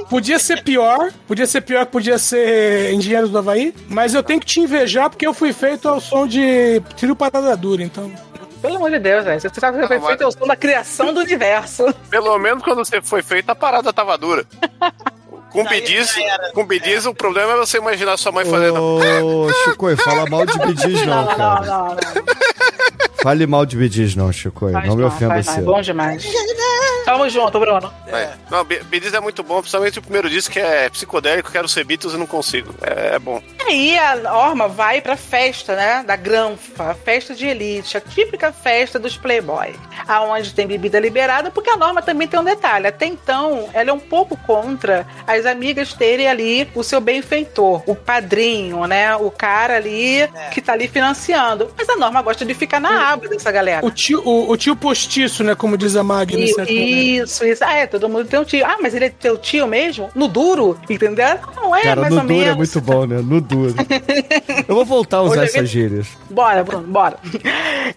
podia 0.10 0.40
ser 0.40 0.64
pior, 0.64 1.12
podia 1.28 1.48
ser 1.48 1.62
pior 1.62 1.86
que 1.86 1.92
podia 1.92 2.18
ser 2.18 2.94
Engenheiros 2.94 3.30
do 3.30 3.38
Havaí, 3.38 3.74
mas 3.88 4.14
eu 4.14 4.24
tenho 4.24 4.40
que 4.40 4.46
te 4.46 4.60
invejar 4.60 5.10
porque 5.10 5.26
eu 5.26 5.34
fui 5.34 5.54
feito 5.54 5.88
ao 5.88 6.00
som 6.00 6.28
de 6.28 6.82
trio 6.98 7.16
parada 7.16 7.56
dura, 7.58 7.84
então. 7.84 8.12
Pelo 8.62 8.78
amor 8.78 8.92
de 8.92 9.00
Deus, 9.00 9.24
velho. 9.26 9.40
Você 9.40 9.50
sabe 9.60 9.78
que 9.80 9.88
você 9.88 10.00
foi 10.00 10.08
feito 10.08 10.24
ao 10.24 10.32
som 10.32 10.48
da 10.48 10.56
criação 10.56 11.14
do 11.14 11.20
universo. 11.20 11.94
Pelo 12.10 12.38
menos 12.38 12.64
quando 12.64 12.80
você 12.80 13.02
foi 13.02 13.22
feita, 13.22 13.52
a 13.52 13.56
parada 13.56 13.94
tava 13.94 14.18
dura. 14.18 14.46
Com 15.52 15.64
bidis, 15.64 16.14
com 16.54 16.66
bidis, 16.66 17.06
o 17.06 17.14
problema 17.14 17.54
é 17.54 17.58
você 17.58 17.78
imaginar 17.78 18.18
sua 18.18 18.32
mãe 18.32 18.46
fazendo. 18.46 18.82
Ô, 18.82 19.52
Chico, 19.64 19.96
fala 19.98 20.30
mal 20.30 20.46
de 20.46 20.58
bidis 20.60 21.06
não, 21.06 21.26
cara. 21.26 21.62
não, 21.62 21.86
não. 21.86 21.98
Fale 23.28 23.46
mal 23.46 23.66
de 23.66 23.76
Bidis, 23.76 24.16
não, 24.16 24.32
Chico. 24.32 24.72
Faz 24.72 24.88
não 24.88 24.96
me 24.96 25.04
ofenda 25.04 25.38
é 25.38 25.62
bom 25.62 25.82
demais. 25.82 26.26
Tamo 27.04 27.30
junto, 27.30 27.60
Bruno. 27.60 27.94
É. 28.08 28.32
Não, 28.50 28.64
Beatles 28.64 29.14
é 29.14 29.20
muito 29.20 29.44
bom, 29.44 29.60
principalmente 29.60 30.00
o 30.00 30.02
primeiro 30.02 30.30
disco 30.30 30.54
que 30.54 30.60
é 30.60 30.90
psicodélico, 30.90 31.52
quero 31.52 31.68
ser 31.68 31.84
Beatles 31.84 32.14
e 32.14 32.18
não 32.18 32.26
consigo. 32.26 32.74
É, 32.82 33.16
é 33.16 33.20
bom. 33.20 33.42
Aí 33.66 33.98
a 33.98 34.34
Orma 34.34 34.70
vai 34.70 35.02
pra 35.02 35.18
festa, 35.18 35.76
né? 35.76 36.04
Da 36.06 36.16
Granfa, 36.16 36.92
a 36.92 36.94
festa 36.94 37.34
de 37.36 37.46
elite, 37.46 37.98
a 37.98 38.02
típica 38.02 38.52
festa 38.54 38.98
dos 38.98 39.18
playboys. 39.18 39.76
Aonde 40.08 40.54
tem 40.54 40.68
bebida 40.68 41.00
liberada, 41.00 41.52
porque 41.52 41.70
a 41.70 41.76
Norma 41.76 42.02
também 42.02 42.28
tem 42.28 42.40
um 42.40 42.44
detalhe. 42.46 42.88
Até 42.88 43.06
então, 43.06 43.70
ela 43.74 43.90
é 43.90 43.94
um 43.94 44.00
pouco 44.00 44.38
contra 44.46 45.06
as 45.26 45.46
amigas 45.46 45.94
terem 45.94 46.28
ali 46.28 46.70
o 46.76 46.84
seu 46.84 47.02
benfeitor, 47.02 47.84
o 47.86 47.96
padrinho, 47.96 48.86
né? 48.86 49.16
O 49.18 49.32
cara 49.32 49.76
ali 49.76 50.30
que 50.54 50.62
tá 50.62 50.74
ali 50.74 50.88
financiando. 50.88 51.72
Mas 51.78 51.90
a 51.90 51.98
Norma 51.98 52.22
gosta 52.22 52.46
de 52.46 52.54
ficar 52.54 52.80
na 52.80 53.12
aba 53.12 53.17
dessa 53.20 53.52
galera. 53.52 53.86
O 53.86 53.92
tio, 53.92 54.22
o, 54.26 54.52
o 54.52 54.58
tio 54.58 54.76
postiço, 54.76 55.44
né? 55.44 55.56
Como 55.56 55.78
diz 55.78 55.96
a 55.96 56.04
Magna. 56.04 56.38
momento. 56.40 56.72
isso, 56.72 57.46
isso. 57.46 57.64
Ah, 57.64 57.74
é, 57.74 57.88
todo 57.88 58.08
mundo 58.10 58.26
tem 58.28 58.40
um 58.40 58.44
tio. 58.44 58.66
Ah, 58.66 58.78
mas 58.82 58.94
ele 58.94 59.06
é 59.06 59.10
teu 59.10 59.38
tio 59.38 59.66
mesmo? 59.68 60.10
No 60.16 60.28
duro? 60.28 60.80
Entendeu? 60.90 61.40
Não 61.56 61.76
é, 61.76 61.82
Cara, 61.84 62.02
mais 62.02 62.14
no 62.14 62.20
ou 62.22 62.26
duro 62.28 62.38
menos. 62.40 62.54
é 62.54 62.56
muito 62.56 62.82
bom, 62.82 63.06
né? 63.06 63.18
No 63.18 63.42
duro. 63.42 63.76
Eu 64.68 64.76
vou 64.76 64.86
voltar 64.86 65.18
a 65.18 65.22
usar 65.24 65.32
Hoje 65.34 65.42
é 65.42 65.46
essas 65.46 65.62
vi- 65.62 65.68
gírias. 65.82 66.08
Bora, 66.30 66.64
Bruno, 66.64 66.88
bora. 66.88 67.18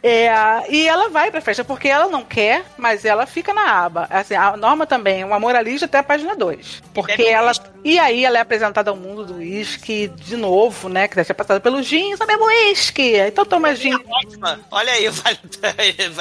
É, 0.02 0.30
e 0.68 0.86
ela 0.88 1.08
vai 1.08 1.30
pra 1.30 1.40
festa 1.40 1.64
porque 1.64 1.88
ela 1.88 2.06
não 2.08 2.22
quer, 2.24 2.64
mas 2.78 3.04
ela 3.04 3.26
fica 3.26 3.52
na 3.52 3.70
aba. 3.84 4.06
Assim, 4.10 4.34
a 4.34 4.56
Norma 4.56 4.86
também 4.86 5.22
é 5.22 5.24
uma 5.24 5.38
moralista 5.40 5.86
até 5.86 5.98
a 5.98 6.02
página 6.02 6.34
2. 6.36 6.82
Porque 6.94 7.22
ela. 7.22 7.52
E 7.84 7.98
aí 7.98 8.24
ela 8.24 8.38
é 8.38 8.40
apresentada 8.40 8.90
ao 8.90 8.96
mundo 8.96 9.24
do 9.24 9.34
uísque 9.36 10.08
de 10.08 10.36
novo, 10.36 10.88
né? 10.88 11.08
Que 11.08 11.16
deve 11.16 11.26
ser 11.26 11.34
passada 11.34 11.60
pelo 11.60 11.82
gin, 11.82 12.16
só 12.16 12.26
mesmo 12.26 12.44
uísque. 12.46 13.16
Então 13.16 13.44
toma 13.44 13.74
gin. 13.74 13.94
Ótima. 14.24 14.60
Olha 14.70 14.92
aí, 14.92 14.99
vale. 15.10 15.38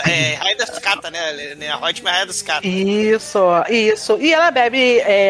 É, 0.08 0.36
Raia 0.36 0.56
da 0.58 0.68
Sucata, 0.68 1.10
né? 1.10 1.56
né, 1.56 1.70
A 1.70 1.78
Hotman 1.78 2.12
é 2.12 2.14
Raia 2.14 2.26
da 2.26 2.34
Sucata. 2.34 2.68
Isso, 2.68 3.40
isso. 3.70 4.18
E 4.20 4.34
ela 4.34 4.52
bebe, 4.52 5.00
é, 5.00 5.30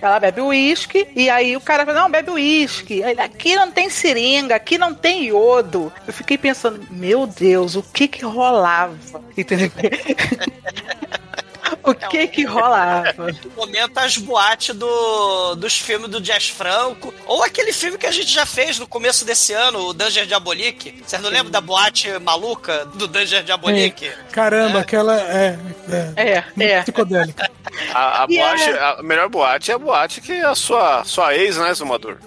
ela 0.00 0.20
bebe 0.20 0.40
uísque, 0.40 1.08
e 1.14 1.28
aí 1.30 1.56
o 1.56 1.60
cara 1.60 1.84
fala, 1.84 2.02
não, 2.02 2.10
bebe 2.10 2.30
uísque. 2.30 3.02
Aí 3.02 3.16
Aqui 3.18 3.54
não 3.54 3.70
tem 3.70 3.88
seringa, 3.88 4.56
aqui 4.56 4.76
não 4.76 4.94
tem 4.94 5.24
iodo. 5.26 5.92
Eu 6.06 6.12
fiquei 6.12 6.36
pensando, 6.36 6.84
meu 6.90 7.26
Deus, 7.26 7.76
o 7.76 7.82
que 7.82 8.06
que 8.08 8.24
rolava? 8.24 8.96
Entendeu? 9.36 9.70
o 11.82 11.94
que 11.94 12.26
que 12.26 12.44
rolava? 12.44 13.28
Momento 13.56 13.98
as 13.98 14.16
boates 14.16 14.74
do, 14.74 15.54
dos 15.54 15.78
filmes 15.78 16.10
do 16.10 16.20
Jazz 16.20 16.48
Franco. 16.48 17.12
Ou 17.26 17.42
aquele 17.42 17.72
filme 17.72 17.98
que 17.98 18.06
a 18.06 18.10
gente 18.10 18.30
já 18.30 18.46
fez 18.46 18.78
no 18.78 18.86
começo 18.86 19.24
desse 19.24 19.52
ano, 19.52 19.86
o 19.86 19.92
Danger 19.92 20.26
Diabolique. 20.26 21.02
Vocês 21.04 21.20
não 21.20 21.30
lembram 21.30 21.50
da 21.50 21.60
boate 21.60 22.08
maluca 22.18 22.84
do 22.94 23.06
Danger 23.06 23.42
Diabolique? 23.42 24.10
Caramba, 24.30 24.80
aquela 24.80 25.20
é. 25.20 25.58
É, 26.16 26.44
é, 26.56 26.64
é. 26.64 26.82
psicodélica. 26.82 27.50
A, 27.92 28.22
a 28.22 28.26
boate, 28.26 28.62
é- 28.62 28.78
a 28.78 29.02
melhor 29.02 29.28
boate 29.28 29.70
é 29.70 29.74
a 29.74 29.78
boate 29.78 30.20
que 30.20 30.32
a 30.32 30.54
sua, 30.54 31.04
sua 31.04 31.34
ex, 31.34 31.56
né, 31.56 31.72
Zumador? 31.74 32.18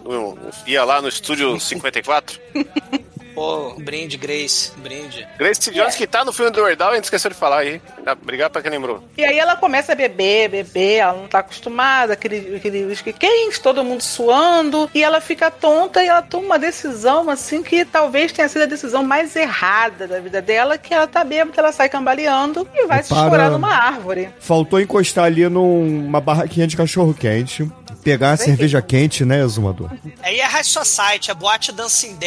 Ia 0.66 0.84
lá 0.84 1.02
no 1.02 1.08
estúdio 1.08 1.60
54. 1.60 2.40
Pô, 3.36 3.74
um 3.78 3.84
brinde, 3.84 4.16
Grace, 4.18 4.72
um 4.78 4.82
brinde. 4.82 5.28
Grace 5.38 5.70
Jones, 5.72 5.96
que 5.96 6.08
tá 6.08 6.24
no 6.24 6.32
filme 6.32 6.50
do 6.52 6.62
Werdal, 6.64 6.92
a 6.92 6.96
gente 6.96 7.04
esqueceu 7.04 7.30
de 7.30 7.36
falar 7.38 7.60
aí. 7.60 7.82
Obrigado 8.22 8.52
pra 8.52 8.62
quem 8.62 8.72
lembrou. 8.72 9.04
E 9.18 9.26
aí 9.26 9.38
ela 9.38 9.58
começa 9.58 9.92
a 9.92 9.96
beber, 9.96 10.50
beber, 10.50 11.00
ela 11.00 11.14
não 11.14 11.28
tá 11.28 11.40
acostumada, 11.40 12.14
aquele, 12.14 12.56
aquele 12.56 12.86
whisky 12.86 13.12
quente, 13.12 13.60
todo 13.60 13.84
mundo 13.84 14.02
suando, 14.02 14.90
e 14.94 15.04
ela 15.04 15.20
fica 15.20 15.52
tonta 15.52 16.02
e 16.02 16.08
ela 16.08 16.22
toma 16.22 16.46
uma 16.46 16.60
decisão, 16.60 17.30
assim, 17.30 17.62
que 17.62 17.84
talvez 17.84 18.32
tenha 18.32 18.48
sido 18.48 18.62
a 18.62 18.68
decisão 18.68 19.04
mais 19.04 19.36
errada 19.36 20.08
da 20.08 20.20
vida 20.20 20.42
dela, 20.42 20.78
que 20.78 20.94
ela 20.94 21.06
tá 21.06 21.24
bêbada, 21.24 21.60
ela 21.60 21.72
sai 21.74 21.90
cambaleando 21.90 22.66
e 22.74 22.88
vai 22.88 23.04
se 23.04 23.10
Para- 23.10 23.24
escorar 23.24 23.52
numa 23.52 23.74
árvore. 23.76 24.30
Faltou 24.40 24.80
encostar 24.80 25.26
ali 25.26 25.48
numa 25.50 26.22
barraquinha 26.22 26.66
de 26.68 26.78
cachorro 26.78 27.14
quente. 27.14 27.70
Pegar 28.04 28.32
a 28.32 28.38
cerveja 28.38 28.82
quente, 28.82 29.26
né, 29.26 29.42
Exumador? 29.42 29.90
Aí 30.22 30.40
é 30.40 30.46
High 30.46 30.64
Society, 30.64 31.32
a 31.32 31.34
boate 31.34 31.72
Dancing 31.72 32.18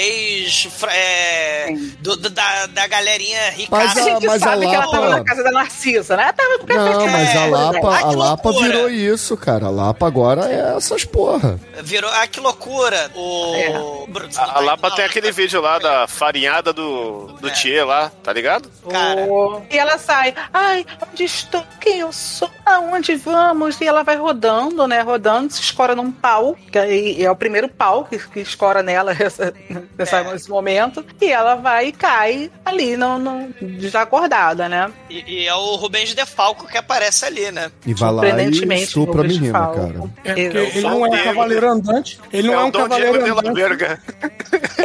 é, 0.90 1.68
do- 2.00 2.16
do- 2.16 2.30
da, 2.30 2.66
da 2.66 2.86
galerinha 2.86 3.50
rica. 3.50 3.68
Mas 3.70 3.96
a 3.96 4.02
gente 4.02 4.26
mas 4.26 4.42
a 4.42 4.46
sabe 4.46 4.66
que 4.68 4.74
ela 4.74 4.90
tava 4.90 5.06
Lapa- 5.06 5.18
na 5.18 5.24
casa 5.24 5.42
da 5.44 5.50
Narcisa, 5.50 6.16
né? 6.16 6.22
Ela 6.24 6.32
tava 6.32 6.58
com 6.58 6.66
Não, 6.72 7.06
mas 7.06 7.36
a 7.36 7.46
Lapa, 7.46 7.80
que 7.98 8.04
a 8.04 8.10
Lapa 8.10 8.48
loucura. 8.50 8.72
virou 8.72 8.90
isso, 8.90 9.36
cara. 9.36 9.66
A 9.66 9.70
Lapa 9.70 10.06
agora 10.06 10.52
é 10.52 10.76
essas 10.76 11.04
porra. 11.04 11.58
Virou. 11.82 12.10
Ah, 12.12 12.26
que 12.26 12.40
loucura. 12.40 13.10
O. 13.14 14.06
Bruno, 14.08 14.30
não 14.34 14.42
A, 14.42 14.58
a 14.58 14.60
Lapa 14.60 14.90
tem 14.92 15.04
aquele 15.04 15.30
vídeo 15.32 15.60
lá 15.60 15.78
da 15.78 16.06
farinhada 16.08 16.72
do, 16.72 17.28
do 17.40 17.50
Thier 17.50 17.84
lá, 17.86 18.10
tá 18.22 18.32
ligado? 18.32 18.70
Oh. 18.84 19.60
E 19.70 19.78
ela 19.78 19.98
sai, 19.98 20.34
ai, 20.52 20.84
onde 21.12 21.24
estou? 21.24 21.64
Quem 21.80 21.98
eu 22.00 22.12
sou? 22.12 22.50
Aonde 22.68 23.16
vamos? 23.16 23.80
E 23.80 23.86
ela 23.86 24.02
vai 24.02 24.16
rodando, 24.16 24.86
né? 24.86 25.00
Rodando, 25.00 25.52
se 25.52 25.60
escora 25.62 25.94
num 25.94 26.10
pau, 26.12 26.56
que 26.70 26.78
é, 26.78 27.22
é 27.22 27.30
o 27.30 27.36
primeiro 27.36 27.68
pau 27.68 28.04
que, 28.04 28.18
que 28.18 28.40
escora 28.40 28.82
nela 28.82 29.12
essa, 29.18 29.52
nessa- 29.96 30.22
nesse 30.24 30.50
momento. 30.50 31.04
E 31.20 31.26
ela 31.32 31.54
vai 31.54 31.88
e 31.88 31.92
cai 31.92 32.50
ali, 32.64 32.96
no, 32.96 33.18
no, 33.18 33.48
desacordada, 33.60 34.68
né? 34.68 34.90
E, 35.08 35.42
e 35.42 35.46
é 35.48 35.54
o 35.54 35.76
Rubens 35.76 36.14
Defalco 36.14 36.66
que 36.66 36.76
aparece 36.76 37.24
ali, 37.24 37.50
né? 37.50 37.70
E 37.86 37.94
vai 37.94 38.10
lá 38.12 38.22
e 38.24 38.28
Surpreendentemente, 38.28 38.82
estupra 38.84 39.20
a 39.22 39.24
menina, 39.24 39.58
Falco. 39.58 39.76
cara. 39.76 40.10
É 40.24 40.40
Eu 40.40 40.64
ele 40.64 40.80
não 40.82 41.06
é 41.06 41.08
um 41.08 41.24
cavaleiro 41.24 41.68
andante. 41.70 42.20
Ele 42.32 42.48
não 42.48 42.54
é, 42.54 42.62
é 42.62 42.64
um 42.64 42.70
cavaleiro 42.70 43.22
de 43.24 43.30
andante. 43.30 43.54
Verga. 43.54 43.98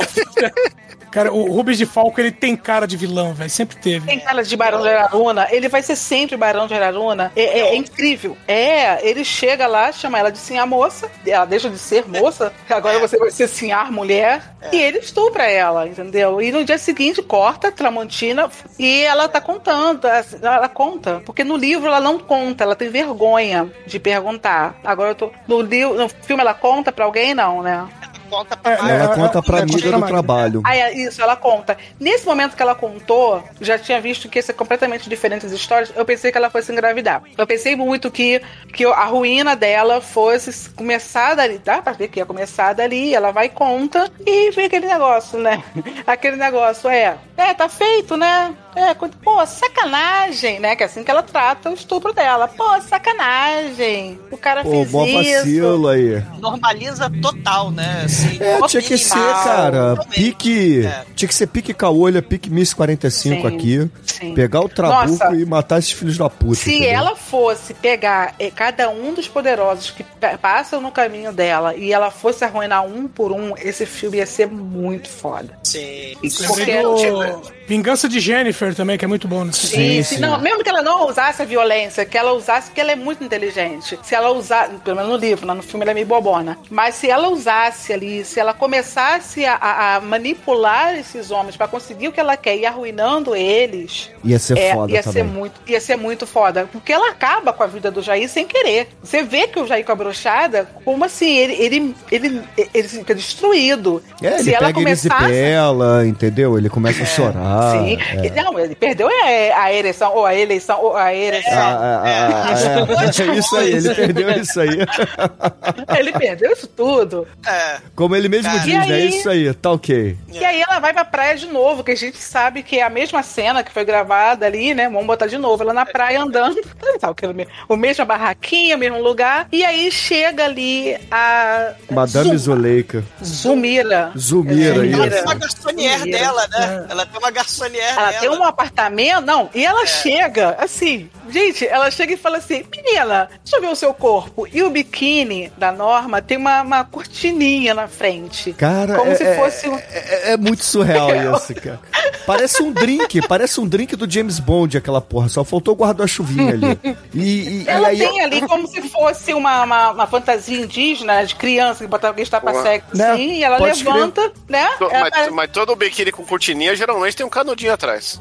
Cara, 1.12 1.32
o 1.32 1.52
Rubens 1.52 1.78
de 1.78 1.86
Falco, 1.86 2.20
ele 2.20 2.32
tem 2.32 2.56
cara 2.56 2.88
de 2.88 2.98
vilão, 2.98 3.36
velho. 3.36 3.48
Sempre 3.48 3.76
teve. 3.76 4.08
Tem 4.08 4.20
cara 4.20 4.42
de 4.44 4.58
Barão 4.58 4.82
de 4.82 4.88
Araruna, 4.90 5.48
ele 5.52 5.70
vai 5.70 5.84
ser 5.84 5.96
sempre 5.96 6.36
Barão 6.36 6.66
de 6.66 6.74
Araruna. 6.74 7.32
É, 7.36 7.60
é- 7.60 7.73
é 7.74 7.78
incrível. 7.78 8.38
É, 8.48 9.08
ele 9.08 9.24
chega 9.24 9.68
lá, 9.68 9.92
chama 9.92 10.20
ela 10.20 10.32
de 10.32 10.38
sinhá 10.38 10.66
moça, 10.66 11.10
ela 11.26 11.46
deixa 11.46 11.70
de 11.70 11.78
ser 11.78 12.08
moça, 12.08 12.54
agora 12.70 13.00
você 13.00 13.18
vai 13.18 13.32
ser 13.32 13.48
sinhar 13.48 13.92
mulher, 13.92 14.42
e 14.72 14.78
ele 14.78 15.00
estupra 15.00 15.44
ela, 15.44 15.88
entendeu? 15.88 16.42
E 16.42 16.52
no 16.52 16.64
dia 16.64 16.78
seguinte 16.78 17.22
corta 17.22 17.72
Tramontina 17.72 18.50
e 18.80 19.02
ela 19.02 19.28
tá 19.28 19.42
contando, 19.42 20.08
ela 20.08 20.70
conta, 20.70 21.22
porque 21.26 21.44
no 21.44 21.58
livro 21.58 21.88
ela 21.88 22.00
não 22.00 22.20
conta, 22.20 22.64
ela 22.64 22.76
tem 22.76 22.90
vergonha 22.90 23.72
de 23.86 24.00
perguntar. 24.00 24.80
Agora 24.84 25.12
eu 25.12 25.16
tô. 25.16 25.32
No, 25.48 25.62
livro, 25.62 25.96
no 25.96 26.10
filme 26.10 26.42
ela 26.42 26.54
conta 26.54 26.92
pra 26.92 27.06
alguém, 27.06 27.34
não, 27.34 27.62
né? 27.62 27.88
Conta 28.34 28.60
É, 28.64 28.72
Ela 28.74 29.16
conta 29.16 29.44
pra 29.44 29.60
amiga 29.60 29.92
do 29.92 30.00
pra 30.00 30.08
trabalho. 30.08 30.62
Ah, 30.66 30.76
é, 30.76 30.92
isso, 30.94 31.22
ela 31.22 31.36
conta. 31.36 31.78
Nesse 32.00 32.26
momento 32.26 32.56
que 32.56 32.64
ela 32.64 32.74
contou, 32.74 33.44
já 33.62 33.78
tinha 33.78 34.02
visto 34.02 34.28
que 34.28 34.40
ia 34.40 34.44
ser 34.44 34.54
completamente 34.54 35.08
diferente 35.08 35.46
as 35.46 35.52
histórias, 35.52 35.94
eu 35.96 36.04
pensei 36.04 36.32
que 36.32 36.38
ela 36.40 36.50
fosse 36.50 36.72
engravidar. 36.72 37.22
Eu 37.38 37.46
pensei 37.46 37.76
muito 37.76 38.10
que, 38.10 38.42
que 38.74 38.86
a 38.86 39.06
ruína 39.06 39.56
dela 39.56 40.02
fosse 40.02 40.72
começar 40.72 41.36
dali, 41.36 41.60
dá 41.64 41.80
pra 41.80 41.94
ver 41.94 42.08
que 42.08 42.20
ia 42.20 42.26
começar 42.26 42.74
dali, 42.74 43.14
ela 43.14 43.30
vai 43.30 43.46
e 43.46 43.50
conta, 43.50 44.12
e 44.26 44.50
vem 44.52 44.66
aquele 44.66 44.88
negócio, 44.88 45.38
né? 45.38 45.64
Aquele 46.08 46.38
negócio, 46.38 46.90
é, 46.90 47.18
é, 47.38 47.54
tá 47.54 47.68
feito, 47.70 48.16
né? 48.18 48.56
É, 48.76 48.94
co- 48.94 49.10
pô, 49.24 49.46
sacanagem, 49.46 50.60
né? 50.60 50.76
Que 50.76 50.84
é 50.84 50.86
assim 50.86 51.04
que 51.04 51.12
ela 51.12 51.24
trata 51.24 51.70
o 51.70 51.74
estupro 51.74 52.14
dela. 52.14 52.48
Pô, 52.48 52.64
sacanagem. 52.82 54.20
O 54.32 54.38
cara 54.38 54.64
Pô, 54.64 54.72
fez 54.72 54.88
isso. 55.28 55.38
vacilo 55.40 55.88
aí. 55.88 56.24
Normaliza 56.40 57.12
total, 57.22 57.72
né? 57.72 58.04
Assim, 58.06 58.38
É, 58.42 58.60
tinha 58.68 58.82
que 58.82 58.98
ser, 58.98 59.16
cara, 59.44 59.96
pique. 60.10 60.86
É. 60.86 61.06
Tinha 61.16 61.28
que 61.28 61.36
ser 61.36 61.48
pique 61.48 61.74
caolha, 61.74 62.22
pique 62.22 62.50
Miss 62.50 62.74
45 62.74 63.42
Sim, 63.50 63.56
aqui. 63.56 63.90
sim. 64.06 64.34
Pegar 64.34 64.62
o 64.62 64.70
trabuco 64.70 65.12
Nossa. 65.24 65.36
e 65.36 65.46
matar 65.46 65.80
esses 65.80 65.92
filhos 65.92 66.18
da 66.18 66.30
puta. 66.30 66.56
Se 66.56 66.72
entendeu? 66.76 66.92
ela 66.94 67.16
fosse 67.16 67.74
pegar 67.74 68.36
eh, 68.40 68.52
cada 68.52 68.90
um 68.90 69.14
dos 69.14 69.28
poderosos 69.28 69.92
que 69.92 70.04
pa- 70.04 70.38
passam 70.38 70.82
no 70.82 70.92
caminho 70.92 71.32
dela 71.32 71.76
e 71.76 71.92
ela 71.94 72.12
fosse 72.12 72.44
arruinar 72.44 72.86
um 72.86 73.08
por 73.08 73.32
um, 73.32 73.54
esse 73.58 73.86
filme 73.86 74.18
ia 74.18 74.26
ser 74.26 74.48
muito 74.48 75.08
foda. 75.10 75.58
Sim. 75.64 76.16
Porque- 76.48 76.82
do 76.82 77.54
Vingança 77.68 78.10
de 78.10 78.20
Jennifer 78.20 78.63
também, 78.76 78.98
que 78.98 79.06
é 79.06 79.08
muito 79.08 79.28
bom 79.28 79.44
nesse 79.44 79.68
Sim, 79.68 80.04
sim. 80.04 80.20
Não, 80.20 80.40
mesmo 80.40 80.64
que 80.64 80.70
ela 80.70 80.82
não 80.82 81.08
usasse 81.08 81.42
a 81.42 81.46
violência, 81.46 82.06
que 82.06 82.18
ela 82.18 82.34
usasse, 82.34 82.68
porque 82.68 82.82
ela 82.82 82.92
é 82.92 82.96
muito 82.96 83.24
inteligente. 83.24 84.00
Se 84.04 84.16
ela 84.16 84.32
usar, 84.32 84.70
pelo 84.84 84.96
menos 84.98 85.12
no 85.12 85.18
livro, 85.18 85.46
né, 85.46 85.54
no 85.54 85.64
filme 85.64 85.84
ela 85.84 85.92
é 85.92 85.94
meio 85.94 86.06
bobona. 86.06 86.58
Mas 86.70 86.96
se 86.96 87.10
ela 87.10 87.28
usasse 87.30 87.92
ali, 87.92 88.24
se 88.24 88.40
ela 88.40 88.54
começasse 88.54 89.46
a, 89.46 89.56
a- 89.56 89.96
a 89.96 90.02
manipular 90.02 90.96
esses 90.96 91.32
homens 91.32 91.56
pra 91.58 91.68
conseguir 91.68 92.08
o 92.08 92.12
que 92.12 92.20
ela 92.20 92.38
quer 92.38 92.56
e 92.56 92.62
ir 92.62 92.66
arruinando 92.66 93.36
eles. 93.36 94.10
Ia 94.24 94.40
ser 94.40 94.58
é, 94.58 94.74
foda 94.74 94.92
ia 94.92 95.04
também. 95.04 95.24
ser 95.24 95.30
muito 95.30 95.54
Ia 95.68 95.82
ser 95.82 95.96
muito 95.98 96.26
foda. 96.28 96.68
Porque 96.72 96.92
ela 96.94 97.10
acaba 97.10 97.52
com 97.54 97.64
a 97.64 97.68
vida 97.68 97.90
do 97.92 98.02
Jair 98.02 98.30
sem 98.30 98.46
querer. 98.46 98.90
Você 99.04 99.24
vê 99.24 99.48
que 99.48 99.60
o 99.60 99.66
Jair 99.68 99.86
com 99.86 99.92
a 99.92 99.96
brochada, 99.96 100.68
como 100.86 101.04
assim, 101.06 101.36
ele, 101.38 101.54
ele, 101.54 101.96
ele, 102.12 102.42
ele 102.74 102.88
fica 102.88 103.14
destruído. 103.16 104.04
É, 104.22 104.38
se 104.38 104.42
ele 104.50 104.52
ela 104.56 104.68
pega 104.68 104.74
começasse. 104.74 105.26
pela, 105.26 106.06
entendeu? 106.06 106.58
Ele 106.58 106.70
começa 106.70 107.04
a 107.04 107.06
chorar. 107.06 107.72
Sim. 107.72 107.98
é. 108.18 108.44
Não, 108.44 108.53
Não, 108.54 108.60
ele 108.60 108.76
perdeu 108.76 109.08
a, 109.08 109.62
a 109.64 109.74
ereção, 109.74 110.14
ou 110.16 110.26
a 110.26 110.36
eleição, 110.36 110.80
ou 110.82 110.96
a 110.96 111.14
ereção. 111.14 111.52
Ah, 111.54 112.04
ah, 112.04 112.04
ah, 112.06 112.46
ah, 112.48 113.34
é. 113.34 113.38
isso 113.38 113.56
aí, 113.58 113.72
ele 113.74 113.96
perdeu 113.96 114.30
isso 114.32 114.60
aí. 114.60 114.70
Ele 115.98 116.12
perdeu 116.14 116.52
isso 116.52 116.68
tudo. 116.68 117.28
É. 117.46 117.78
Como 117.96 118.16
ele 118.16 118.28
mesmo 118.30 118.50
diz, 118.60 118.74
né? 118.74 118.80
aí- 118.96 119.10
Isso 119.10 119.30
aí, 119.30 119.54
tá 119.54 119.72
ok. 119.72 120.18
E 120.32 120.44
aí 120.44 120.62
ela 120.62 120.80
vai 120.80 120.94
pra 120.94 121.06
praia 121.06 121.36
de 121.36 121.48
novo, 121.48 121.84
que 121.84 121.92
a 121.92 121.96
gente 121.96 122.18
sabe 122.18 122.64
que 122.64 122.80
é 122.80 122.84
a 122.84 122.90
mesma 122.90 123.22
cena 123.24 123.64
que 123.64 123.72
foi 123.72 123.84
gravada 123.86 124.46
ali, 124.46 124.74
né? 124.74 124.90
Vamos 124.90 125.06
botar 125.06 125.28
de 125.28 125.38
novo. 125.38 125.64
Ela 125.64 125.74
na 125.74 125.86
praia 125.86 126.22
andando, 126.22 126.60
o 127.70 127.76
mesmo 127.76 128.06
barraquinha, 128.06 128.76
o 128.76 128.80
mesmo 128.80 129.02
lugar. 129.02 129.48
E 129.52 129.64
aí 129.64 129.92
chega 129.92 130.46
ali 130.46 130.98
a 131.12 131.74
Madame 131.92 132.30
Zum- 132.30 132.38
Zuleika. 132.38 133.04
Zumira. 133.24 134.12
Zumira, 134.18 134.76
Ela 134.86 134.86
isso. 135.08 135.10
tem 135.16 135.22
uma 135.24 135.36
garçonière 135.36 136.00
Zumira. 136.00 136.18
dela, 136.20 136.48
né? 136.52 136.86
Ela 136.90 137.06
tem 137.06 137.20
uma 137.20 137.32
garçonière 137.32 137.94
Ela 137.98 138.08
dela. 138.12 138.20
tem 138.20 138.30
um 138.44 138.50
apartamento, 138.50 139.26
não, 139.26 139.50
e 139.54 139.66
ela 139.66 139.86
chega, 139.86 140.56
assim, 140.60 141.10
gente, 141.30 141.66
ela 141.68 141.90
chega 141.92 142.14
e 142.14 142.18
fala 142.18 142.38
assim, 142.38 142.64
menina, 142.76 143.30
deixa 143.44 143.58
eu 143.58 143.62
ver 143.62 143.68
o 143.70 143.76
seu 143.76 143.94
corpo. 143.94 144.48
E 144.52 144.62
o 144.64 144.70
biquíni 144.70 145.52
da 145.58 145.72
Norma 145.72 146.22
tem 146.22 146.38
uma, 146.38 146.62
uma 146.62 146.84
cortininha 146.84 147.74
na 147.74 147.88
frente. 147.88 148.54
Cara, 148.54 148.96
Como 148.96 149.12
é, 149.12 149.16
se 149.16 149.24
é- 149.24 149.36
fosse 149.36 149.70
um... 149.70 149.78
é, 149.78 150.32
é 150.34 150.38
muito 150.38 150.64
surreal 150.64 151.10
isso, 151.36 151.54
cara. 151.56 151.80
Parece 152.26 152.62
um 152.64 152.72
drink, 152.72 153.26
parece 153.28 153.60
um 153.60 153.68
drink 153.68 153.96
do 153.96 154.10
James 154.10 154.40
Bond, 154.40 154.78
aquela 154.78 155.02
porra. 155.02 155.30
Só 155.30 155.44
faltou 155.44 155.76
guardar 155.76 156.06
a 156.06 156.08
chuvinha 156.08 156.52
ali. 156.54 156.80
E, 157.14 157.20
e- 157.22 157.64
e 157.64 157.70
Ela 157.70 157.88
aí, 157.90 157.98
tem 158.00 158.22
ali 158.22 158.42
como 158.48 158.68
se 158.68 158.82
fosse 158.90 159.34
uma, 159.34 159.64
uma, 159.64 159.92
uma 159.92 160.08
fantasia 160.08 160.60
indígena 160.62 161.26
de 161.26 161.36
criança 161.36 161.84
que 161.84 161.90
botava 161.90 162.12
aquele 162.14 162.30
Porra. 162.30 162.42
tapa-sexo 162.42 162.98
Né? 162.98 163.12
assim, 163.12 163.32
e 163.34 163.44
ela 163.44 163.58
Pode 163.58 163.82
crer. 163.84 163.94
levanta, 163.94 164.32
né? 164.50 164.68
Ela 164.80 164.90
Mas, 165.00 165.10
parece- 165.10 165.30
mas 165.32 165.52
todo 165.52 165.76
biquíni 165.76 166.12
com 166.12 166.24
cortininha 166.26 166.76
geralmente 166.76 167.16
tem 167.16 167.26
um 167.26 167.30
canudinho 167.30 167.74
atrás. 167.74 168.20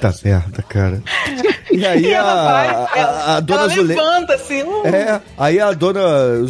Tá 0.00 0.14
merda, 0.24 0.62
cara. 0.62 1.02
E 1.70 1.86
aí 1.86 2.02
E 2.02 2.14
a, 2.14 2.18
ela 2.18 2.44
vai, 2.44 2.68
a, 2.68 2.88
ela, 2.96 3.36
a 3.36 3.40
dona 3.40 3.60
ela 3.60 3.68
Zuleika. 3.68 4.02
levanta 4.02 4.34
assim, 4.34 4.62
uh, 4.62 4.86
É, 4.86 5.20
aí 5.38 5.60
a 5.60 5.72
dona. 5.72 6.44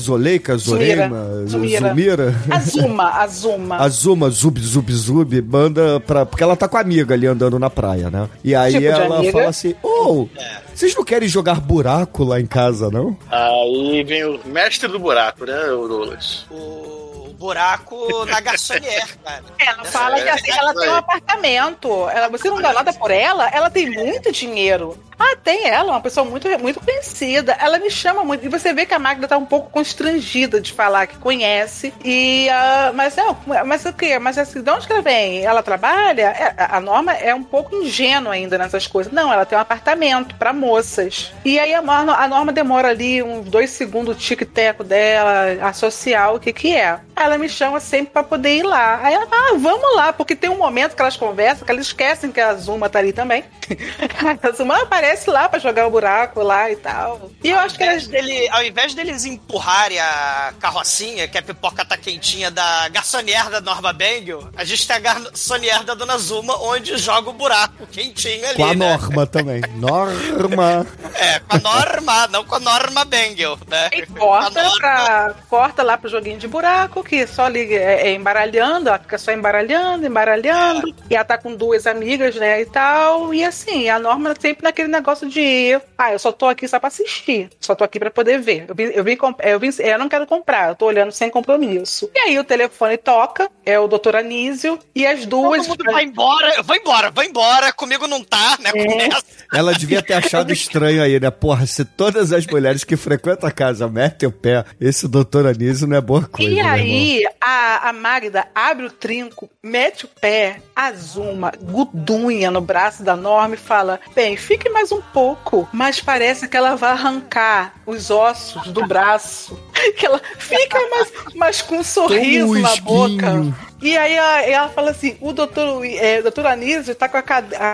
Zoreima, 0.56 1.44
Zumira. 1.46 1.88
Zumira, 1.88 2.34
Azuma, 2.50 3.04
Azuma. 3.10 3.76
a 3.76 3.88
Zuma, 3.88 4.30
Zub, 4.30 4.58
Zub, 4.60 4.90
Zub, 4.92 5.42
manda 5.42 6.00
pra. 6.00 6.24
Porque 6.24 6.42
ela 6.42 6.56
tá 6.56 6.66
com 6.68 6.76
a 6.76 6.80
amiga 6.80 7.14
ali 7.14 7.26
andando 7.26 7.58
na 7.58 7.68
praia, 7.68 8.10
né? 8.10 8.28
E 8.42 8.54
aí 8.54 8.72
Tipo 8.72 8.84
ela 8.86 9.22
fala 9.30 9.48
assim: 9.48 9.74
Ô, 9.82 10.26
vocês 10.74 10.94
não 10.94 11.04
querem 11.04 11.28
jogar 11.28 11.60
buraco 11.60 12.24
lá 12.24 12.40
em 12.40 12.46
casa, 12.46 12.90
não? 12.90 13.16
Aí 13.30 14.02
vem 14.04 14.24
o 14.24 14.40
mestre 14.46 14.88
do 14.88 14.98
buraco, 14.98 15.44
né, 15.44 15.64
o 15.70 15.86
Douglas? 15.86 16.46
O 16.50 17.09
buraco 17.40 18.26
na 18.26 18.38
garçonière, 18.38 19.16
cara. 19.24 19.42
Ela 19.58 19.84
fala 19.86 20.20
que 20.20 20.28
assim, 20.28 20.50
ela 20.50 20.74
tem 20.74 20.90
um 20.90 20.96
apartamento. 20.96 22.08
Ela, 22.10 22.28
você 22.28 22.50
não 22.50 22.60
dá 22.60 22.70
nada 22.74 22.92
por 22.92 23.10
ela, 23.10 23.48
ela 23.48 23.70
tem 23.70 23.90
muito 23.90 24.30
dinheiro. 24.30 25.02
Ah, 25.20 25.36
tem 25.36 25.68
ela, 25.68 25.92
uma 25.92 26.00
pessoa 26.00 26.24
muito, 26.24 26.48
muito 26.58 26.80
conhecida. 26.80 27.54
Ela 27.60 27.78
me 27.78 27.90
chama 27.90 28.24
muito. 28.24 28.46
E 28.46 28.48
você 28.48 28.72
vê 28.72 28.86
que 28.86 28.94
a 28.94 28.98
Magda 28.98 29.28
tá 29.28 29.36
um 29.36 29.44
pouco 29.44 29.68
constrangida 29.68 30.58
de 30.58 30.72
falar 30.72 31.06
que 31.06 31.18
conhece. 31.18 31.92
E, 32.02 32.48
ah, 32.48 32.90
mas 32.94 33.18
é, 33.18 33.22
mas 33.66 33.84
o 33.84 33.92
quê? 33.92 34.18
Mas 34.18 34.38
assim, 34.38 34.62
de 34.62 34.70
onde 34.70 34.86
que 34.86 34.92
ela 34.94 35.02
vem? 35.02 35.44
Ela 35.44 35.62
trabalha? 35.62 36.22
É, 36.22 36.54
a 36.56 36.80
Norma 36.80 37.12
é 37.12 37.34
um 37.34 37.42
pouco 37.42 37.76
ingênua 37.76 38.32
ainda 38.32 38.56
nessas 38.56 38.86
coisas. 38.86 39.12
Não, 39.12 39.30
ela 39.30 39.44
tem 39.44 39.58
um 39.58 39.60
apartamento 39.60 40.34
pra 40.36 40.54
moças. 40.54 41.34
E 41.44 41.58
aí 41.58 41.74
a 41.74 41.82
Norma, 41.82 42.14
a 42.14 42.26
Norma 42.26 42.50
demora 42.50 42.88
ali 42.88 43.22
uns 43.22 43.46
dois 43.50 43.68
segundos 43.68 44.16
o 44.16 44.18
tic-teco 44.18 44.82
dela, 44.82 45.68
associar 45.68 46.34
o 46.34 46.40
que 46.40 46.50
que 46.50 46.74
é. 46.74 46.98
Ela 47.14 47.36
me 47.36 47.48
chama 47.48 47.78
sempre 47.78 48.14
pra 48.14 48.22
poder 48.22 48.56
ir 48.56 48.62
lá. 48.62 49.00
Aí 49.02 49.12
ela 49.12 49.26
ah, 49.30 49.54
vamos 49.58 49.96
lá, 49.96 50.14
porque 50.14 50.34
tem 50.34 50.48
um 50.48 50.56
momento 50.56 50.96
que 50.96 51.02
elas 51.02 51.16
conversam 51.16 51.66
que 51.66 51.70
elas 51.70 51.86
esquecem 51.86 52.32
que 52.32 52.40
a 52.40 52.54
Zuma 52.54 52.88
tá 52.88 52.98
ali 52.98 53.12
também. 53.12 53.44
a 54.42 54.50
Zuma 54.52 54.82
aparece 54.82 55.09
lá 55.30 55.48
pra 55.48 55.58
jogar 55.58 55.86
o 55.86 55.90
buraco 55.90 56.42
lá 56.42 56.70
e 56.70 56.76
tal. 56.76 57.30
E 57.42 57.50
eu 57.50 57.58
acho 57.58 57.76
que 57.76 57.82
Ao 57.82 57.90
elas. 57.90 58.06
invés 58.06 58.24
dele, 58.26 58.48
ao 58.50 58.62
invés 58.64 58.94
deles 58.94 59.24
empurrarem 59.24 59.98
a 59.98 60.52
carrocinha, 60.60 61.26
que 61.28 61.38
a 61.38 61.42
pipoca 61.42 61.84
tá 61.84 61.96
quentinha 61.96 62.50
da 62.50 62.88
garçonière 62.88 63.50
da 63.50 63.60
Norma 63.60 63.92
Bengel, 63.92 64.48
a 64.56 64.64
gente 64.64 64.86
tem 64.86 64.96
a 64.96 65.00
garçonière 65.00 65.84
da 65.84 65.94
Dona 65.94 66.18
Zuma, 66.18 66.56
onde 66.62 66.96
joga 66.98 67.30
o 67.30 67.32
buraco 67.32 67.86
quentinho 67.86 68.46
ali, 68.46 68.56
Com 68.56 68.64
a 68.64 68.74
né? 68.74 68.90
Norma 68.96 69.26
também. 69.26 69.60
Norma. 69.76 70.86
É, 71.14 71.38
com 71.40 71.56
a 71.56 71.58
Norma, 71.60 72.26
não 72.28 72.44
com 72.44 72.54
a 72.56 72.60
Norma 72.60 73.04
Bengel, 73.04 73.58
né? 73.68 73.88
E 73.92 74.06
corta, 74.06 74.70
pra, 74.78 75.34
corta 75.48 75.82
lá 75.82 75.96
pro 75.98 76.08
joguinho 76.08 76.38
de 76.38 76.48
buraco, 76.48 77.02
que 77.02 77.26
só 77.26 77.48
liga, 77.48 77.74
é, 77.74 78.08
é 78.08 78.14
embaralhando, 78.14 78.88
ela 78.88 78.98
fica 78.98 79.18
só 79.18 79.32
embaralhando, 79.32 80.06
embaralhando. 80.06 80.94
E 81.08 81.14
ela 81.14 81.24
tá 81.24 81.36
com 81.38 81.54
duas 81.54 81.86
amigas, 81.86 82.34
né, 82.36 82.60
e 82.62 82.66
tal. 82.66 83.32
E 83.34 83.44
assim, 83.44 83.88
a 83.88 83.98
Norma 83.98 84.34
sempre 84.38 84.62
naquele 84.64 84.88
negócio 84.88 84.99
de, 85.28 85.80
ah, 85.96 86.12
eu 86.12 86.18
só 86.18 86.32
tô 86.32 86.46
aqui 86.46 86.66
só 86.66 86.78
pra 86.78 86.88
assistir. 86.88 87.50
Só 87.60 87.74
tô 87.74 87.84
aqui 87.84 87.98
pra 87.98 88.10
poder 88.10 88.40
ver. 88.40 88.66
Eu 88.68 88.74
vim, 88.74 88.84
eu 88.84 89.04
vim, 89.04 89.18
eu 89.42 89.60
vim, 89.60 89.70
eu 89.78 89.98
não 89.98 90.08
quero 90.08 90.26
comprar, 90.26 90.70
eu 90.70 90.74
tô 90.74 90.86
olhando 90.86 91.12
sem 91.12 91.30
compromisso. 91.30 92.10
E 92.14 92.18
aí 92.18 92.38
o 92.38 92.44
telefone 92.44 92.96
toca, 92.96 93.50
é 93.64 93.78
o 93.78 93.88
doutor 93.88 94.16
Anísio, 94.16 94.78
e 94.94 95.06
as 95.06 95.26
duas. 95.26 95.66
Todo 95.66 95.78
mundo 95.78 95.92
vai 95.92 96.04
embora, 96.04 96.54
eu 96.56 96.64
vou 96.64 96.76
embora, 96.76 97.10
vou 97.10 97.24
embora, 97.24 97.72
comigo 97.72 98.06
não 98.06 98.22
tá, 98.22 98.58
né? 98.60 98.70
É. 98.74 98.86
Começa. 98.86 99.24
Ela 99.52 99.72
devia 99.72 100.02
ter 100.02 100.14
achado 100.14 100.52
estranho 100.52 101.02
aí, 101.02 101.18
né? 101.18 101.30
Porra, 101.30 101.66
se 101.66 101.84
todas 101.84 102.32
as 102.32 102.46
mulheres 102.46 102.84
que 102.84 102.96
frequentam 102.96 103.48
a 103.48 103.52
casa 103.52 103.88
metem 103.88 104.28
o 104.28 104.32
pé, 104.32 104.64
esse 104.80 105.08
doutor 105.08 105.46
Anísio 105.46 105.86
não 105.86 105.96
é 105.96 106.00
boa 106.00 106.26
coisa. 106.26 106.50
E 106.50 106.58
irmão. 106.58 106.72
aí, 106.72 107.22
a, 107.40 107.88
a 107.88 107.92
Magda 107.92 108.46
abre 108.54 108.86
o 108.86 108.90
trinco, 108.90 109.50
mete 109.62 110.04
o 110.04 110.08
pé, 110.08 110.60
azuma, 110.88 111.52
gudunha 111.60 112.50
no 112.50 112.60
braço 112.60 113.02
da 113.02 113.14
Norma 113.16 113.54
e 113.54 113.58
fala: 113.58 114.00
Bem, 114.14 114.36
fique 114.36 114.68
mais 114.70 114.90
um 114.92 115.00
pouco. 115.00 115.68
Mas 115.72 116.00
parece 116.00 116.48
que 116.48 116.56
ela 116.56 116.76
vai 116.76 116.90
arrancar 116.92 117.74
os 117.86 118.10
ossos 118.10 118.68
do 118.68 118.86
braço. 118.86 119.58
Que 119.96 120.04
ela 120.04 120.20
fica 120.38 120.78
mais, 120.90 121.12
mais 121.34 121.62
com 121.62 121.76
um 121.78 121.82
sorriso 121.82 122.52
na 122.60 122.76
boca. 122.76 123.54
E 123.80 123.96
aí 123.96 124.18
a- 124.18 124.42
ela 124.46 124.68
fala 124.68 124.90
assim: 124.90 125.16
o 125.22 125.32
doutor, 125.32 125.82
é, 125.86 126.18
o 126.18 126.22
doutor 126.24 126.44
Anísio 126.46 126.94
tá 126.94 127.08
com 127.08 127.16
a, 127.16 127.22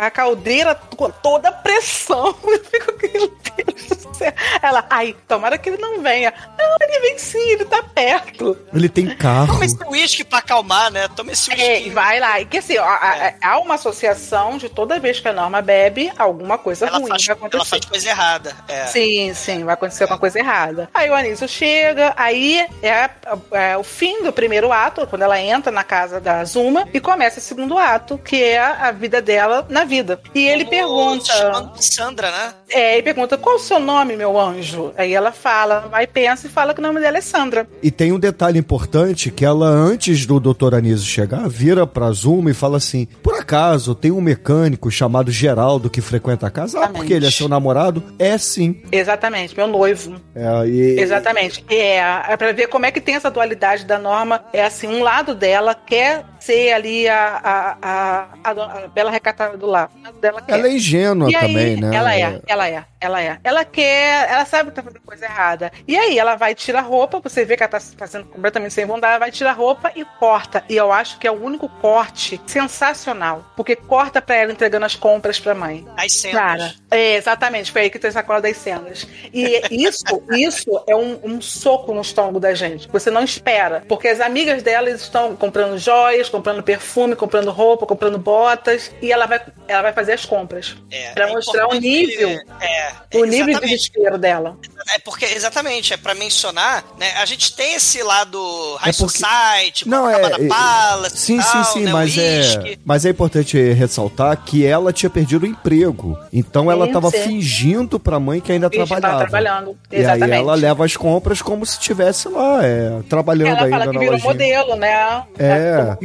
a 0.06 0.10
caldeira 0.12 0.76
com 0.96 1.10
toda 1.10 1.48
a 1.48 1.52
pressão. 1.52 2.32
Eu 2.46 2.64
fico, 2.64 2.94
meu 3.02 3.28
Deus. 3.56 4.05
Ela, 4.62 4.84
ai, 4.90 5.14
tomara 5.28 5.58
que 5.58 5.68
ele 5.68 5.78
não 5.80 6.00
venha. 6.02 6.32
Não, 6.58 6.76
ele 6.80 7.00
vem 7.00 7.18
sim, 7.18 7.38
ele 7.50 7.64
tá 7.64 7.82
perto. 7.82 8.56
Ele 8.74 8.88
tem 8.88 9.06
carro. 9.16 9.46
Toma 9.54 9.64
esse 9.64 9.76
uísque 9.88 10.24
pra 10.24 10.38
acalmar, 10.38 10.90
né? 10.90 11.08
Toma 11.14 11.32
esse 11.32 11.50
É, 11.52 11.74
uísque. 11.74 11.88
e 11.88 11.90
vai 11.90 12.20
lá. 12.20 12.40
E 12.40 12.46
que 12.46 12.58
assim, 12.58 12.78
ó, 12.78 12.84
a- 12.84 13.34
há 13.42 13.58
uma 13.58 13.74
associação 13.74 14.58
de 14.58 14.68
toda 14.68 14.98
vez 14.98 15.20
que 15.20 15.28
a 15.28 15.32
Norma 15.32 15.60
bebe, 15.62 16.12
alguma 16.18 16.58
coisa 16.58 16.86
Ela 16.86 16.98
ruim 16.98 17.08
faz, 17.08 17.26
vai 17.26 17.36
acontecer. 17.36 17.56
ela 17.56 17.64
faz 17.64 17.84
coisa 17.84 18.08
errada. 18.08 18.56
É. 18.68 18.86
Sim, 18.86 19.34
sim, 19.34 19.64
vai 19.64 19.74
acontecer 19.74 20.04
alguma 20.04 20.18
coisa 20.18 20.38
errada. 20.38 20.88
Aí 20.94 21.10
o 21.10 21.14
Anísio 21.14 21.48
chega, 21.48 22.12
aí 22.16 22.66
é, 22.82 23.10
é 23.52 23.76
o 23.76 23.82
fim 23.82 24.22
do 24.22 24.32
primeiro 24.32 24.72
ato, 24.72 25.06
quando 25.06 25.22
ela 25.22 25.40
entra 25.40 25.72
na 25.72 25.84
casa 25.84 26.20
da 26.20 26.44
Zuma, 26.44 26.86
e 26.92 27.00
começa 27.00 27.38
o 27.38 27.42
segundo 27.42 27.78
ato, 27.78 28.18
que 28.18 28.42
é 28.42 28.58
a 28.58 28.90
vida 28.92 29.20
dela 29.22 29.66
na 29.68 29.84
vida. 29.84 30.20
E 30.34 30.46
ele 30.46 30.64
pergunta. 30.64 31.24
chamando 31.32 31.82
Sandra, 31.82 32.30
né? 32.30 32.54
É, 32.70 32.94
ele 32.94 33.02
pergunta: 33.02 33.36
qual 33.38 33.56
o 33.56 33.58
seu 33.58 33.78
nome, 33.78 34.05
meu 34.14 34.38
anjo? 34.38 34.92
Aí 34.96 35.14
ela 35.14 35.32
fala, 35.32 35.88
vai, 35.90 36.06
pensa 36.06 36.46
e 36.46 36.50
fala 36.50 36.74
que 36.74 36.80
o 36.80 36.82
nome 36.82 37.00
dela 37.00 37.16
é 37.16 37.20
Sandra. 37.22 37.66
E 37.82 37.90
tem 37.90 38.12
um 38.12 38.18
detalhe 38.18 38.58
importante 38.58 39.30
que 39.30 39.44
ela, 39.44 39.66
antes 39.66 40.26
do 40.26 40.38
Dr. 40.38 40.74
Anísio 40.74 41.06
chegar, 41.06 41.48
vira 41.48 41.86
pra 41.86 42.10
Zuma 42.12 42.50
e 42.50 42.54
fala 42.54 42.76
assim: 42.76 43.06
Por 43.22 43.34
acaso 43.34 43.94
tem 43.94 44.10
um 44.12 44.20
mecânico 44.20 44.90
chamado 44.90 45.30
Geraldo 45.32 45.88
que 45.88 46.00
frequenta 46.00 46.46
a 46.46 46.50
casa? 46.50 46.78
Ah, 46.84 46.88
porque 46.88 47.14
ele 47.14 47.26
é 47.26 47.30
seu 47.30 47.48
namorado? 47.48 48.02
É 48.18 48.36
sim. 48.36 48.82
Exatamente, 48.92 49.56
meu 49.56 49.66
noivo. 49.66 50.16
É, 50.34 50.66
e- 50.68 51.00
Exatamente. 51.00 51.64
É, 51.68 51.96
é 51.98 52.36
pra 52.36 52.52
ver 52.52 52.66
como 52.68 52.84
é 52.86 52.90
que 52.92 53.00
tem 53.00 53.14
essa 53.14 53.30
dualidade 53.30 53.84
da 53.86 53.98
norma. 53.98 54.44
É 54.52 54.64
assim, 54.64 54.86
um 54.88 55.02
lado 55.02 55.34
dela 55.34 55.74
quer 55.74 56.24
ser 56.46 56.72
ali 56.72 57.08
a, 57.08 57.40
a, 57.42 57.76
a, 57.82 58.28
a, 58.44 58.54
dona- 58.54 58.84
a 58.84 58.88
bela 58.88 59.10
recatada 59.10 59.56
do 59.56 59.66
lado 59.66 59.90
dela 60.20 60.40
quer. 60.40 60.54
Ela 60.58 60.68
é 60.68 60.72
ingênua 60.72 61.30
E 61.30 61.34
aí, 61.34 61.46
também, 61.48 61.76
né? 61.76 61.94
Ela 61.96 62.14
é, 62.16 62.40
ela 62.46 62.68
é, 62.68 62.84
ela 63.00 63.22
é. 63.22 63.38
Ela 63.42 63.64
quer, 63.64 64.30
ela 64.30 64.44
sabe 64.44 64.70
que 64.70 64.76
tá 64.76 64.82
fazendo 64.82 65.00
coisa 65.02 65.24
errada. 65.24 65.72
E 65.86 65.96
aí 65.96 66.18
ela 66.18 66.36
vai 66.36 66.54
tirar 66.54 66.80
roupa, 66.82 67.20
você 67.20 67.44
vê 67.44 67.56
que 67.56 67.62
ela 67.62 67.70
tá 67.70 67.80
fazendo 67.80 68.24
completamente 68.26 68.72
sem 68.72 68.86
vontade, 68.86 69.12
ela 69.12 69.18
vai 69.18 69.30
tirar 69.30 69.52
roupa 69.52 69.90
e 69.94 70.04
corta. 70.18 70.64
E 70.68 70.76
eu 70.76 70.92
acho 70.92 71.18
que 71.18 71.26
é 71.26 71.30
o 71.30 71.42
único 71.42 71.68
corte 71.68 72.40
sensacional. 72.46 73.44
Porque 73.56 73.74
corta 73.76 74.20
pra 74.22 74.36
ela 74.36 74.52
entregando 74.52 74.86
as 74.86 74.94
compras 74.94 75.38
pra 75.40 75.54
mãe. 75.54 75.86
As 75.96 76.12
cenas. 76.12 76.36
Cara, 76.40 76.74
é, 76.90 77.14
exatamente, 77.16 77.72
foi 77.72 77.82
aí 77.82 77.90
que 77.90 77.98
tem 77.98 78.08
essa 78.08 78.22
cola 78.22 78.40
das 78.40 78.56
cenas. 78.56 79.06
E 79.32 79.62
isso, 79.70 80.04
isso 80.30 80.82
é 80.86 80.94
um, 80.94 81.18
um 81.24 81.40
soco 81.40 81.92
no 81.92 82.00
estômago 82.02 82.38
da 82.40 82.54
gente. 82.54 82.88
Você 82.88 83.10
não 83.10 83.22
espera. 83.24 83.82
Porque 83.88 84.08
as 84.08 84.20
amigas 84.20 84.62
dela 84.62 84.90
estão 84.90 85.34
comprando 85.36 85.78
joias, 85.78 86.28
comprando 86.36 86.62
perfume, 86.62 87.16
comprando 87.16 87.50
roupa, 87.50 87.86
comprando 87.86 88.18
botas, 88.18 88.90
e 89.00 89.10
ela 89.12 89.26
vai, 89.26 89.40
ela 89.66 89.82
vai 89.82 89.92
fazer 89.92 90.12
as 90.12 90.24
compras. 90.24 90.76
É, 90.90 91.12
pra 91.12 91.28
é 91.28 91.32
mostrar 91.32 91.66
o 91.68 91.74
nível, 91.74 92.28
É, 92.60 92.92
o 93.14 93.24
nível 93.24 93.46
de 93.46 93.50
exatamente. 93.52 93.60
desespero 93.76 94.18
dela. 94.18 94.56
É 94.94 94.98
porque, 95.00 95.24
exatamente, 95.24 95.92
é 95.92 95.96
pra 95.96 96.14
mencionar, 96.14 96.84
né? 96.98 97.12
A 97.18 97.24
gente 97.24 97.54
tem 97.56 97.74
esse 97.74 98.02
lado 98.02 98.38
High 98.80 98.90
É 98.90 98.92
porque- 98.92 99.18
Society, 99.18 99.88
Não, 99.88 100.08
é. 100.08 100.16
É- 100.26 100.46
Palace, 100.48 101.16
sim, 101.16 101.38
e 101.38 101.42
sim, 101.42 101.52
tal, 101.52 101.64
sim, 101.64 101.84
né, 101.84 101.92
mas 101.92 102.16
é, 102.18 102.76
mas 102.84 103.04
é 103.04 103.10
importante 103.10 103.58
ressaltar 103.72 104.36
que 104.44 104.64
ela 104.64 104.92
tinha 104.92 105.10
perdido 105.10 105.42
o 105.42 105.46
emprego. 105.46 106.16
Então 106.32 106.70
ela 106.70 106.86
Sim, 106.86 106.92
tava 106.92 107.10
sim. 107.10 107.22
fingindo 107.24 107.98
pra 107.98 108.20
mãe 108.20 108.40
que 108.40 108.52
ainda 108.52 108.68
Finge 108.70 108.84
trabalhava. 108.86 109.20
trabalhando, 109.26 109.76
E 109.90 109.96
aí 109.96 110.02
exatamente. 110.02 110.32
ela 110.34 110.54
leva 110.54 110.84
as 110.84 110.96
compras 110.96 111.40
como 111.42 111.64
se 111.66 111.72
estivesse 111.78 112.28
lá, 112.28 112.64
é, 112.64 113.00
trabalhando 113.08 113.48
Ela 113.48 113.64
ainda 113.64 113.70
fala 113.78 113.86
que 113.88 113.92
na 113.94 114.00
virou 114.00 114.12
lojinha. 114.14 114.32
modelo, 114.32 114.76
né? 114.76 115.22
É. 115.38 115.96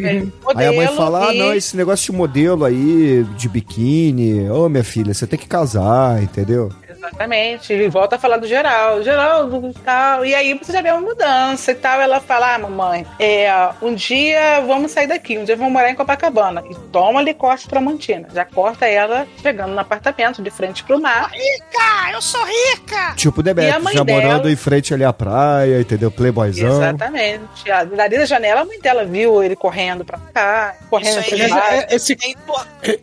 Modelo 0.44 0.60
Aí 0.60 0.68
a 0.68 0.74
mãe 0.74 0.96
fala: 0.96 1.30
ah, 1.30 1.34
não, 1.34 1.54
esse 1.54 1.76
negócio 1.76 2.12
de 2.12 2.18
modelo 2.18 2.66
aí, 2.66 3.26
de 3.38 3.50
biquíni, 3.50 4.50
ô 4.50 4.68
minha 4.70 4.84
filha, 4.84 5.14
você 5.14 5.26
tem 5.26 5.40
que 5.40 5.48
casar, 5.48 6.22
entendeu? 6.22 6.72
Exatamente, 7.02 7.74
e 7.74 7.88
volta 7.90 8.16
a 8.16 8.20
falar 8.20 8.38
do 8.38 8.48
Geraldo, 8.48 9.04
Geraldo 9.04 9.68
e 9.70 9.74
tal. 9.80 10.24
E 10.26 10.36
aí 10.36 10.54
você 10.54 10.72
já 10.72 10.82
vê 10.82 10.92
uma 10.92 11.02
mudança 11.02 11.72
e 11.72 11.76
tal. 11.76 12.00
Ela 12.00 12.20
fala: 12.20 12.56
Ah, 12.56 12.60
mamãe, 12.60 13.06
é, 13.20 13.50
um 13.82 13.94
dia 13.94 14.62
vamos 14.68 14.92
sair 14.92 15.08
daqui, 15.08 15.38
um 15.38 15.44
dia 15.44 15.56
vamos 15.56 15.74
morar 15.74 15.90
em 15.90 15.96
Copacabana. 15.96 16.64
E 16.70 16.76
toma 16.92 17.20
ali 17.20 17.34
corte 17.34 17.68
pra 17.68 17.82
Mantina. 17.82 18.28
Já 18.34 18.46
corta 18.46 18.86
ela 18.86 19.28
chegando 19.42 19.72
no 19.74 19.80
apartamento, 19.80 20.42
de 20.42 20.52
frente 20.52 20.84
pro 20.84 21.02
mar. 21.02 21.30
Rica, 21.32 22.12
eu 22.14 22.22
sou 22.22 22.44
rica! 22.46 23.14
Tipo, 23.16 23.40
E 23.40 23.50
a 23.50 23.54
Demetrius, 23.54 23.84
mãe 23.84 23.94
já 23.96 24.04
morando 24.04 24.38
dela- 24.44 24.52
em 24.52 24.56
frente 24.56 24.94
ali 24.94 25.04
à 25.04 25.12
praia, 25.14 25.82
entendeu? 25.82 26.12
Playboyzão. 26.12 26.70
Exatamente. 26.84 27.72
A- 27.72 27.84
Dali 27.84 28.18
da 28.18 28.26
janela, 28.26 28.62
a 28.62 28.66
mãe 28.66 28.80
dela 28.80 29.06
viu 29.06 29.42
ele 29.44 29.56
correndo 29.56 30.06
pra 30.06 30.20
cá, 30.34 30.76
correndo 30.90 31.20
Isso 31.20 31.30
pra 31.36 31.44
aí 31.46 31.50
baixo. 31.50 31.74
É, 31.90 31.96
esse, 31.96 32.18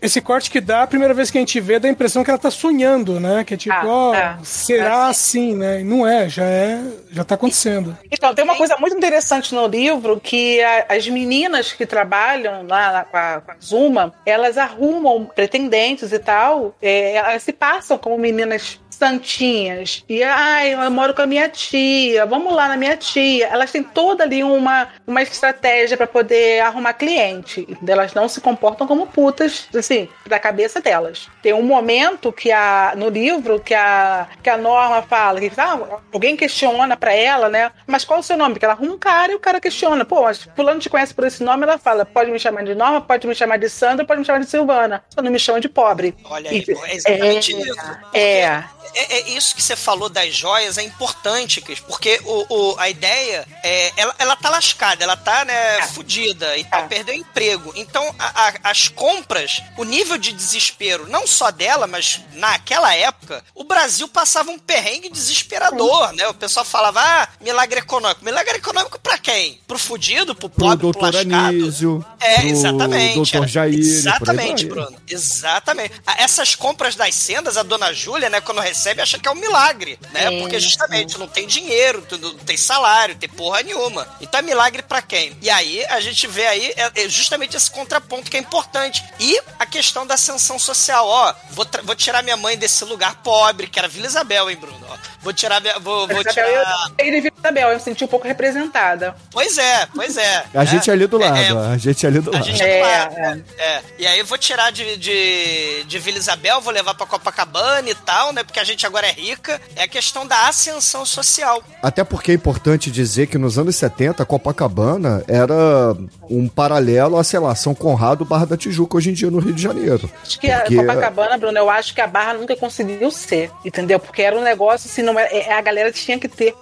esse 0.03 0.21
corte 0.21 0.51
que 0.51 0.61
dá, 0.61 0.83
a 0.83 0.87
primeira 0.87 1.13
vez 1.15 1.31
que 1.31 1.39
a 1.39 1.41
gente 1.41 1.61
vê, 1.61 1.79
dá 1.79 1.89
a 1.89 1.91
impressão 1.91 2.23
que 2.25 2.31
ela 2.31 2.39
tá 2.39 2.51
sonhando, 2.51 3.19
né? 3.21 3.45
Que 3.45 3.55
é 3.55 3.57
tipo, 3.57 3.75
Ah, 3.75 3.83
ó, 3.89 4.13
tá. 4.13 4.39
será 4.43 5.07
assim, 5.09 5.55
né? 5.57 5.81
E 5.81 5.85
não 5.85 6.07
é, 6.07 6.29
já 6.29 6.45
é, 6.45 6.81
já 7.11 7.25
tá 7.25 7.35
acontecendo. 7.35 7.97
Então, 8.11 8.35
tem 8.35 8.45
uma 8.45 8.57
coisa 8.57 8.77
muito 8.79 8.97
interessante 8.97 9.55
no 9.55 9.67
livro 9.67 10.21
que 10.21 10.63
a- 10.63 10.87
as 10.91 11.09
meninas 11.09 11.73
que 11.73 11.85
trabalham 11.87 12.67
lá 12.67 12.93
na- 12.93 13.05
com, 13.05 13.17
a, 13.17 13.41
com 13.41 13.51
a 13.53 13.57
Zuma, 13.63 14.15
elas 14.25 14.57
arrumam 14.59 15.25
pretendentes 15.25 16.13
e 16.13 16.19
tal, 16.19 16.75
é, 16.81 17.15
elas 17.15 17.43
se 17.43 17.53
passam 17.53 17.97
como 17.99 18.17
meninas 18.19 18.79
santinhas. 18.99 20.05
E, 20.09 20.23
ai, 20.23 20.75
eu 20.75 20.91
moro 20.91 21.15
com 21.15 21.23
a 21.23 21.27
minha 21.27 21.49
tia, 21.49 22.27
vamos 22.27 22.53
lá 22.53 22.69
na 22.69 22.77
minha 22.77 22.97
tia. 22.97 23.47
Elas 23.47 23.71
têm 23.71 23.83
toda 23.83 24.25
ali 24.25 24.43
uma, 24.43 24.89
uma 25.07 25.23
estratégia 25.23 25.97
para 25.97 26.07
poder 26.07 26.61
arrumar 26.61 26.95
cliente. 26.95 27.67
Elas 27.87 28.15
não 28.15 28.29
se 28.29 28.41
comportam 28.41 28.87
como 28.87 29.07
putas, 29.07 29.69
assim, 29.75 30.09
da 30.27 30.39
cabeça 30.39 30.81
delas. 30.81 31.29
Tem 31.43 31.53
um 31.53 31.63
momento 31.63 32.33
que 32.33 32.51
a, 32.51 32.93
no 32.97 33.09
livro 33.09 33.61
que 33.61 33.75
a, 33.75 34.27
que 34.43 34.51
a 34.51 34.57
Norma 34.57 35.03
fala, 35.03 35.41
que 35.41 35.51
ah, 35.57 35.79
alguém 36.13 36.37
questiona 36.37 36.97
pra 36.97 37.13
ela, 37.15 37.49
né? 37.49 37.71
Mas 37.87 38.05
qual 38.05 38.21
o 38.21 38.23
seu 38.23 38.37
nome? 38.37 38.55
Porque 38.55 38.65
ela 38.65 38.75
arruma 38.75 38.93
um 38.95 38.99
cara 38.99 39.33
e 39.33 39.35
o 39.35 39.41
cara 39.41 39.61
questiona. 39.61 40.05
Pô, 40.05 40.23
mas 40.23 40.43
fulano 40.57 40.81
te 40.81 40.91
conhece 40.91 41.15
por 41.15 41.25
esse 41.27 41.43
nome? 41.43 41.63
Ela 41.63 41.79
fala, 41.79 42.05
pode 42.05 42.31
me 42.31 42.39
chamar 42.39 42.65
de 42.65 42.75
Norma, 42.75 43.01
pode 43.01 43.27
me 43.27 43.35
chamar 43.35 43.59
de 43.59 43.69
Sandra, 43.69 44.05
pode 44.05 44.21
me 44.21 44.27
chamar 44.27 44.41
de 44.41 44.47
Silvana. 44.47 45.03
Só 45.09 45.23
não 45.23 45.31
me 45.31 45.39
chama 45.39 45.61
de 45.61 45.69
pobre. 45.69 46.15
Olha 46.25 46.51
aí, 46.51 46.65
E- 46.67 46.73
é 46.73 46.95
exatamente 46.97 47.55
é, 47.55 47.59
isso. 47.61 47.99
É. 48.15 48.65
É, 48.95 49.19
é 49.19 49.29
isso 49.31 49.55
que 49.55 49.63
você 49.63 49.77
falou 49.77 50.09
das 50.09 50.35
joias 50.35 50.79
é 50.79 50.83
importante, 50.83 51.61
Cris, 51.61 51.81
porque 51.81 52.21
o, 52.25 52.47
o- 52.73 52.79
a 52.79 52.89
ideia 52.89 53.47
é. 53.63 53.93
Ela, 53.97 54.15
ela 54.19 54.37
tá 54.37 54.51
lascada, 54.51 55.03
ela 55.05 55.17
tá, 55.17 55.45
né, 55.45 55.83
fudida 55.89 56.57
e 56.57 56.65
tal, 56.65 56.87
perdeu 56.89 57.15
o 57.15 57.19
emprego. 57.19 57.73
Então, 57.77 58.15
a- 58.19 58.49
a- 58.49 58.71
as 58.71 58.89
compras, 58.89 59.63
o 59.77 59.85
nível 59.85 60.17
de 60.19 60.33
desespero, 60.33 61.09
não 61.09 61.27
só 61.27 61.51
dela, 61.51 61.87
mas 61.87 62.21
naquela 62.35 62.95
época, 62.95 63.45
o 63.55 63.65
Brasil 63.65 64.09
passava 64.09 64.51
um 64.51 64.59
perrengue 64.59 65.09
desesperador, 65.11 66.13
né? 66.13 66.27
O 66.29 66.35
pessoal 66.35 66.65
falava, 66.65 67.01
ah, 67.01 67.29
milagre 67.41 67.81
econômico. 67.81 68.25
Milagre 68.25 68.57
econômico 68.59 68.99
pra 69.01 69.19
quem? 69.19 69.61
Pro 69.67 69.79
fudido, 69.79 70.35
pro 70.35 70.49
Pro 70.49 70.65
pobre, 70.67 70.79
pro 70.79 70.93
doutor 70.93 71.15
lascado? 71.15 71.35
Anísio, 71.49 72.05
É, 72.21 72.37
pro 72.41 72.49
exatamente. 72.49 73.15
doutor 73.15 73.47
Jair. 73.49 73.79
Exatamente. 73.79 74.67
Bruno. 74.67 74.97
Exatamente. 75.09 75.93
Essas 76.19 76.55
compras 76.55 76.95
das 76.97 77.15
sendas, 77.15 77.57
a 77.57 77.63
dona 77.63 77.93
Júlia, 77.93 78.29
né, 78.31 78.41
quando 78.41 78.61
recebe, 78.61 78.78
acha 79.01 79.19
que 79.19 79.29
é 79.29 79.31
um 79.31 79.35
milagre, 79.35 79.99
né? 80.13 80.25
É, 80.25 80.41
Porque 80.41 80.59
justamente 80.59 81.19
não 81.19 81.27
tem 81.29 81.47
dinheiro, 81.47 82.07
não 82.21 82.35
tem 82.35 82.57
salário, 82.57 83.17
tem 83.17 83.29
porra 83.29 83.63
nenhuma. 83.63 84.07
Então 84.21 84.41
é 84.41 84.43
milagre 84.43 84.83
pra 84.83 85.03
quem? 85.03 85.37
E 85.41 85.51
aí 85.51 85.85
a 85.87 86.01
gente 86.01 86.27
vê 86.27 86.47
aí 86.47 86.73
é, 86.77 87.05
é 87.05 87.09
justamente 87.09 87.57
esse 87.57 87.71
contraponto 87.71 88.31
que 88.31 88.37
é 88.37 88.41
importante. 88.41 89.05
E 89.19 89.41
a 89.59 89.67
questão 89.67 90.07
da 90.07 90.15
ascensão 90.15 90.59
social, 90.59 91.07
ó, 91.07 91.35
vou, 91.51 91.67
vou 91.85 91.95
tirar 91.95 92.23
minha 92.23 92.37
mãe 92.37 92.57
desse 92.57 92.85
lugar 92.85 93.17
pobre, 93.23 93.67
que 93.67 93.79
era 93.79 93.89
Vila 93.89 94.07
Isabel, 94.07 94.51
hein, 94.51 94.57
Bruno? 94.57 94.87
Ó, 94.89 94.97
vou 95.23 95.33
tirar 95.33 95.61
minha, 95.61 95.79
vou, 95.79 96.07
vou 96.07 96.21
Isabel, 96.21 96.33
tirar... 96.33 96.91
eu, 96.99 97.05
ele 97.07 97.21
viu 97.21 97.33
Isabel, 97.39 97.69
eu 97.71 97.75
me 97.75 97.81
senti 97.81 98.05
um 98.05 98.09
pouco 98.09 98.27
representada. 98.27 99.15
Pois 99.31 99.57
é, 99.59 99.87
pois 99.95 100.17
é. 100.17 100.45
A 100.55 100.65
gente 100.65 100.91
é 100.91 100.93
ali 100.93 101.07
do 101.07 101.21
É, 101.23 101.29
lado, 101.29 101.39
é, 101.65 101.75
a 101.75 101.77
gente 101.79 102.05
é 102.05 102.09
ali 102.09 102.21
do 102.21 102.31
a 102.31 102.35
lado. 102.35 102.45
gente 102.45 102.63
é, 102.63 102.79
do 103.09 103.21
lado. 103.21 103.45
É. 103.59 103.81
E 103.99 104.07
aí 104.07 104.19
eu 104.19 104.27
vou 104.27 104.39
tirar 104.39 104.71
de, 104.73 104.97
de, 104.97 105.85
de 105.85 105.99
Vila 105.99 106.19
Isabel, 106.19 106.61
vou 106.61 106.73
levar 106.73 106.95
pra 106.95 107.07
Copacabana 107.07 107.89
e 107.89 107.95
tal, 107.95 108.33
né? 108.33 108.43
Porque 108.45 108.61
a 108.61 108.65
gente 108.65 108.87
agora 108.87 109.07
é 109.07 109.13
rica. 109.13 109.61
É 109.77 109.85
a 109.85 109.89
questão 109.89 110.27
da 110.27 110.49
ascensão 110.49 111.05
social. 111.05 111.63
Até 111.83 112.05
porque 112.05 112.33
é 112.33 112.35
importante 112.35 112.91
dizer 112.91 113.27
que 113.27 113.39
nos 113.39 113.59
anos 113.59 113.77
70, 113.77 114.25
Copacabana 114.25 115.23
era 115.29 115.95
um 116.31 116.49
paralelo 116.49 117.17
à, 117.17 117.25
sei 117.25 117.39
lá, 117.41 117.55
São 117.55 117.75
Conrado 117.75 118.25
Barra 118.25 118.47
da 118.47 118.57
Tijuca 118.57 118.97
hoje 118.97 119.11
em 119.11 119.13
dia 119.15 119.31
no 119.31 119.39
Rio 119.39 119.53
de 119.53 119.63
Janeiro. 119.63 120.11
Acho 120.23 120.39
que 120.39 120.49
Porque- 120.51 120.79
a 120.79 120.81
Copacabana, 120.87 121.39
Bruno, 121.39 121.59
eu 121.59 121.71
acho 121.71 121.95
que 121.95 122.01
a 122.01 122.07
Barra 122.07 122.35
nunca 122.35 122.57
conseguiu 122.57 123.11
ser, 123.11 123.51
entendeu? 123.65 123.99
Porque 123.99 124.23
era 124.23 124.37
um 124.37 124.43
negócio 124.43 124.89
assim, 124.91 125.03
não 125.13 125.19
é, 125.21 125.29
é- 125.31 125.53
a 125.53 125.61
galera 125.61 125.91
tinha 125.93 126.19
que 126.19 126.29
ter 126.29 126.55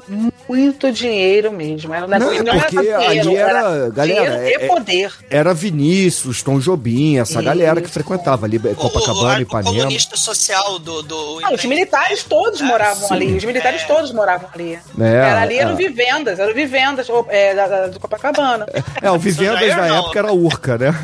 muito 0.48 0.90
dinheiro 0.93 1.52
mesmo. 1.52 1.93
Era 1.94 2.06
um 2.06 2.09
Não, 2.09 2.32
é 2.32 2.43
não, 2.43 2.59
porque 2.59 2.77
era 2.78 2.98
dinheiro, 2.98 3.28
ali 3.31 3.36
era- 3.36 3.90
galera, 3.90 4.05
dinheiro 4.05 4.35
é- 4.62 4.64
e 4.64 4.68
poder. 4.68 5.12
Era 5.31 5.52
Vinícius, 5.55 6.43
Tom 6.43 6.59
Jobim, 6.59 7.18
essa 7.18 7.40
galera 7.43 7.81
que 7.81 7.89
frequentava 7.89 8.47
ali 8.47 8.59
Copacabana, 8.59 9.35
o, 9.35 9.39
o 9.39 9.43
Ipanema. 9.43 9.74
comunista 9.77 10.16
social 10.16 10.78
do. 10.78 11.02
do 11.02 11.40
Não, 11.40 11.55
os 11.55 11.64
militares 11.64 12.23
todos 12.24 12.60
moravam 12.60 13.09
sim. 13.09 13.14
ali. 13.14 13.36
Os 13.36 13.44
militares 13.44 13.85
todos 13.85 14.12
moravam 14.12 14.48
ali. 14.55 14.78
É, 15.01 15.05
era 15.06 15.40
ali, 15.43 15.59
é. 15.59 15.62
eram 15.62 15.77
vivendas, 15.77 16.39
eram 16.39 16.55
vivendas 16.55 17.06
é, 17.28 17.55
da, 17.55 17.66
da- 17.66 17.86
do 17.89 18.01
Copacabana. 18.01 18.66
É, 19.02 19.10
o 19.10 19.18
Vivendas 19.18 19.68
na 19.77 19.89
não. 19.89 19.98
época 19.98 20.18
era 20.18 20.32
Urca, 20.32 20.78
né? 20.78 20.94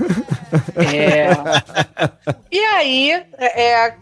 É. 0.76 1.28
E 2.50 2.58
aí, 2.58 3.10
é, 3.38 3.62
é, 3.62 3.94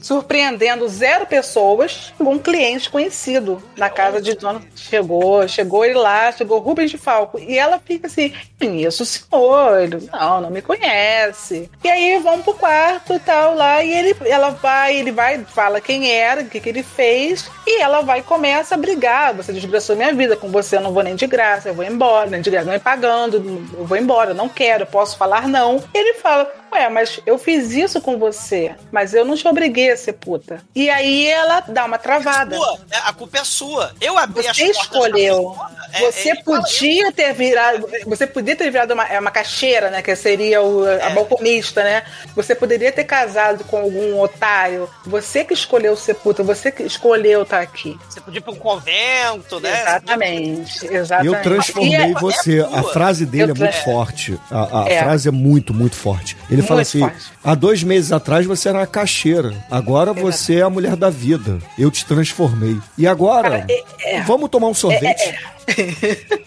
surpreendendo 0.00 0.88
zero 0.88 1.26
pessoas, 1.26 2.12
um 2.20 2.38
cliente 2.38 2.85
conhecido 2.90 3.62
na 3.76 3.88
casa 3.88 4.20
de 4.20 4.34
dona. 4.34 4.62
Chegou, 4.74 5.46
chegou 5.48 5.84
ele 5.84 5.94
lá, 5.94 6.32
chegou 6.32 6.58
Rubens 6.58 6.90
de 6.90 6.98
Falco. 6.98 7.38
E 7.38 7.58
ela 7.58 7.78
fica 7.78 8.06
assim: 8.06 8.32
conheço 8.58 9.02
o 9.02 9.06
senhor. 9.06 9.88
Não, 10.12 10.40
não 10.40 10.50
me 10.50 10.62
conhece. 10.62 11.70
E 11.82 11.88
aí 11.88 12.18
vão 12.18 12.42
pro 12.42 12.54
quarto 12.54 13.14
e 13.14 13.18
tal 13.18 13.54
lá. 13.54 13.82
E 13.82 13.90
ele, 13.90 14.16
ela 14.24 14.50
vai, 14.50 14.96
ele 14.96 15.12
vai, 15.12 15.44
fala 15.44 15.80
quem 15.80 16.10
era, 16.10 16.42
o 16.42 16.46
que, 16.46 16.60
que 16.60 16.68
ele 16.68 16.82
fez. 16.82 17.50
E 17.66 17.80
ela 17.80 18.02
vai 18.02 18.20
e 18.20 18.22
começa 18.22 18.74
a 18.74 18.78
brigar. 18.78 19.34
Você 19.34 19.52
desgraçou 19.52 19.96
minha 19.96 20.14
vida, 20.14 20.36
com 20.36 20.48
você 20.48 20.76
eu 20.76 20.80
não 20.80 20.92
vou 20.92 21.02
nem 21.02 21.16
de 21.16 21.26
graça, 21.26 21.68
eu 21.68 21.74
vou 21.74 21.84
embora, 21.84 22.30
nem 22.30 22.40
de 22.40 22.50
graça, 22.50 22.66
não 22.66 22.72
é 22.72 22.78
pagando, 22.78 23.36
eu 23.76 23.84
vou 23.84 23.96
embora, 23.96 24.30
eu 24.30 24.34
não 24.34 24.48
quero, 24.48 24.82
eu 24.82 24.86
posso 24.86 25.16
falar 25.16 25.48
não. 25.48 25.82
E 25.94 25.98
ele 25.98 26.14
fala: 26.14 26.50
Ué, 26.72 26.88
mas 26.88 27.20
eu 27.24 27.38
fiz 27.38 27.70
isso 27.72 28.00
com 28.00 28.18
você, 28.18 28.74
mas 28.92 29.14
eu 29.14 29.24
não 29.24 29.36
te 29.36 29.46
obriguei 29.48 29.90
a 29.92 29.96
ser 29.96 30.14
puta. 30.14 30.60
E 30.74 30.90
aí 30.90 31.26
ela 31.26 31.60
dá 31.60 31.84
uma 31.84 31.96
travada. 31.98 32.56
Sua, 32.56 32.78
é, 32.90 32.96
a 32.98 33.12
culpa 33.12 33.38
é 33.38 33.44
sua. 33.44 33.92
Eu 34.00 34.18
abri 34.18 34.46
as 34.46 34.56
Você 34.56 34.64
portas 34.66 34.82
escolheu. 34.82 35.54
fora, 35.54 35.70
é, 35.92 36.00
Você 36.00 36.34
fala, 36.42 36.60
podia 36.62 37.12
ter 37.12 37.32
virado. 37.32 37.88
Você 38.06 38.26
podia 38.26 38.56
ter 38.56 38.70
virado 38.70 38.92
uma, 38.94 39.04
é, 39.06 39.18
uma 39.18 39.30
caixeira, 39.30 39.90
né? 39.90 40.02
Que 40.02 40.14
seria 40.16 40.60
o, 40.62 40.84
a 41.02 41.10
balconista, 41.10 41.82
né? 41.82 42.02
Você 42.34 42.54
poderia 42.54 42.92
ter 42.92 43.04
casado 43.04 43.64
com 43.64 43.78
algum 43.78 44.20
otário. 44.20 44.88
Você 45.06 45.44
que 45.44 45.54
escolheu 45.54 45.96
ser 45.96 46.14
puta, 46.14 46.42
você 46.42 46.70
que 46.72 46.82
escolheu 46.82 47.42
estar 47.42 47.60
aqui. 47.60 47.98
Você 48.08 48.20
podia 48.20 48.38
ir 48.38 48.42
pra 48.42 48.52
um 48.52 48.56
convento, 48.56 49.60
né? 49.60 49.80
Exatamente, 49.82 50.86
exatamente. 50.94 51.34
Eu 51.34 51.42
transformei 51.42 51.94
é- 51.94 52.12
você. 52.14 52.66
A 52.72 52.82
frase 52.82 53.24
dele 53.24 53.52
Eu 53.52 53.54
é 53.54 53.58
muito 53.58 53.76
forte. 53.84 54.38
A, 54.50 54.82
a 54.82 54.88
É. 54.88 54.98
frase 55.02 55.28
é 55.28 55.32
muito, 55.32 55.72
muito 55.72 55.96
forte. 55.96 56.36
Ele 56.50 56.55
fala 56.62 56.78
Muito 56.78 56.88
assim: 56.88 57.00
forte. 57.00 57.32
há 57.44 57.54
dois 57.54 57.82
meses 57.82 58.12
atrás 58.12 58.44
você 58.46 58.68
era 58.68 58.78
uma 58.78 58.86
caixeira. 58.86 59.54
Agora 59.70 60.12
você 60.12 60.56
é 60.56 60.62
a 60.62 60.70
mulher 60.70 60.96
da 60.96 61.10
vida. 61.10 61.58
Eu 61.78 61.90
te 61.90 62.04
transformei. 62.04 62.78
E 62.98 63.06
agora, 63.06 63.50
Cara, 63.50 63.66
é- 63.68 64.16
é. 64.16 64.22
vamos 64.22 64.48
tomar 64.50 64.68
um 64.68 64.74
sorvete? 64.74 65.34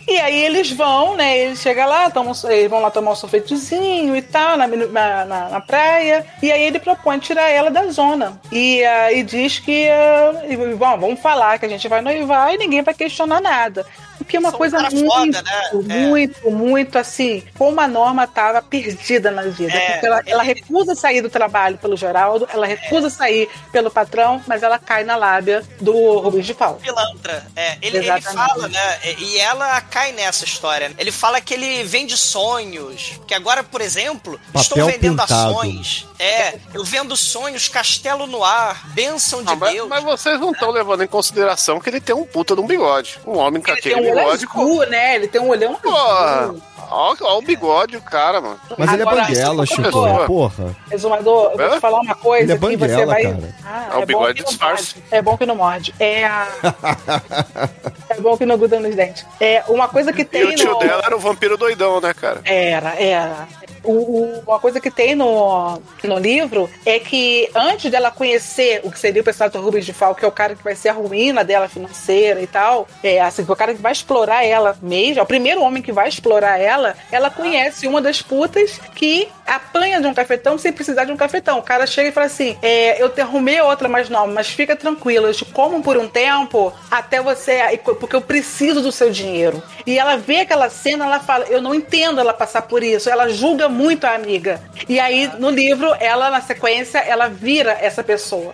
E 0.07 0.17
aí 0.17 0.45
eles 0.45 0.71
vão, 0.71 1.15
né? 1.17 1.37
Eles 1.37 1.59
chegam 1.59 1.87
lá, 1.87 2.09
tomam, 2.09 2.33
eles 2.45 2.69
vão 2.69 2.79
lá 2.79 2.89
tomar 2.89 3.11
um 3.11 3.15
sorvetezinho 3.15 4.15
e 4.15 4.21
tal, 4.21 4.57
na, 4.57 4.65
na, 4.65 5.25
na- 5.49 5.61
praia. 5.61 6.25
E 6.41 6.51
aí 6.51 6.63
ele 6.63 6.79
propõe 6.79 7.19
tirar 7.19 7.49
ela 7.49 7.69
da 7.69 7.85
zona. 7.89 8.39
E, 8.51 8.83
aí 8.83 9.21
diz 9.23 9.59
que. 9.59 9.87
ah, 9.89 10.41
e, 10.47 10.55
bom, 10.55 10.97
vamos 10.97 11.19
falar 11.19 11.59
que 11.59 11.65
a 11.65 11.69
gente 11.69 11.87
vai 11.87 12.01
noivar 12.01 12.53
e 12.53 12.57
ninguém 12.57 12.81
vai 12.81 12.93
questionar 12.93 13.41
nada. 13.41 13.85
Que 14.29 14.37
é 14.37 14.39
uma 14.39 14.49
um 14.49 14.53
coisa 14.53 14.77
cara 14.77 14.91
muito, 14.91 15.11
foda, 15.11 15.41
né? 15.41 15.69
É. 15.73 16.07
muito, 16.07 16.51
muito 16.51 16.97
assim, 16.97 17.43
como 17.57 17.81
a 17.81 17.87
Norma 17.87 18.27
tava 18.27 18.61
perdida 18.61 19.31
na 19.31 19.41
vida. 19.43 19.73
É, 19.73 19.93
porque 19.93 20.05
ela, 20.05 20.21
ela 20.25 20.43
recusa 20.43 20.93
sair 20.95 21.21
do 21.21 21.29
trabalho 21.29 21.77
pelo 21.79 21.97
Geraldo, 21.97 22.47
ela 22.53 22.67
recusa 22.67 23.09
sair 23.09 23.49
pelo 23.71 23.89
patrão, 23.89 24.41
mas 24.47 24.61
ela 24.61 24.77
cai 24.77 25.03
na 25.03 25.15
lábia 25.15 25.63
do 25.81 26.19
Rubens 26.19 26.45
de 26.45 26.53
Paulo. 26.53 26.77
pilantra. 26.77 27.45
É, 27.55 27.77
ele, 27.81 27.97
ele 27.97 28.21
fala, 28.21 28.67
né? 28.67 28.99
E 29.17 29.39
ela 29.39 29.81
cai 29.81 30.11
nessa 30.11 30.45
história. 30.45 30.91
Ele 30.97 31.11
fala 31.11 31.41
que 31.41 31.53
ele 31.53 31.83
vende 31.83 32.15
sonhos. 32.15 33.19
Que 33.27 33.33
agora, 33.33 33.63
por 33.63 33.81
exemplo, 33.81 34.39
estou 34.55 34.77
Papel 34.77 34.93
vendendo 34.93 35.21
pintado. 35.21 35.49
ações. 35.49 36.08
É, 36.21 36.55
eu 36.73 36.83
vendo 36.83 37.15
sonhos, 37.15 37.69
castelo 37.69 38.27
no 38.27 38.43
ar, 38.43 38.85
bênção 38.89 39.41
de 39.41 39.53
Ah, 39.53 39.55
mas, 39.55 39.73
Deus. 39.73 39.87
mas 39.87 40.03
vocês 40.03 40.37
não 40.37 40.51
estão 40.51 40.69
levando 40.69 41.01
em 41.01 41.07
consideração 41.07 41.79
que 41.79 41.89
ele 41.89 42.01
tem 42.01 42.13
um 42.13 42.25
puta 42.25 42.53
de 42.55 42.61
um 42.61 42.67
bigode. 42.67 43.17
Um 43.25 43.37
homem 43.37 43.61
com 43.61 43.71
Ele 43.71 43.79
aquele 43.79 43.95
tem 43.95 44.03
um 44.11 44.15
bigode. 44.15 44.45
azul, 44.45 44.85
né? 44.87 45.15
Ele 45.15 45.27
tem 45.29 45.39
um 45.39 45.47
olhão 45.47 45.75
Porra, 45.75 46.41
azul. 46.41 46.61
ó, 46.89 47.15
ó 47.21 47.37
o 47.37 47.41
bigode, 47.41 47.95
o 47.95 48.01
cara, 48.01 48.41
mano. 48.41 48.59
Mas 48.77 48.91
ele 48.91 49.01
é 49.03 49.05
Agora, 49.05 49.21
banguela, 49.27 49.63
é 49.63 49.65
Chico. 49.65 49.97
uma 49.97 50.25
Porra. 50.25 50.75
Exumador, 50.91 51.51
eu 51.51 51.57
vou 51.57 51.65
É? 51.67 51.69
te 51.75 51.79
falar 51.79 51.99
uma 52.01 52.15
coisa 52.15 52.43
Ele 52.43 52.51
é 52.51 52.55
que 52.55 52.61
você 52.61 52.77
banguela, 52.77 53.13
vai. 53.13 53.23
cara. 53.23 53.55
Ah, 53.65 53.87
É 53.93 53.95
o 53.95 53.99
bom 54.01 54.05
bigode 54.05 54.43
disfarce. 54.43 54.95
É 55.09 55.21
bom 55.21 55.37
que 55.37 55.45
não 55.45 55.55
morde. 55.55 55.95
É 56.01 56.25
a. 56.25 56.47
é 58.09 58.19
bom 58.19 58.37
que 58.37 58.45
não 58.45 58.57
gruda 58.57 58.77
nos 58.79 58.93
dentes. 58.93 59.25
É 59.39 59.63
uma 59.69 59.87
coisa 59.87 60.11
que 60.11 60.21
E 60.23 60.25
tem 60.25 60.43
o 60.43 60.53
tio 60.55 60.71
no. 60.73 60.79
dela 60.79 61.01
era 61.05 61.15
o 61.15 61.19
vampiro 61.19 61.55
doidão, 61.57 62.01
né, 62.01 62.13
cara? 62.13 62.41
Era, 62.43 62.93
era. 63.01 63.47
O, 63.83 64.41
uma 64.45 64.59
coisa 64.59 64.79
que 64.79 64.91
tem 64.91 65.15
no, 65.15 65.81
no 66.03 66.17
livro 66.17 66.69
é 66.85 66.99
que 66.99 67.49
antes 67.55 67.91
dela 67.91 68.11
conhecer 68.11 68.81
o 68.83 68.91
que 68.91 68.99
seria 68.99 69.21
o 69.21 69.25
personagem 69.25 69.59
do 69.59 69.65
Rubens 69.65 69.85
de 69.85 69.93
Fal, 69.93 70.15
que 70.15 70.25
é 70.25 70.27
o 70.27 70.31
cara 70.31 70.55
que 70.55 70.63
vai 70.63 70.75
ser 70.75 70.89
a 70.89 70.93
ruína 70.93 71.43
dela 71.43 71.67
financeira 71.67 72.41
e 72.41 72.47
tal, 72.47 72.87
é 73.03 73.21
assim, 73.21 73.45
é 73.47 73.51
o 73.51 73.55
cara 73.55 73.73
que 73.73 73.81
vai 73.81 73.91
explorar 73.91 74.43
ela 74.43 74.77
mesmo, 74.81 75.19
é 75.19 75.23
o 75.23 75.25
primeiro 75.25 75.61
homem 75.61 75.81
que 75.81 75.91
vai 75.91 76.09
explorar 76.09 76.59
ela, 76.59 76.95
ela 77.11 77.29
conhece 77.29 77.87
uma 77.87 78.01
das 78.01 78.21
putas 78.21 78.79
que 78.95 79.27
apanha 79.45 79.99
de 79.99 80.07
um 80.07 80.13
cafetão 80.13 80.57
sem 80.57 80.71
precisar 80.71 81.05
de 81.05 81.11
um 81.11 81.17
cafetão. 81.17 81.59
O 81.59 81.63
cara 81.63 81.87
chega 81.87 82.09
e 82.09 82.11
fala 82.11 82.27
assim: 82.27 82.57
é, 82.61 83.01
eu 83.01 83.09
te 83.09 83.21
arrumei 83.21 83.59
outra 83.61 83.87
mais 83.87 84.09
nova, 84.09 84.31
mas 84.31 84.49
fica 84.49 84.75
tranquila, 84.75 85.27
eu 85.27 85.33
te 85.33 85.45
como 85.45 85.81
por 85.81 85.97
um 85.97 86.07
tempo 86.07 86.73
até 86.89 87.21
você. 87.21 87.59
Porque 87.99 88.15
eu 88.15 88.21
preciso 88.21 88.81
do 88.81 88.91
seu 88.91 89.09
dinheiro. 89.09 89.61
E 89.85 89.97
ela 89.97 90.17
vê 90.17 90.41
aquela 90.41 90.69
cena, 90.69 91.05
ela 91.05 91.19
fala: 91.19 91.45
eu 91.45 91.61
não 91.61 91.73
entendo 91.73 92.19
ela 92.19 92.33
passar 92.33 92.63
por 92.63 92.83
isso. 92.83 93.09
Ela 93.09 93.29
julga 93.29 93.68
muito 93.69 94.05
a 94.05 94.15
amiga. 94.15 94.61
E 94.87 94.99
aí, 94.99 95.29
no 95.39 95.49
livro, 95.49 95.93
ela, 95.99 96.29
na 96.29 96.41
sequência, 96.41 96.99
ela 96.99 97.27
vira 97.27 97.71
essa 97.71 98.03
pessoa. 98.03 98.53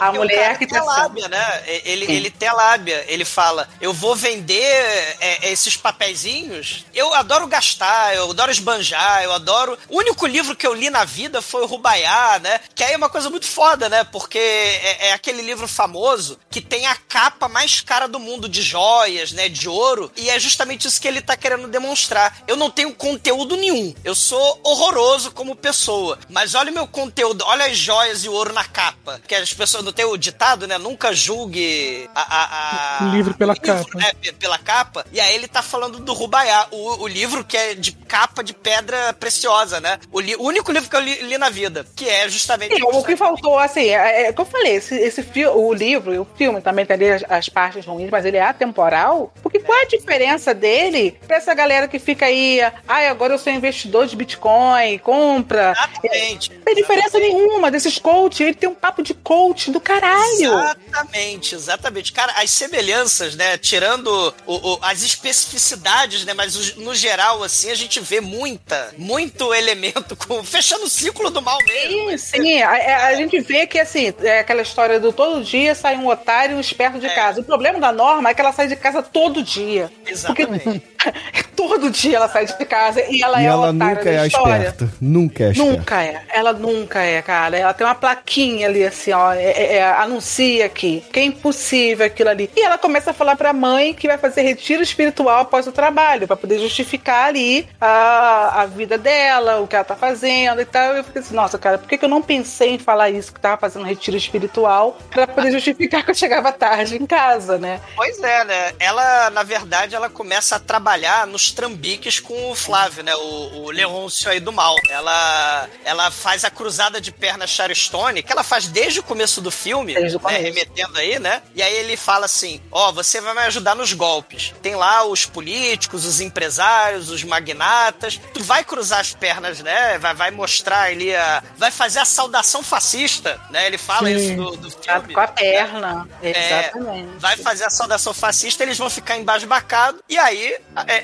A 0.00 0.12
mulher 0.12 0.58
que 0.58 0.66
tem 0.66 0.78
tá 0.78 0.84
lábia, 0.84 1.28
né? 1.28 1.62
Ele, 1.84 2.10
ele 2.10 2.30
tem 2.30 2.48
a 2.48 2.52
lábia. 2.52 3.04
Ele 3.06 3.24
fala: 3.24 3.68
Eu 3.80 3.92
vou 3.92 4.16
vender 4.16 5.16
é, 5.20 5.50
esses 5.50 5.76
papeizinhos. 5.76 6.84
Eu 6.94 7.12
adoro 7.14 7.46
gastar, 7.46 8.14
eu 8.14 8.30
adoro 8.30 8.50
esbanjar, 8.50 9.22
eu 9.22 9.32
adoro. 9.32 9.78
O 9.88 9.98
único 9.98 10.26
livro 10.26 10.56
que 10.56 10.66
eu 10.66 10.74
li 10.74 10.88
na 10.88 11.04
vida 11.04 11.42
foi 11.42 11.62
o 11.62 11.66
Rubaiá, 11.66 12.38
né? 12.40 12.60
Que 12.74 12.82
aí 12.82 12.94
é 12.94 12.96
uma 12.96 13.08
coisa 13.08 13.28
muito 13.28 13.46
foda, 13.46 13.88
né? 13.88 14.04
Porque 14.04 14.38
é, 14.38 15.08
é 15.08 15.12
aquele 15.12 15.42
livro 15.42 15.68
famoso 15.68 16.38
que 16.50 16.60
tem 16.60 16.86
a 16.86 16.94
capa 16.94 17.48
mais 17.48 17.80
cara 17.80 18.08
do 18.08 18.18
mundo 18.18 18.48
de 18.48 18.62
joias, 18.62 19.32
né? 19.32 19.48
De 19.48 19.68
ouro. 19.68 20.10
E 20.16 20.30
é 20.30 20.38
justamente 20.38 20.88
isso 20.88 21.00
que 21.00 21.08
ele 21.08 21.20
tá 21.20 21.36
querendo 21.36 21.68
demonstrar. 21.68 22.42
Eu 22.46 22.56
não 22.56 22.70
tenho 22.70 22.94
conteúdo 22.94 23.56
nenhum. 23.56 23.94
Eu 24.04 24.14
sou 24.14 24.60
horroroso 24.64 25.30
como 25.32 25.54
pessoa. 25.54 26.18
Mas 26.28 26.54
olha 26.54 26.70
o 26.70 26.74
meu 26.74 26.86
conteúdo, 26.86 27.44
olha 27.46 27.66
as 27.66 27.76
joias 27.76 28.24
e 28.24 28.28
o 28.28 28.32
ouro 28.32 28.52
na 28.52 28.64
capa. 28.64 29.20
Que 29.26 29.34
as 29.34 29.52
pessoas 29.52 29.84
não 29.90 29.92
têm 29.92 30.04
o 30.04 30.16
ditado, 30.16 30.66
né? 30.66 30.78
Nunca 30.78 31.12
julgue 31.12 32.08
a, 32.14 32.20
a- 32.22 32.98
a- 33.00 33.04
O 33.04 33.10
livro 33.10 33.34
pela 33.34 33.52
o 33.52 33.56
livro, 33.56 33.84
capa. 33.84 33.98
né, 33.98 34.10
pela 34.38 34.58
capa. 34.58 35.04
E 35.12 35.20
aí 35.20 35.34
ele 35.34 35.48
tá 35.48 35.62
falando 35.62 35.98
do 35.98 36.12
Rubaiá, 36.12 36.66
o, 36.70 37.02
o 37.02 37.08
livro 37.08 37.44
que 37.44 37.56
é 37.56 37.74
de 37.74 37.92
capa 37.92 38.42
de 38.42 38.54
pedra 38.54 39.12
preciosa, 39.14 39.80
né? 39.80 39.98
O, 40.12 40.20
li- 40.20 40.36
o 40.36 40.42
único 40.44 40.70
livro 40.72 40.88
que 40.88 40.96
eu 40.96 41.00
li, 41.00 41.22
li 41.22 41.36
na 41.38 41.50
vida, 41.50 41.84
que 41.96 42.08
é 42.08 42.28
justamente 42.28 42.76
Sim, 42.76 42.82
o 42.84 43.02
que 43.02 43.16
faltou, 43.16 43.58
assim, 43.58 43.88
é, 43.88 44.26
é 44.26 44.30
o 44.30 44.34
que 44.34 44.40
eu 44.40 44.44
falei, 44.46 44.76
esse, 44.76 44.94
esse 44.94 45.22
fi- 45.22 45.46
o 45.46 45.72
livro 45.72 46.14
e 46.14 46.18
o 46.18 46.26
filme 46.36 46.60
também 46.60 46.86
tem 46.86 46.94
ali 46.94 47.10
as, 47.10 47.24
as 47.28 47.48
partes 47.48 47.84
ruins, 47.84 48.10
mas 48.10 48.24
ele 48.24 48.36
é 48.36 48.42
atemporal. 48.42 49.32
Porque 49.42 49.58
qual 49.58 49.76
é 49.78 49.82
a 49.82 49.86
diferença 49.88 50.54
dele 50.54 51.18
pra 51.26 51.36
essa 51.36 51.52
galera 51.54 51.88
que 51.88 51.98
fica 51.98 52.26
aí, 52.26 52.60
ai, 52.86 53.08
agora 53.08 53.34
eu 53.34 53.38
sou 53.38 53.52
investidor 53.52 54.06
de 54.06 54.14
Bitcoin, 54.16 54.98
compra. 54.98 55.72
Exatamente. 55.72 56.52
Não 56.52 56.60
tem 56.62 56.74
diferença 56.74 57.18
nenhuma 57.18 57.70
desses 57.70 57.98
coach, 57.98 58.42
ele 58.42 58.54
tem 58.54 58.68
um 58.68 58.74
papo 58.74 59.02
de 59.02 59.14
coach 59.14 59.70
do 59.70 59.79
caralho. 59.80 60.58
Exatamente, 60.58 61.54
exatamente. 61.54 62.12
Cara, 62.12 62.32
as 62.36 62.50
semelhanças, 62.50 63.34
né? 63.34 63.56
Tirando 63.58 64.08
o- 64.46 64.72
o- 64.74 64.78
as 64.82 65.02
especificidades, 65.02 66.24
né? 66.24 66.34
Mas 66.34 66.76
no 66.76 66.94
geral, 66.94 67.42
assim, 67.42 67.70
a 67.70 67.74
gente 67.74 68.00
vê 68.00 68.20
muita, 68.20 68.92
muito 68.96 69.52
elemento 69.54 70.14
com. 70.16 70.42
fechando 70.44 70.84
o 70.84 70.88
ciclo 70.90 71.30
do 71.30 71.40
mal 71.42 71.58
mesmo. 71.66 72.10
Sim, 72.18 72.42
sim. 72.42 72.62
A, 72.62 72.70
a- 72.70 73.06
a 73.06 73.14
gente 73.14 73.40
vê 73.40 73.66
que, 73.66 73.78
assim, 73.78 74.12
é 74.22 74.40
aquela 74.40 74.62
história 74.62 74.98
do 75.00 75.12
todo 75.12 75.42
dia 75.44 75.74
sai 75.74 75.96
um 75.96 76.06
otário 76.08 76.54
e 76.54 76.56
um 76.56 76.60
esperto 76.60 76.98
de 76.98 77.08
casa. 77.08 77.40
O 77.40 77.44
problema 77.44 77.78
da 77.80 77.92
Norma 77.92 78.30
é 78.30 78.34
que 78.34 78.40
ela 78.40 78.52
sai 78.52 78.68
de 78.68 78.76
casa 78.76 79.02
todo 79.02 79.42
dia. 79.42 79.90
Exatamente. 80.06 80.80
Porque 80.80 80.80
todo 81.56 81.90
dia 81.90 82.16
ela 82.16 82.28
sai 82.28 82.46
de 82.46 82.64
casa 82.64 83.00
e 83.08 83.22
ela 83.22 83.40
E 83.40 83.44
é 83.44 83.48
ela 83.48 83.70
otária 83.70 83.94
nunca 83.96 84.10
é 84.10 84.18
a 84.18 84.26
história. 84.26 84.52
esperta. 84.68 84.92
Nunca 85.00 85.44
é 85.44 85.50
esperta. 85.50 85.72
Nunca 85.72 86.02
é. 86.02 86.22
Ela 86.32 86.52
nunca 86.52 87.02
é, 87.02 87.22
cara. 87.22 87.56
Ela 87.56 87.72
tem 87.74 87.86
uma 87.86 87.94
plaquinha 87.94 88.66
ali, 88.68 88.84
assim, 88.84 89.12
ó. 89.12 89.32
é- 89.32 89.69
é- 89.70 89.82
anuncia. 89.82 90.68
Que 90.68 91.02
é 91.14 91.22
impossível 91.22 92.06
aquilo 92.06 92.30
ali. 92.30 92.50
E 92.56 92.62
ela 92.62 92.78
começa 92.78 93.10
a 93.10 93.14
falar 93.14 93.36
pra 93.36 93.52
mãe 93.52 93.94
que 93.94 94.06
vai 94.06 94.18
fazer 94.18 94.42
retiro 94.42 94.82
espiritual 94.82 95.40
após 95.40 95.66
o 95.66 95.72
trabalho, 95.72 96.26
pra 96.26 96.36
poder 96.36 96.58
justificar 96.58 97.26
ali 97.26 97.68
a, 97.80 98.62
a 98.62 98.66
vida 98.66 98.98
dela, 98.98 99.60
o 99.60 99.66
que 99.66 99.76
ela 99.76 99.84
tá 99.84 99.96
fazendo 99.96 100.60
e 100.60 100.64
tal. 100.64 100.94
Eu 100.94 101.04
fiquei 101.04 101.22
assim, 101.22 101.34
nossa, 101.34 101.58
cara, 101.58 101.78
por 101.78 101.88
que, 101.88 101.98
que 101.98 102.04
eu 102.04 102.08
não 102.08 102.22
pensei 102.22 102.70
em 102.70 102.78
falar 102.78 103.10
isso, 103.10 103.32
que 103.32 103.40
tava 103.40 103.56
fazendo 103.56 103.84
retiro 103.84 104.16
espiritual, 104.16 104.98
pra 105.10 105.26
poder 105.26 105.52
justificar 105.52 106.02
que 106.04 106.10
eu 106.10 106.14
chegava 106.14 106.52
tarde 106.52 106.96
em 106.96 107.06
casa, 107.06 107.58
né? 107.58 107.80
Pois 107.96 108.18
é, 108.18 108.44
né? 108.44 108.72
Ela, 108.78 109.30
na 109.30 109.42
verdade, 109.42 109.94
ela 109.94 110.08
começa 110.08 110.56
a 110.56 110.60
trabalhar 110.60 111.26
nos 111.26 111.50
trambiques 111.50 112.18
com 112.20 112.50
o 112.50 112.54
Flávio, 112.54 113.02
né? 113.02 113.14
O, 113.14 113.64
o 113.64 113.70
Leôncio 113.70 114.30
aí 114.30 114.40
do 114.40 114.52
mal. 114.52 114.76
Ela, 114.88 115.68
ela 115.84 116.10
faz 116.10 116.44
a 116.44 116.50
cruzada 116.50 117.00
de 117.00 117.12
perna 117.12 117.46
Charestone, 117.46 118.22
que 118.22 118.32
ela 118.32 118.42
faz 118.42 118.66
desde 118.66 119.00
o 119.00 119.02
começo 119.02 119.40
do 119.40 119.50
filme, 119.60 119.94
né? 119.94 120.08
remetendo 120.38 120.98
aí, 120.98 121.18
né? 121.18 121.42
E 121.54 121.62
aí 121.62 121.74
ele 121.74 121.96
fala 121.96 122.26
assim: 122.26 122.60
Ó, 122.70 122.92
você 122.92 123.20
vai 123.20 123.34
me 123.34 123.40
ajudar 123.40 123.74
nos 123.74 123.92
golpes. 123.92 124.54
Tem 124.62 124.74
lá 124.74 125.04
os 125.04 125.26
políticos, 125.26 126.04
os 126.04 126.20
empresários, 126.20 127.10
os 127.10 127.22
magnatas. 127.22 128.20
Tu 128.32 128.42
vai 128.42 128.64
cruzar 128.64 129.00
as 129.00 129.12
pernas, 129.12 129.60
né? 129.60 129.98
Vai, 129.98 130.14
vai 130.14 130.30
mostrar 130.30 130.90
ali 130.90 131.14
a. 131.14 131.42
Vai 131.56 131.70
fazer 131.70 131.98
a 131.98 132.04
saudação 132.04 132.62
fascista, 132.62 133.40
né? 133.50 133.66
Ele 133.66 133.78
fala 133.78 134.08
Sim. 134.08 134.16
isso 134.16 134.36
do, 134.36 134.56
do 134.56 134.70
filme. 134.70 135.14
Com 135.14 135.20
a 135.20 135.28
perna. 135.28 136.08
É, 136.22 136.30
Exatamente. 136.30 137.18
vai 137.18 137.36
fazer 137.36 137.64
a 137.64 137.70
saudação 137.70 138.14
fascista, 138.14 138.62
eles 138.62 138.78
vão 138.78 138.88
ficar 138.88 139.16
embasbacados, 139.16 140.00
e 140.08 140.18
aí 140.18 140.56
é, 140.86 140.94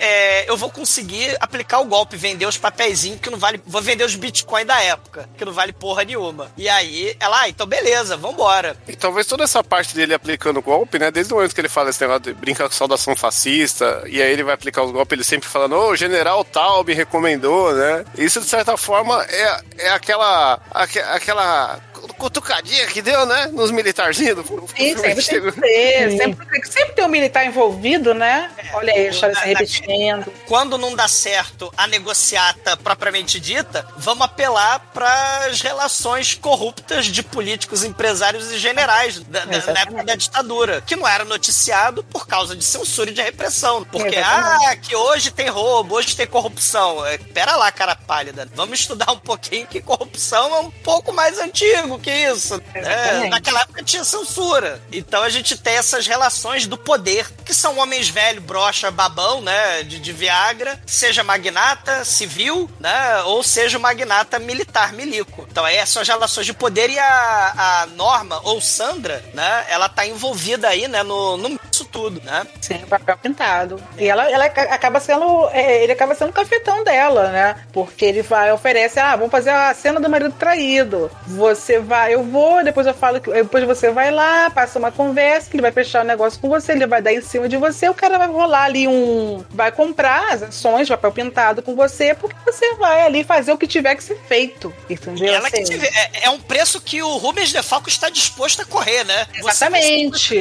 é, 0.44 0.50
eu 0.50 0.56
vou 0.56 0.70
conseguir 0.70 1.36
aplicar 1.40 1.80
o 1.80 1.84
golpe, 1.84 2.16
vender 2.16 2.46
os 2.46 2.56
papeizinhos 2.56 3.20
que 3.20 3.30
não 3.30 3.38
vale. 3.38 3.60
Vou 3.66 3.82
vender 3.82 4.04
os 4.04 4.14
bitcoins 4.14 4.66
da 4.66 4.80
época, 4.80 5.28
que 5.36 5.44
não 5.44 5.52
vale 5.52 5.72
porra 5.72 6.04
nenhuma. 6.04 6.50
E 6.56 6.68
aí, 6.68 7.16
ela, 7.20 7.42
ah, 7.42 7.48
então 7.48 7.66
beleza, 7.66 8.16
vambora. 8.36 8.76
E 8.86 8.94
talvez 8.94 9.26
toda 9.26 9.44
essa 9.44 9.64
parte 9.64 9.94
dele 9.94 10.14
aplicando 10.14 10.60
golpe, 10.62 10.98
né? 10.98 11.10
Desde 11.10 11.32
o 11.32 11.36
momento 11.36 11.54
que 11.54 11.60
ele 11.60 11.68
fala 11.68 11.90
esse 11.90 12.00
negócio 12.00 12.22
de 12.22 12.34
brincar 12.34 12.68
com 12.68 12.74
saudação 12.74 13.16
fascista, 13.16 14.02
e 14.06 14.20
aí 14.20 14.30
ele 14.32 14.44
vai 14.44 14.54
aplicar 14.54 14.82
os 14.82 14.92
golpes, 14.92 15.12
ele 15.16 15.24
sempre 15.24 15.48
falando, 15.48 15.74
ô, 15.76 15.90
o 15.90 15.96
general 15.96 16.44
tal 16.44 16.84
me 16.84 16.92
recomendou, 16.94 17.72
né? 17.74 18.04
Isso, 18.16 18.40
de 18.40 18.46
certa 18.46 18.76
forma, 18.76 19.24
é, 19.24 19.60
é 19.78 19.88
aquela. 19.90 20.60
aque- 20.70 20.98
aquela 21.00 21.80
cutucadinha 22.16 22.86
que 22.86 23.00
deu, 23.02 23.24
né? 23.26 23.46
Nos 23.52 23.70
militarzinhos 23.70 24.36
do, 24.36 24.42
do 24.42 24.68
Sim, 24.76 24.94
sempre 24.96 25.14
tem 25.14 25.20
chegou. 25.22 25.52
que 25.52 25.60
ter. 25.60 26.10
Sempre, 26.16 26.46
tem 26.46 26.60
que- 26.60 26.68
sempre 26.68 26.92
tem 26.94 27.04
um 27.04 27.08
militar 27.08 27.44
envolvido, 27.46 28.14
né? 28.14 28.50
Olha 28.74 28.92
aí 28.92 29.06
a 29.06 29.10
história 29.10 29.34
se 29.34 29.44
repetindo. 29.46 30.32
Quando 30.46 30.76
não 30.78 30.94
dá 30.94 31.06
certo 31.08 31.72
a 31.76 31.86
negociata 31.86 32.76
propriamente 32.76 33.38
dita, 33.38 33.86
vamos 33.96 34.24
apelar 34.24 34.78
para 34.92 35.46
as 35.46 35.60
relações 35.60 36.34
corruptas 36.34 37.06
de 37.06 37.22
políticos, 37.22 37.84
empresários 37.84 38.50
e 38.52 38.58
generais 38.58 39.20
da, 39.20 39.44
da- 39.44 39.72
na 39.72 39.80
época 39.80 40.04
da 40.04 40.14
ditadura, 40.14 40.80
que 40.86 40.96
não 40.96 41.06
era 41.06 41.24
noticiado 41.24 42.02
por 42.04 42.26
causa 42.26 42.56
de 42.56 42.64
censura 42.64 43.10
e 43.10 43.14
de 43.14 43.22
repressão. 43.22 43.84
Porque, 43.84 44.16
Exatamente. 44.16 44.66
ah, 44.66 44.76
que 44.76 44.96
hoje 44.96 45.30
tem 45.30 45.48
roubo, 45.48 45.94
hoje 45.96 46.16
tem 46.16 46.26
corrupção. 46.26 47.04
É, 47.06 47.18
Pera 47.18 47.56
lá, 47.56 47.70
cara 47.70 47.94
pálida. 47.94 48.48
Vamos 48.54 48.80
estudar 48.80 49.10
um 49.12 49.18
pouquinho 49.18 49.66
que 49.66 49.80
corrupção 49.80 50.54
é 50.56 50.60
um 50.60 50.70
pouco 50.70 51.12
mais 51.12 51.38
antigo 51.38 51.98
que 52.06 52.10
isso. 52.12 52.62
É, 52.72 53.28
naquela 53.28 53.62
época 53.62 53.82
tinha 53.82 54.04
censura. 54.04 54.80
Então 54.92 55.24
a 55.24 55.28
gente 55.28 55.58
tem 55.58 55.74
essas 55.74 56.06
relações 56.06 56.64
do 56.64 56.78
poder, 56.78 57.28
que 57.44 57.52
são 57.52 57.78
homens 57.78 58.08
velhos, 58.08 58.44
brocha, 58.44 58.92
babão, 58.92 59.40
né? 59.40 59.82
De, 59.82 59.98
de 59.98 60.12
Viagra, 60.12 60.80
seja 60.86 61.24
magnata 61.24 62.04
civil, 62.04 62.70
né? 62.78 63.22
Ou 63.24 63.42
seja 63.42 63.76
magnata 63.76 64.38
militar, 64.38 64.92
milico. 64.92 65.48
Então 65.50 65.64
aí 65.64 65.84
são 65.84 66.00
as 66.00 66.06
relações 66.06 66.46
de 66.46 66.52
poder 66.52 66.90
e 66.90 66.98
a, 66.98 67.82
a 67.82 67.86
Norma, 67.86 68.40
ou 68.44 68.60
Sandra, 68.60 69.24
né? 69.34 69.66
Ela 69.68 69.88
tá 69.88 70.06
envolvida 70.06 70.68
aí, 70.68 70.86
né? 70.86 71.02
No, 71.02 71.36
no 71.36 71.58
isso 71.76 71.84
tudo, 71.84 72.22
né? 72.24 72.46
Sim, 72.60 72.78
papel 72.88 73.18
pintado. 73.18 73.82
E 73.98 74.08
ela, 74.08 74.30
ela 74.30 74.46
acaba 74.46 74.98
sendo. 74.98 75.48
é, 75.52 75.82
ele 75.82 75.92
acaba 75.92 76.14
sendo 76.14 76.30
o 76.30 76.32
cafetão 76.32 76.82
dela, 76.82 77.28
né? 77.30 77.56
Porque 77.72 78.04
ele 78.04 78.22
vai, 78.22 78.50
oferece, 78.50 78.98
ah, 78.98 79.14
vamos 79.14 79.30
fazer 79.30 79.50
a 79.50 79.74
cena 79.74 80.00
do 80.00 80.08
marido 80.08 80.32
traído. 80.32 81.10
Você 81.26 81.78
vai, 81.78 81.95
eu 82.10 82.22
vou, 82.22 82.62
depois 82.64 82.86
eu 82.86 82.94
falo 82.94 83.20
que. 83.20 83.30
Depois 83.30 83.64
você 83.64 83.90
vai 83.90 84.10
lá, 84.10 84.50
passa 84.50 84.78
uma 84.78 84.90
conversa, 84.92 85.50
que 85.50 85.56
ele 85.56 85.62
vai 85.62 85.72
fechar 85.72 86.02
o 86.04 86.06
negócio 86.06 86.38
com 86.40 86.48
você, 86.48 86.72
ele 86.72 86.86
vai 86.86 87.00
dar 87.02 87.12
em 87.12 87.20
cima 87.20 87.48
de 87.48 87.56
você, 87.56 87.88
o 87.88 87.94
cara 87.94 88.18
vai 88.18 88.28
rolar 88.28 88.64
ali 88.64 88.86
um. 88.86 89.44
Vai 89.50 89.70
comprar 89.72 90.32
as 90.32 90.42
ações, 90.42 90.88
papel 90.88 91.12
pintado 91.12 91.62
com 91.62 91.74
você, 91.74 92.14
porque 92.14 92.36
você 92.44 92.74
vai 92.76 93.02
ali 93.02 93.24
fazer 93.24 93.52
o 93.52 93.58
que 93.58 93.66
tiver 93.66 93.94
que 93.94 94.04
ser 94.04 94.18
feito. 94.28 94.72
Entendeu? 94.88 95.32
Ela 95.34 95.50
que 95.50 95.60
Assim, 95.60 95.76
vê- 95.78 95.86
é, 95.94 96.24
é 96.26 96.30
um 96.30 96.38
preço 96.38 96.80
que 96.80 97.02
o 97.02 97.16
Rubens 97.16 97.50
de 97.50 97.62
Falco 97.62 97.88
está 97.88 98.08
disposto 98.10 98.62
a 98.62 98.64
correr, 98.64 99.04
né? 99.04 99.26
Exatamente. 99.34 100.36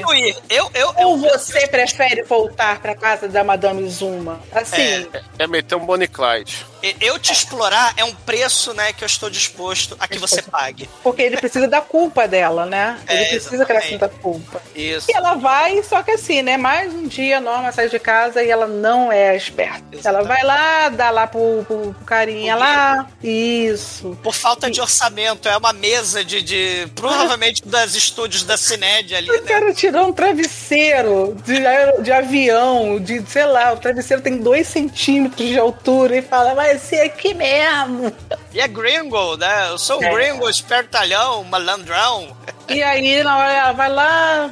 Eu, 0.50 0.70
eu, 0.74 0.94
Ou 0.98 1.18
você 1.18 1.68
prefere 1.68 2.24
voltar 2.24 2.80
pra 2.80 2.96
casa 2.96 3.28
da 3.28 3.44
Madame 3.44 3.88
Zuma? 3.90 4.40
Assim, 4.52 5.08
É 5.40 5.48
meter 5.48 5.76
um 5.76 5.86
Bonnie 5.86 6.08
Clyde. 6.08 6.66
Eu 7.02 7.18
te 7.18 7.32
explorar 7.32 7.94
é 7.98 8.04
um 8.04 8.14
preço, 8.14 8.74
né, 8.74 8.92
que 8.94 9.04
eu 9.04 9.08
estou 9.08 9.30
disposto 9.30 9.96
a 10.00 10.08
que 10.08 10.18
você 10.20 10.42
pague. 10.42 10.90
porque 11.02 11.22
ele 11.22 11.38
precisa 11.38 11.68
da 11.68 11.82
culpa 11.82 12.28
dela, 12.28 12.66
né? 12.66 13.00
Ele 13.10 13.24
É, 13.24 13.30
precisa 13.30 13.66
que 13.66 13.72
ela 13.72 13.80
exatamente. 13.82 13.88
sinta 13.90 14.10
culpa. 14.22 14.62
Isso. 14.76 15.10
E 15.10 15.16
ela 15.16 15.36
vai, 15.36 15.82
só 15.84 16.04
que 16.04 16.12
assim, 16.12 16.42
né? 16.42 16.58
Mais 16.58 16.94
um 16.94 17.08
dia 17.08 17.38
a 17.38 17.42
Norma 17.42 17.72
sai 17.72 17.90
de 17.90 18.00
casa 18.00 18.44
e 18.44 18.50
ela 18.50 18.68
não 18.68 19.12
é 19.12 19.36
esperta. 19.36 19.84
Ela 20.04 20.24
vai 20.24 20.44
lá, 20.44 20.90
dá 20.90 21.10
lá 21.10 21.28
pro, 21.28 21.64
pro, 21.68 21.94
pro 21.94 22.06
carinha 22.06 22.56
lá. 22.56 23.08
Isso. 23.24 24.18
Por 24.22 24.34
falta 24.34 24.70
de 24.70 24.82
orçamento, 24.82 25.48
é 25.48 25.56
uma 25.58 25.74
mesa 25.74 26.24
de, 26.24 26.42
de 26.42 26.88
provavelmente 26.96 27.62
das 27.66 27.96
estúdios 27.96 28.44
da 28.44 28.58
Cined 28.58 29.14
ali, 29.16 29.30
O 29.30 29.34
né? 29.34 29.40
cara 29.48 29.74
tirou 29.74 30.08
um 30.08 30.14
travesseiro 30.14 31.36
de, 31.46 31.60
de 32.04 32.12
avião, 32.12 33.00
de, 33.00 33.24
sei 33.28 33.46
lá, 33.46 33.74
o 33.74 33.78
travesseiro 33.78 34.22
tem 34.22 34.38
dois 34.38 34.68
centímetros 34.68 35.48
de 35.48 35.58
altura 35.58 36.18
e 36.18 36.22
fala, 36.22 36.54
vai 36.54 36.75
ser 36.78 37.02
aqui 37.02 37.34
mesmo. 37.34 38.12
E 38.56 38.60
é 38.62 38.68
gringo, 38.70 39.36
né? 39.36 39.68
Eu 39.70 39.78
sou 39.78 40.00
um 40.00 40.04
É. 40.04 40.14
gringo, 40.14 40.50
espertalhão, 40.50 41.44
malandrão. 41.44 42.36
E 42.70 42.82
aí, 42.82 43.22
na 43.22 43.38
hora 43.38 43.54
ela 43.54 43.72
vai 43.74 43.90
lá, 43.90 44.50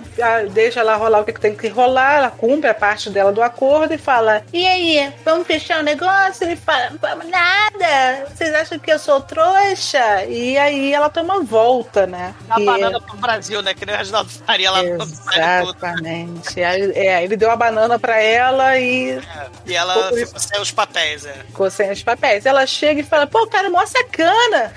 deixa 0.52 0.82
ela 0.82 0.96
rolar 0.98 1.22
o 1.22 1.26
que 1.26 1.32
tem 1.34 1.56
que 1.56 1.68
rolar, 1.68 2.18
ela 2.18 2.30
cumpre 2.30 2.70
a 2.70 2.74
parte 2.74 3.10
dela 3.10 3.32
do 3.32 3.42
acordo 3.42 3.92
e 3.94 3.98
fala: 3.98 4.44
E 4.54 4.68
aí, 4.68 5.12
vamos 5.26 5.48
fechar 5.48 5.80
o 5.80 5.84
negócio? 5.84 6.44
Ele 6.44 6.56
fala: 6.56 6.92
Vamos 7.02 7.28
nada, 7.30 8.28
vocês 8.30 8.54
acham 8.54 8.78
que 8.78 8.92
eu 8.92 9.00
sou 9.00 9.20
trouxa? 9.22 10.26
E 10.26 10.56
aí 10.60 10.94
ela 10.94 11.10
toma 11.10 11.42
volta, 11.42 12.06
né? 12.06 12.36
Dá 12.42 12.60
E- 12.60 12.66
banana 12.66 13.02
pro 13.02 13.18
Brasil, 13.18 13.64
né? 13.64 13.74
Que 13.74 13.84
nem 13.86 13.96
o 13.96 13.98
Reginaldo 13.98 14.30
Faria 14.30 14.70
lá 14.70 14.84
no 14.84 15.04
Exatamente. 15.04 16.62
É, 16.62 17.24
ele 17.24 17.36
deu 17.36 17.50
a 17.50 17.56
banana 17.56 17.98
pra 17.98 18.22
ela 18.22 18.78
e 18.78 19.20
E 19.66 19.74
ela 19.74 20.12
ficou 20.14 20.40
sem 20.40 20.62
os 20.62 20.72
papéis, 20.72 21.26
é. 21.26 21.34
ficou 21.48 21.72
sem 21.72 21.90
os 21.92 22.04
papéis. 22.04 22.46
Ela 22.46 22.68
chega 22.68 23.00
e 23.00 23.04
fala: 23.04 23.26
Pô, 23.26 23.48
cara, 23.48 23.70
mó 23.72 23.84
sacana. 23.94 24.74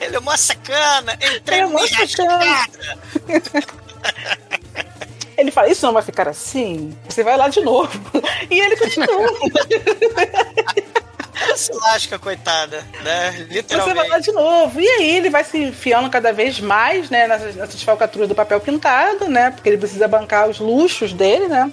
Ele 0.00 0.16
é 0.16 0.18
uma 0.18 0.36
sacana, 0.36 1.14
entrei 1.14 1.60
Ele 1.60 1.66
é 1.66 1.66
mó 1.66 1.86
sacana. 1.86 2.68
Ele 5.36 5.50
fala, 5.50 5.68
isso 5.68 5.84
não 5.84 5.92
vai 5.92 6.02
ficar 6.02 6.28
assim? 6.28 6.96
Você 7.08 7.24
vai 7.24 7.36
lá 7.36 7.48
de 7.48 7.60
novo. 7.60 7.90
E 8.50 8.60
ele 8.60 8.76
continua. 8.76 9.08
Se 11.56 11.72
lasca, 11.72 12.18
coitada, 12.18 12.84
né? 13.02 13.30
Você 13.32 13.44
vai 13.44 13.56
Literalmente. 13.56 14.08
lá 14.10 14.18
de 14.18 14.32
novo. 14.32 14.80
E 14.80 14.88
aí 14.88 15.16
ele 15.16 15.30
vai 15.30 15.44
se 15.44 15.58
enfiando 15.58 16.08
cada 16.10 16.32
vez 16.32 16.60
mais, 16.60 17.10
né, 17.10 17.26
nessa, 17.28 17.46
nessa 17.46 17.72
desfalcatura 17.72 18.26
do 18.26 18.34
papel 18.34 18.60
pintado, 18.60 19.28
né? 19.28 19.50
Porque 19.50 19.68
ele 19.68 19.78
precisa 19.78 20.06
bancar 20.08 20.48
os 20.48 20.58
luxos 20.58 21.12
dele, 21.12 21.48
né? 21.48 21.70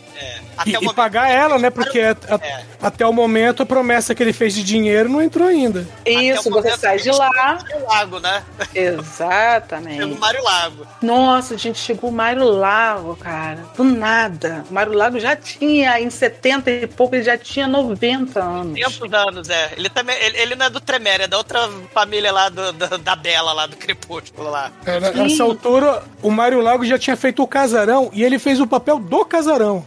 E, 0.65 0.71
e 0.75 0.93
pagar 0.93 1.29
ela, 1.29 1.57
né? 1.57 1.69
Porque 1.69 1.99
a- 1.99 2.15
a- 2.29 2.87
até 2.87 3.05
o 3.05 3.13
momento 3.13 3.63
a 3.63 3.65
promessa 3.65 4.13
que 4.13 4.21
ele 4.21 4.33
fez 4.33 4.53
de 4.53 4.63
dinheiro 4.63 5.09
não 5.09 5.21
entrou 5.21 5.47
ainda. 5.47 5.87
Isso, 6.05 6.49
você 6.49 6.77
sai 6.77 6.97
de 6.99 7.09
lá. 7.11 7.29
Mário 7.33 7.85
Lago, 7.87 8.19
né? 8.19 8.43
Exatamente. 8.73 9.97
Pelo 9.97 10.19
Mário 10.19 10.43
Lago. 10.43 10.87
Nossa, 11.01 11.57
gente, 11.57 11.79
chegou 11.79 12.09
o 12.09 12.13
Mário 12.13 12.43
Lago, 12.43 13.15
cara. 13.15 13.59
Do 13.75 13.83
nada. 13.83 14.63
O 14.69 14.73
Mário 14.73 14.93
Lago 14.93 15.19
já 15.19 15.35
tinha, 15.35 15.99
em 15.99 16.09
70 16.09 16.69
e 16.69 16.87
pouco, 16.87 17.15
ele 17.15 17.23
já 17.23 17.37
tinha 17.37 17.67
90 17.67 18.39
anos. 18.41 18.73
500 18.75 19.13
anos, 19.13 19.49
é. 19.53 19.73
Ele 19.77 19.89
também. 19.89 20.15
Ele, 20.23 20.37
ele 20.37 20.55
não 20.55 20.65
é 20.65 20.69
do 20.69 20.79
Tremere, 20.79 21.23
é 21.23 21.27
da 21.27 21.37
outra 21.37 21.69
família 21.93 22.31
lá 22.31 22.49
do, 22.49 22.71
do- 22.73 22.97
da 22.97 23.15
Bela, 23.15 23.53
lá 23.53 23.65
do 23.67 23.75
Crepúsculo 23.77 24.49
lá. 24.49 24.71
É, 24.85 24.99
na- 24.99 25.11
Nessa 25.11 25.43
altura, 25.43 26.03
o 26.21 26.31
Mário 26.31 26.61
Lago 26.61 26.85
já 26.85 26.97
tinha 26.97 27.15
feito 27.17 27.41
o 27.43 27.47
casarão 27.47 28.09
e 28.13 28.23
ele 28.23 28.39
fez 28.39 28.59
o 28.59 28.67
papel 28.67 28.99
do 28.99 29.23
casarão. 29.25 29.85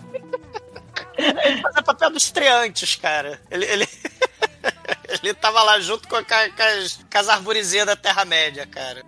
Ele 1.16 1.60
fazia 1.62 1.82
papel 1.82 2.10
dos 2.10 2.24
estreantes, 2.24 2.94
cara. 2.96 3.40
Ele. 3.50 3.64
ele... 3.66 3.88
Ele 5.22 5.34
tava 5.34 5.62
lá 5.62 5.80
junto 5.80 6.08
com, 6.08 6.16
a, 6.16 6.22
com 6.24 6.34
as, 6.34 6.98
com 7.10 7.18
as 7.18 7.86
da 7.86 7.96
Terra-média, 7.96 8.66
cara. 8.66 9.02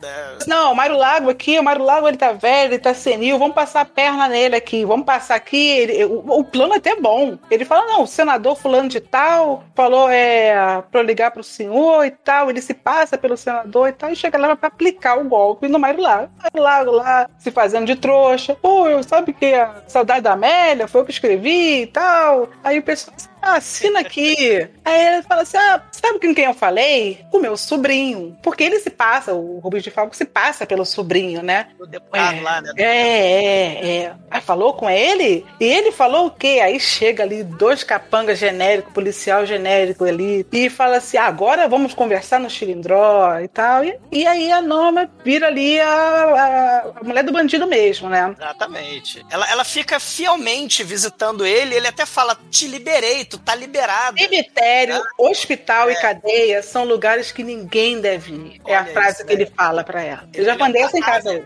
Não, 0.46 0.72
o 0.72 0.76
Mário 0.76 0.96
Lago 0.96 1.30
aqui, 1.30 1.58
o 1.58 1.62
Mário 1.62 1.84
Lago 1.84 2.08
ele 2.08 2.16
tá 2.16 2.32
velho, 2.32 2.72
ele 2.74 2.78
tá 2.78 2.94
senil, 2.94 3.38
vamos 3.38 3.54
passar 3.54 3.80
a 3.82 3.84
perna 3.84 4.28
nele 4.28 4.56
aqui, 4.56 4.84
vamos 4.84 5.06
passar 5.06 5.34
aqui. 5.34 5.56
ele- 5.56 6.04
o, 6.04 6.24
o 6.40 6.44
plano 6.44 6.74
é 6.74 6.76
até 6.78 6.96
bom. 6.96 7.38
Ele 7.50 7.64
fala: 7.64 7.86
não, 7.86 8.02
o 8.02 8.06
senador 8.06 8.56
fulano 8.56 8.88
de 8.88 9.00
tal 9.00 9.64
falou 9.74 10.08
é, 10.08 10.82
pra 10.90 11.00
eu 11.00 11.04
ligar 11.04 11.30
pro 11.30 11.42
senhor 11.42 12.04
e 12.04 12.10
tal. 12.10 12.50
Ele 12.50 12.60
se 12.60 12.74
passa 12.74 13.18
pelo 13.18 13.36
senador 13.36 13.88
e 13.88 13.92
tal, 13.92 14.10
e 14.10 14.16
chega 14.16 14.38
lá 14.38 14.54
pra 14.56 14.68
aplicar 14.68 15.18
o 15.18 15.24
golpe 15.28 15.68
no 15.68 15.78
Mário 15.78 16.00
Lago. 16.02 16.30
O 16.38 16.42
Mário 16.42 16.62
Lago 16.62 16.90
lá 16.92 17.28
se 17.38 17.50
fazendo 17.50 17.86
de 17.86 17.96
trouxa. 17.96 18.54
Pô, 18.54 18.88
eu 18.88 19.02
sabe 19.02 19.32
que 19.32 19.54
a 19.54 19.82
saudade 19.86 20.22
da 20.22 20.32
Amélia 20.32 20.88
foi 20.88 21.00
eu 21.00 21.04
que 21.04 21.12
escrevi 21.12 21.82
e 21.82 21.86
tal. 21.86 22.48
Aí 22.62 22.78
o 22.78 22.82
pessoal. 22.82 23.16
Assina 23.55 24.01
aqui. 24.01 24.68
Aí 24.85 25.06
ele 25.14 25.23
fala 25.23 25.43
assim: 25.43 25.56
ah, 25.56 25.81
sabe 25.93 26.18
com 26.20 26.35
quem 26.35 26.44
eu 26.44 26.55
falei? 26.55 27.24
O 27.32 27.39
meu 27.39 27.56
sobrinho. 27.56 28.36
Porque 28.43 28.64
ele 28.64 28.78
se 28.81 28.90
passa, 28.90 29.32
o 29.35 29.59
Rubens 29.59 29.82
de 29.85 29.90
Falco 29.90 30.14
se 30.16 30.24
passa 30.24 30.66
pelo 30.66 30.85
sobrinho, 30.85 31.43
né? 31.43 31.68
do 31.78 31.86
deputado 31.86 32.43
lá, 32.43 32.60
né? 32.60 32.73
É, 32.77 32.86
é, 32.86 33.97
é. 34.05 34.14
Aí 34.31 34.40
falou 34.40 34.74
com 34.74 34.89
ele? 34.90 35.44
E 35.60 35.64
ele 35.64 35.93
falou 35.93 36.27
o 36.27 36.31
quê? 36.31 36.60
Aí 36.62 36.78
chega 36.81 37.23
ali 37.23 37.43
dois 37.44 37.82
capangas 37.85 38.39
genéricos, 38.39 38.93
policial 38.93 39.44
genérico 39.47 40.05
ali, 40.05 40.47
e 40.52 40.68
fala 40.70 40.97
assim: 40.97 41.16
"Ah, 41.16 41.24
agora 41.27 41.68
vamos 41.68 41.94
conversar 41.94 42.40
no 42.40 42.51
Chilindró 42.51 43.39
e 43.40 43.48
tal. 43.48 43.85
E, 43.85 43.98
e 44.12 44.27
aí 44.27 44.51
a 44.52 44.60
Norma 44.62 45.09
vira 45.24 45.47
ali 45.47 45.78
a, 45.81 45.86
a- 45.89 46.93
a 47.01 47.05
mulher 47.05 47.23
do 47.24 47.32
bandido 47.32 47.66
mesmo, 47.66 48.09
né? 48.09 48.35
Exatamente. 48.39 49.24
Ela, 49.31 49.51
ela 49.51 49.64
fica 49.64 49.98
fielmente 50.01 50.82
visitando 50.85 51.44
ele, 51.47 51.74
ele 51.74 51.86
até 51.89 52.05
fala: 52.06 52.36
te 52.51 52.66
liberei, 52.66 53.24
tu 53.24 53.35
tá 53.38 53.54
liberado. 53.54 54.18
Cemitério, 54.18 55.02
hospital 55.18 55.90
e 55.90 55.96
cadeia 55.96 56.62
são 56.62 56.84
lugares 56.84 57.32
que 57.32 57.42
ninguém 57.42 58.00
deve 58.00 58.32
ir. 58.32 58.60
É 58.66 58.76
a 58.76 58.82
Olha 58.82 58.92
frase 58.92 59.16
isso, 59.18 59.26
que 59.26 59.32
ele 59.32 59.46
fala 59.46 59.84
pra 59.84 60.02
ela. 60.02 60.28
Eu 60.34 60.44
já 60.44 60.56
mandei 60.56 60.82
essa 60.82 60.98
em 60.98 61.02
casa. 61.02 61.44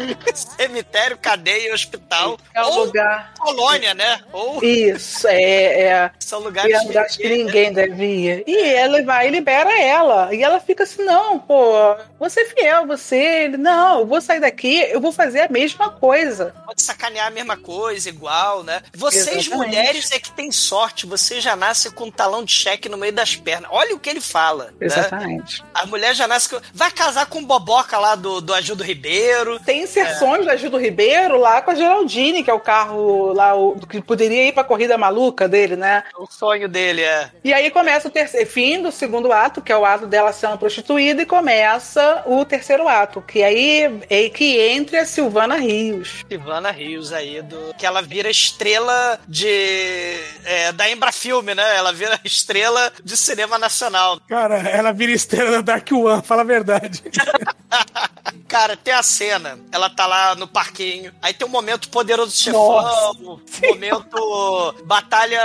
Cemitério, 0.34 1.18
cadeia 1.18 1.74
hospital. 1.74 2.38
É 2.54 2.62
um 2.62 2.66
Ou 2.66 2.84
lugar. 2.86 3.34
colônia, 3.38 3.94
né? 3.94 4.20
Ou 4.32 4.62
Isso, 4.62 5.26
é. 5.28 5.82
é 5.82 6.10
são 6.18 6.40
lugares 6.40 6.72
é 6.72 6.80
lugares 6.86 7.16
que 7.16 7.28
ninguém 7.28 7.72
deve 7.72 8.04
ir. 8.04 8.44
E 8.46 8.56
ele 8.56 9.02
vai 9.02 9.28
e 9.28 9.30
libera 9.30 9.80
ela. 9.80 10.32
E 10.34 10.42
ela 10.42 10.60
fica 10.60 10.84
assim: 10.84 11.04
não, 11.04 11.38
pô, 11.38 11.96
você 12.18 12.42
é 12.42 12.44
fiel, 12.46 12.86
você. 12.86 13.16
Ele, 13.16 13.56
não, 13.56 14.00
eu 14.00 14.06
vou 14.06 14.20
sair 14.20 14.40
daqui, 14.40 14.80
eu 14.90 15.00
vou 15.00 15.12
fazer 15.12 15.40
a 15.40 15.48
mesma 15.48 15.90
coisa. 15.90 16.54
pode 16.64 16.82
sacanear 16.82 17.26
a 17.26 17.30
mesma 17.30 17.56
coisa, 17.56 18.08
igual, 18.08 18.62
né? 18.62 18.82
Vocês, 18.94 19.46
Exatamente. 19.46 19.50
mulheres, 19.50 20.12
é 20.12 20.18
que 20.18 20.30
tem 20.30 20.52
sorte. 20.52 21.06
Você 21.06 21.40
já 21.40 21.56
nasce 21.56 21.90
com 21.90 22.04
um 22.04 22.10
talão 22.10 22.44
de 22.44 22.52
cheque 22.52 22.88
no 22.88 22.96
meio 22.96 23.12
das 23.12 23.34
pernas. 23.34 23.70
Olha 23.72 23.94
o 23.94 23.98
que 23.98 24.08
ele 24.08 24.20
fala. 24.20 24.66
Né? 24.66 24.86
Exatamente. 24.86 25.64
A 25.74 25.86
mulher 25.86 26.14
já 26.14 26.28
nasce 26.28 26.48
com. 26.48 26.60
Vai 26.72 26.90
casar 26.90 27.26
com 27.26 27.40
o 27.40 27.46
Boboca 27.46 27.98
lá 27.98 28.14
do, 28.14 28.40
do 28.40 28.54
Ajudo 28.54 28.84
Ribeiro. 28.84 29.58
Tem 29.60 29.82
inserções 29.90 30.46
da 30.46 30.56
Gildo 30.56 30.78
Ribeiro 30.78 31.38
lá 31.38 31.60
com 31.60 31.70
a 31.70 31.74
Geraldine, 31.74 32.42
que 32.42 32.50
é 32.50 32.54
o 32.54 32.60
carro 32.60 33.32
lá, 33.32 33.54
o, 33.54 33.78
que 33.86 34.00
poderia 34.00 34.48
ir 34.48 34.52
pra 34.52 34.64
corrida 34.64 34.96
maluca 34.96 35.48
dele, 35.48 35.76
né? 35.76 36.04
O 36.16 36.26
sonho 36.26 36.68
dele 36.68 37.02
é. 37.02 37.30
E 37.42 37.52
aí 37.52 37.70
começa 37.70 38.08
o 38.08 38.10
terceiro, 38.10 38.48
fim 38.48 38.80
do 38.82 38.92
segundo 38.92 39.32
ato, 39.32 39.60
que 39.60 39.72
é 39.72 39.76
o 39.76 39.84
ato 39.84 40.06
dela 40.06 40.32
sendo 40.32 40.58
prostituída, 40.58 41.22
e 41.22 41.26
começa 41.26 42.22
o 42.26 42.44
terceiro 42.44 42.88
ato, 42.88 43.20
que 43.20 43.42
aí 43.42 44.00
é 44.08 44.28
que 44.28 44.58
entre 44.58 44.96
a 44.96 45.04
Silvana 45.04 45.56
Rios. 45.56 46.24
Silvana 46.28 46.70
Rios 46.70 47.12
aí, 47.12 47.42
do, 47.42 47.74
que 47.76 47.84
ela 47.84 48.02
vira 48.02 48.30
estrela 48.30 49.18
de. 49.26 50.16
é, 50.44 50.72
da 50.72 50.88
Embrafilme, 50.90 51.54
né? 51.54 51.76
Ela 51.76 51.92
vira 51.92 52.18
estrela 52.24 52.92
de 53.02 53.16
cinema 53.16 53.58
nacional. 53.58 54.20
Cara, 54.28 54.58
ela 54.58 54.92
vira 54.92 55.12
estrela 55.12 55.50
da 55.50 55.60
Dark 55.60 55.90
One, 55.92 56.22
fala 56.22 56.42
a 56.42 56.44
verdade. 56.44 57.02
Cara, 58.50 58.76
tem 58.76 58.92
a 58.92 59.00
cena, 59.00 59.60
ela 59.70 59.88
tá 59.88 60.08
lá 60.08 60.34
no 60.34 60.48
parquinho, 60.48 61.14
aí 61.22 61.32
tem 61.32 61.46
um 61.46 61.50
momento 61.50 61.88
poderoso 61.88 62.36
chefão, 62.36 63.12
um 63.20 63.38
momento 63.68 64.74
batalha 64.84 65.40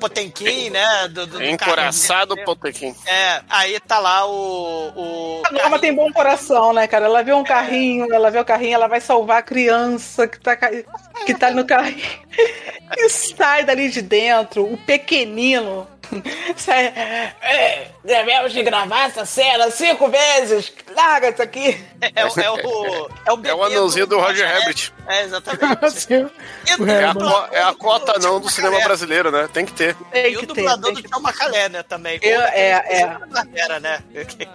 Potemkin, 0.00 0.70
né? 0.70 1.06
Do, 1.08 1.26
do, 1.26 1.36
do 1.36 1.44
Encoraçado 1.44 2.34
carrinho. 2.34 2.46
Potequim. 2.46 2.94
É, 3.04 3.42
aí 3.46 3.78
tá 3.80 3.98
lá 3.98 4.26
o. 4.26 4.88
o 4.96 5.42
A 5.44 5.52
Norma 5.52 5.78
tem 5.78 5.94
bom 5.94 6.10
coração, 6.10 6.72
né, 6.72 6.86
cara? 6.86 7.04
Ela 7.04 7.22
vê 7.22 7.34
um 7.34 7.44
carrinho, 7.44 8.10
ela 8.10 8.30
vê 8.30 8.38
o 8.38 8.44
carrinho, 8.44 8.72
ela 8.72 8.88
vai 8.88 9.02
salvar 9.02 9.40
a 9.40 9.42
criança 9.42 10.26
que 10.26 10.40
tá, 10.40 10.56
que 10.56 11.34
tá 11.34 11.50
no 11.50 11.66
carrinho. 11.66 12.00
E 12.96 13.08
sai 13.08 13.64
dali 13.64 13.88
de 13.88 14.02
dentro, 14.02 14.64
o 14.64 14.76
pequenino. 14.76 15.86
Sai, 16.56 16.86
é, 17.42 17.86
devemos 18.04 18.52
de 18.52 18.62
gravar 18.62 19.06
essa 19.06 19.24
cena 19.24 19.70
cinco 19.70 20.08
vezes. 20.08 20.72
Larga 20.94 21.30
isso 21.30 21.42
aqui. 21.42 21.80
É, 22.14 22.24
o- 22.24 22.40
é 22.40 22.50
o. 22.50 23.10
É 23.26 23.32
o, 23.32 23.36
bebê 23.36 23.48
É 23.50 23.54
o 23.54 23.62
anãozinho 23.64 24.06
do 24.06 24.18
Roger 24.18 24.46
Rabbit. 24.48 24.92
É, 25.06 25.22
exatamente. 25.22 26.06
É 26.86 27.04
a, 27.04 27.14
co- 27.14 27.48
é 27.52 27.62
a 27.62 27.74
cota 27.74 28.18
não 28.20 28.38
do 28.40 28.48
cinema 28.48 28.78
brasileiro, 28.80 29.30
né? 29.30 29.48
Tem 29.52 29.64
que 29.64 29.72
ter. 29.72 29.96
Tem 30.12 30.32
E 30.32 30.36
o 30.36 30.46
dublador 30.46 30.92
tem 30.92 31.02
do 31.02 31.08
Tchau 31.08 31.20
Macalé, 31.20 31.68
né, 31.68 31.82
também. 31.82 32.18
Eu- 32.22 32.40
é, 32.42 32.70
é. 33.00 33.06
Barbera, 33.28 33.80
né? 33.80 33.98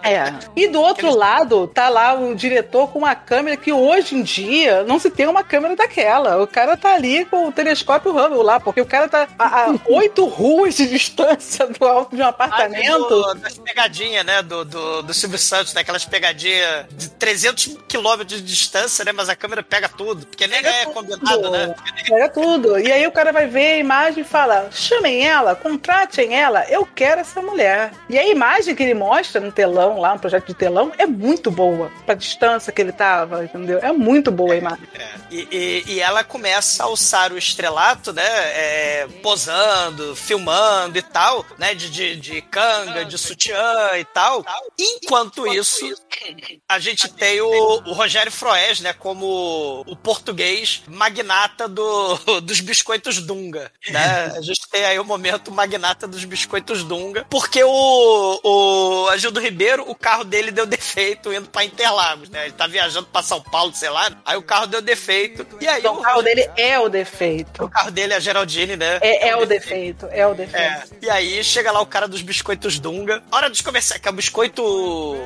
É. 0.02 0.32
E 0.54 0.68
do 0.68 0.80
outro 0.80 1.14
lado, 1.14 1.66
tá 1.68 1.88
lá 1.88 2.14
o 2.14 2.34
diretor 2.34 2.88
com 2.88 3.00
uma 3.00 3.14
câmera 3.14 3.56
que 3.56 3.72
hoje 3.72 4.14
em 4.14 4.22
dia 4.22 4.82
não 4.84 4.98
se 4.98 5.10
tem 5.10 5.26
uma 5.26 5.44
câmera 5.44 5.76
daquela. 5.76 6.42
O 6.42 6.46
cara 6.46 6.76
tá 6.76 6.94
ali 6.94 7.24
com 7.26 7.48
o 7.48 7.52
telescópio 7.52 8.12
Hubble 8.16 8.42
lá, 8.42 8.58
porque 8.60 8.80
o 8.80 8.86
cara 8.86 9.08
tá 9.08 9.28
a, 9.38 9.64
a 9.66 9.74
oito 9.86 10.24
ruas 10.26 10.74
de 10.76 10.86
distância 10.88 11.45
do 11.78 11.84
alto 11.86 12.14
de 12.16 12.22
um 12.22 12.26
apartamento. 12.26 13.08
do- 13.08 13.34
das 13.34 13.58
pegadinhas, 13.58 14.24
né? 14.24 14.42
Do, 14.42 14.64
do, 14.64 15.02
do 15.02 15.14
Silvio 15.14 15.38
Santos, 15.38 15.72
né? 15.74 15.80
Aquelas 15.82 16.04
pegadinhas 16.04 16.86
de 16.90 17.08
300 17.10 17.76
quilômetros 17.88 18.40
de 18.40 18.46
distância, 18.46 19.04
né? 19.04 19.12
Mas 19.12 19.28
a 19.28 19.36
câmera 19.36 19.62
pega 19.62 19.88
tudo. 19.88 20.26
Porque 20.26 20.46
nem 20.46 20.60
é 20.60 20.86
combinado, 20.86 21.50
né? 21.50 21.74
Pega 22.08 22.28
tudo. 22.28 22.78
E 22.78 22.90
aí 22.92 23.06
o 23.06 23.12
cara 23.12 23.32
vai 23.32 23.46
ver 23.46 23.72
a 23.72 23.76
imagem 23.78 24.22
e 24.22 24.26
fala: 24.26 24.68
chamem 24.72 25.26
ela, 25.26 25.54
contratem 25.54 26.34
ela, 26.34 26.64
eu 26.68 26.86
quero 26.86 27.20
essa 27.20 27.40
mulher. 27.42 27.92
E 28.08 28.18
a 28.18 28.26
imagem 28.26 28.74
que 28.74 28.82
ele 28.82 28.94
mostra 28.94 29.40
no 29.40 29.52
telão, 29.52 29.98
lá, 29.98 30.14
no 30.14 30.20
projeto 30.20 30.46
de 30.46 30.54
telão, 30.54 30.92
é 30.98 31.06
muito 31.06 31.50
boa. 31.50 31.90
Pra 32.04 32.14
distância 32.14 32.72
que 32.72 32.80
ele 32.80 32.92
tava, 32.92 33.44
entendeu? 33.44 33.78
É 33.82 33.92
muito 33.92 34.30
boa 34.30 34.52
a 34.54 34.56
imagem. 34.56 34.86
E, 35.30 35.48
e- 35.50 35.84
e 35.94 36.00
ela 36.00 36.22
começa 36.24 36.82
a 36.82 36.86
alçar 36.86 37.32
o 37.32 37.38
estrelato, 37.38 38.12
né? 38.12 38.24
é, 38.26 39.06
posando, 39.22 40.14
filmando 40.16 40.96
e 40.98 41.02
tal, 41.02 41.35
né? 41.58 41.74
De, 41.74 41.90
de, 41.90 42.16
de 42.16 42.42
canga, 42.42 43.04
de 43.04 43.18
sutiã 43.18 43.90
e 43.98 44.04
tal. 44.04 44.44
Enquanto 44.78 45.46
isso, 45.46 45.86
a 46.68 46.78
gente 46.78 47.08
tem 47.08 47.40
o, 47.40 47.48
o 47.48 47.92
Rogério 47.92 48.30
Froes, 48.32 48.80
né? 48.80 48.92
Como 48.92 49.84
o 49.86 49.96
português 49.96 50.82
magnata 50.86 51.68
do, 51.68 52.16
dos 52.40 52.60
biscoitos 52.60 53.20
Dunga, 53.20 53.70
né? 53.88 54.32
A 54.36 54.40
gente 54.40 54.68
tem 54.70 54.84
aí 54.84 54.98
o 54.98 55.04
momento 55.04 55.50
magnata 55.50 56.06
dos 56.06 56.24
biscoitos 56.24 56.82
Dunga, 56.84 57.26
porque 57.30 57.62
o, 57.64 58.40
o 58.42 59.08
Agildo 59.10 59.40
Ribeiro, 59.40 59.84
o 59.88 59.94
carro 59.94 60.24
dele 60.24 60.50
deu 60.50 60.66
defeito 60.66 61.32
indo 61.32 61.48
pra 61.48 61.64
Interlagos, 61.64 62.28
né? 62.28 62.44
Ele 62.44 62.52
tá 62.54 62.66
viajando 62.66 63.06
pra 63.06 63.22
São 63.22 63.40
Paulo, 63.40 63.74
sei 63.74 63.90
lá, 63.90 64.10
aí 64.24 64.36
o 64.36 64.42
carro 64.42 64.66
deu 64.66 64.82
defeito. 64.82 65.46
E 65.60 65.66
aí 65.66 65.80
Então, 65.80 65.98
o 65.98 66.02
carro 66.02 66.22
dele 66.22 66.48
é 66.56 66.78
o 66.78 66.88
defeito. 66.88 67.64
o 67.64 67.68
carro 67.68 67.90
dele 67.90 68.12
é 68.12 68.16
a 68.16 68.20
Geraldine, 68.20 68.76
né? 68.76 68.98
É, 69.00 69.28
é 69.28 69.36
o 69.36 69.46
defeito, 69.46 70.06
é 70.10 70.26
o 70.26 70.34
defeito. 70.34 70.56
É. 70.56 70.84
E 71.02 71.10
aí 71.10 71.15
chega 71.42 71.70
lá 71.72 71.80
o 71.80 71.86
cara 71.86 72.06
dos 72.08 72.22
biscoitos 72.22 72.78
Dunga. 72.78 73.22
Hora 73.30 73.48
de 73.50 73.62
conversar, 73.62 73.98
que 73.98 74.08
é 74.08 74.10
o 74.10 74.14
biscoito 74.14 74.62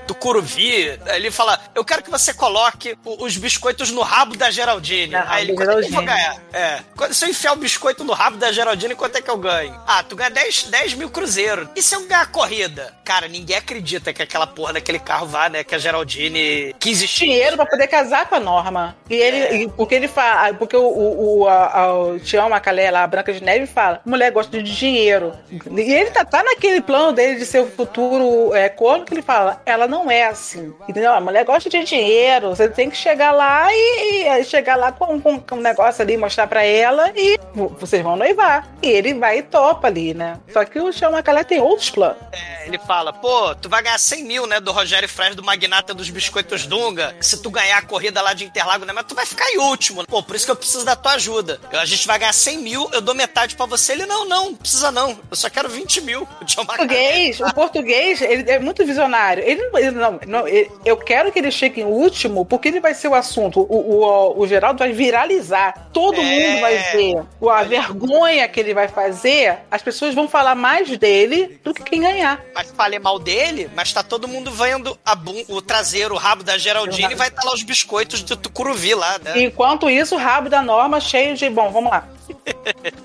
do 0.07 0.15
Curuvi. 0.15 0.91
Aí 1.07 1.17
Ele 1.17 1.31
fala: 1.31 1.59
Eu 1.75 1.85
quero 1.85 2.03
que 2.03 2.11
você 2.11 2.33
coloque 2.35 2.97
os 3.05 3.37
biscoitos 3.37 3.91
no 3.91 4.03
rabo 4.03 4.37
da 4.37 4.51
Geraldine. 4.51 5.13
Na 5.13 5.31
aí 5.33 5.45
ele, 5.45 5.55
quanto 5.55 5.71
é 5.71 5.81
que 5.83 5.89
eu 5.89 5.93
vou 5.93 6.03
ganhar? 6.05 6.37
É. 6.53 6.81
Quando- 6.97 7.15
Se 7.15 7.25
eu 7.25 7.29
enfiar 7.31 7.53
o 7.53 7.57
biscoito 7.57 8.05
no 8.05 8.13
rabo 8.13 8.37
da 8.37 8.53
Geraldine, 8.53 8.95
quanto 8.95 9.17
é 9.17 9.23
que 9.23 9.31
eu 9.31 9.37
ganho? 9.37 9.79
Ah, 9.87 10.03
tu 10.03 10.17
ganha 10.17 10.31
10, 10.31 10.65
10 10.65 10.95
mil 10.95 11.11
cruzeiros. 11.11 11.69
E 11.77 11.83
se 11.83 11.95
eu 11.95 12.07
ganhar 12.07 12.23
a 12.23 12.27
corrida? 12.27 12.95
Cara, 13.05 13.29
ninguém 13.29 13.57
acredita 13.57 14.13
que 14.13 14.23
aquela 14.23 14.47
porra 14.47 14.75
daquele 14.75 14.99
carro 14.99 15.27
vá, 15.27 15.49
né? 15.49 15.65
Que 15.65 15.75
a 15.75 15.79
Geraldine 15.79 16.75
quis 16.79 16.99
existir. 16.99 17.25
dinheiro 17.27 17.57
pra 17.57 17.67
poder 17.67 17.87
casar 17.89 18.29
com 18.29 18.35
a 18.37 18.41
Norma. 18.41 18.97
E 19.09 19.15
ele, 19.15 19.65
e 19.65 19.69
porque 19.69 19.95
ele 19.95 20.09
fala, 20.09 20.53
porque 20.55 20.77
o, 20.77 20.83
o, 20.83 21.39
o, 21.43 21.49
a, 21.49 21.81
a, 21.81 21.95
o 21.99 22.19
Tião 22.21 22.49
Macalé 22.49 22.91
lá, 22.91 23.05
a 23.05 23.07
Branca 23.07 23.33
de 23.33 23.43
Neve, 23.43 23.67
fala: 23.67 24.01
mulher 24.05 24.31
gosta 24.33 24.63
de 24.63 24.75
dinheiro. 24.75 25.33
E 25.83 25.93
ele 25.93 26.11
tá, 26.11 26.25
tá 26.25 26.43
naquele 26.43 26.81
plano 26.81 27.13
dele 27.13 27.37
de 27.39 27.47
ser 27.47 27.61
o 27.61 27.71
futuro 27.71 28.55
é, 28.55 28.69
corno 28.69 29.05
que 29.05 29.15
ele 29.15 29.23
fala: 29.23 29.61
ela 29.65 29.87
não 29.87 30.11
é 30.11 30.25
assim. 30.27 30.73
Entendeu? 30.89 31.13
A 31.13 31.21
mulher 31.21 31.45
gosta 31.45 31.69
de 31.71 31.83
dinheiro. 31.85 32.51
Você 32.51 32.69
tem 32.69 32.91
que 32.91 32.97
chegar 32.97 33.33
lá 33.33 33.69
e, 33.73 34.27
e 34.29 34.45
chegar 34.45 34.77
lá 34.77 34.93
com, 34.93 35.21
com, 35.21 35.41
com 35.41 35.57
um 35.57 35.61
negócio 35.61 36.03
ali, 36.03 36.17
mostrar 36.17 36.47
pra 36.47 36.63
ela 36.65 37.11
e 37.17 37.39
vo- 37.55 37.69
vocês 37.81 38.03
vão 38.03 38.17
noivar. 38.17 38.69
E 38.83 38.89
ele 38.89 39.15
vai 39.15 39.39
e 39.39 39.43
topa 39.43 39.87
ali, 39.89 40.15
né? 40.15 40.39
Só 40.53 40.65
que 40.65 40.79
o 40.79 40.91
Macalé 41.11 41.45
tem 41.45 41.61
outros 41.61 41.91
planos. 41.91 42.17
É, 42.33 42.67
ele 42.67 42.79
fala, 42.79 43.13
pô, 43.13 43.55
tu 43.55 43.69
vai 43.69 43.83
ganhar 43.83 43.99
100 43.99 44.25
mil, 44.25 44.47
né, 44.47 44.61
do 44.61 44.73
Rogério 44.73 45.09
Fres, 45.09 45.35
do 45.35 45.43
magnata 45.43 45.93
dos 45.95 46.09
biscoitos 46.11 46.67
Dunga, 46.67 47.15
se 47.21 47.43
tu 47.43 47.51
ganhar 47.51 47.79
a 47.79 47.83
corrida 47.83 48.21
lá 48.23 48.33
de 48.33 48.45
Interlago, 48.45 48.85
né, 48.85 48.93
mas 48.93 49.05
tu 49.07 49.15
vai 49.15 49.27
ficar 49.27 49.49
em 49.51 49.59
último. 49.59 50.05
Pô, 50.07 50.23
por 50.23 50.37
isso 50.37 50.45
que 50.45 50.51
eu 50.51 50.57
preciso 50.57 50.85
da 50.85 50.95
tua 50.95 51.13
ajuda. 51.13 51.61
A 51.73 51.85
gente 51.85 52.07
vai 52.07 52.19
ganhar 52.19 52.33
100 52.33 52.59
mil, 52.59 52.89
eu 52.93 53.01
dou 53.01 53.15
metade 53.15 53.57
pra 53.57 53.67
você. 53.67 53.93
Ele, 53.93 54.07
não, 54.07 54.25
não 54.27 54.55
precisa 54.55 54.91
não, 54.91 55.19
eu 55.31 55.37
só 55.37 55.49
quero 55.51 55.69
20 55.71 56.01
mil. 56.03 56.23
O 56.59 56.67
português, 56.67 57.41
o 57.41 57.55
português, 57.55 58.21
ele 58.21 58.51
é 58.51 58.59
muito 58.59 58.85
visionário. 58.85 59.43
Ele, 59.45 59.63
não- 59.69 59.79
ele 59.79 59.91
não, 59.93 60.21
não, 60.27 60.49
ele- 60.49 60.71
eu 60.85 60.97
quero 60.97 61.31
que 61.33 61.39
ele 61.39 61.51
chegue 61.51 61.81
em 61.81 61.85
último, 61.85 62.45
porque 62.45 62.69
ele 62.69 62.81
vai 62.81 62.93
ser 62.95 63.09
o 63.09 63.15
assunto. 63.15 63.61
O, 63.61 64.05
o, 64.05 64.41
o 64.41 64.47
Geraldo 64.47 64.79
vai 64.81 64.93
viralizar. 64.93 65.89
Todo 65.93 66.21
É. 66.21 66.25
mundo 66.25 66.61
vai 66.61 66.79
ver 66.93 67.23
o- 67.41 67.49
a 67.51 67.63
vergonha 67.63 68.47
que 68.49 68.61
ele 68.61 68.75
vai 68.75 68.89
fazer. 68.89 69.59
As 69.71 69.83
pessoas 69.83 70.15
vão 70.15 70.29
falar 70.29 70.55
mais 70.55 70.97
dele 70.99 71.59
do 71.65 71.73
que 71.73 71.83
quem 71.83 72.01
ganhar. 72.03 72.41
Mas 72.55 72.71
falei 72.71 72.99
mal 72.99 73.19
dele, 73.19 73.71
mas 73.75 73.93
tá 73.93 74.03
todo 74.03 74.29
mundo 74.29 74.51
vendo 74.51 74.99
a 75.05 75.15
bum- 75.15 75.45
o 75.49 75.63
traseiro, 75.63 76.15
o 76.15 76.19
rabo 76.19 76.43
da 76.43 76.59
Geraldine 76.59 77.13
e 77.13 77.17
vai 77.17 77.29
estar 77.29 77.43
lá 77.45 77.53
os 77.55 77.63
biscoitos 77.63 78.23
do 78.23 78.37
Tucuruvi 78.37 78.95
lá, 78.95 79.19
né? 79.23 79.43
Enquanto 79.43 79.89
isso, 79.89 80.15
o 80.15 80.19
rabo 80.19 80.49
da 80.49 80.63
Norma 80.63 81.01
cheio 81.01 81.37
de. 81.37 81.49
Bom, 81.49 81.71
vamos 81.71 81.91
lá. 81.91 82.09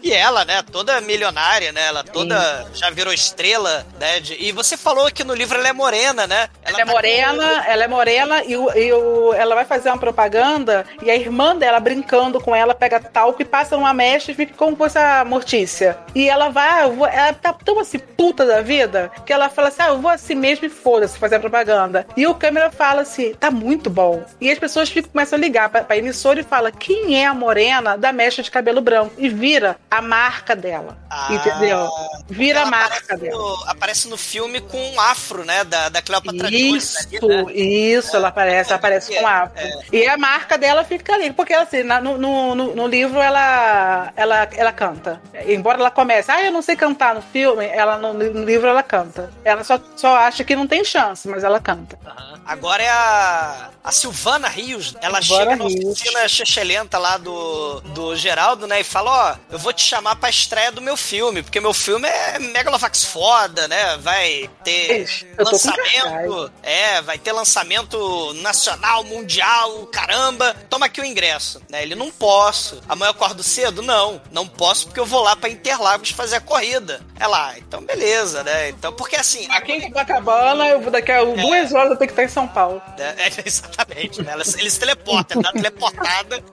E 0.04 0.12
ela, 0.14 0.46
né, 0.46 0.62
toda 0.72 1.02
milionária, 1.02 1.72
né? 1.72 1.88
Ela 1.88 2.04
toda 2.04 2.55
já 2.73 2.90
virou 2.90 3.14
estrela, 3.14 3.86
né? 3.99 4.19
de- 4.19 4.36
e 4.40 4.52
você 4.52 4.77
falou 4.77 5.11
que 5.11 5.23
no 5.23 5.34
livro 5.34 5.57
ela 5.57 5.68
é 5.68 5.73
morena, 5.73 6.26
né? 6.27 6.49
Ela 6.64 6.82
é 6.82 6.86
morena, 6.86 7.65
ela 7.68 7.84
é 7.84 7.88
morena 7.88 8.44
e, 8.44 8.56
o, 8.57 8.72
e 8.77 8.94
o- 8.94 9.34
ela 9.34 9.56
vai 9.56 9.65
fazer 9.65 9.90
uma 9.90 9.98
propaganda 9.98 10.86
e 11.02 11.10
a 11.11 11.15
irmã 11.15 11.56
dela 11.56 11.80
brincando 11.80 12.40
com 12.40 12.56
ela 12.56 12.73
pega 12.76 12.99
talco 12.99 13.41
e 13.41 13.45
passa 13.45 13.76
uma 13.77 13.94
mecha 13.94 14.32
e 14.32 14.36
fica 14.36 14.53
como 14.56 14.76
fosse 14.76 14.98
a 14.98 15.23
Mortícia. 15.26 15.98
E 16.14 16.27
ela 16.30 16.49
vai, 16.49 16.90
vou- 16.90 17.07
ela 17.07 17.34
tá 17.34 17.53
tão 17.53 17.80
assim 17.80 17.99
puta 17.99 18.45
da 18.45 18.61
vida 18.61 19.11
que 19.26 19.34
ela 19.34 19.49
fala 19.49 19.68
assim: 19.69 19.82
ah, 19.82 19.88
eu 19.90 19.99
vou 20.02 20.11
assim 20.11 20.36
mesmo 20.36 20.65
e 20.65 20.69
foda-se 20.69 21.18
fazer 21.18 21.36
a 21.36 21.40
propaganda. 21.40 22.06
E 22.15 22.26
o 22.27 22.34
câmera 22.36 22.72
fala 22.72 23.02
assim: 23.02 23.34
tá 23.34 23.49
muito 23.52 23.90
bom. 23.90 24.23
E 24.40 24.52
as 24.52 24.60
pessoas 24.60 24.90
ficam, 24.90 25.11
começam 25.11 25.38
a 25.38 25.41
ligar 25.41 25.69
pra, 25.69 25.84
pra 25.84 25.98
emissora 25.98 26.40
e 26.40 26.44
fala: 26.44 26.72
quem 26.72 27.22
é 27.22 27.26
a 27.26 27.34
morena 27.34 27.98
da 27.98 28.11
mecha 28.11 28.41
de 28.41 28.52
cabelo 28.52 28.82
branco? 28.82 29.14
E 29.18 29.30
vira 29.30 29.77
a 29.90 30.02
marca 30.02 30.56
dela. 30.56 30.98
entendeu? 31.30 31.88
Vira 32.27 32.45
a 32.54 32.62
Ela 32.62 32.66
marca 32.66 32.98
aparece 32.98 33.18
dela. 33.18 33.38
no, 33.38 33.64
aparece 33.68 34.08
no 34.08 34.18
filme 34.18 34.62
com 34.62 34.78
um 34.92 35.00
afro, 35.00 35.44
né? 35.46 35.64
Da, 35.64 35.90
da 35.90 36.02
Cleopatra 36.02 36.50
Jones 36.50 36.52
ali, 36.52 36.78
Isso, 36.78 37.28
né? 37.28 37.46
isso, 37.54 38.16
ela 38.16 38.28
aparece, 38.30 38.74
aparece 38.74 39.16
com 39.16 39.26
afro. 39.28 39.56
E 39.92 40.06
a 40.08 40.18
marca 40.18 40.58
dela 40.58 40.84
fica 40.84 41.14
ali, 41.14 41.32
porque 41.34 41.54
assim, 41.54 41.84
no, 41.84 42.18
no, 42.18 42.56
no- 42.56 42.88
livro 42.88 43.20
ela, 43.20 44.12
ela, 44.16 44.48
ela 44.54 44.72
canta. 44.74 45.22
Embora 45.48 45.80
ela 45.80 45.92
comece, 45.92 46.32
ah, 46.32 46.44
eu 46.44 46.52
não 46.52 46.62
sei 46.62 46.76
cantar 46.76 47.16
no 47.16 47.22
filme, 47.22 47.66
ela 47.66 47.98
no, 47.98 48.14
no 48.14 48.44
livro 48.44 48.68
ela 48.68 48.84
canta. 48.84 49.32
Ela 49.44 49.64
só, 49.64 49.80
só 49.96 50.16
acha 50.18 50.44
que 50.44 50.56
não 50.56 50.68
tem 50.68 50.84
chance, 50.84 51.28
mas 51.28 51.44
ela 51.44 51.60
canta. 51.60 51.98
Agora 52.46 52.84
é 52.84 52.90
a, 52.90 53.70
a 53.86 53.91
Silvana 53.91 54.48
Rios. 54.48 54.95
Ela 54.99 55.22
Silvana 55.22 55.52
chega 55.52 55.56
na 55.56 55.66
oficina 55.66 56.28
chechelenta 56.28 56.98
lá 56.98 57.18
do, 57.18 57.80
do 57.82 58.16
Geraldo, 58.16 58.66
né? 58.66 58.82
E 58.82 58.84
fala: 58.84 59.12
Ó, 59.32 59.53
eu 59.53 59.60
vou 59.60 59.72
te 59.72 59.84
chamar 59.84 60.16
pra 60.16 60.30
estreia 60.30 60.72
do 60.72 60.82
meu 60.82 60.98
filme, 60.98 61.44
porque 61.44 61.62
meu 61.62 61.74
filme 61.74 62.07
é 62.07 62.40
Megalovax 62.40 63.06
foda, 63.06 63.68
né? 63.68 63.98
Vai 63.98 64.49
ter 64.64 65.07
eu 65.38 65.45
lançamento. 65.45 66.52
É, 66.64 67.02
vai 67.03 67.20
ter 67.20 67.32
lançamento 67.32 68.34
nacional, 68.36 69.03
mundial, 69.03 69.86
caramba. 69.88 70.56
Toma 70.68 70.88
aqui 70.88 70.99
o 70.99 71.06
ingresso. 71.06 71.62
Né? 71.70 71.84
Ele 71.84 71.94
não 71.94 72.10
posso. 72.10 72.82
Amanhã 72.90 73.10
eu 73.10 73.12
acordo 73.12 73.44
cedo? 73.44 73.84
Não, 73.84 74.20
não 74.32 74.48
posso 74.48 74.88
porque 74.88 74.99
eu 74.99 75.06
vou 75.06 75.22
lá 75.22 75.36
pra 75.36 75.49
Interlagos 75.49 76.10
fazer 76.10 76.38
a 76.38 76.41
corrida. 76.41 77.02
Ela, 77.20 77.49
ah, 77.49 77.57
então 77.60 77.82
beleza, 77.82 78.44
né? 78.44 78.70
Então, 78.70 78.91
porque 78.94 79.16
assim. 79.16 79.45
Aqui 79.52 79.74
em 79.74 79.82
Copacabana, 79.82 80.68
eu 80.68 80.82
vou 80.82 80.91
daqui 80.91 81.12
a 81.12 81.24
duas 81.24 81.74
horas 81.74 81.91
eu 81.91 81.98
tenho 81.98 82.07
que 82.07 82.14
estar 82.14 82.24
em 82.24 82.28
São 82.28 82.48
Paulo. 82.48 82.82
É, 82.98 83.28
é, 83.28 83.74
exatamente, 83.76 84.22
né? 84.23 84.31
Ela- 84.34 84.43
Eles 84.57 84.77
teleportam, 84.77 85.41
dá 85.41 85.49
uma 85.49 85.61
teleportada 85.61 86.43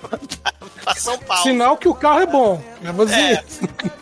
pra 0.84 0.94
São 0.94 1.18
Paulo. 1.18 1.42
Sinal 1.42 1.76
que 1.76 1.88
o 1.88 1.94
carro 1.94 2.20
é 2.20 2.26
bom. 2.26 2.62
Vou 2.94 3.06
dizer 3.06 3.20
É. 3.20 3.44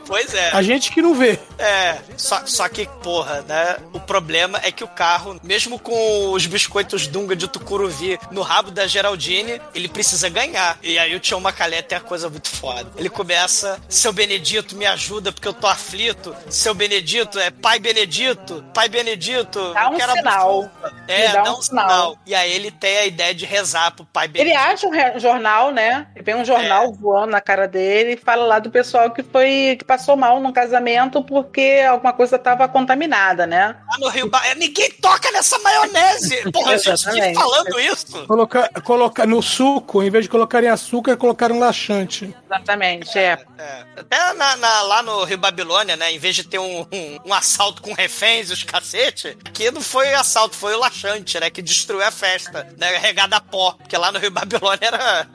Pois 0.07 0.35
é. 0.35 0.51
A 0.53 0.61
gente 0.61 0.91
que 0.91 1.01
não 1.01 1.15
vê. 1.15 1.39
É, 1.57 1.99
só, 2.17 2.45
só 2.45 2.69
que, 2.69 2.85
porra, 3.01 3.43
né? 3.43 3.77
O 3.93 4.01
problema 4.01 4.59
é 4.65 4.73
que 4.73 4.83
o 4.83 4.89
carro, 4.89 5.39
mesmo 5.41 5.79
com 5.79 6.33
os 6.33 6.47
biscoitos 6.47 7.07
Dunga 7.07 7.37
de 7.37 7.47
Tucuruvi 7.47 8.19
no 8.33 8.43
rabo 8.43 8.73
da 8.73 8.89
Geraldine, 8.89 9.61
ele 9.73 9.89
precisa 9.89 10.29
ganhar. 10.29 10.77
E 10.83 10.99
aí 10.99 11.15
o 11.15 11.21
Tião 11.21 11.39
Macalé 11.41 11.81
tem 11.81 11.97
a 11.97 12.01
coisa 12.01 12.29
muito 12.29 12.49
foda. 12.49 12.91
Ele 12.97 13.09
começa, 13.09 13.79
seu 13.89 14.13
Benedito, 14.13 14.75
me 14.75 14.85
ajuda 14.85 15.31
porque 15.31 15.47
eu 15.47 15.53
tô 15.55 15.69
aflito. 15.69 16.35
Seu 16.49 16.75
Benedito, 16.75 17.39
é 17.39 17.51
pai 17.53 17.79
Benedito, 17.79 18.65
pai 18.75 18.89
Benedito. 18.89 19.73
Dá 19.75 19.85
eu 19.85 19.91
um 19.91 20.01
sinal. 20.17 20.71
É, 21.07 21.29
dá 21.29 21.43
dá, 21.43 21.53
um 21.55 21.59
um 21.59 21.63
sinal. 21.63 21.89
sinal. 21.89 22.19
E 22.27 22.35
aí 22.35 22.51
ele 22.53 22.73
tem 22.73 22.99
a 22.99 23.07
ideia 23.11 23.35
de 23.35 23.45
rezar 23.45 23.91
pro 23.93 24.05
pai 24.05 24.25
Ele 24.27 24.33
Benedito. 24.51 24.59
acha 24.59 24.87
um 24.87 25.21
jornal, 25.21 25.71
né? 25.71 26.07
E 26.17 26.23
Vem 26.23 26.35
um 26.35 26.41
É. 26.41 26.45
jornal 26.45 26.93
voando 26.93 27.33
na 27.33 27.41
cara 27.41 27.67
dele 27.69 28.13
e 28.13 28.17
fala 28.17 28.45
lá 28.47 28.59
do 28.59 28.71
pessoal 28.71 29.11
que 29.11 29.23
foi 29.23 29.77
que 29.79 29.85
passou 29.85 30.17
mal 30.17 30.41
no 30.41 30.53
casamento 30.53 31.23
porque 31.23 31.85
alguma 31.89 32.13
coisa 32.13 32.37
estava 32.37 32.67
contaminada, 32.69 33.47
né? 33.47 33.77
No 34.01 34.09
Rio 34.09 34.29
Ba... 34.29 34.43
Ninguém 34.57 34.91
toca 34.93 35.31
nessa 35.31 35.59
maionese! 35.59 36.51
Porra, 36.51 36.73
eu 36.73 36.79
já 36.79 36.95
estive 36.95 37.19
Exatamente. 37.19 37.35
falando 37.39 37.81
isso! 37.81 38.27
Colocar, 38.27 38.69
colocar 38.83 39.27
no 39.27 39.43
suco, 39.43 40.03
em 40.03 40.11
vez 40.11 40.25
de 40.25 40.29
colocarem 40.31 40.69
açúcar, 40.69 41.17
colocaram 41.17 41.59
laxante. 41.59 42.35
Exatamente, 42.47 43.19
é. 43.19 43.39
É. 43.59 43.85
Até 43.97 44.33
na- 44.35 44.57
na- 44.57 44.83
lá 44.83 45.03
no 45.03 45.23
Rio 45.25 45.39
Babilônia, 45.39 45.97
né? 45.97 46.13
Em 46.13 46.19
vez 46.19 46.35
de 46.35 46.45
ter 46.45 46.59
um, 46.59 46.81
um- 46.91 47.19
um 47.27 47.35
assalto 47.35 47.83
com 47.83 47.93
reféns 47.93 48.51
e 48.51 48.53
os 48.55 48.63
cacete, 48.65 49.37
que 49.53 49.71
não 49.71 49.81
foi 49.83 50.13
assalto, 50.15 50.57
foi 50.57 50.75
o 50.75 50.79
laxante, 50.79 51.39
né? 51.39 51.51
Que 51.51 51.61
destruiu 51.63 52.03
a 52.07 52.11
festa, 52.11 52.67
né? 52.79 52.97
Regada 52.99 53.37
a 53.37 53.41
pó. 53.41 53.73
Porque 53.73 53.97
lá 53.97 54.11
no 54.11 54.19
Rio 54.19 54.31
Babilônia 54.31 54.79
era 54.83 55.29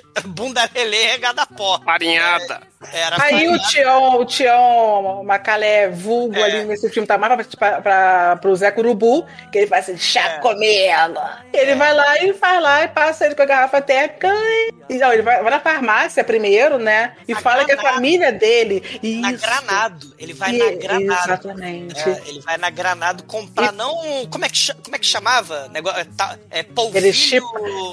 bunda 0.26 0.68
relê 0.74 1.02
regada 1.12 1.42
a 1.42 1.46
pó. 1.46 1.80
Farinhada. 1.84 2.60
Era 2.92 3.22
Aí 3.22 3.48
o. 3.48 3.58
Tião, 3.60 4.16
o 4.20 4.24
Tião 4.24 5.22
Macalé 5.24 5.88
vulgo 5.88 6.36
É. 6.36 6.42
ali 6.42 6.64
nesse 6.64 6.90
filme 6.90 7.06
tá 7.06 7.16
mais 7.16 7.46
pra, 7.46 7.56
pra, 7.56 7.80
pra, 7.82 8.36
pro 8.36 8.56
Zé 8.56 8.70
Curubu, 8.72 9.24
que 9.52 9.58
ele 9.58 9.66
faz 9.68 9.88
assim, 9.88 9.96
chá 9.98 10.40
comendo. 10.40 11.20
Ele 11.52 11.74
vai 11.76 11.94
lá 11.94 12.18
e 12.18 12.32
faz 12.34 12.60
lá 12.60 12.82
e 12.82 12.88
passa 12.88 13.24
ele 13.26 13.36
com 13.36 13.42
a 13.42 13.46
garrafa 13.46 13.80
térmica 13.80 14.28
e, 14.28 14.72
e 14.90 14.98
não, 14.98 15.12
ele 15.12 15.22
vai, 15.22 15.40
vai 15.42 15.50
na 15.52 15.60
farmácia 15.60 16.24
primeiro, 16.24 16.76
né? 16.78 17.14
E 17.28 17.34
fala 17.36 17.64
que 17.64 17.70
a 17.72 17.80
família 17.80 18.32
dele. 18.32 18.82
Na 19.20 19.30
Isso. 19.32 19.42
Granado. 19.46 20.14
Ele 20.18 20.32
vai 20.34 20.50
E- 20.52 20.58
na 20.58 20.70
Granado. 20.72 21.22
Exatamente. 21.30 22.08
É, 22.08 22.22
ele 22.26 22.40
vai 22.40 22.56
na 22.58 22.68
Granado 22.70 23.22
comprar, 23.24 23.70
não. 23.72 24.26
Como 24.28 24.44
é 24.44 24.48
que, 24.48 24.74
como 24.82 24.96
é 24.96 24.98
que 24.98 25.06
chamava? 25.06 25.68
Negócio, 25.68 26.00
é, 26.00 26.04
tá- 26.16 26.36
é 26.50 26.62
polvilho. 26.64 27.06
Elixir, 27.06 27.42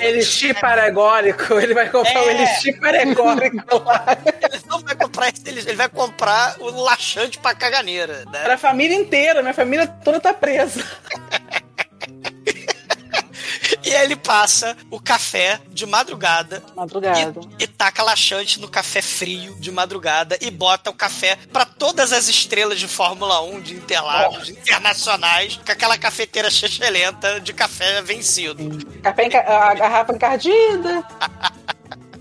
elixir 0.02 0.60
paregórico, 0.60 1.54
ele 1.60 1.74
vai 1.76 1.89
comprar 1.90 2.24
o 2.24 2.30
É. 2.30 2.34
elixir 2.34 2.80
paregórico 2.80 3.78
lá. 3.84 4.06
Ele 4.52 4.62
não 4.68 4.80
vai 4.80 4.96
comprar 4.96 5.30
esse, 5.30 5.42
ele, 5.48 5.60
ele 5.62 5.76
vai 5.76 5.90
comprar 5.90 6.56
o 6.60 6.70
laxante 6.70 7.38
pra 7.40 7.54
caganeira, 7.56 8.26
né? 8.32 8.40
Para 8.44 8.56
a 8.56 8.58
família 8.58 8.96
inteira, 8.96 9.42
minha 9.42 9.54
família 9.54 9.88
toda 9.88 10.20
tá 10.20 10.34
presa. 10.34 10.84
E 13.84 13.96
aí 13.96 14.04
ele 14.06 14.16
passa 14.16 14.76
o 14.92 15.00
café 15.00 15.60
de 15.70 15.86
madrugada. 15.86 16.62
Madrugada. 16.76 17.40
E, 17.58 17.64
e 17.64 17.68
taca 17.68 18.04
laxante 18.04 18.60
no 18.60 18.68
café 18.68 19.02
frio 19.02 19.56
de 19.60 19.72
madrugada 19.72 20.38
e 20.42 20.52
bota 20.52 20.90
o 20.90 20.94
café 20.94 21.38
pra 21.52 21.66
todas 21.66 22.12
as 22.14 22.28
estrelas 22.28 22.80
de 22.80 22.88
Fórmula 22.88 23.42
1 23.42 23.62
de 23.62 23.74
Interlagos 23.76 24.50
internacionais 24.50 25.60
com 25.66 25.72
aquela 25.72 25.98
cafeteira 25.98 26.52
chechelenta 26.52 27.40
de 27.40 27.52
café 27.54 28.02
vencido. 28.02 28.86
Café 29.02 29.26
a 29.48 29.74
garrafa 29.74 30.14
encardida. 30.14 31.04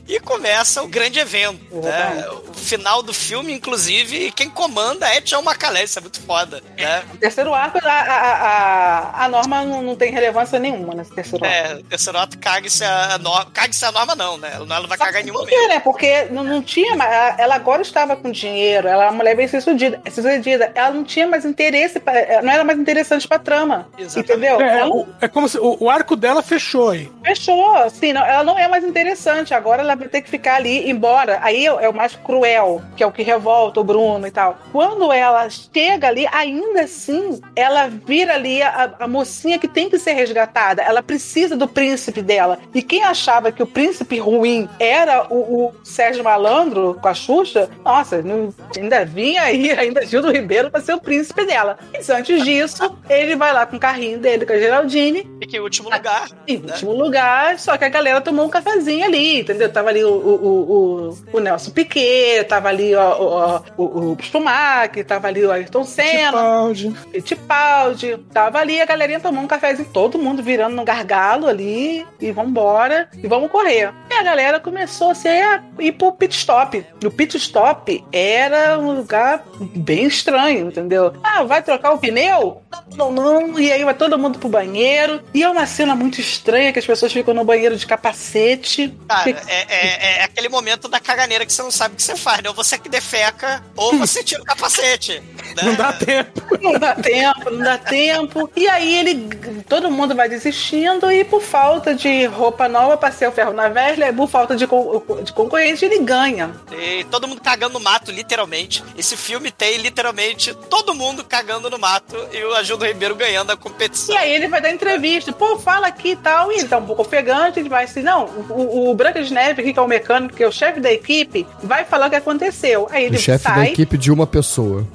E 0.09 0.19
começa 0.21 0.83
o 0.83 0.89
grande 0.89 1.19
evento. 1.21 1.61
Né? 1.71 2.27
O 2.49 2.55
final 2.55 3.03
do 3.03 3.13
filme, 3.13 3.53
inclusive, 3.53 4.31
quem 4.33 4.49
comanda 4.49 5.07
é 5.07 5.21
Tião 5.21 5.43
Macalé, 5.43 5.85
isso 5.85 5.99
é 5.99 6.03
muito 6.03 6.21
foda. 6.23 6.63
Né? 6.79 7.03
O 7.13 7.17
terceiro 7.19 7.53
arco, 7.53 7.79
a, 7.85 7.91
a, 7.93 8.33
a, 8.33 9.25
a 9.25 9.29
norma 9.29 9.65
não, 9.65 9.83
não 9.83 9.95
tem 9.97 10.11
relevância 10.11 10.59
nenhuma 10.59 10.95
nesse 10.95 11.13
terceiro 11.13 11.45
arco. 11.45 11.57
É, 11.57 11.75
o 11.75 11.83
terceiro 11.85 12.19
ato 12.19 12.39
cague-se 12.39 12.83
a 12.85 13.19
norma. 13.19 13.51
Cague-se 13.53 13.85
a 13.85 13.93
norma, 13.93 14.15
não, 14.15 14.39
né? 14.39 14.51
Ela 14.55 14.81
não 14.81 14.89
vai 14.89 14.97
cagar 14.97 15.21
em 15.21 15.25
nenhum 15.25 15.35
Por 15.37 15.45
momento. 15.45 15.59
quê, 15.61 15.69
né? 15.69 15.81
Porque 15.81 16.25
não, 16.31 16.43
não 16.43 16.63
tinha 16.63 16.97
mais. 16.97 17.39
ela- 17.39 17.55
agora 17.57 17.83
estava 17.83 18.17
com 18.17 18.31
dinheiro, 18.31 18.89
ela 18.89 19.05
é 19.05 19.07
uma 19.09 19.17
mulher 19.17 19.37
bem 19.37 19.47
sucedida. 19.47 20.01
sucedida. 20.11 20.73
Ela 20.75 20.91
não 20.91 21.05
tinha 21.05 21.27
mais 21.27 21.45
interesse, 21.45 22.01
pra, 22.01 22.19
ela 22.19 22.43
não 22.43 22.53
era 22.53 22.65
mais 22.65 22.79
interessante 22.79 23.29
pra 23.29 23.39
trama. 23.39 23.89
Entendeu? 23.99 24.61
É, 24.61 24.79
Ela 24.81 24.89
o- 24.91 25.07
é 25.21 25.29
como 25.29 25.49
se 25.49 25.59
o, 25.59 25.77
o 25.81 25.91
arco 25.91 26.17
dela 26.17 26.43
fechou 26.43 26.91
aí. 26.91 27.13
Fechou, 27.25 27.77
assim, 27.77 28.13
não, 28.15 28.25
ela 28.25 28.43
não 28.43 28.59
é 28.59 28.67
mais 28.69 28.85
interessante. 28.85 29.53
Agora 29.53 29.83
ela 29.83 29.98
vai 29.99 30.09
ter 30.09 30.23
que 30.23 30.31
ficar 30.31 30.57
ali, 30.57 30.89
embora. 30.91 31.39
Aí 31.43 31.67
é 31.67 31.89
o 31.89 31.93
mais 31.95 32.15
cruel, 32.17 32.81
que 32.97 33.03
é 33.03 33.07
o 33.07 33.13
que 33.13 33.23
revolta 33.23 33.81
o 33.81 33.85
Bruno 33.85 34.27
e 34.27 34.31
tal. 34.31 34.59
Quando 34.73 35.13
ela 35.13 35.49
chega 35.51 36.09
ali, 36.09 36.27
ainda 36.33 36.83
assim, 36.83 37.41
ela 37.57 37.89
vira 37.89 38.35
ali 38.35 38.63
a, 38.63 38.95
a 39.01 39.09
mocinha 39.09 39.59
que 39.59 39.69
tem 39.69 39.89
que 39.91 39.99
ser 39.99 40.13
resgatada. 40.13 40.83
Ela 40.83 41.03
precisa 41.03 41.57
do 41.57 41.67
príncipe 41.69 42.23
dela. 42.23 42.59
E 42.75 42.83
quem 42.83 43.03
achava 43.05 43.51
que 43.53 43.63
o 43.63 43.67
príncipe 43.67 44.19
ruim 44.19 44.69
era 44.79 45.27
o, 45.29 45.67
o 45.67 45.75
Sérgio 45.85 46.23
Malandro 46.25 46.99
com 47.01 47.09
a 47.09 47.15
Xuxa, 47.15 47.69
nossa, 47.85 48.23
não- 48.23 48.53
ainda 48.77 49.05
vinha 49.05 49.43
aí, 49.43 49.71
ainda 49.79 50.05
Gildo 50.07 50.31
Ribeiro 50.31 50.71
pra 50.71 50.81
ser 50.81 50.95
o 50.95 51.01
príncipe 51.01 51.45
dela. 51.45 51.79
Mas 51.93 52.09
antes 52.11 52.43
disso, 52.45 52.97
ele 53.09 53.37
vai 53.37 53.53
lá 53.53 53.67
com 53.67 53.77
o 53.77 53.81
carrinho 53.81 54.19
dele, 54.19 54.47
com 54.47 54.53
a 54.53 54.59
Geraldine, 54.59 55.29
Fica 55.41 55.57
em 55.57 55.61
último 55.61 55.89
lugar. 55.91 56.29
em 56.47 56.57
último 56.59 56.93
lugar, 56.93 57.59
só 57.59 57.77
que 57.77 57.85
a 57.85 57.89
galera 57.89 58.21
tomou 58.21 58.47
um 58.47 58.49
cafezinho 58.49 59.05
ali, 59.05 59.41
entendeu? 59.41 59.71
Tava 59.73 59.88
ali 59.89 60.05
o, 60.05 60.11
o, 60.11 60.35
o, 60.35 61.09
o, 61.11 61.19
o 61.33 61.41
Nelson 61.41 61.71
Piquet, 61.71 62.45
tava 62.45 62.69
ali 62.69 62.95
ó, 62.95 63.63
o, 63.77 63.83
o, 63.83 64.13
o 64.13 64.19
Schumacher, 64.23 65.05
tava 65.05 65.29
ali 65.29 65.45
o 65.45 65.51
Ayrton 65.51 65.85
Senna, 65.85 66.31
Fittipaldi. 66.31 66.97
Fittipaldi, 67.13 68.19
tava 68.33 68.59
ali 68.59 68.81
a 68.81 68.87
galerinha 68.87 69.21
tomando 69.21 69.45
um 69.45 69.49
cafezinho, 69.49 69.89
todo 69.93 70.19
mundo 70.19 70.43
virando 70.43 70.77
no 70.77 70.85
gargalo 70.85 71.47
ali, 71.47 72.07
e 72.21 72.31
vambora, 72.31 73.09
e 73.23 73.27
vamos 73.27 73.51
correr. 73.51 73.93
A 74.19 74.23
galera 74.23 74.59
começou 74.61 75.11
assim, 75.11 75.29
a 75.29 75.63
ir 75.79 75.93
pro 75.93 76.13
pit 76.13 76.35
stop. 76.37 76.85
O 77.05 77.11
pit 77.11 77.37
stop 77.37 78.05
era 78.13 78.79
um 78.79 78.93
lugar 78.97 79.45
bem 79.61 80.05
estranho, 80.07 80.69
entendeu? 80.69 81.15
Ah, 81.23 81.45
vai 81.45 81.63
trocar 81.63 81.93
o 81.93 81.99
pneu? 81.99 82.63
Não, 82.97 83.13
não, 83.13 83.59
e 83.59 83.71
aí 83.73 83.85
vai 83.85 83.95
todo 83.95 84.19
mundo 84.19 84.39
pro 84.39 84.49
banheiro. 84.49 85.23
E 85.33 85.43
é 85.43 85.49
uma 85.49 85.67
cena 85.67 85.95
muito 85.95 86.21
estranha 86.21 86.73
que 86.73 86.79
as 86.79 86.87
pessoas 86.87 87.13
ficam 87.13 87.33
no 87.33 87.45
banheiro 87.45 87.77
de 87.77 87.87
capacete. 87.87 88.93
Cara, 89.09 89.23
Fica- 89.23 89.43
é, 89.49 89.67
é- 89.69 90.19
é 90.21 90.25
aquele 90.25 90.49
momento 90.49 90.89
da 90.89 90.99
caganeira 91.01 91.47
que 91.47 91.53
você 91.53 91.63
não 91.63 91.71
sabe 91.71 91.95
o 91.95 91.97
que 91.97 92.03
você 92.03 92.17
faz, 92.17 92.43
né? 92.43 92.49
Ou 92.49 92.55
você 92.55 92.77
que 92.79 92.89
defeca, 92.89 93.63
ou 93.77 93.97
você 93.97 94.23
tira 94.25 94.43
o 94.43 94.45
capacete. 94.45 95.23
né? 95.57 95.63
Não 95.63 95.75
dá 95.75 95.93
tempo. 95.93 96.59
Não 96.61 96.73
dá 96.79 96.95
tempo, 96.95 97.51
não 97.51 97.59
dá 97.65 97.79
tempo. 97.79 98.51
E 98.57 98.69
aí 98.69 98.99
ele. 98.99 99.29
Todo 99.69 99.91
mundo 99.91 100.15
vai 100.15 100.29
desistindo 100.29 101.11
e 101.11 101.25
por 101.25 101.41
falta 101.43 101.95
de 101.95 102.27
roupa 102.27 102.69
nova, 102.69 102.97
passei 102.97 103.27
o 103.29 103.33
ferro 103.33 103.53
na 103.53 103.69
velha, 103.69 104.08
por 104.13 104.29
falta 104.29 104.57
de, 104.57 104.67
con- 104.67 105.03
de 105.23 105.33
concorrente, 105.33 105.85
ele 105.85 105.99
ganha. 106.01 106.51
E 106.73 107.05
todo 107.05 107.27
mundo 107.29 107.41
cagando 107.41 107.75
no 107.75 107.81
mato, 107.81 108.11
literalmente. 108.11 108.83
Esse 108.97 109.17
filme 109.17 109.51
tem 109.51 109.79
literalmente 109.79 110.55
todo 110.69 110.95
mundo 110.95 111.25
cagando 111.25 111.69
no 111.71 111.79
mato 111.79 112.17
e 112.33 112.43
o 112.45 112.55
Agildo 112.55 112.85
Ribeiro 112.85 113.15
ganhando 113.15 113.51
a 113.53 113.57
competição. 113.57 114.15
E 114.15 114.19
aí 114.19 114.33
ele 114.33 114.49
vai 114.49 114.61
dar 114.61 114.71
entrevista, 114.71 115.33
pô, 115.33 115.59
fala 115.59 115.87
aqui 115.87 116.11
e 116.11 116.17
tal, 116.17 116.51
e 116.53 116.57
ele 116.59 116.69
tá 116.69 116.79
um 116.79 116.87
pouco 116.87 117.03
ofegante, 117.03 117.59
ele 117.61 117.69
vai 117.69 117.85
assim, 117.85 118.03
não, 118.03 118.27
o, 118.51 118.91
o 118.91 118.95
Branca 118.95 119.23
de 119.23 119.33
Neve, 119.33 119.73
que 119.73 119.79
é 119.79 119.83
o 119.83 119.89
mecânico, 119.89 120.35
que 120.37 120.43
é 120.43 120.49
o 120.49 120.53
chefe 120.53 120.81
da 120.81 120.93
equipe, 120.93 121.47
vai 121.63 121.85
falar 121.85 122.07
o 122.07 122.11
que 122.11 122.17
aconteceu. 122.17 122.89
Aí 122.91 123.05
ele 123.05 123.17
O 123.17 123.21
chefe 123.21 123.45
da 123.45 123.55
sai. 123.55 123.69
equipe 123.69 123.97
de 123.99 124.11
uma 124.13 124.27
pessoa. 124.27 124.87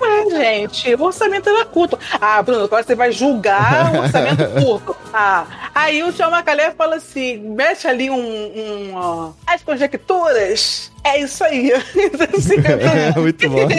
Ué, 0.00 0.30
gente, 0.30 0.94
o 0.94 1.02
orçamento 1.02 1.48
era 1.48 1.64
curto. 1.64 1.98
Ah, 2.20 2.42
Bruno, 2.42 2.64
agora 2.64 2.82
você 2.82 2.94
vai 2.94 3.12
julgar 3.12 3.94
o 3.94 3.98
orçamento 3.98 4.44
curto. 4.62 4.96
Ah, 5.12 5.46
aí 5.74 6.02
o 6.02 6.12
Tio 6.12 6.30
Macalé 6.30 6.70
fala 6.70 6.96
assim: 6.96 7.36
mete 7.38 7.86
ali 7.86 8.10
um. 8.10 8.16
um 8.16 8.92
ó, 8.94 9.32
as 9.46 9.62
conjecturas. 9.62 10.90
É 11.04 11.20
isso 11.20 11.42
aí. 11.44 11.72
Então, 11.94 12.26
assim, 12.36 12.56
É, 12.56 13.12
muito 13.20 13.48
bom, 13.48 13.66
né? 13.66 13.76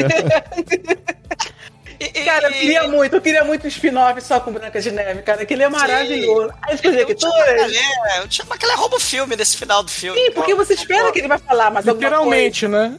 Cara, 2.26 2.48
eu 2.48 2.54
queria 2.54 2.88
muito, 2.88 3.16
eu 3.16 3.22
queria 3.22 3.44
muito 3.44 3.66
um 3.66 3.68
spin-off 3.68 4.22
só 4.22 4.40
com 4.40 4.52
Branca 4.52 4.80
de 4.82 4.92
Neve, 4.92 5.22
cara, 5.22 5.46
que 5.46 5.54
ele 5.54 5.64
é 5.64 5.70
maravilhoso. 5.70 6.54
As 6.62 6.80
conjecturas. 6.82 7.72
É, 8.16 8.22
o 8.22 8.28
Tio 8.28 8.46
Macalé 8.48 8.74
rouba 8.76 8.96
o 8.98 9.00
filme 9.00 9.36
nesse 9.36 9.58
final 9.58 9.84
do 9.84 9.92
filme. 9.92 10.20
Sim, 10.20 10.32
porque 10.32 10.56
você 10.56 10.74
espera 10.74 11.12
que 11.12 11.20
ele 11.20 11.28
vai 11.28 11.38
falar 11.38 11.66
alguma 11.66 11.82
Literalmente, 11.82 12.68
né? 12.68 12.96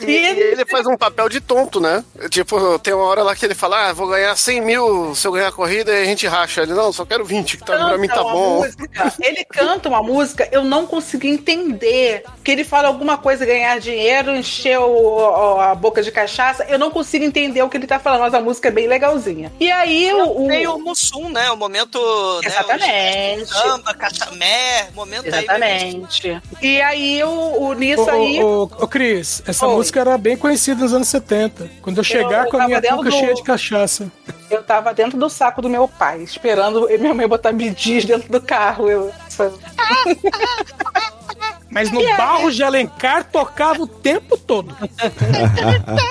E 0.00 0.12
ele 0.12 0.64
faz 0.66 0.86
um 0.86 0.96
papel 0.96 1.28
de 1.28 1.40
tonto, 1.40 1.80
né? 1.80 2.04
Tipo, 2.30 2.78
tem 2.78 2.94
uma 2.94 3.04
hora 3.04 3.22
lá 3.22 3.34
que 3.34 3.44
ele 3.44 3.54
fala: 3.54 3.88
Ah, 3.88 3.92
vou 3.92 4.08
ganhar 4.08 4.36
100 4.36 4.60
mil 4.60 5.14
se 5.14 5.26
eu 5.26 5.32
ganhar 5.32 5.48
a 5.48 5.52
corrida 5.52 5.92
e 5.92 6.02
a 6.02 6.04
gente 6.04 6.26
racha. 6.26 6.62
Ele, 6.62 6.74
não, 6.74 6.92
só 6.92 7.04
quero 7.04 7.24
20, 7.24 7.56
que 7.56 7.64
tá, 7.64 7.76
pra 7.76 7.98
mim 7.98 8.08
tá 8.08 8.22
bom. 8.22 8.60
música, 8.62 9.14
ele 9.22 9.44
canta 9.44 9.88
uma 9.88 10.02
música, 10.02 10.48
eu 10.52 10.64
não 10.64 10.86
consegui 10.86 11.28
entender. 11.28 12.24
Que 12.44 12.50
ele 12.52 12.64
fala 12.64 12.88
alguma 12.88 13.16
coisa, 13.18 13.44
ganhar 13.46 13.78
dinheiro, 13.80 14.34
encher 14.34 14.78
o- 14.78 14.84
o- 15.56 15.60
a 15.60 15.74
boca 15.74 16.02
de 16.02 16.10
cachaça. 16.10 16.64
Eu 16.68 16.78
não 16.78 16.90
consigo 16.90 17.24
entender 17.24 17.60
o 17.66 17.70
que 17.70 17.76
ele 17.76 17.86
tá 17.86 17.98
falando, 17.98 18.20
mas 18.20 18.34
a 18.34 18.40
música 18.40 18.68
é 18.68 18.70
bem 18.70 18.86
legalzinha. 18.86 19.52
E 19.58 19.70
aí 19.70 20.12
o. 20.12 20.44
o... 20.44 20.48
Tem 20.48 20.66
o 20.66 20.78
Mussum, 20.78 21.28
né? 21.28 21.50
O 21.50 21.56
momento. 21.56 21.98
Exatamente. 22.42 22.86
Né, 22.86 23.36
o 23.42 23.46
samba, 23.46 23.94
cachamé, 23.94 24.88
momento 24.94 25.26
Exatamente. 25.26 26.30
aí. 26.30 26.40
E 26.62 26.80
aí 26.80 27.24
o, 27.24 27.62
o 27.62 27.72
nisso 27.74 28.04
ô, 28.04 28.10
aí. 28.10 28.42
Ô, 28.42 28.62
ô, 28.62 28.88
Cris, 28.88 29.42
essa 29.46 29.66
Oi. 29.66 29.74
música 29.74 30.00
era 30.00 30.16
bem 30.18 30.36
conhecida 30.36 30.82
nos 30.82 30.92
anos 30.92 31.08
70. 31.08 31.70
Quando 31.82 31.98
eu 31.98 32.04
chegar 32.04 32.44
eu 32.44 32.50
com 32.50 32.56
a 32.58 32.66
minha 32.66 32.80
dentro 32.80 33.02
do- 33.02 33.10
cheia 33.10 33.34
de 33.34 33.42
cachaça. 33.42 34.10
Eu 34.48 34.62
tava 34.62 34.94
dentro 34.94 35.18
do 35.18 35.28
saco 35.28 35.60
do 35.60 35.68
meu 35.68 35.88
pai, 35.88 36.22
esperando 36.22 36.88
minha 36.98 37.14
mãe 37.14 37.26
botar 37.26 37.52
bidis 37.52 38.04
dentro 38.04 38.30
do 38.30 38.40
carro. 38.40 38.88
Eu... 38.88 39.12
Mas 41.70 41.90
no 41.90 42.00
E 42.00 42.06
aí? 42.06 42.16
barro 42.16 42.50
de 42.50 42.62
Alencar 42.62 43.24
tocava 43.24 43.82
o 43.82 43.86
tempo 43.86 44.36
todo. 44.36 44.74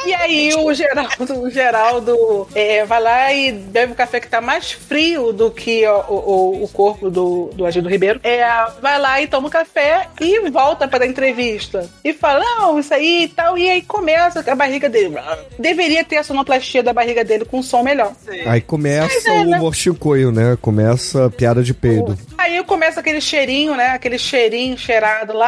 E 0.06 0.14
aí 0.14 0.54
o 0.54 0.74
Geraldo, 0.74 1.42
o 1.42 1.50
Geraldo 1.50 2.48
é, 2.54 2.86
vai 2.86 3.02
lá 3.02 3.34
e 3.34 3.52
bebe 3.52 3.94
um 3.94 3.96
café 3.96 4.20
que 4.20 4.28
tá 4.28 4.42
mais 4.42 4.72
frio 4.72 5.32
do 5.32 5.50
que 5.50 5.88
o, 5.88 6.00
o, 6.08 6.64
o 6.64 6.68
corpo 6.68 7.10
do, 7.10 7.50
do 7.54 7.66
Agildo 7.66 7.90
Ribeiro. 7.90 8.20
É, 8.24 8.46
vai 8.82 9.00
lá 9.00 9.22
e 9.22 9.28
toma 9.28 9.48
um 9.48 9.50
café 9.50 10.08
e 10.20 10.50
volta 10.50 10.88
pra 10.88 11.00
dar 11.00 11.08
entrevista. 11.08 11.90
E 12.04 12.14
fala, 12.14 12.44
não, 12.44 12.78
isso 12.78 12.94
aí 12.94 13.24
e 13.24 13.28
tal. 13.28 13.58
E 13.58 13.70
aí 13.70 13.82
começa 13.82 14.44
a 14.46 14.56
barriga 14.56 14.90
dele. 14.90 15.16
Deveria 15.58 16.04
ter 16.04 16.18
a 16.18 16.24
sonoplastia 16.24 16.84
da 16.84 16.94
barriga 16.94 17.24
dele 17.24 17.46
com 17.46 17.60
um 17.60 17.64
som 17.64 17.82
melhor. 17.82 18.12
Aí 18.46 18.62
começa 18.62 19.30
é, 19.30 19.42
o 19.42 19.46
né? 19.46 19.58
morchincoio, 19.58 20.32
né? 20.32 20.58
Começa 20.62 21.26
a 21.26 21.30
piada 21.30 21.64
de 21.64 21.74
peido. 21.74 22.18
Aí 22.38 22.64
começa 22.64 23.00
aquele 23.00 23.22
cheirinho, 23.22 23.76
né? 23.76 23.88
Aquele 23.88 24.18
cheirinho 24.18 24.78
cheirado 24.78 25.34
lá. 25.34 25.45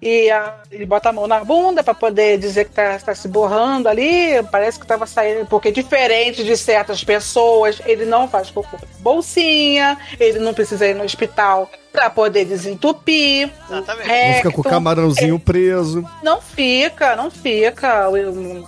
E 0.00 0.30
a- 0.30 0.54
ele 0.70 0.86
bota 0.86 1.08
a 1.08 1.12
mão 1.12 1.26
na 1.26 1.42
bunda 1.44 1.82
pra 1.82 1.94
poder 1.94 2.38
dizer 2.38 2.66
que 2.66 2.72
tá, 2.72 2.98
tá 2.98 3.14
se 3.14 3.28
borrando 3.28 3.88
ali. 3.88 4.42
Parece 4.50 4.78
que 4.78 4.86
tava 4.86 5.06
saindo. 5.06 5.46
Porque 5.46 5.70
diferente 5.70 6.42
de 6.44 6.56
certas 6.56 7.02
pessoas, 7.04 7.80
ele 7.84 8.04
não 8.04 8.28
faz 8.28 8.50
cocô 8.50 8.76
bolsinha. 9.00 9.98
Ele 10.18 10.38
não 10.38 10.54
precisa 10.54 10.86
ir 10.86 10.94
no 10.94 11.04
hospital 11.04 11.70
pra 11.92 12.08
poder 12.10 12.44
desentupir. 12.44 13.50
Exatamente. 13.70 14.08
Não 14.08 14.34
fica 14.36 14.50
com 14.52 14.60
o 14.60 14.64
camarãozinho 14.64 15.38
preso. 15.38 16.04
Não 16.22 16.40
fica, 16.40 17.16
não 17.16 17.30
fica. 17.30 18.06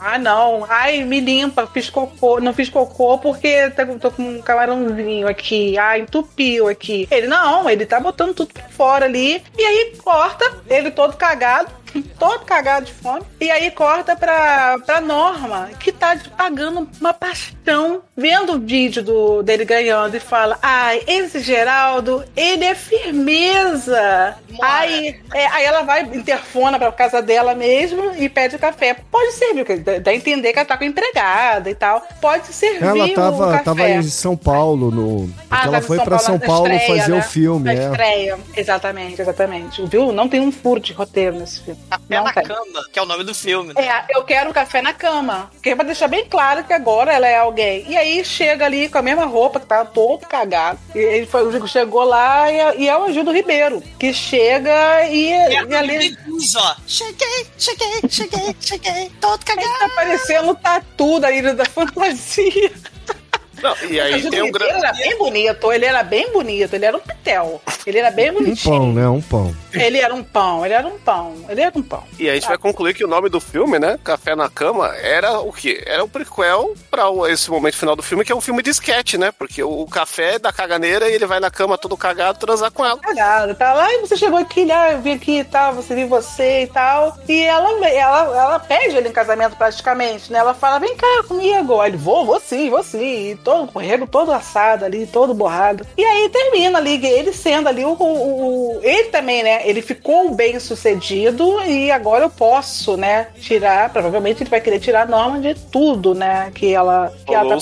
Ah, 0.00 0.18
não. 0.18 0.66
Ai, 0.68 1.04
me 1.04 1.20
limpa, 1.20 1.66
fiz 1.66 1.88
cocô. 1.88 2.40
Não 2.40 2.52
fiz 2.52 2.68
cocô 2.68 3.18
porque 3.18 3.70
tá- 3.70 3.86
tô 4.00 4.10
com 4.10 4.22
um 4.22 4.42
camarãozinho 4.42 5.28
aqui. 5.28 5.78
Ah, 5.78 5.98
entupiu 5.98 6.68
aqui. 6.68 7.06
Ele 7.10 7.26
não, 7.26 7.68
ele 7.70 7.86
tá 7.86 8.00
botando 8.00 8.34
tudo 8.34 8.52
pra 8.52 8.64
fora 8.68 9.04
ali. 9.06 9.42
E 9.56 9.62
aí 9.62 9.92
corta, 10.02 10.44
ele 10.68 10.90
todo 10.90 11.16
cagado. 11.16 11.70
Todo 12.18 12.44
cagado 12.44 12.86
de 12.86 12.92
fome. 12.92 13.22
E 13.40 13.50
aí 13.50 13.70
corta 13.70 14.14
pra, 14.16 14.78
pra 14.84 15.00
Norma, 15.00 15.70
que 15.78 15.90
tá 15.92 16.16
pagando 16.36 16.88
uma 17.00 17.12
paixão, 17.12 18.02
vendo 18.16 18.54
o 18.54 18.58
vídeo 18.60 19.02
do, 19.02 19.42
dele 19.42 19.64
ganhando 19.64 20.16
e 20.16 20.20
fala: 20.20 20.58
Ai, 20.62 21.02
esse 21.06 21.40
Geraldo, 21.40 22.24
ele 22.36 22.64
é 22.64 22.74
firmeza. 22.74 24.36
Aí, 24.60 25.20
é, 25.34 25.46
aí 25.46 25.64
ela 25.64 25.82
vai, 25.82 26.02
interfona 26.02 26.78
pra 26.78 26.92
casa 26.92 27.20
dela 27.22 27.54
mesmo 27.54 28.14
e 28.16 28.28
pede 28.28 28.56
o 28.56 28.58
café. 28.58 28.94
Pode 29.10 29.32
servir, 29.32 29.64
porque 29.64 30.00
dá 30.00 30.10
a 30.10 30.14
entender 30.14 30.52
que 30.52 30.58
ela 30.58 30.66
tá 30.68 30.76
com 30.76 30.84
a 30.84 30.86
empregada 30.86 31.70
e 31.70 31.74
tal. 31.74 32.02
Pode 32.20 32.46
servir 32.52 32.84
Ela 32.84 33.06
o 33.06 33.14
tava, 33.14 33.50
café. 33.52 33.64
tava 33.64 33.88
em 33.90 34.02
São 34.02 34.36
Paulo, 34.36 34.90
no. 34.90 35.28
Porque 35.28 35.44
Ah, 35.50 35.62
ela 35.66 35.80
foi 35.82 35.98
pra 36.00 36.18
São 36.18 36.38
Paulo 36.38 36.68
estreia, 36.72 37.00
fazer 37.02 37.12
né? 37.12 37.18
o 37.18 37.22
filme, 37.22 37.64
Na 37.64 37.72
é. 37.72 37.86
estreia. 37.86 38.38
Exatamente, 38.56 39.20
exatamente. 39.20 39.86
Viu? 39.86 40.12
Não 40.12 40.28
tem 40.28 40.40
um 40.40 40.52
furo 40.52 40.80
de 40.80 40.92
roteiro 40.92 41.38
nesse 41.38 41.60
filme. 41.62 41.80
Café 41.90 42.04
Não 42.16 42.24
na 42.24 42.32
tem. 42.32 42.42
cama, 42.44 42.88
que 42.92 42.98
é 42.98 43.02
o 43.02 43.06
nome 43.06 43.24
do 43.24 43.34
filme. 43.34 43.74
né? 43.74 43.86
É, 43.86 44.16
eu 44.16 44.24
quero 44.24 44.50
um 44.50 44.52
café 44.52 44.80
na 44.80 44.92
cama. 44.94 45.50
Porque 45.52 45.70
é 45.70 45.74
pra 45.76 45.84
deixar 45.84 46.08
bem 46.08 46.24
claro 46.26 46.64
que 46.64 46.72
agora 46.72 47.12
ela 47.12 47.26
é 47.28 47.36
alguém. 47.36 47.84
E 47.88 47.96
aí 47.96 48.24
chega 48.24 48.64
ali 48.64 48.88
com 48.88 48.98
a 48.98 49.02
mesma 49.02 49.24
roupa, 49.26 49.60
que 49.60 49.66
tá 49.66 49.84
todo 49.84 50.26
cagado. 50.26 50.78
E 50.94 50.98
ele 50.98 51.26
foi, 51.26 51.46
o 51.46 51.52
Chico 51.52 51.68
chegou 51.68 52.04
lá 52.04 52.50
e, 52.50 52.82
e 52.82 52.88
é 52.88 52.96
o 52.96 53.04
Agildo 53.04 53.32
Ribeiro. 53.32 53.82
Que 53.98 54.12
chega 54.12 55.04
e, 55.06 55.30
e 55.30 55.74
ali. 55.74 56.16
Diz, 56.38 56.56
ó, 56.56 56.76
cheguei, 56.86 57.46
cheguei, 57.58 58.00
cheguei, 58.08 58.56
cheguei, 58.60 59.10
todo 59.20 59.44
cagado. 59.44 59.68
Tá 59.78 59.88
parecendo 59.90 60.54
tatu 60.54 61.20
da 61.20 61.30
Ilha 61.30 61.54
da 61.54 61.64
Fantasia. 61.64 62.72
Não, 63.62 63.76
e 63.88 64.00
aí 64.00 64.28
tem 64.28 64.42
um 64.42 64.50
grande. 64.50 64.72
era 64.72 64.92
bem 64.92 65.16
bonito, 65.18 65.72
ele 65.72 65.84
era 65.84 66.02
bem 66.02 66.32
bonito, 66.32 66.74
ele 66.74 66.84
era 66.84 66.96
um 66.96 67.00
pitel. 67.00 67.60
Ele 67.86 67.98
era 67.98 68.10
bem 68.10 68.30
Um 68.30 68.34
bonitinho. 68.34 68.78
pão, 68.78 68.92
né? 68.92 69.08
Um 69.08 69.20
pão. 69.20 69.54
Ele 69.72 69.98
era 69.98 70.14
um 70.14 70.22
pão, 70.22 70.64
ele 70.64 70.74
era 70.74 70.86
um 70.86 70.98
pão, 70.98 71.34
ele 71.48 71.60
era 71.60 71.76
um 71.76 71.82
pão. 71.82 72.04
E 72.18 72.28
a 72.28 72.34
gente 72.34 72.46
vai 72.46 72.58
concluir 72.58 72.94
que 72.94 73.04
o 73.04 73.08
nome 73.08 73.28
do 73.28 73.40
filme, 73.40 73.78
né? 73.78 73.98
Café 74.04 74.34
na 74.36 74.48
Cama, 74.48 74.94
era 74.96 75.40
o 75.40 75.52
quê? 75.52 75.82
Era 75.86 76.04
o 76.04 76.08
prequel 76.08 76.74
pra 76.90 77.04
esse 77.30 77.50
momento 77.50 77.76
final 77.76 77.96
do 77.96 78.02
filme, 78.02 78.24
que 78.24 78.32
é 78.32 78.34
um 78.34 78.40
filme 78.40 78.62
de 78.62 78.70
sketch, 78.70 79.14
né? 79.14 79.32
Porque 79.32 79.62
o, 79.62 79.86
café 79.86 80.34
é 80.34 80.38
da 80.38 80.52
caganeira 80.52 81.08
e 81.08 81.14
ele 81.14 81.26
vai 81.26 81.40
na 81.40 81.50
cama 81.50 81.76
todo 81.76 81.96
cagado 81.96 82.38
transar 82.38 82.70
com 82.70 82.84
ela. 82.84 82.98
cagada, 82.98 83.54
tá 83.54 83.72
lá 83.72 83.92
e 83.92 84.00
você 84.00 84.16
chegou 84.16 84.38
aqui, 84.38 84.70
ah, 84.70 84.92
eu 84.92 85.00
vim 85.00 85.12
aqui 85.14 85.38
e 85.40 85.44
tal, 85.44 85.74
você 85.74 85.94
viu 85.94 86.08
você 86.08 86.62
e 86.62 86.66
tal. 86.66 87.16
E 87.28 87.42
ela, 87.42 87.88
ela, 87.88 88.36
ela 88.36 88.58
pede 88.58 88.96
ele 88.96 89.08
em 89.08 89.12
casamento 89.12 89.56
praticamente, 89.56 90.32
né? 90.32 90.38
Ela 90.38 90.54
fala, 90.54 90.78
vem 90.78 90.96
cá 90.96 91.24
comigo. 91.26 91.80
Aí 91.80 91.90
ele, 91.90 91.96
vou, 91.96 92.24
vou 92.24 92.40
sim, 92.40 92.70
vou 92.70 92.82
sim. 92.82 93.30
E 93.30 93.36
todo 93.52 93.72
corrego 93.72 94.06
todo 94.06 94.32
assado 94.32 94.84
ali, 94.84 95.06
todo 95.06 95.34
borrado. 95.34 95.86
E 95.96 96.04
aí 96.04 96.28
termina 96.28 96.78
ali, 96.78 97.04
ele 97.06 97.32
sendo 97.32 97.68
ali 97.68 97.84
o, 97.84 97.90
o- 97.92 98.76
o- 98.76 98.80
Ele 98.82 99.04
também, 99.04 99.42
né? 99.42 99.60
Ele 99.68 99.82
ficou 99.82 100.30
bem 100.34 100.58
sucedido 100.58 101.60
e 101.66 101.90
agora 101.90 102.24
eu 102.24 102.30
posso, 102.30 102.96
né? 102.96 103.28
Tirar, 103.40 103.90
provavelmente 103.92 104.42
ele 104.42 104.50
vai 104.50 104.60
querer 104.60 104.80
tirar 104.80 105.02
a 105.02 105.06
norma 105.06 105.38
de 105.38 105.54
tudo, 105.54 106.14
né? 106.14 106.50
Que 106.54 106.72
ela. 106.74 107.12
Que 107.26 107.34
ela 107.34 107.44
tá- 107.48 107.54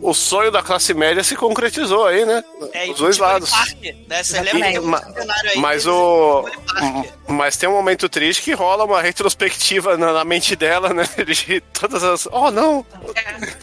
o- 0.00 0.10
o 0.10 0.14
sonho 0.14 0.50
da 0.50 0.62
classe 0.62 0.92
média 0.94 1.22
se 1.24 1.36
concretizou 1.36 2.06
aí, 2.06 2.24
né? 2.24 2.42
É, 2.72 2.90
Os 2.90 2.98
dois 2.98 3.18
lados. 3.18 3.50
Park, 3.50 3.76
né? 4.08 4.22
Você 4.22 4.40
lembra 4.40 4.70
E- 4.70 4.72
que 4.74 4.80
ma- 4.80 5.02
aí 5.52 5.58
mas 5.58 5.86
o. 5.86 6.44
Mas 7.26 7.56
tem 7.56 7.68
um 7.68 7.72
momento 7.72 8.08
triste 8.08 8.42
que 8.42 8.52
rola 8.54 8.84
uma 8.84 9.02
retrospectiva 9.02 9.96
na, 9.96 10.12
na 10.12 10.24
mente 10.24 10.56
dela, 10.56 10.92
né? 10.94 11.04
De 11.26 11.60
todas 11.60 12.02
as. 12.02 12.26
Oh, 12.32 12.50
não! 12.50 12.84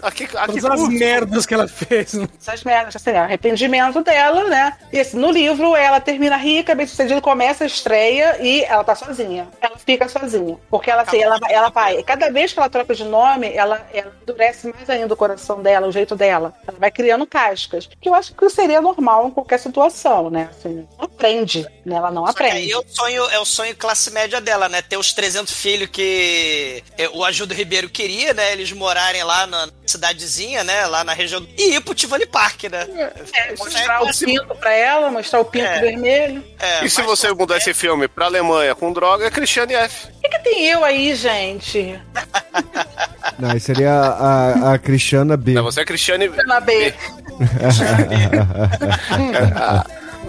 Aqui, 0.02 0.26
aqui 0.36 0.62
Todas 0.62 0.82
as 0.82 0.88
merdas 0.90 1.46
que 1.46 1.54
ela 1.54 1.68
fez. 1.68 2.14
né? 2.14 2.28
essas 2.40 2.64
merdas, 2.64 2.96
assim, 2.96 3.12
arrependimento 3.12 4.04
dela, 4.04 4.44
né? 4.46 4.74
E 4.94 5.00
assim, 5.00 5.18
no 5.18 5.32
livro 5.32 5.76
ela 5.76 6.00
termina 6.00 6.38
rica, 6.38 6.76
bem 6.76 6.86
sucedida, 6.86 7.20
começa 7.22 7.64
a 7.64 7.68
estreia 7.68 8.38
e 8.42 8.64
ela 8.64 8.84
tá 8.84 8.94
sozinha. 8.96 9.48
Ela 9.62 9.78
fica 9.78 10.08
sozinha. 10.08 10.58
Porque 10.70 10.90
ela, 10.92 11.02
assim, 11.02 11.22
ela, 11.22 11.40
ela 11.50 11.70
vai. 11.70 12.02
Cada 12.04 12.30
vez 12.32 12.54
que 12.54 12.60
ela 12.60 12.70
troca 12.70 12.94
de 12.94 13.04
nome, 13.04 13.52
ela, 13.54 13.86
ela 13.94 14.12
endurece 14.22 14.72
mais 14.74 14.90
ainda 14.90 15.14
o 15.14 15.18
coração 15.18 15.62
dela, 15.62 15.88
o 15.88 15.92
jeito 15.92 16.15
dela. 16.16 16.54
Ela 16.68 16.78
vai 16.80 16.92
criando 16.92 17.26
cascas. 17.28 17.90
Que 18.02 18.10
eu 18.10 18.14
acho 18.16 18.34
que 18.34 18.50
seria 18.50 18.82
normal 18.82 19.28
em 19.28 19.32
qualquer 19.32 19.60
situação, 19.60 20.30
né? 20.30 20.50
Assim, 20.52 20.88
não 20.98 21.06
aprende, 21.06 21.66
né? 21.86 21.96
Ela 21.96 22.12
não 22.12 22.26
Só 22.28 22.34
que 22.34 22.44
aí 22.44 22.50
aprende. 22.50 22.72
é 22.74 22.78
o 22.78 22.84
sonho, 22.88 23.30
é 23.30 23.40
o 23.40 23.46
sonho 23.46 23.76
classe 23.76 24.12
média 24.12 24.40
dela, 24.42 24.68
né? 24.70 24.82
Ter 24.82 24.98
os 24.98 25.14
300 25.14 25.54
filhos 25.54 25.90
que 25.92 26.84
é, 26.98 27.10
o 27.10 27.24
Ajudo 27.24 27.54
Ribeiro 27.54 27.90
queria, 27.90 28.34
né? 28.34 28.52
Eles 28.54 28.72
morarem 28.72 29.24
lá 29.24 29.46
na 29.48 29.70
cidadezinha, 29.86 30.64
né? 30.64 30.86
Lá 30.88 31.04
na 31.04 31.14
região. 31.14 31.46
E 31.58 31.76
ir 31.76 31.82
pro 31.82 31.94
Tivoli 31.94 32.26
Park, 32.26 32.64
né? 32.66 32.88
É, 33.34 33.56
mostrar 33.58 34.02
o 34.04 34.08
pinto 34.18 34.56
pra 34.56 34.72
ela, 34.74 35.10
mostrar 35.12 35.40
o 35.40 35.46
pinto 35.46 35.66
É. 35.66 35.80
vermelho. 35.80 36.44
É, 36.60 36.86
E 36.86 36.90
se 36.90 37.02
você 37.02 37.32
mudar 37.34 37.58
esse 37.58 37.74
filme 37.74 38.08
pra 38.08 38.26
Alemanha 38.26 38.74
com 38.76 38.92
droga, 38.94 39.26
é 39.26 39.32
Christiane 39.32 39.74
F. 39.74 40.08
O 40.08 40.22
que, 40.22 40.30
que 40.30 40.40
tem 40.40 40.68
eu 40.68 40.84
aí, 40.84 41.16
gente? 41.16 42.00
Não, 43.40 43.60
seria 43.60 43.92
a, 43.94 44.74
a 44.74 44.78
Cristiana 44.80 45.36
B. 45.38 45.54
Não, 45.54 45.64
você 45.64 45.82
é 45.82 45.86
Christiane. 45.86 46.30
Na 46.46 46.60
B. 46.60 46.94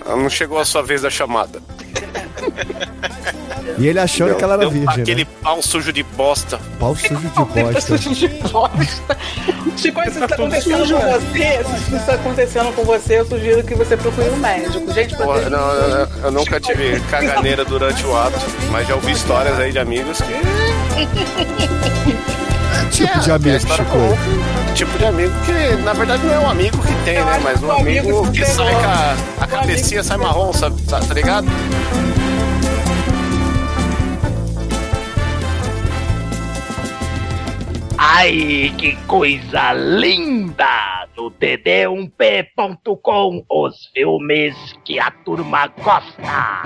Ah, 0.08 0.16
Não 0.16 0.30
chegou 0.30 0.58
a 0.58 0.64
sua 0.64 0.82
vez 0.82 1.02
da 1.02 1.10
chamada. 1.10 1.60
E 3.78 3.86
ele 3.88 3.98
achando 3.98 4.34
que 4.36 4.44
ela 4.44 4.54
era 4.54 4.68
virgem, 4.68 5.02
Aquele 5.02 5.24
né? 5.24 5.30
pau 5.42 5.60
sujo 5.60 5.92
de 5.92 6.02
bosta. 6.02 6.58
Pau 6.78 6.94
sujo 6.94 7.16
de 7.16 7.28
bosta. 7.28 7.98
de 7.98 8.28
bosta. 8.28 9.16
Chico, 9.76 10.00
se 10.02 10.08
isso 10.10 10.20
tá 10.26 10.34
acontecendo 10.34 10.86
com 10.88 11.00
você, 11.00 11.64
se 11.64 11.94
isso 11.96 12.06
tá 12.06 12.14
acontecendo 12.14 12.72
com 12.74 12.84
você, 12.84 13.18
eu 13.18 13.26
sugiro 13.26 13.62
que 13.64 13.74
você 13.74 13.96
procure 13.96 14.30
um 14.30 14.36
médico. 14.36 14.92
Gente, 14.92 15.16
Pô, 15.16 15.34
ter- 15.34 15.50
não, 15.50 15.68
eu, 15.72 15.88
eu- 15.98 16.08
eu 16.24 16.30
nunca 16.30 16.58
tive 16.60 16.98
caganeira 17.10 17.64
durante 17.64 18.04
o 18.06 18.16
ato, 18.16 18.38
mas 18.70 18.86
já 18.88 18.94
ouvi 18.94 19.12
histórias 19.12 19.58
aí 19.58 19.72
de 19.72 19.78
amigos 19.78 20.18
que. 20.20 20.32
Tipo 22.96 23.18
de 23.20 23.30
amigo, 23.30 23.60
Chico. 23.60 23.84
comum. 23.90 24.16
Tipo 24.74 24.98
de 24.98 25.04
amigo 25.04 25.32
que, 25.44 25.76
na 25.82 25.92
verdade, 25.92 26.24
não 26.24 26.32
é 26.32 26.38
um 26.38 26.48
amigo 26.48 26.78
que 26.78 26.94
tem, 27.04 27.22
né? 27.22 27.38
Mas 27.42 27.62
um 27.62 27.70
amigo 27.70 28.32
que 28.32 28.42
sai 28.46 28.72
com 28.72 28.86
a, 28.86 29.44
a 29.44 29.46
cabecinha, 29.46 30.02
sai 30.02 30.16
marrom, 30.16 30.50
sabe? 30.54 30.80
Tá, 30.82 30.98
tá 31.00 31.12
ligado? 31.12 31.46
Ai, 37.98 38.72
que 38.78 38.96
coisa 39.06 39.72
linda! 39.74 41.06
No 41.16 41.30
td1p.com, 41.30 43.44
os 43.50 43.86
filmes 43.94 44.54
que 44.84 44.98
a 44.98 45.10
turma 45.10 45.66
gosta. 45.82 46.62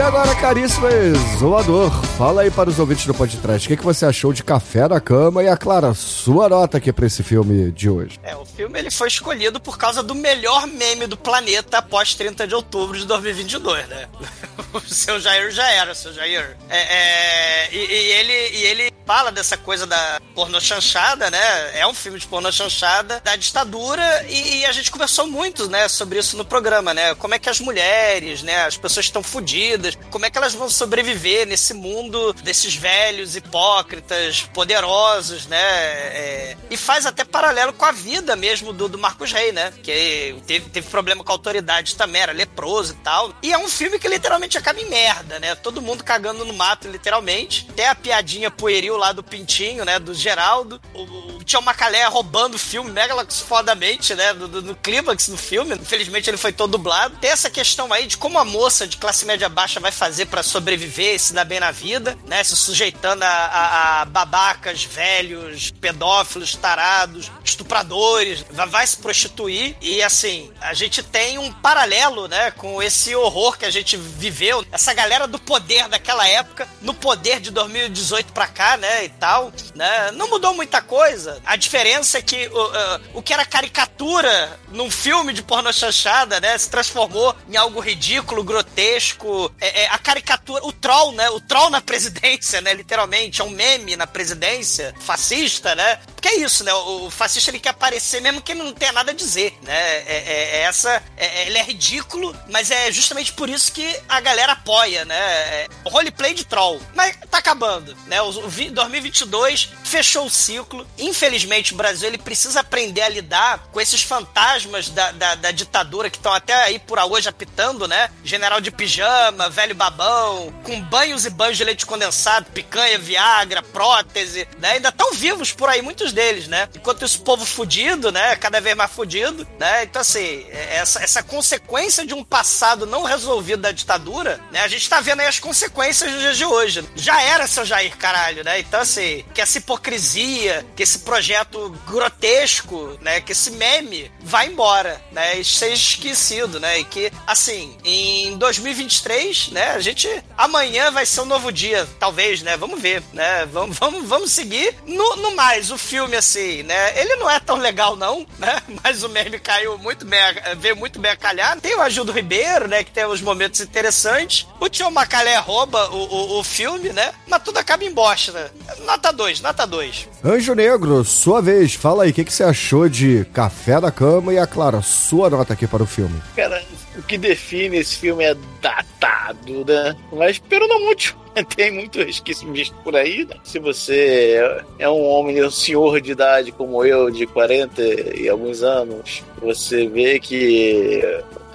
Agora, 0.00 0.34
caríssimo 0.36 0.86
exumador, 0.86 1.90
fala 2.16 2.42
aí 2.42 2.50
para 2.50 2.70
os 2.70 2.78
ouvintes 2.78 3.04
do 3.06 3.14
podcast, 3.14 3.66
o 3.66 3.68
que, 3.68 3.76
que 3.76 3.84
você 3.84 4.06
achou 4.06 4.32
de 4.32 4.44
Café 4.44 4.86
na 4.86 5.00
Cama 5.00 5.42
e, 5.42 5.48
a 5.48 5.56
Clara, 5.56 5.92
sua 5.92 6.48
nota 6.48 6.78
aqui 6.78 6.92
para 6.92 7.06
esse 7.06 7.22
filme 7.22 7.72
de 7.72 7.90
hoje. 7.90 8.18
É, 8.22 8.36
o 8.36 8.44
filme 8.44 8.78
ele 8.78 8.90
foi 8.90 9.08
escolhido 9.08 9.58
por 9.58 9.76
causa 9.76 10.02
do 10.02 10.14
melhor 10.14 10.66
meme 10.66 11.06
do 11.06 11.16
planeta 11.16 11.78
após 11.78 12.14
30 12.14 12.46
de 12.46 12.54
outubro 12.54 12.98
de 12.98 13.06
2022, 13.06 13.88
né? 13.88 14.08
o 14.72 14.80
seu 14.80 15.18
Jair 15.20 15.50
já 15.50 15.68
era, 15.70 15.94
seu 15.94 16.12
Jair. 16.12 16.56
É, 16.68 16.78
é, 16.78 17.68
e, 17.72 17.78
e 17.78 18.12
ele, 18.12 18.32
e 18.32 18.62
ele 18.66 18.92
fala 19.08 19.32
dessa 19.32 19.56
coisa 19.56 19.86
da 19.86 20.20
porno 20.34 20.60
chanchada, 20.60 21.30
né? 21.30 21.78
É 21.78 21.86
um 21.86 21.94
filme 21.94 22.18
de 22.18 22.26
porno 22.26 22.52
chanchada 22.52 23.22
da 23.24 23.36
ditadura 23.36 24.26
e, 24.28 24.58
e 24.58 24.66
a 24.66 24.72
gente 24.72 24.90
conversou 24.90 25.26
muito, 25.26 25.66
né, 25.68 25.88
sobre 25.88 26.18
isso 26.18 26.36
no 26.36 26.44
programa, 26.44 26.92
né? 26.92 27.14
Como 27.14 27.34
é 27.34 27.38
que 27.38 27.48
as 27.48 27.58
mulheres, 27.58 28.42
né, 28.42 28.66
as 28.66 28.76
pessoas 28.76 29.06
estão 29.06 29.22
fodidas, 29.22 29.87
como 30.10 30.26
é 30.26 30.30
que 30.30 30.38
elas 30.38 30.54
vão 30.54 30.68
sobreviver 30.68 31.46
nesse 31.46 31.74
mundo 31.74 32.32
desses 32.32 32.74
velhos 32.74 33.36
hipócritas, 33.36 34.42
poderosos, 34.54 35.46
né? 35.46 35.58
É, 35.58 36.56
e 36.70 36.76
faz 36.76 37.06
até 37.06 37.24
paralelo 37.24 37.72
com 37.72 37.84
a 37.84 37.92
vida 37.92 38.34
mesmo 38.36 38.72
do, 38.72 38.88
do 38.88 38.98
Marcos 38.98 39.32
Rey, 39.32 39.52
né? 39.52 39.72
Que 39.82 40.36
teve, 40.46 40.70
teve 40.70 40.88
problema 40.88 41.22
com 41.22 41.30
a 41.30 41.34
autoridade 41.34 41.94
também, 41.94 42.22
era 42.22 42.32
leproso 42.32 42.94
e 42.94 42.96
tal. 42.96 43.34
E 43.42 43.52
é 43.52 43.58
um 43.58 43.68
filme 43.68 43.98
que 43.98 44.08
literalmente 44.08 44.56
acaba 44.56 44.80
em 44.80 44.88
merda, 44.88 45.38
né? 45.38 45.54
Todo 45.54 45.82
mundo 45.82 46.04
cagando 46.04 46.44
no 46.44 46.54
mato, 46.54 46.88
literalmente. 46.88 47.66
Até 47.70 47.88
a 47.88 47.94
piadinha 47.94 48.50
pueril 48.50 48.96
lá 48.96 49.12
do 49.12 49.22
Pintinho, 49.22 49.84
né? 49.84 49.98
Do 49.98 50.14
Geraldo. 50.14 50.80
O, 50.94 51.02
o 51.36 51.44
Tião 51.44 51.62
Macalé 51.62 52.04
roubando 52.06 52.54
o 52.54 52.58
filme 52.58 52.90
mega 52.90 53.14
fodamente, 53.30 54.14
né? 54.14 54.32
No, 54.32 54.48
no, 54.48 54.62
no 54.62 54.76
clímax 54.76 55.28
do 55.28 55.36
filme. 55.36 55.74
Infelizmente 55.74 56.30
ele 56.30 56.36
foi 56.36 56.52
todo 56.52 56.78
dublado. 56.78 57.16
Tem 57.18 57.30
essa 57.30 57.50
questão 57.50 57.92
aí 57.92 58.06
de 58.06 58.16
como 58.16 58.38
a 58.38 58.44
moça 58.44 58.86
de 58.86 58.96
classe 58.96 59.26
média 59.26 59.48
baixa 59.48 59.77
vai 59.78 59.90
fazer 59.90 60.26
para 60.26 60.42
sobreviver, 60.42 61.18
se 61.18 61.32
dar 61.32 61.44
bem 61.44 61.60
na 61.60 61.70
vida, 61.70 62.16
né? 62.26 62.42
Se 62.44 62.56
sujeitando 62.56 63.22
a, 63.22 63.28
a, 63.28 64.02
a 64.02 64.04
babacas, 64.04 64.84
velhos, 64.84 65.70
pedófilos, 65.70 66.54
tarados, 66.54 67.30
estupradores, 67.44 68.44
vai, 68.50 68.86
se 68.86 68.96
prostituir. 68.96 69.76
E 69.80 70.02
assim, 70.02 70.50
a 70.60 70.74
gente 70.74 71.02
tem 71.02 71.38
um 71.38 71.52
paralelo, 71.52 72.28
né? 72.28 72.50
Com 72.52 72.82
esse 72.82 73.14
horror 73.14 73.58
que 73.58 73.64
a 73.64 73.70
gente 73.70 73.96
viveu, 73.96 74.64
essa 74.72 74.92
galera 74.92 75.26
do 75.26 75.38
poder 75.38 75.88
daquela 75.88 76.26
época, 76.26 76.68
no 76.80 76.94
poder 76.94 77.40
de 77.40 77.50
2018 77.50 78.32
pra 78.32 78.46
cá, 78.46 78.76
né? 78.76 79.04
E 79.04 79.08
tal, 79.08 79.52
né? 79.74 80.10
Não 80.12 80.28
mudou 80.28 80.54
muita 80.54 80.80
coisa. 80.82 81.40
A 81.44 81.56
diferença 81.56 82.18
é 82.18 82.22
que 82.22 82.48
o, 82.48 83.18
o 83.18 83.22
que 83.22 83.32
era 83.32 83.44
caricatura 83.44 84.58
num 84.70 84.90
filme 84.90 85.32
de 85.32 85.42
porno 85.42 85.72
chanchada, 85.72 86.40
né? 86.40 86.56
Se 86.56 86.70
transformou 86.70 87.34
em 87.48 87.56
algo 87.56 87.80
ridículo, 87.80 88.42
grotesco. 88.42 89.52
É, 89.60 89.82
é, 89.82 89.88
a 89.88 89.98
caricatura, 89.98 90.64
o 90.64 90.72
troll, 90.72 91.12
né? 91.12 91.28
O 91.30 91.40
troll 91.40 91.70
na 91.70 91.80
presidência, 91.80 92.60
né? 92.60 92.72
Literalmente, 92.74 93.40
é 93.40 93.44
um 93.44 93.50
meme 93.50 93.96
na 93.96 94.06
presidência, 94.06 94.94
fascista, 95.00 95.74
né? 95.74 95.98
Porque 96.14 96.28
é 96.28 96.36
isso, 96.36 96.64
né? 96.64 96.72
O, 96.72 97.06
o 97.06 97.10
fascista 97.10 97.50
ele 97.50 97.58
quer 97.58 97.70
aparecer 97.70 98.20
mesmo 98.20 98.40
que 98.40 98.52
ele 98.52 98.62
não 98.62 98.72
tenha 98.72 98.92
nada 98.92 99.10
a 99.10 99.14
dizer, 99.14 99.56
né? 99.62 99.74
É, 99.74 100.24
é, 100.26 100.56
é 100.56 100.60
essa, 100.62 101.02
é, 101.16 101.46
ele 101.46 101.58
é 101.58 101.62
ridículo, 101.62 102.36
mas 102.48 102.70
é 102.70 102.90
justamente 102.92 103.32
por 103.32 103.48
isso 103.48 103.72
que 103.72 103.98
a 104.08 104.20
galera 104.20 104.52
apoia, 104.52 105.04
né? 105.04 105.16
É, 105.16 105.68
roleplay 105.86 106.34
de 106.34 106.44
troll. 106.44 106.80
Mas 106.94 107.16
tá 107.30 107.38
acabando, 107.38 107.96
né? 108.06 108.22
O, 108.22 108.28
o 108.28 108.70
2022 108.70 109.70
fechou 109.84 110.26
o 110.26 110.30
ciclo. 110.30 110.86
Infelizmente, 110.96 111.72
o 111.72 111.76
Brasil 111.76 112.08
ele 112.08 112.18
precisa 112.18 112.60
aprender 112.60 113.02
a 113.02 113.08
lidar 113.08 113.58
com 113.72 113.80
esses 113.80 114.02
fantasmas 114.02 114.88
da, 114.88 115.10
da, 115.12 115.34
da 115.34 115.50
ditadura 115.50 116.10
que 116.10 116.16
estão 116.16 116.32
até 116.32 116.54
aí 116.54 116.78
por 116.78 116.98
hoje 116.98 117.28
apitando, 117.28 117.88
né? 117.88 118.10
General 118.24 118.60
de 118.60 118.70
pijama, 118.70 119.47
velho 119.50 119.74
babão, 119.74 120.52
com 120.62 120.80
banhos 120.80 121.24
e 121.24 121.30
banhos 121.30 121.56
de 121.56 121.64
leite 121.64 121.86
condensado, 121.86 122.50
picanha, 122.50 122.98
viagra, 122.98 123.62
prótese, 123.62 124.46
né? 124.58 124.72
Ainda 124.72 124.88
estão 124.88 125.12
vivos 125.12 125.52
por 125.52 125.68
aí, 125.68 125.82
muitos 125.82 126.12
deles, 126.12 126.48
né? 126.48 126.68
Enquanto 126.74 127.04
esse 127.04 127.18
povo 127.18 127.44
fudido, 127.44 128.10
né? 128.12 128.36
Cada 128.36 128.60
vez 128.60 128.76
mais 128.76 128.90
fudido, 128.90 129.46
né? 129.58 129.84
Então, 129.84 130.00
assim, 130.00 130.46
essa, 130.50 131.02
essa 131.02 131.22
consequência 131.22 132.06
de 132.06 132.14
um 132.14 132.24
passado 132.24 132.86
não 132.86 133.02
resolvido 133.02 133.62
da 133.62 133.72
ditadura, 133.72 134.40
né? 134.50 134.60
A 134.60 134.68
gente 134.68 134.88
tá 134.88 135.00
vendo 135.00 135.20
aí 135.20 135.26
as 135.26 135.38
consequências 135.38 136.10
dos 136.10 136.20
dias 136.20 136.36
de 136.36 136.44
hoje. 136.44 136.88
Já 136.94 137.20
era 137.20 137.46
seu 137.46 137.64
Jair, 137.64 137.96
caralho, 137.96 138.44
né? 138.44 138.60
Então, 138.60 138.80
assim, 138.80 139.24
que 139.34 139.40
essa 139.40 139.58
hipocrisia, 139.58 140.66
que 140.76 140.82
esse 140.82 141.00
projeto 141.00 141.70
grotesco, 141.86 142.98
né? 143.00 143.20
Que 143.20 143.32
esse 143.32 143.50
meme 143.52 144.10
vai 144.20 144.46
embora, 144.46 145.00
né? 145.12 145.38
E 145.38 145.44
seja 145.44 145.74
esquecido, 145.74 146.60
né? 146.60 146.80
E 146.80 146.84
que, 146.84 147.12
assim, 147.26 147.76
em 147.84 148.36
2023, 148.38 149.37
né? 149.52 149.70
A 149.70 149.80
gente. 149.80 150.08
Amanhã 150.36 150.90
vai 150.90 151.06
ser 151.06 151.20
um 151.20 151.26
novo 151.26 151.52
dia, 151.52 151.86
talvez, 151.98 152.42
né? 152.42 152.56
Vamos 152.56 152.80
ver, 152.80 153.02
né? 153.12 153.46
Vamos, 153.46 153.78
vamos, 153.78 154.08
vamos 154.08 154.32
seguir. 154.32 154.74
No, 154.86 155.16
no 155.16 155.36
mais, 155.36 155.70
o 155.70 155.78
filme, 155.78 156.16
assim, 156.16 156.62
né? 156.62 157.00
Ele 157.00 157.16
não 157.16 157.30
é 157.30 157.38
tão 157.38 157.56
legal, 157.56 157.96
não, 157.96 158.26
né? 158.38 158.60
Mas 158.82 159.02
o 159.02 159.08
meme 159.08 159.38
caiu 159.38 159.78
muito 159.78 160.04
bem, 160.04 160.20
veio 160.58 160.76
muito 160.76 160.98
bem 160.98 161.12
a 161.12 161.16
calhar. 161.16 161.58
Tem 161.60 161.76
o 161.76 161.80
Ajudo 161.80 162.12
Ribeiro, 162.12 162.68
né? 162.68 162.82
Que 162.82 162.90
tem 162.90 163.06
uns 163.06 163.20
momentos 163.20 163.60
interessantes. 163.60 164.46
O 164.60 164.68
Tio 164.68 164.90
Macalé 164.90 165.36
rouba 165.38 165.88
o, 165.90 165.96
o, 165.96 166.40
o 166.40 166.44
filme, 166.44 166.90
né? 166.90 167.12
Mas 167.26 167.42
tudo 167.42 167.58
acaba 167.58 167.84
em 167.84 167.92
bosta. 167.92 168.32
Né? 168.32 168.50
Nota 168.84 169.12
2, 169.12 169.40
nota 169.40 169.66
2. 169.66 170.08
Anjo 170.24 170.54
Negro, 170.54 171.04
sua 171.04 171.40
vez, 171.40 171.74
fala 171.74 172.04
aí, 172.04 172.10
o 172.10 172.14
que, 172.14 172.24
que 172.24 172.32
você 172.32 172.44
achou 172.44 172.88
de 172.88 173.24
Café 173.32 173.80
da 173.80 173.90
Cama 173.90 174.32
e 174.32 174.38
a 174.38 174.46
Clara, 174.46 174.82
sua 174.82 175.30
nota 175.30 175.52
aqui 175.52 175.66
para 175.66 175.82
o 175.82 175.86
filme. 175.86 176.20
Cara, 176.34 176.62
o 176.98 177.02
que 177.02 177.16
define 177.16 177.78
esse 177.78 177.96
filme 177.96 178.24
é 178.24 178.36
datado, 178.60 179.64
né? 179.64 179.96
Mas 180.12 180.38
pelo 180.38 180.66
não 180.66 180.80
muito. 180.80 181.16
Tem 181.56 181.70
muito 181.70 181.98
resquício 182.02 182.50
visto 182.52 182.74
por 182.82 182.96
aí. 182.96 183.24
Né? 183.24 183.36
Se 183.44 183.58
você 183.58 184.40
é 184.78 184.88
um 184.88 185.02
homem, 185.04 185.44
um 185.44 185.50
senhor 185.50 186.00
de 186.00 186.12
idade 186.12 186.52
como 186.52 186.84
eu, 186.84 187.10
de 187.10 187.26
40 187.26 187.82
e 188.18 188.28
alguns 188.28 188.62
anos, 188.62 189.22
você 189.40 189.86
vê 189.86 190.18
que 190.18 191.02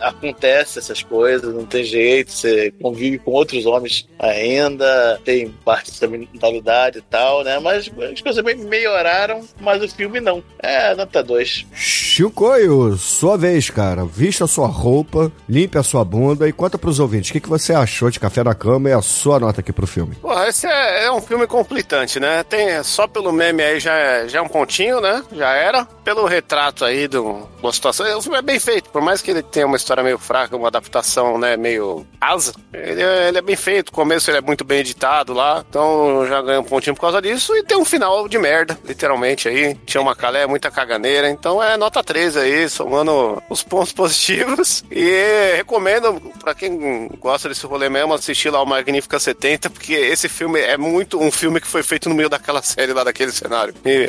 acontece 0.03 0.79
essas 0.79 1.01
coisas, 1.01 1.53
não 1.53 1.65
tem 1.65 1.83
jeito, 1.83 2.31
você 2.31 2.71
convive 2.81 3.19
com 3.19 3.31
outros 3.31 3.65
homens 3.65 4.07
ainda, 4.19 5.19
tem 5.23 5.49
parte 5.63 5.91
dessa 5.91 6.07
mentalidade 6.07 6.99
e 6.99 7.01
tal, 7.01 7.43
né? 7.43 7.59
Mas 7.59 7.89
as 8.11 8.21
coisas 8.21 8.43
melhoraram, 8.43 9.41
mas 9.61 9.81
o 9.81 9.87
filme 9.87 10.19
não. 10.19 10.43
É, 10.59 10.93
nota 10.95 11.23
2. 11.23 11.65
Chicoio, 11.73 12.97
sua 12.97 13.37
vez, 13.37 13.69
cara. 13.69 14.05
Vista 14.05 14.43
a 14.45 14.47
sua 14.47 14.67
roupa, 14.67 15.31
limpe 15.47 15.77
a 15.77 15.83
sua 15.83 16.03
bunda 16.03 16.47
e 16.47 16.53
conta 16.53 16.77
pros 16.77 16.99
ouvintes 16.99 17.29
o 17.29 17.33
que, 17.33 17.39
que 17.39 17.49
você 17.49 17.73
achou 17.73 18.09
de 18.09 18.19
Café 18.19 18.43
na 18.43 18.53
Cama 18.53 18.89
e 18.89 18.93
a 18.93 19.01
sua 19.01 19.39
nota 19.39 19.61
aqui 19.61 19.71
pro 19.73 19.87
filme. 19.87 20.15
Pô, 20.15 20.33
esse 20.43 20.67
é, 20.67 21.05
é 21.05 21.11
um 21.11 21.21
filme 21.21 21.47
conflitante, 21.47 22.19
né? 22.19 22.43
Tem 22.43 22.81
só 22.83 23.07
pelo 23.07 23.31
meme 23.31 23.63
aí 23.63 23.79
já 23.79 23.93
é, 23.93 24.27
já 24.27 24.39
é 24.39 24.41
um 24.41 24.47
pontinho, 24.47 25.01
né? 25.01 25.23
Já 25.31 25.51
era. 25.51 25.85
Pelo 26.03 26.25
retrato 26.25 26.85
aí 26.85 27.07
de 27.07 27.17
uma 27.17 27.71
situação. 27.71 28.17
O 28.17 28.21
filme 28.21 28.37
é 28.37 28.41
bem 28.41 28.59
feito, 28.59 28.89
por 28.89 29.01
mais 29.01 29.21
que 29.21 29.31
ele 29.31 29.41
tenha 29.41 29.65
uma 29.65 29.77
história 29.77 30.03
meio 30.03 30.17
fraca, 30.17 30.55
uma 30.55 30.67
adaptação, 30.67 31.37
né, 31.37 31.55
meio 31.55 32.05
asa, 32.19 32.53
ele 32.73 33.01
é, 33.01 33.27
ele 33.29 33.37
é 33.37 33.41
bem 33.41 33.55
feito. 33.55 33.89
O 33.89 33.93
começo 33.93 34.29
ele 34.29 34.37
é 34.37 34.41
muito 34.41 34.63
bem 34.63 34.79
editado 34.79 35.33
lá, 35.33 35.63
então 35.67 36.25
já 36.27 36.41
ganhei 36.41 36.59
um 36.59 36.63
pontinho 36.63 36.95
por 36.95 37.01
causa 37.01 37.21
disso. 37.21 37.55
E 37.55 37.63
tem 37.63 37.77
um 37.77 37.85
final 37.85 38.27
de 38.27 38.37
merda, 38.37 38.77
literalmente 38.83 39.47
aí. 39.47 39.75
Tinha 39.85 40.01
uma 40.01 40.15
calé, 40.15 40.45
muita 40.45 40.69
caganeira, 40.69 41.29
então 41.29 41.61
é 41.63 41.77
nota 41.77 42.03
3 42.03 42.37
aí, 42.37 42.69
somando 42.69 43.41
os 43.49 43.63
pontos 43.63 43.91
positivos. 43.93 44.83
E 44.91 45.53
recomendo 45.55 46.21
pra 46.39 46.53
quem 46.53 47.07
gosta 47.19 47.49
desse 47.49 47.65
rolê 47.65 47.89
mesmo 47.89 48.13
assistir 48.13 48.49
lá 48.49 48.61
o 48.61 48.65
Magnífica 48.65 49.19
70, 49.19 49.62
porque 49.69 49.93
esse 49.93 50.27
filme 50.29 50.59
é 50.59 50.77
muito 50.77 51.21
um 51.21 51.31
filme 51.31 51.59
que 51.59 51.67
foi 51.67 51.83
feito 51.83 52.09
no 52.09 52.15
meio 52.15 52.29
daquela 52.29 52.61
série 52.61 52.93
lá, 52.93 53.03
daquele 53.03 53.31
cenário. 53.31 53.73
E, 53.85 54.07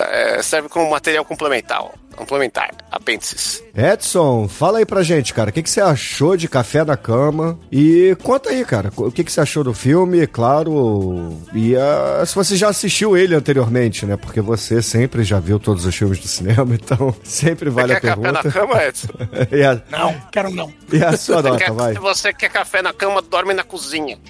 é, 0.00 0.38
é, 0.38 0.42
serve 0.42 0.68
como 0.68 0.90
material 0.90 1.24
complementar. 1.24 1.84
Complementar, 2.16 2.70
apêndices. 2.90 3.62
Edson, 3.76 4.48
fala 4.48 4.78
aí 4.78 4.86
pra 4.86 5.02
gente, 5.02 5.34
cara, 5.34 5.50
o 5.50 5.52
que, 5.52 5.62
que 5.62 5.68
você 5.68 5.82
achou 5.82 6.34
de 6.34 6.48
Café 6.48 6.82
na 6.82 6.96
Cama? 6.96 7.58
E 7.70 8.16
conta 8.22 8.48
aí, 8.48 8.64
cara, 8.64 8.90
o 8.96 9.12
que, 9.12 9.22
que 9.22 9.30
você 9.30 9.40
achou 9.40 9.62
do 9.62 9.74
filme, 9.74 10.26
claro, 10.26 11.36
e 11.54 11.74
uh, 11.74 12.24
se 12.24 12.34
você 12.34 12.56
já 12.56 12.70
assistiu 12.70 13.16
ele 13.16 13.34
anteriormente, 13.34 14.06
né? 14.06 14.16
Porque 14.16 14.40
você 14.40 14.80
sempre 14.80 15.22
já 15.24 15.38
viu 15.38 15.60
todos 15.60 15.84
os 15.84 15.94
filmes 15.94 16.18
do 16.18 16.26
cinema, 16.26 16.74
então 16.74 17.14
sempre 17.22 17.68
vale 17.68 17.92
você 17.92 17.98
a 17.98 18.00
pergunta. 18.00 18.32
Café 18.32 18.48
na 18.48 18.66
cama, 18.66 18.84
Edson? 18.84 19.08
a... 19.92 19.98
Não, 19.98 20.14
quero 20.32 20.50
não. 20.50 20.72
E 20.90 21.04
a 21.04 21.16
sua 21.16 21.42
você 21.42 21.48
nota, 21.50 21.64
quer, 21.64 21.72
vai? 21.72 21.92
Se 21.92 22.00
você 22.00 22.32
quer 22.32 22.48
café 22.48 22.80
na 22.80 22.94
cama, 22.94 23.20
dorme 23.20 23.52
na 23.52 23.62
cozinha. 23.62 24.18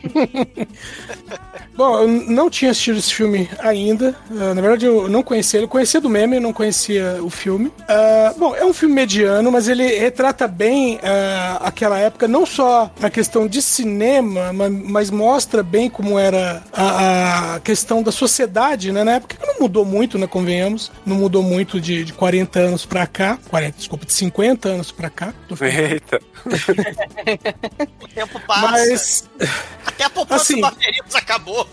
Bom, 1.76 2.00
eu 2.00 2.08
não 2.08 2.48
tinha 2.48 2.70
assistido 2.70 2.98
esse 2.98 3.14
filme 3.14 3.48
ainda. 3.58 4.16
Uh, 4.30 4.54
na 4.54 4.60
verdade, 4.62 4.86
eu 4.86 5.08
não 5.08 5.22
conhecia 5.22 5.60
ele. 5.60 5.68
Conhecia 5.68 6.00
do 6.00 6.08
meme, 6.08 6.36
eu 6.36 6.40
não 6.40 6.52
conhecia 6.52 7.18
o 7.22 7.28
filme. 7.28 7.70
Ah, 7.88 8.34
bom, 8.36 8.54
é 8.54 8.64
um 8.64 8.72
filme 8.72 8.94
mediano, 8.94 9.50
mas 9.52 9.68
ele 9.68 9.86
retrata 9.98 10.46
bem 10.48 10.98
ah, 11.02 11.58
aquela 11.62 11.98
época, 11.98 12.26
não 12.28 12.44
só 12.46 12.90
a 13.02 13.10
questão 13.10 13.46
de 13.46 13.60
cinema, 13.62 14.52
ma- 14.52 14.68
mas, 14.70 15.10
mostra 15.10 15.62
bem 15.62 15.88
como 15.88 16.18
era 16.18 16.62
a, 16.72 17.54
a 17.56 17.60
questão 17.60 18.02
da 18.02 18.10
sociedade, 18.12 18.90
né? 18.92 19.04
Na 19.04 19.12
época 19.14 19.36
que 19.36 19.46
não 19.46 19.60
mudou 19.60 19.84
muito, 19.84 20.18
né? 20.18 20.26
Convenhamos, 20.26 20.90
não 21.04 21.16
mudou 21.16 21.42
muito 21.42 21.80
de, 21.80 22.04
de 22.04 22.12
40 22.12 22.58
anos 22.58 22.84
pra 22.86 23.06
cá, 23.06 23.38
40, 23.48 23.76
desculpa, 23.78 24.04
de 24.06 24.12
50 24.12 24.68
anos 24.68 24.90
pra 24.92 25.08
cá. 25.10 25.32
Eita. 25.60 26.20
O 28.00 28.08
tempo 28.08 28.40
passa. 28.46 28.60
Mas 28.70 29.28
Até 29.86 30.04
a 30.04 30.10
poupança 30.10 30.42
assim- 30.42 30.60
do 30.60 30.66
Aferimos 30.66 31.14
acabou. 31.14 31.68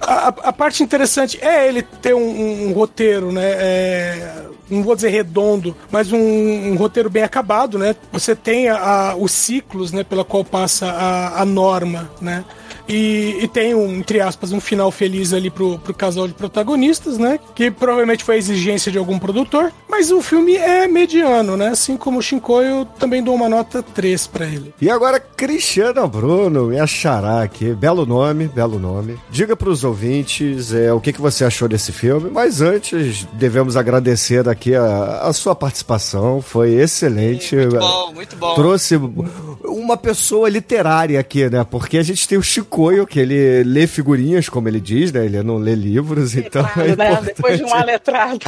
A, 0.00 0.28
a- 0.28 0.52
parte 0.52 0.82
interessante 0.82 1.38
é 1.42 1.66
ele 1.66 1.82
ter 1.82 2.14
um, 2.14 2.68
um- 2.68 2.72
roteiro, 2.72 3.32
né? 3.32 3.42
é, 3.44 4.42
não 4.70 4.82
vou 4.82 4.94
dizer 4.94 5.08
redondo, 5.08 5.76
mas 5.90 6.12
um, 6.12 6.18
um 6.18 6.76
roteiro 6.76 7.10
bem 7.10 7.22
acabado, 7.24 7.76
né? 7.78 7.94
Você 8.12 8.34
tem 8.36 8.68
a- 8.68 8.76
a- 9.10 9.16
os 9.16 9.32
ciclos, 9.32 9.90
né? 9.92 10.04
Pela 10.04 10.24
qual 10.24 10.44
passa 10.44 10.86
a 11.34 11.44
norma, 11.44 12.08
né? 12.20 12.44
E, 12.88 13.38
e 13.42 13.48
tem 13.48 13.74
um, 13.74 13.96
entre 13.96 14.20
aspas, 14.20 14.52
um 14.52 14.60
final 14.60 14.90
feliz 14.90 15.32
ali 15.32 15.50
pro, 15.50 15.78
pro 15.78 15.94
casal 15.94 16.28
de 16.28 16.34
protagonistas, 16.34 17.18
né? 17.18 17.38
Que 17.54 17.70
provavelmente 17.70 18.24
foi 18.24 18.36
a 18.36 18.38
exigência 18.38 18.92
de 18.92 18.98
algum 18.98 19.18
produtor. 19.18 19.72
Mas 19.88 20.10
o 20.10 20.20
filme 20.20 20.56
é 20.56 20.86
mediano, 20.86 21.56
né? 21.56 21.68
Assim 21.68 21.96
como 21.96 22.18
o 22.18 22.22
Shinko, 22.22 22.62
eu 22.62 22.84
também 22.84 23.22
dou 23.22 23.34
uma 23.34 23.48
nota 23.48 23.82
3 23.82 24.26
pra 24.26 24.46
ele. 24.46 24.74
E 24.80 24.90
agora, 24.90 25.18
Cristiano 25.18 26.06
Bruno, 26.06 26.66
minha 26.66 26.86
xará 26.86 27.42
aqui. 27.42 27.72
Belo 27.72 28.04
nome, 28.06 28.48
belo 28.48 28.78
nome. 28.78 29.18
Diga 29.30 29.56
pros 29.56 29.84
ouvintes 29.84 30.72
é, 30.72 30.92
o 30.92 31.00
que, 31.00 31.12
que 31.12 31.20
você 31.20 31.44
achou 31.44 31.68
desse 31.68 31.92
filme. 31.92 32.30
Mas 32.30 32.60
antes, 32.60 33.26
devemos 33.32 33.76
agradecer 33.76 34.48
aqui 34.48 34.74
a, 34.74 35.20
a 35.22 35.32
sua 35.32 35.54
participação. 35.54 36.42
Foi 36.42 36.74
excelente. 36.74 37.56
Muito 37.56 37.78
bom, 37.78 38.12
muito 38.12 38.36
bom. 38.36 38.54
Trouxe 38.54 38.96
uma 39.64 39.96
pessoa 39.96 40.48
literária 40.48 41.18
aqui, 41.18 41.48
né? 41.48 41.64
Porque 41.64 41.98
a 41.98 42.02
gente 42.02 42.26
tem 42.26 42.38
o 42.38 42.42
Chicoio, 42.60 43.06
que 43.06 43.20
ele 43.20 43.62
lê 43.64 43.86
figurinhas, 43.86 44.48
como 44.48 44.66
ele 44.68 44.80
diz, 44.80 45.12
né? 45.12 45.24
Ele 45.26 45.42
não 45.42 45.56
lê 45.58 45.74
livros, 45.74 46.34
então 46.34 46.62
é 46.64 46.72
Claro, 46.72 46.96
né? 46.96 47.04
importante. 47.12 47.24
Depois 47.36 47.58
de 47.58 47.64
um 47.64 47.74
aletrado. 47.74 48.38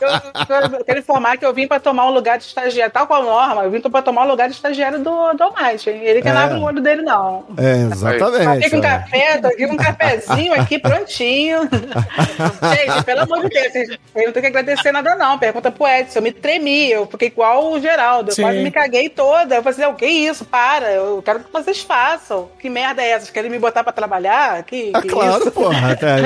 Eu, 0.00 0.78
eu 0.78 0.84
quero 0.84 0.98
informar 1.00 1.36
que 1.36 1.44
eu 1.44 1.52
vim 1.52 1.66
pra 1.68 1.78
tomar 1.78 2.06
o 2.06 2.12
lugar 2.14 2.38
de 2.38 2.44
estagiário, 2.44 2.92
tal 2.92 3.06
qual 3.06 3.22
norma, 3.22 3.62
eu 3.64 3.70
vim 3.70 3.80
pra 3.80 4.00
tomar 4.02 4.24
o 4.24 4.28
lugar 4.28 4.48
de 4.48 4.54
estagiário 4.54 4.98
do, 5.00 5.32
do 5.34 5.42
Almighty. 5.42 5.90
hein? 5.90 6.00
Ele 6.02 6.22
que 6.22 6.28
É. 6.28 6.32
não 6.32 6.40
abre 6.40 6.58
o 6.58 6.62
olho 6.62 6.80
dele, 6.80 7.02
não. 7.02 7.44
É, 7.58 7.86
Tô 7.86 7.92
exatamente. 7.92 8.64
aqui 8.66 8.70
com 8.70 8.78
ó. 8.78 8.80
café, 8.80 9.38
tô 9.38 9.46
aqui 9.48 9.66
com 9.66 9.74
um 9.74 9.76
cafezinho 9.76 10.52
aqui 10.54 10.78
prontinho. 10.78 11.60
Gente, 11.68 13.04
pelo 13.04 13.20
amor 13.22 13.42
de 13.42 13.48
Deus, 13.48 13.98
eu 14.14 14.24
não 14.26 14.32
tenho 14.32 14.40
que 14.42 14.46
agradecer 14.46 14.92
nada, 14.92 15.14
não. 15.14 15.38
Pergunta 15.38 15.70
pro 15.70 15.86
Edson, 15.86 16.18
eu 16.18 16.22
me 16.22 16.32
tremi, 16.32 16.90
eu 16.90 17.06
fiquei 17.06 17.28
igual 17.28 17.72
o 17.72 17.80
Geraldo, 17.80 18.30
eu 18.30 18.34
Sim. 18.34 18.42
quase 18.42 18.58
me 18.60 18.70
caguei 18.70 19.08
toda. 19.08 19.56
Eu 19.56 19.62
falei 19.62 19.78
assim, 19.84 19.92
o 19.92 19.96
que 19.96 20.06
isso? 20.06 20.44
Para, 20.44 20.90
eu 20.92 21.20
quero 21.22 21.40
que 21.40 21.52
vocês 21.52 21.80
façam. 21.82 22.48
Que 22.58 22.68
merda 22.70 23.02
é 23.02 23.10
essa? 23.10 23.26
Querem 23.42 23.50
me 23.50 23.58
botar 23.58 23.82
pra 23.82 23.92
trabalhar? 23.92 24.62
Que, 24.62 24.92
Ah, 24.94 25.02
que 25.02 25.08
claro, 25.08 25.42
isso? 25.42 25.50
porra. 25.50 25.96
Tá, 25.98 26.16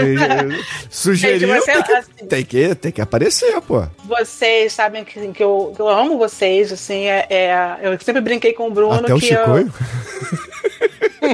sugeriu, 0.90 1.48
Gente, 1.48 1.60
você- 1.62 1.72
tem, 1.72 1.82
que, 1.82 2.24
tem, 2.26 2.44
que, 2.44 2.74
tem 2.74 2.92
que 2.92 3.00
aparecer, 3.00 3.58
pô. 3.62 3.82
Vocês 4.04 4.74
sabem 4.74 5.02
que, 5.02 5.28
que, 5.32 5.42
eu, 5.42 5.72
que 5.74 5.80
eu 5.80 5.88
amo 5.88 6.18
vocês, 6.18 6.70
assim, 6.72 7.06
é, 7.06 7.26
é- 7.30 7.78
eu 7.82 7.98
sempre 8.00 8.20
brinquei 8.20 8.52
com 8.52 8.68
o 8.68 8.70
Bruno 8.70 8.92
Até 9.00 9.14
o 9.14 9.18
que 9.18 9.28
eu, 9.32 9.38
Chicoio. 9.38 9.72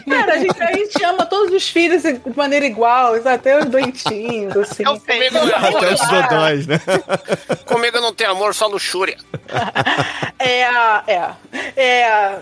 Cara, 0.00 0.34
a 0.34 0.38
gente, 0.38 0.62
a 0.62 0.72
gente 0.72 1.04
ama 1.04 1.26
todos 1.26 1.54
os 1.54 1.68
filhos 1.68 2.02
de 2.02 2.20
maneira 2.36 2.64
igual, 2.64 3.14
até 3.24 3.58
os 3.58 3.66
doentinhos, 3.66 4.56
assim. 4.56 4.84
Comigo 4.84 5.34
não 5.34 5.48
é 5.48 5.54
amor, 5.54 5.76
Até 5.76 5.94
os 5.94 6.08
dodóis, 6.08 6.66
né? 6.66 6.80
comigo 7.66 8.00
não 8.00 8.12
tem 8.12 8.26
amor, 8.26 8.54
só 8.54 8.66
luxúria. 8.66 9.16
É, 10.44 10.62
é, 11.06 11.30
é. 11.76 12.38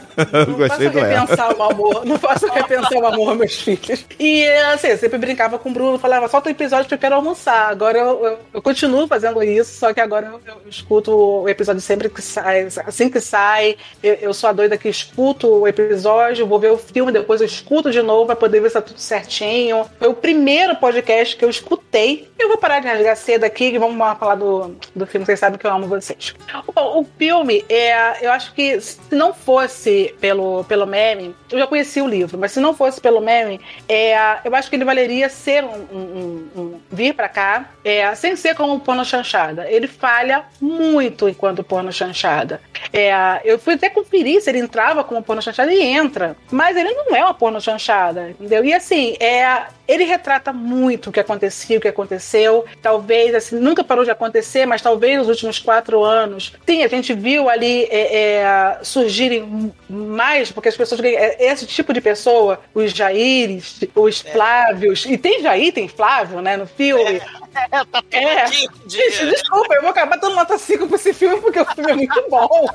Não 0.46 0.54
Gostei 0.54 0.88
posso 0.88 0.90
do 0.90 0.98
é. 1.00 1.18
repensar 1.18 1.54
o 1.54 1.62
amor, 1.62 2.06
não 2.06 2.18
posso 2.18 2.46
repensar 2.46 2.98
o 2.98 3.06
amor, 3.06 3.34
meus 3.34 3.56
filhos. 3.56 4.06
E 4.18 4.48
assim, 4.72 4.88
eu 4.88 4.96
sempre 4.96 5.18
brincava 5.18 5.58
com 5.58 5.68
o 5.68 5.72
Bruno, 5.72 5.98
falava, 5.98 6.26
solta 6.26 6.48
o 6.48 6.52
episódio 6.52 6.88
que 6.88 6.94
eu 6.94 6.98
quero 6.98 7.16
almoçar. 7.16 7.68
Agora 7.68 7.98
eu, 7.98 8.24
eu, 8.24 8.38
eu 8.54 8.62
continuo 8.62 9.06
fazendo 9.06 9.42
isso, 9.42 9.78
só 9.78 9.92
que 9.92 10.00
agora 10.00 10.28
eu, 10.28 10.40
eu 10.46 10.62
escuto 10.68 11.12
o 11.14 11.48
episódio 11.48 11.82
sempre 11.82 12.08
que 12.08 12.22
sai, 12.22 12.68
assim 12.86 13.10
que 13.10 13.20
sai. 13.20 13.76
Eu, 14.02 14.14
eu 14.14 14.32
sou 14.32 14.48
a 14.48 14.52
doida 14.54 14.78
que 14.78 14.88
escuto 14.88 15.46
o 15.48 15.68
episódio, 15.68 16.46
vou 16.46 16.58
ver 16.58 16.72
o 16.72 16.78
filme, 16.78 17.12
depois 17.12 17.39
eu 17.42 17.46
escuto 17.46 17.90
de 17.90 18.02
novo 18.02 18.26
pra 18.26 18.36
poder 18.36 18.60
ver 18.60 18.68
se 18.68 18.74
tá 18.74 18.82
tudo 18.82 18.98
certinho. 18.98 19.84
Foi 19.98 20.08
o 20.08 20.14
primeiro 20.14 20.76
podcast 20.76 21.36
que 21.36 21.44
eu 21.44 21.50
escutei. 21.50 22.30
Eu 22.38 22.48
vou 22.48 22.56
parar 22.58 22.80
de 22.80 22.86
rasgar 22.88 23.16
cedo 23.16 23.44
aqui 23.44 23.64
e 23.74 23.78
vamos 23.78 23.96
falar 24.18 24.34
do, 24.36 24.76
do 24.94 25.06
filme, 25.06 25.26
vocês 25.26 25.38
sabem 25.38 25.58
que 25.58 25.66
eu 25.66 25.70
amo 25.72 25.86
vocês. 25.86 26.34
O, 26.74 27.00
o 27.00 27.06
filme, 27.18 27.64
é, 27.68 28.24
eu 28.26 28.30
acho 28.32 28.54
que 28.54 28.80
se 28.80 28.98
não 29.10 29.34
fosse 29.34 30.14
pelo, 30.20 30.64
pelo 30.64 30.86
meme, 30.86 31.34
eu 31.50 31.58
já 31.58 31.66
conheci 31.66 32.00
o 32.00 32.06
livro, 32.08 32.38
mas 32.38 32.52
se 32.52 32.60
não 32.60 32.72
fosse 32.74 33.00
pelo 33.00 33.20
meme, 33.20 33.60
é, 33.88 34.14
eu 34.44 34.54
acho 34.54 34.70
que 34.70 34.76
ele 34.76 34.84
valeria 34.84 35.28
ser 35.28 35.64
um, 35.64 35.68
um- 35.92 36.50
um- 36.56 36.60
um- 36.60 36.80
vir 36.90 37.14
pra 37.14 37.28
cá, 37.28 37.70
é, 37.84 38.14
sem 38.14 38.34
ser 38.36 38.54
como 38.54 38.74
o 38.74 38.80
porno 38.80 39.04
chanchada. 39.04 39.70
Ele 39.70 39.86
falha 39.86 40.44
muito 40.60 41.28
enquanto 41.28 41.62
porno 41.64 41.92
chanchada. 41.92 42.60
É, 42.92 43.12
eu 43.44 43.58
fui 43.58 43.74
até 43.74 43.90
conferir 43.90 44.40
se 44.40 44.48
ele 44.50 44.58
entrava 44.60 45.04
como 45.04 45.22
porno 45.22 45.42
chanchada 45.42 45.72
e 45.72 45.82
entra, 45.82 46.36
mas 46.50 46.76
ele 46.76 46.90
não 46.92 47.14
é 47.14 47.24
uma 47.30 47.34
porno 47.34 47.60
chanchada, 47.60 48.30
entendeu? 48.30 48.64
E 48.64 48.74
assim, 48.74 49.16
é, 49.20 49.66
ele 49.90 50.04
retrata 50.04 50.52
muito 50.52 51.10
o 51.10 51.12
que 51.12 51.20
acontecia, 51.20 51.78
o 51.78 51.80
que 51.80 51.88
aconteceu. 51.88 52.64
Talvez, 52.80 53.34
assim, 53.34 53.56
nunca 53.56 53.82
parou 53.82 54.04
de 54.04 54.10
acontecer, 54.10 54.66
mas 54.66 54.80
talvez 54.82 55.18
nos 55.18 55.28
últimos 55.28 55.58
quatro 55.58 56.04
anos. 56.04 56.52
Sim, 56.66 56.82
a 56.82 56.88
gente 56.88 57.12
viu 57.12 57.48
ali 57.48 57.84
é, 57.90 58.16
é, 58.16 58.78
surgirem 58.82 59.72
mais, 59.88 60.50
porque 60.52 60.68
as 60.68 60.76
pessoas. 60.76 61.00
é, 61.02 61.36
Esse 61.44 61.66
tipo 61.66 61.92
de 61.92 62.00
pessoa, 62.00 62.60
os 62.74 62.92
Jaires, 62.92 63.80
os 63.94 64.20
Flávios. 64.20 65.04
E 65.06 65.16
tem 65.18 65.42
Jair, 65.42 65.72
tem 65.72 65.88
Flávio, 65.88 66.40
né, 66.40 66.56
no 66.56 66.66
filme. 66.66 67.20
É, 67.54 67.68
tá 67.68 67.84
tudo 67.84 68.06
É. 68.12 68.42
aqui. 68.42 68.66
Gente, 68.86 69.26
desculpa, 69.26 69.74
eu 69.74 69.82
vou 69.82 69.90
acabar 69.90 70.16
dando 70.16 70.34
nota 70.36 70.56
5 70.56 70.86
pra 70.86 70.96
esse 70.96 71.12
filme 71.12 71.40
porque 71.40 71.60
o 71.60 71.64
filme 71.64 71.90
é 71.92 71.96
muito 71.96 72.24
bom. 72.28 72.66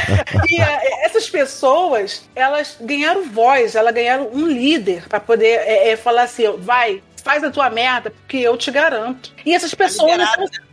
e 0.50 0.60
é, 0.60 1.04
essas 1.06 1.28
pessoas, 1.28 2.28
elas 2.34 2.76
ganharam 2.80 3.24
voz, 3.24 3.74
elas 3.74 3.94
ganharam 3.94 4.28
um 4.32 4.46
líder 4.46 5.08
pra 5.08 5.20
poder 5.20 5.60
é, 5.60 5.90
é, 5.90 5.96
falar 5.96 6.22
assim: 6.24 6.44
vai, 6.64 7.02
faz 7.22 7.44
a 7.44 7.50
tua 7.50 7.70
merda, 7.70 8.10
porque 8.10 8.38
eu 8.38 8.56
te 8.56 8.70
garanto. 8.70 9.32
E 9.44 9.54
essas 9.54 9.74
pessoas. 9.74 10.18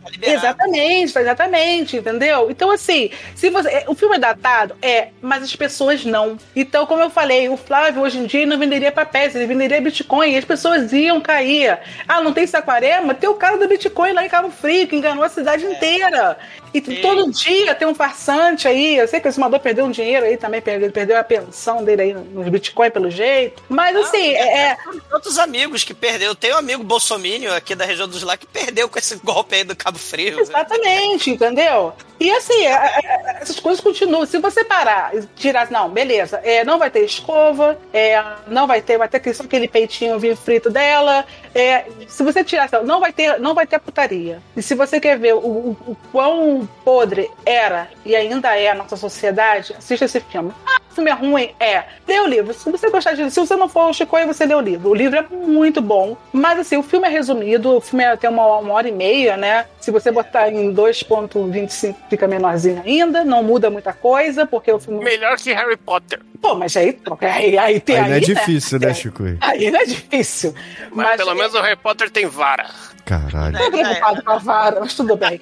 Tá 0.04 0.10
liberado. 0.10 0.38
Exatamente, 0.40 1.18
exatamente, 1.20 1.98
entendeu? 1.98 2.50
Então, 2.50 2.72
assim, 2.72 3.10
se 3.36 3.50
você. 3.50 3.70
é, 3.70 3.84
O 3.88 3.94
filme 3.96 4.16
é 4.16 4.20
datado, 4.20 4.76
é, 4.82 5.10
mas 5.22 5.44
as 5.44 5.56
pessoas 5.56 6.04
não. 6.04 6.38
Então, 6.56 6.86
como 6.86 7.02
eu 7.04 7.10
falei, 7.10 7.50
o 7.50 7.58
Flávio 7.58 8.02
hoje 8.02 8.18
em 8.18 8.26
dia 8.26 8.46
não 8.46 8.58
venderia 8.58 8.92
papéis, 8.92 9.36
ele 9.36 9.46
venderia 9.46 9.80
Bitcoin, 9.82 10.32
e 10.32 10.38
as 10.38 10.46
pessoas 10.46 10.92
iam 10.92 11.22
cair. 11.22 11.80
Ah, 12.08 12.22
não 12.22 12.34
tem 12.34 12.48
Saquarema? 12.48 13.14
Tem 13.14 13.30
o 13.30 13.36
cara 13.36 13.58
do 13.58 13.68
Bitcoin 13.68 14.14
lá 14.14 14.26
em 14.26 14.30
Cabo 14.30 14.50
Frio, 14.50 14.88
que 14.88 14.96
enganou 14.96 15.24
a 15.24 15.30
cidade 15.30 15.66
inteira. 15.66 16.38
E 16.74 16.80
todo 16.80 17.30
dia 17.32 17.76
tem 17.76 17.86
um 17.88 17.94
farsante 17.94 18.66
aí. 18.66 18.96
Eu 18.98 19.06
sei 19.08 19.20
que 19.20 19.28
esse 19.28 19.38
mandou 19.40 19.60
perder 19.60 19.82
um 19.84 19.92
dinheiro 19.92 20.26
aí 20.26 20.38
também, 20.38 20.62
perdeu, 20.62 20.90
perdeu 20.90 21.18
a 21.18 21.24
pensão 21.24 21.84
dele 21.84 22.02
aí 22.02 22.14
nos 22.14 22.48
Bitcoin 22.48 22.90
pelo 22.90 23.12
jeito. 23.12 23.62
Mas 23.68 23.94
assim, 23.98 24.30
é. 24.34 24.70
é- 24.70 24.78
Outros 25.12 25.38
amigos 25.38 25.84
que 25.84 25.94
perdeu. 25.94 26.34
Tem 26.34 26.54
um 26.54 26.58
amigo 26.58 26.82
bolsomínio 26.82 27.54
aqui 27.54 27.76
da 27.76 27.84
região 27.86 28.08
dos 28.08 28.24
lá 28.24 28.38
que 28.38 28.48
perdeu 28.48 28.88
com 28.88 28.98
esse 28.98 29.18
golpe 29.18 29.56
aí 29.56 29.64
do 29.66 29.76
Cabo 29.76 29.91
Frio. 29.98 30.40
Exatamente, 30.40 31.32
entendeu? 31.32 31.94
E 32.20 32.30
assim, 32.32 32.66
essas 33.40 33.60
coisas 33.60 33.82
continuam. 33.82 34.26
Se 34.26 34.38
você 34.38 34.64
parar 34.64 35.16
e 35.16 35.24
tirar, 35.36 35.72
não, 35.72 35.90
beleza, 35.90 36.40
é, 36.44 36.64
não 36.64 36.78
vai 36.78 36.92
ter 36.92 37.04
escova, 37.04 37.78
é, 37.92 38.24
não 38.48 38.68
vai 38.68 38.82
ter, 38.82 38.98
vai 38.98 39.10
ter 39.10 39.34
só 39.34 39.44
aquele 39.44 39.68
peitinho 39.68 40.20
vinho 40.20 40.38
frito 40.38 40.70
dela. 40.70 41.26
É, 41.54 41.86
se 42.08 42.24
você 42.24 42.44
tirar, 42.44 42.70
não 42.84 43.00
vai 43.00 43.12
ter, 43.12 43.40
não 43.40 43.54
vai 43.54 43.66
ter 43.68 43.80
putaria. 43.80 44.42
E 44.56 44.62
se 44.62 44.74
você 44.76 45.00
quer 45.00 45.18
ver 45.18 45.34
o, 45.36 45.38
o- 45.40 45.78
o 45.88 45.98
quão 46.12 46.68
podre 46.84 47.30
era 47.46 47.90
e 48.06 48.16
ainda 48.16 48.56
é 48.58 48.70
a 48.70 48.76
nossa 48.76 48.96
sociedade, 48.96 49.74
assista 49.78 50.06
esse 50.06 50.20
filme. 50.20 50.52
Ah, 50.66 50.80
o 50.92 50.94
filme 50.96 51.10
é 51.10 51.14
ruim? 51.14 51.50
É. 51.60 51.84
Lê 52.08 52.20
o 52.20 52.28
livro. 52.28 52.54
Se 52.54 52.70
você 52.70 52.90
gostar 52.90 53.14
disso, 53.14 53.32
se 53.32 53.40
você 53.40 53.56
não 53.56 53.70
for 53.70 53.90
o 53.90 53.94
Chico, 53.94 54.16
aí 54.16 54.26
você 54.26 54.46
lê 54.46 54.54
o 54.56 54.60
livro. 54.62 54.90
O 54.90 54.94
livro 54.96 55.18
é 55.18 55.26
muito 55.36 55.82
bom. 55.82 56.18
Mas 56.34 56.60
assim, 56.60 56.78
o 56.78 56.84
filme 56.84 57.08
é 57.08 57.10
resumido, 57.10 57.78
o 57.78 57.82
filme 57.82 58.04
é- 58.04 58.16
tem 58.18 58.30
uma, 58.30 58.46
uma 58.58 58.74
hora 58.74 58.88
e 58.88 58.92
meia, 58.92 59.38
né? 59.38 59.66
Se 59.80 59.90
você 59.92 60.12
botar 60.12 60.50
em 60.52 60.74
2.25 60.74 61.96
fica 62.10 62.28
menorzinho 62.28 62.82
ainda, 62.86 63.24
não 63.24 63.44
muda 63.44 63.70
muita 63.70 63.94
coisa, 63.94 64.46
porque 64.46 64.72
o 64.72 64.80
filme. 64.80 65.04
Melhor 65.04 65.38
que 65.38 65.54
Harry 65.54 65.78
Potter. 65.78 66.20
Pô, 66.42 66.56
mas 66.56 66.76
aí, 66.76 66.98
aí, 67.22 67.58
aí 67.58 67.80
tem 67.80 67.96
Aí 67.98 68.02
não 68.02 68.08
é 68.10 68.14
aí, 68.16 68.20
né? 68.22 68.26
difícil, 68.26 68.80
né, 68.80 68.94
Chico? 68.96 69.24
Aí 69.42 69.70
não 69.70 69.80
é 69.80 69.86
difícil. 69.86 70.56
Mas, 70.92 71.18
pelo 71.18 71.36
menos 71.36 71.41
o 71.50 71.62
Harry 71.62 71.76
Potter 71.76 72.12
tem 72.12 72.28
vara. 72.28 72.70
Caralho. 73.06 73.58
Tô 73.58 73.72
preocupado 73.72 74.24
com 74.24 74.32
a 74.32 74.38
vara, 74.38 74.80
mas 74.80 74.94
tudo 74.94 75.16
bem. 75.16 75.40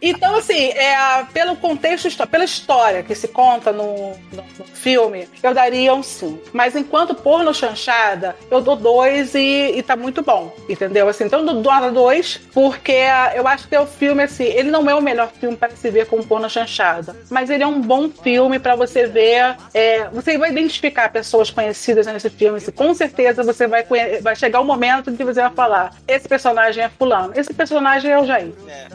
Então, 0.00 0.36
assim, 0.36 0.68
é, 0.70 1.24
pelo 1.32 1.56
contexto, 1.56 2.26
pela 2.26 2.44
história 2.44 3.02
que 3.02 3.14
se 3.14 3.28
conta 3.28 3.72
no, 3.72 4.10
no- 4.32 4.44
no 4.58 4.64
filme, 4.64 5.28
eu 5.42 5.54
daria 5.54 5.94
um 5.94 6.02
5. 6.02 6.50
Mas 6.52 6.74
enquanto 6.76 7.14
porno 7.14 7.52
chanchada, 7.54 8.36
eu 8.50 8.60
dou 8.60 8.76
dois 8.76 9.34
e, 9.34 9.72
e 9.76 9.82
tá 9.82 9.96
muito 9.96 10.22
bom, 10.22 10.52
entendeu? 10.68 11.08
Assim, 11.08 11.24
então 11.24 11.40
eu 11.40 11.46
dou 11.46 11.62
nota 11.62 11.90
dois, 11.90 12.40
porque 12.52 12.96
eu 13.34 13.46
acho 13.48 13.68
que 13.68 13.74
é 13.74 13.80
o 13.80 13.86
filme, 13.86 14.22
assim, 14.22 14.44
ele 14.44 14.70
não 14.70 14.88
é 14.90 14.94
o 14.94 15.00
melhor 15.00 15.30
filme 15.40 15.56
para 15.56 15.70
se 15.70 15.90
ver 15.90 16.06
como 16.06 16.24
porno 16.26 16.48
chanchada, 16.50 17.14
mas 17.30 17.50
ele 17.50 17.62
é 17.62 17.66
um 17.66 17.80
bom 17.80 18.08
filme 18.10 18.58
para 18.58 18.74
você 18.74 19.06
ver. 19.06 19.56
é, 19.72 20.08
você 20.12 20.36
vai 20.36 20.50
identificar 20.50 21.10
pessoas 21.10 21.50
conhecidas 21.50 22.06
nesse 22.06 22.28
filme, 22.30 22.58
assim, 22.58 22.70
com 22.72 22.92
certeza 22.94 23.42
você 23.42 23.66
vai, 23.66 23.84
vai 24.20 24.36
chegar 24.36 24.60
o 24.60 24.64
momento 24.64 25.10
em 25.10 25.16
que 25.16 25.24
você 25.24 25.40
vai 25.40 25.50
falar: 25.50 25.94
esse 26.08 26.28
personagem 26.28 26.81
é 26.82 26.88
fulano, 26.88 27.32
esse 27.34 27.52
personagem 27.54 28.10
é 28.10 28.20
o 28.20 28.26
Jair. 28.26 28.52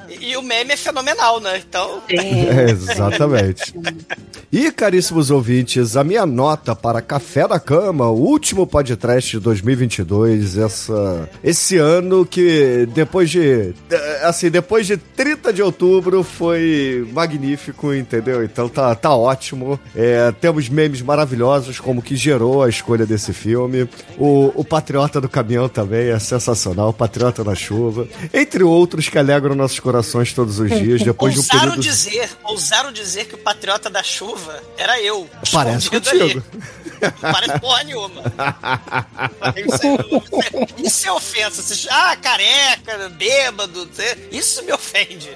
E, 0.10 0.32
e 0.32 0.38
o 0.38 0.42
meme 0.42 0.74
é 0.74 0.78
fenomenal, 0.78 1.40
né? 1.40 1.62
Então. 1.68 2.02
É, 2.18 2.72
exatamente. 2.72 3.74
E, 4.52 4.72
caríssimos 4.72 5.30
ouvintes, 5.30 5.98
a 5.98 6.04
minha 6.04 6.26
nota 6.26 6.76
para 6.76 7.02
Café 7.02 7.48
da 7.48 7.60
Cama, 7.60 8.10
o 8.10 8.16
último 8.16 8.66
podcast 8.66 9.32
de 9.32 9.40
2022, 9.40 10.58
essa, 10.58 11.30
esse 11.44 11.78
ano 11.78 12.26
que 12.26 12.88
depois 12.94 13.30
de, 13.30 13.74
eh, 13.90 14.22
assim, 14.24 14.50
depois 14.50 14.88
de 14.88 14.98
30 14.98 15.52
de 15.52 15.62
outubro 15.62 16.24
foi 16.24 17.08
magnífico, 17.14 17.94
entendeu? 17.94 18.44
Então 18.44 18.70
tá, 18.70 18.96
tá 18.96 19.14
ótimo. 19.14 19.80
É, 19.96 20.32
temos 20.40 20.70
memes 20.70 21.02
maravilhosos 21.02 21.80
como 21.80 22.02
que 22.02 22.16
gerou 22.16 22.64
a 22.64 22.70
escolha 22.70 23.06
desse 23.06 23.34
filme. 23.34 23.88
O, 24.18 24.52
o 24.56 24.64
Patriota 24.64 25.20
do 25.20 25.30
Caminhão 25.30 25.68
também 25.68 26.10
é 26.10 26.20
sensacional, 26.20 26.94
Patriota 26.94 27.44
na 27.44 27.56
Chuva. 27.56 27.77
Entre 28.34 28.64
outros 28.64 29.10
que 29.10 29.18
alegram 29.18 29.56
nossos 29.56 29.80
corações 29.80 30.34
todos 30.34 30.60
os 30.60 30.70
dias, 30.70 31.02
depois 31.02 31.34
de 31.34 31.40
um 31.40 31.44
ousaram 31.44 31.72
período... 31.72 31.82
dizer, 31.82 32.30
ousaram 32.44 32.92
dizer 32.92 33.26
que 33.26 33.36
o 33.36 33.38
patriota 33.38 33.90
da 33.90 34.04
chuva 34.04 34.62
era 34.78 35.02
eu. 35.02 35.30
Parece 35.52 35.90
contigo. 35.90 36.24
ali. 36.24 36.44
Não 37.02 37.32
parece 37.32 37.60
porra 37.60 37.84
nenhuma. 37.84 38.22
Isso 39.56 39.88
é, 39.88 40.88
isso 40.88 41.08
é 41.08 41.12
ofensa. 41.12 41.88
Ah, 41.92 42.16
careca, 42.16 43.10
bêbado. 43.18 43.88
Isso 44.32 44.64
me 44.66 44.72
ofende. 44.74 45.30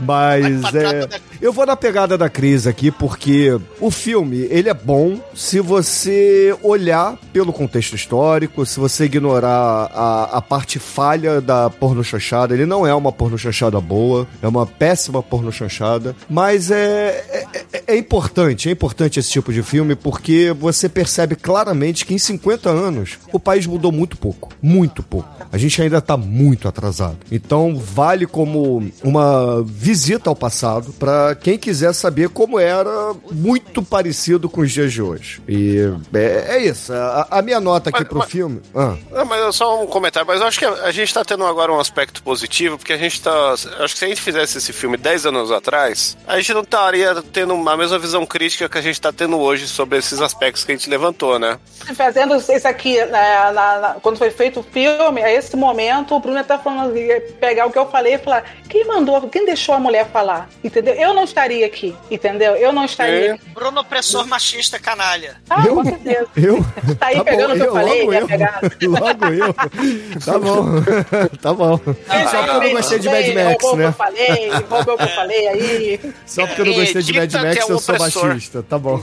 Mas 0.00 0.74
é. 0.74 1.08
Eu 1.40 1.52
vou 1.52 1.66
na 1.66 1.76
pegada 1.76 2.16
da 2.16 2.28
crise 2.28 2.68
aqui, 2.68 2.90
porque 2.90 3.58
o 3.80 3.90
filme, 3.90 4.46
ele 4.50 4.68
é 4.68 4.74
bom 4.74 5.18
se 5.34 5.60
você 5.60 6.56
olhar 6.62 7.16
pelo 7.32 7.52
contexto 7.52 7.94
histórico, 7.94 8.64
se 8.64 8.78
você 8.78 9.04
ignorar 9.04 9.90
a, 9.92 10.38
a 10.38 10.42
parte 10.42 10.78
falha 10.78 11.40
da 11.40 11.68
porno 11.70 12.02
chanchada. 12.02 12.54
Ele 12.54 12.66
não 12.66 12.86
é 12.86 12.94
uma 12.94 13.12
porno 13.12 13.36
chanchada 13.38 13.80
boa, 13.80 14.26
é 14.42 14.48
uma 14.48 14.66
péssima 14.66 15.22
porno 15.22 15.50
chanchada. 15.52 16.14
Mas 16.28 16.70
é, 16.70 17.24
é, 17.28 17.46
é- 17.72 17.84
é 17.86 17.96
importante, 17.96 18.68
é 18.68 18.72
importante 18.72 19.18
esse 19.20 19.30
tipo 19.30 19.52
de 19.52 19.62
filme, 19.62 19.94
porque 19.94 20.23
você 20.52 20.88
percebe 20.88 21.36
claramente 21.36 22.04
que 22.06 22.14
em 22.14 22.18
50 22.18 22.70
anos 22.70 23.18
o 23.32 23.38
país 23.38 23.66
mudou 23.66 23.92
muito 23.92 24.16
pouco. 24.16 24.52
Muito 24.62 25.02
pouco. 25.02 25.28
A 25.52 25.58
gente 25.58 25.80
ainda 25.80 26.00
tá 26.00 26.16
muito 26.16 26.68
atrasado. 26.68 27.18
Então 27.30 27.76
vale 27.76 28.26
como 28.26 28.90
uma 29.02 29.62
visita 29.62 30.30
ao 30.30 30.36
passado 30.36 30.92
para 30.92 31.34
quem 31.34 31.58
quiser 31.58 31.92
saber 31.92 32.28
como 32.28 32.58
era 32.58 33.14
muito 33.30 33.82
parecido 33.82 34.48
com 34.48 34.62
os 34.62 34.72
dias 34.72 34.92
de 34.92 35.02
hoje. 35.02 35.42
E 35.48 35.78
é, 36.12 36.56
é 36.56 36.66
isso. 36.66 36.92
A, 36.92 37.28
a 37.30 37.42
minha 37.42 37.60
nota 37.60 37.90
aqui 37.90 38.04
pro 38.04 38.22
filme. 38.22 38.60
Ah. 38.74 38.96
Não, 39.10 39.24
mas 39.24 39.44
é 39.44 39.52
só 39.52 39.82
um 39.82 39.86
comentário, 39.86 40.26
mas 40.26 40.40
eu 40.40 40.46
acho 40.46 40.58
que 40.58 40.64
a 40.64 40.90
gente 40.90 41.12
tá 41.12 41.24
tendo 41.24 41.44
agora 41.44 41.72
um 41.72 41.78
aspecto 41.78 42.22
positivo, 42.22 42.78
porque 42.78 42.92
a 42.92 42.98
gente 42.98 43.20
tá. 43.20 43.52
Acho 43.52 43.94
que 43.94 43.98
se 43.98 44.04
a 44.04 44.08
gente 44.08 44.20
fizesse 44.20 44.58
esse 44.58 44.72
filme 44.72 44.96
10 44.96 45.26
anos 45.26 45.50
atrás, 45.50 46.16
a 46.26 46.36
gente 46.36 46.52
não 46.54 46.62
estaria 46.62 47.14
tendo 47.32 47.54
a 47.68 47.76
mesma 47.76 47.98
visão 47.98 48.24
crítica 48.26 48.68
que 48.68 48.78
a 48.78 48.82
gente 48.82 49.00
tá 49.00 49.12
tendo 49.12 49.38
hoje 49.38 49.66
sobre 49.66 49.98
esses 49.98 50.13
aspectos 50.20 50.64
que 50.64 50.72
a 50.72 50.74
gente 50.76 50.88
levantou, 50.90 51.38
né? 51.38 51.58
Fazendo 51.94 52.34
isso 52.36 52.66
aqui, 52.66 52.96
né, 53.04 53.50
na- 53.52 53.78
na- 53.80 53.96
quando 54.02 54.16
foi 54.16 54.30
feito 54.30 54.60
o 54.60 54.62
filme, 54.62 55.22
a 55.22 55.30
esse 55.32 55.54
momento, 55.56 56.14
o 56.14 56.20
Bruno 56.20 56.42
tá 56.42 56.58
falando, 56.58 56.96
ia 56.96 57.20
pegar 57.40 57.66
o 57.66 57.70
que 57.70 57.78
eu 57.78 57.86
falei 57.90 58.14
e 58.14 58.18
falar: 58.18 58.44
quem 58.68 58.84
mandou, 58.86 59.28
quem 59.28 59.44
deixou 59.44 59.74
a 59.74 59.78
mulher 59.78 60.08
falar? 60.10 60.48
Entendeu? 60.62 60.94
Eu 60.94 61.12
não 61.12 61.24
estaria 61.24 61.66
aqui, 61.66 61.94
entendeu? 62.10 62.56
Eu 62.56 62.72
não 62.72 62.84
estaria 62.84 63.34
aqui. 63.34 63.44
Bruno 63.52 63.80
opressor 63.80 64.26
machista 64.26 64.78
canalha. 64.78 65.36
Ah, 65.50 65.66
com 65.66 65.84
certeza. 65.84 66.26
Eu? 66.36 66.64
Tá 66.98 67.06
aí 67.08 67.22
pegando 67.22 67.54
o 67.54 67.56
que 67.56 67.62
eu 67.62 67.72
falei, 67.72 68.02
logo 68.02 68.12
eu. 68.14 68.26
Logo 68.90 69.26
eu. 69.26 69.54
Tá 70.24 70.38
bom. 70.38 70.64
tá 71.40 71.52
bom. 71.54 71.78
Só 71.78 72.42
porque 72.42 72.50
eu 72.56 72.60
não 72.62 72.70
gostei 72.72 72.98
de 72.98 73.08
Mad 73.08 73.26
Max, 73.28 73.62
roubou 73.62 73.72
o 73.72 73.76
que 73.76 73.82
eu 73.82 73.86
né? 73.86 73.92
falei, 73.92 74.50
roubou 74.68 74.94
o 74.94 74.96
que 74.98 75.02
eu 75.04 75.08
falei 75.08 75.48
aí. 75.48 76.00
Só 76.26 76.46
porque 76.46 76.60
eu 76.62 76.66
não 76.66 76.72
gostei 76.74 77.02
de 77.02 77.12
Mad 77.12 77.32
Max, 77.32 77.56
é 77.56 77.72
eu 77.72 77.78
sou 77.78 77.98
machista, 77.98 78.62
tá 78.62 78.78
bom. 78.78 79.02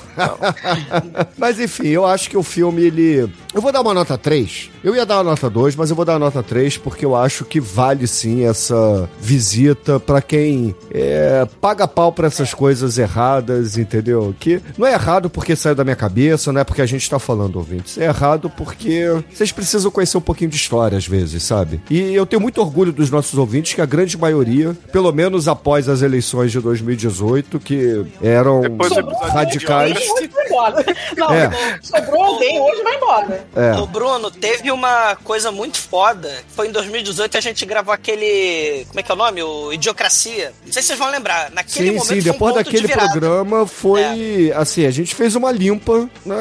Mas 1.37 1.59
enfim, 1.59 1.87
eu 1.87 2.05
acho 2.05 2.29
que 2.29 2.37
o 2.37 2.43
filme, 2.43 2.83
ele. 2.83 3.31
Eu 3.53 3.61
vou 3.61 3.71
dar 3.71 3.81
uma 3.81 3.93
nota 3.93 4.17
3. 4.17 4.69
Eu 4.83 4.95
ia 4.95 5.05
dar 5.05 5.17
uma 5.17 5.31
nota 5.31 5.49
2, 5.49 5.75
mas 5.75 5.89
eu 5.89 5.95
vou 5.95 6.05
dar 6.05 6.13
uma 6.13 6.19
nota 6.19 6.41
3 6.41 6.77
porque 6.77 7.05
eu 7.05 7.15
acho 7.15 7.45
que 7.45 7.59
vale 7.59 8.07
sim 8.07 8.45
essa 8.45 9.09
visita 9.19 9.99
pra 9.99 10.21
quem 10.21 10.73
é, 10.91 11.45
paga 11.59 11.87
pau 11.87 12.11
pra 12.11 12.27
essas 12.27 12.53
coisas 12.53 12.97
erradas, 12.97 13.77
entendeu? 13.77 14.33
Que 14.39 14.61
não 14.77 14.87
é 14.87 14.93
errado 14.93 15.29
porque 15.29 15.55
saiu 15.55 15.75
da 15.75 15.83
minha 15.83 15.95
cabeça, 15.95 16.51
não 16.51 16.61
é 16.61 16.63
porque 16.63 16.81
a 16.81 16.85
gente 16.85 17.09
tá 17.09 17.19
falando, 17.19 17.57
ouvintes. 17.57 17.97
É 17.97 18.05
errado 18.05 18.49
porque 18.49 19.05
vocês 19.31 19.51
precisam 19.51 19.91
conhecer 19.91 20.17
um 20.17 20.21
pouquinho 20.21 20.49
de 20.49 20.55
história 20.55 20.97
às 20.97 21.05
vezes, 21.05 21.43
sabe? 21.43 21.81
E 21.89 22.13
eu 22.13 22.25
tenho 22.25 22.41
muito 22.41 22.61
orgulho 22.61 22.91
dos 22.91 23.11
nossos 23.11 23.37
ouvintes 23.37 23.73
que 23.73 23.81
a 23.81 23.85
grande 23.85 24.17
maioria, 24.17 24.75
pelo 24.91 25.11
menos 25.11 25.47
após 25.47 25.89
as 25.89 26.01
eleições 26.01 26.51
de 26.51 26.59
2018, 26.59 27.59
que 27.59 28.05
eram 28.21 28.61
radicais. 29.29 29.99
Não, 31.17 31.33
É. 31.33 31.49
sobrou 31.81 32.23
alguém, 32.23 32.59
hoje 32.59 32.83
vai 32.83 32.95
embora. 32.95 33.47
É. 33.55 33.73
Ô, 33.79 33.85
Bruno, 33.87 34.29
teve 34.31 34.71
uma 34.71 35.15
coisa 35.23 35.51
muito 35.51 35.77
foda. 35.77 36.31
Foi 36.55 36.67
em 36.67 36.71
2018 36.71 37.37
a 37.37 37.41
gente 37.41 37.65
gravou 37.65 37.93
aquele. 37.93 38.85
Como 38.87 38.99
é 38.99 39.03
que 39.03 39.11
é 39.11 39.15
o 39.15 39.17
nome? 39.17 39.43
O 39.43 39.73
Idiocracia. 39.73 40.53
Não 40.65 40.71
sei 40.71 40.81
se 40.81 40.89
vocês 40.89 40.99
vão 40.99 41.09
lembrar. 41.09 41.51
Naquele 41.51 41.89
Sim, 41.89 41.95
momento 41.97 42.03
sim, 42.07 42.07
foi 42.07 42.19
um 42.19 42.33
depois 42.33 42.53
ponto 42.53 42.63
daquele 42.63 42.87
de 42.87 42.93
programa 42.93 43.67
foi 43.67 44.51
assim, 44.55 44.85
a 44.85 44.91
gente 44.91 45.15
fez 45.15 45.35
uma 45.35 45.51
limpa 45.51 46.09
na, 46.25 46.35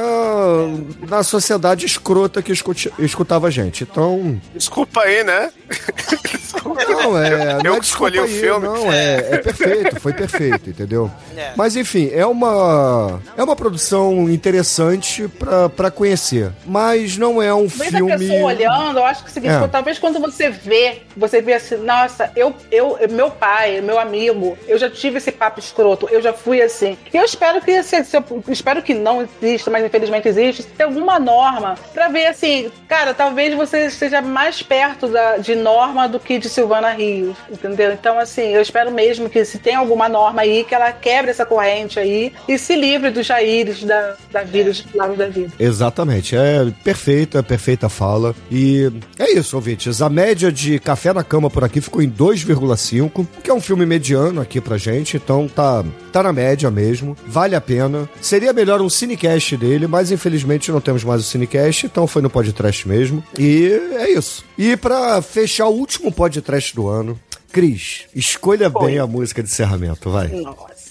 na 1.08 1.22
sociedade 1.22 1.86
escrota 1.86 2.42
que 2.42 2.52
escutava 2.98 3.46
a 3.48 3.50
gente. 3.50 3.84
Então, 3.84 4.40
Desculpa 4.54 5.02
aí, 5.02 5.24
né? 5.24 5.50
não 6.64 7.18
é, 7.18 7.54
não 7.62 7.64
Eu 7.64 7.74
é 7.74 7.78
que 7.80 7.84
escolhi 7.84 8.18
o 8.18 8.24
aí, 8.24 8.28
filme. 8.40 8.66
Não, 8.66 8.92
é, 8.92 9.16
é 9.32 9.38
perfeito, 9.38 10.00
foi 10.00 10.12
perfeito, 10.12 10.70
entendeu? 10.70 11.10
É. 11.36 11.52
Mas 11.56 11.76
enfim, 11.76 12.10
é 12.12 12.26
uma 12.26 13.20
é 13.36 13.42
uma 13.42 13.56
produção 13.56 14.28
interessante 14.30 15.28
pra, 15.28 15.68
pra 15.68 15.90
conhecer, 15.90 16.50
mas 16.66 17.16
não 17.16 17.40
é 17.42 17.54
um 17.54 17.68
Talvez 17.68 17.94
a 17.94 17.96
filme 17.98 18.18
pessoa 18.18 18.42
olhando, 18.52 18.98
eu 18.98 19.04
acho 19.04 19.22
que 19.22 19.28
é 19.28 19.30
o 19.30 19.34
seguinte, 19.34 19.54
É. 19.54 19.68
talvez 19.68 19.98
quando 19.98 20.18
você 20.20 20.50
vê, 20.50 21.02
você 21.16 21.40
vê 21.40 21.54
assim, 21.54 21.76
nossa, 21.76 22.30
eu, 22.36 22.54
eu, 22.70 22.98
meu 23.10 23.30
pai, 23.30 23.80
meu 23.80 23.98
amigo, 23.98 24.56
eu 24.66 24.76
já 24.78 24.90
tive 24.90 25.18
esse 25.18 25.32
papo 25.32 25.60
escroto, 25.60 26.08
eu 26.10 26.20
já 26.20 26.32
fui 26.32 26.60
assim. 26.60 26.98
E 27.12 27.16
eu 27.16 27.24
espero 27.24 27.60
que 27.60 27.82
se, 27.82 28.04
se- 28.04 28.16
eu 28.16 28.24
espero 28.48 28.82
que 28.82 28.92
não 28.94 29.22
exista, 29.22 29.70
mas 29.70 29.84
infelizmente 29.84 30.28
existe, 30.28 30.62
tem 30.64 30.86
alguma 30.86 31.18
norma 31.18 31.76
pra 31.94 32.08
ver 32.08 32.26
assim, 32.26 32.70
cara, 32.88 33.14
talvez 33.14 33.54
você 33.54 33.86
esteja 33.86 34.20
mais 34.20 34.62
perto 34.62 35.08
da, 35.08 35.36
de 35.38 35.54
norma 35.54 36.08
do 36.08 36.18
que 36.20 36.38
de 36.38 36.48
Silvana 36.50 36.90
Rios, 36.90 37.36
entendeu? 37.50 37.92
Então, 37.92 38.18
assim, 38.18 38.48
eu 38.54 38.60
espero 38.60 38.90
mesmo 38.90 39.28
que 39.28 39.44
se 39.44 39.58
tem 39.58 39.74
alguma 39.74 40.08
norma 40.08 40.42
aí, 40.42 40.64
que 40.64 40.74
ela 40.74 40.92
quebre 40.92 41.30
essa 41.30 41.46
corrente 41.46 41.98
aí 41.98 42.32
e 42.48 42.58
se 42.58 42.74
livre 42.76 43.10
dos 43.10 43.26
Jaires 43.26 43.84
da, 43.84 44.16
da 44.30 44.42
vida, 44.42 44.70
dos 44.70 44.84
lados 44.94 45.16
da 45.16 45.28
vida. 45.28 45.52
Exatamente, 45.58 46.36
é 46.36 46.66
perfeito, 46.84 47.38
é 47.38 47.42
perfeita 47.42 47.88
fala. 47.88 48.34
E 48.50 48.90
é 49.18 49.32
isso, 49.32 49.56
ouvintes. 49.56 50.02
A 50.02 50.08
média 50.08 50.50
de 50.52 50.78
Café 50.78 51.12
na 51.12 51.24
Cama 51.24 51.50
por 51.50 51.64
aqui 51.64 51.80
ficou 51.80 52.02
em 52.02 52.10
2,5, 52.10 53.26
que 53.42 53.50
é 53.50 53.54
um 53.54 53.60
filme 53.60 53.86
mediano 53.86 54.40
aqui 54.40 54.60
pra 54.60 54.76
gente, 54.76 55.16
então 55.16 55.48
tá, 55.48 55.84
tá 56.10 56.22
na 56.22 56.32
média 56.32 56.70
mesmo, 56.70 57.16
vale 57.26 57.54
a 57.54 57.60
pena. 57.60 58.08
Seria 58.20 58.52
melhor 58.52 58.80
um 58.80 58.90
cinecast 58.90 59.56
dele, 59.56 59.86
mas 59.86 60.10
infelizmente 60.10 60.70
não 60.70 60.80
temos 60.80 61.04
mais 61.04 61.20
o 61.20 61.24
cinecast, 61.24 61.86
então 61.86 62.06
foi 62.06 62.20
no 62.20 62.30
podcast 62.30 62.86
mesmo. 62.86 63.24
E 63.38 63.70
é 63.94 64.10
isso. 64.10 64.44
E 64.58 64.76
pra 64.76 65.22
fechar 65.22 65.66
o 65.66 65.74
último 65.74 66.12
podcast 66.12 66.74
do 66.74 66.88
ano, 66.88 67.18
Cris, 67.52 68.06
escolha 68.14 68.68
bem 68.68 68.98
a 68.98 69.06
música 69.06 69.42
de 69.42 69.48
encerramento, 69.48 70.10
vai. 70.10 70.28
Nossa. 70.28 70.90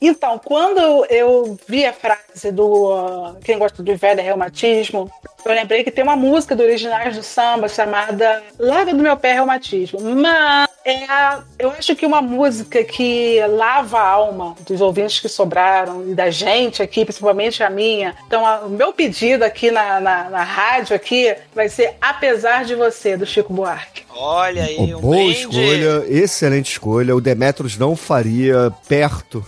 Então, 0.00 0.38
quando 0.38 1.04
eu 1.06 1.58
vi 1.66 1.84
a 1.84 1.92
frase 1.92 2.52
do 2.52 2.92
ah, 2.92 3.36
Quem 3.42 3.58
gosta 3.58 3.82
de 3.82 3.94
velho 3.96 4.20
é 4.20 4.22
reumatismo, 4.22 5.10
eu 5.44 5.52
lembrei 5.52 5.82
que 5.82 5.90
tem 5.90 6.04
uma 6.04 6.16
música 6.16 6.54
do 6.54 6.62
Originais 6.62 7.16
do 7.16 7.22
Samba 7.22 7.68
chamada 7.68 8.42
Larga 8.58 8.94
do 8.94 9.02
Meu 9.02 9.16
Pé 9.16 9.32
Reumatismo. 9.34 10.00
Mas 10.00 10.68
é 10.84 11.04
a- 11.04 11.42
eu 11.58 11.70
acho 11.70 11.94
que 11.94 12.06
uma 12.06 12.22
música 12.22 12.82
que 12.82 13.38
lava 13.48 13.98
a 13.98 14.08
alma 14.08 14.54
dos 14.66 14.80
ouvintes 14.80 15.20
que 15.20 15.28
sobraram 15.28 16.08
e 16.08 16.14
da 16.14 16.30
gente 16.30 16.82
aqui, 16.82 17.04
principalmente 17.04 17.62
a 17.62 17.68
minha. 17.70 18.14
Então, 18.26 18.46
a- 18.46 18.60
o 18.60 18.68
meu 18.70 18.92
pedido 18.92 19.44
aqui 19.44 19.70
na, 19.70 20.00
na, 20.00 20.30
na 20.30 20.42
rádio 20.42 20.96
aqui 20.96 21.34
vai 21.54 21.68
ser 21.68 21.96
Apesar 22.00 22.64
de 22.64 22.74
Você, 22.74 23.16
do 23.16 23.26
Chico 23.26 23.52
Buarque. 23.52 24.02
Olha 24.10 24.64
aí, 24.64 24.94
um 24.94 25.00
Boa 25.00 25.16
brinde. 25.16 25.38
escolha, 25.40 26.04
excelente 26.08 26.72
escolha. 26.72 27.14
O 27.14 27.20
Demetrius 27.20 27.76
não 27.78 27.94
faria 27.94 28.72
perto 28.88 29.44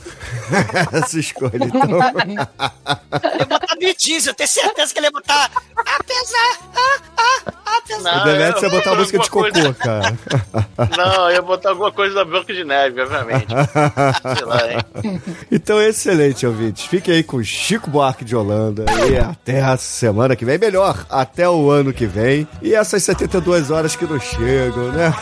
essa 0.93 1.19
escolha. 1.19 1.53
Então, 1.65 1.83
Eu 1.91 3.39
ia 3.39 3.47
botar 3.47 3.75
Diesel, 3.99 4.31
eu 4.31 4.35
tenho 4.35 4.49
certeza 4.49 4.93
que 4.93 4.99
ele 4.99 5.07
ia 5.07 5.11
botar. 5.11 5.51
Apesar. 5.77 6.59
Ah, 6.77 7.01
ah, 7.17 7.53
apesar. 7.79 8.21
o 8.21 8.25
Demetrius 8.25 8.63
ia 8.63 8.69
botar 8.71 8.91
a 8.93 8.95
música 8.97 9.19
de 9.19 9.31
cocô, 9.31 9.75
cara. 9.79 10.15
Não, 10.97 11.25
eu 11.29 11.35
ia 11.37 11.43
botar 11.43 11.71
alguma 11.71 11.93
coisa 11.93 12.15
da 12.15 12.25
Branca 12.25 12.53
de 12.53 12.65
Neve, 12.65 13.01
obviamente. 13.03 13.47
Sei 14.37 14.45
lá, 14.47 14.61
hein? 14.73 15.23
Então, 15.51 15.81
excelente, 15.81 16.47
ouvintes. 16.47 16.85
Fiquem 16.87 17.15
aí 17.15 17.23
com 17.23 17.43
Chico 17.43 17.91
Buarque 17.91 18.25
de 18.25 18.35
Holanda. 18.37 18.85
E 19.11 19.19
até 19.19 19.63
a 19.63 19.77
semana 19.77 20.35
que 20.37 20.45
vem. 20.45 20.59
Melhor, 20.59 21.05
até 21.11 21.49
o 21.49 21.71
ano 21.71 21.93
que 21.93 22.07
vem. 22.07 22.47
E 22.61 22.75
essas 22.75 23.03
72 23.05 23.71
horas 23.71 23.97
que 23.97 24.05
não 24.05 24.19
chegam, 24.21 24.93
né? 24.93 25.13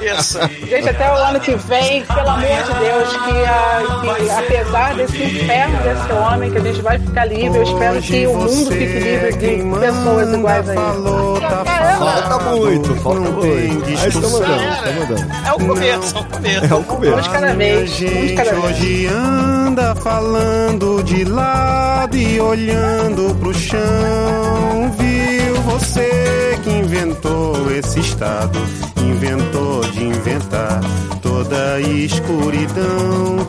Isso. 0.00 0.38
Gente, 0.66 0.88
até 0.88 1.10
o 1.10 1.14
ano 1.16 1.40
que 1.40 1.54
vem, 1.56 2.04
pelo 2.04 2.28
amor 2.28 2.40
de 2.40 2.74
Deus, 2.80 3.08
que, 3.10 3.44
a- 3.46 4.16
que 4.16 4.30
apesar 4.30 4.94
desse 4.96 5.22
inferno 5.22 5.78
desse 5.82 6.12
homem, 6.12 6.50
que 6.50 6.58
a 6.58 6.60
gente 6.60 6.82
vai 6.82 6.98
ficar 6.98 7.24
livre, 7.26 7.58
eu 7.58 7.62
espero 7.62 8.02
que 8.02 8.26
o 8.26 8.34
mundo 8.34 8.70
fique 8.70 8.98
livre 8.98 9.32
de 9.32 9.80
pessoas 9.80 10.32
iguais 10.32 10.68
a 10.70 10.74
Falta 11.98 12.38
muito, 12.56 12.94
falta 12.96 13.20
muito. 13.20 13.86
Aí 13.86 14.08
estamos 14.08 14.32
mandando, 14.32 14.62
estamos 14.62 15.08
mandando. 15.08 15.32
É 15.46 15.52
o 15.52 15.58
começo, 15.58 16.16
é 16.16 16.20
o 16.20 16.24
começo. 16.24 16.64
É 16.64 16.74
o 16.74 16.82
começo. 16.84 17.16
Um 17.16 17.20
de 17.22 17.30
cada 17.30 17.54
vez, 17.54 17.80
um 17.80 17.84
de 17.84 17.90
Gente 17.98 18.34
cada 18.34 18.52
vez. 18.52 18.64
hoje 18.64 19.06
anda 19.06 19.94
falando 19.96 21.02
de 21.02 21.24
lado 21.24 22.16
e 22.16 22.40
olhando 22.40 23.34
pro 23.36 23.54
chão. 23.54 23.80
Viu 24.98 25.54
você 25.62 26.58
que 26.62 26.70
inventou 26.70 27.70
esse 27.72 28.00
estado, 28.00 28.58
inventou 28.98 29.80
de 29.92 30.04
inventar 30.04 30.80
toda 31.22 31.74
a 31.74 31.80
escuridão. 31.80 33.48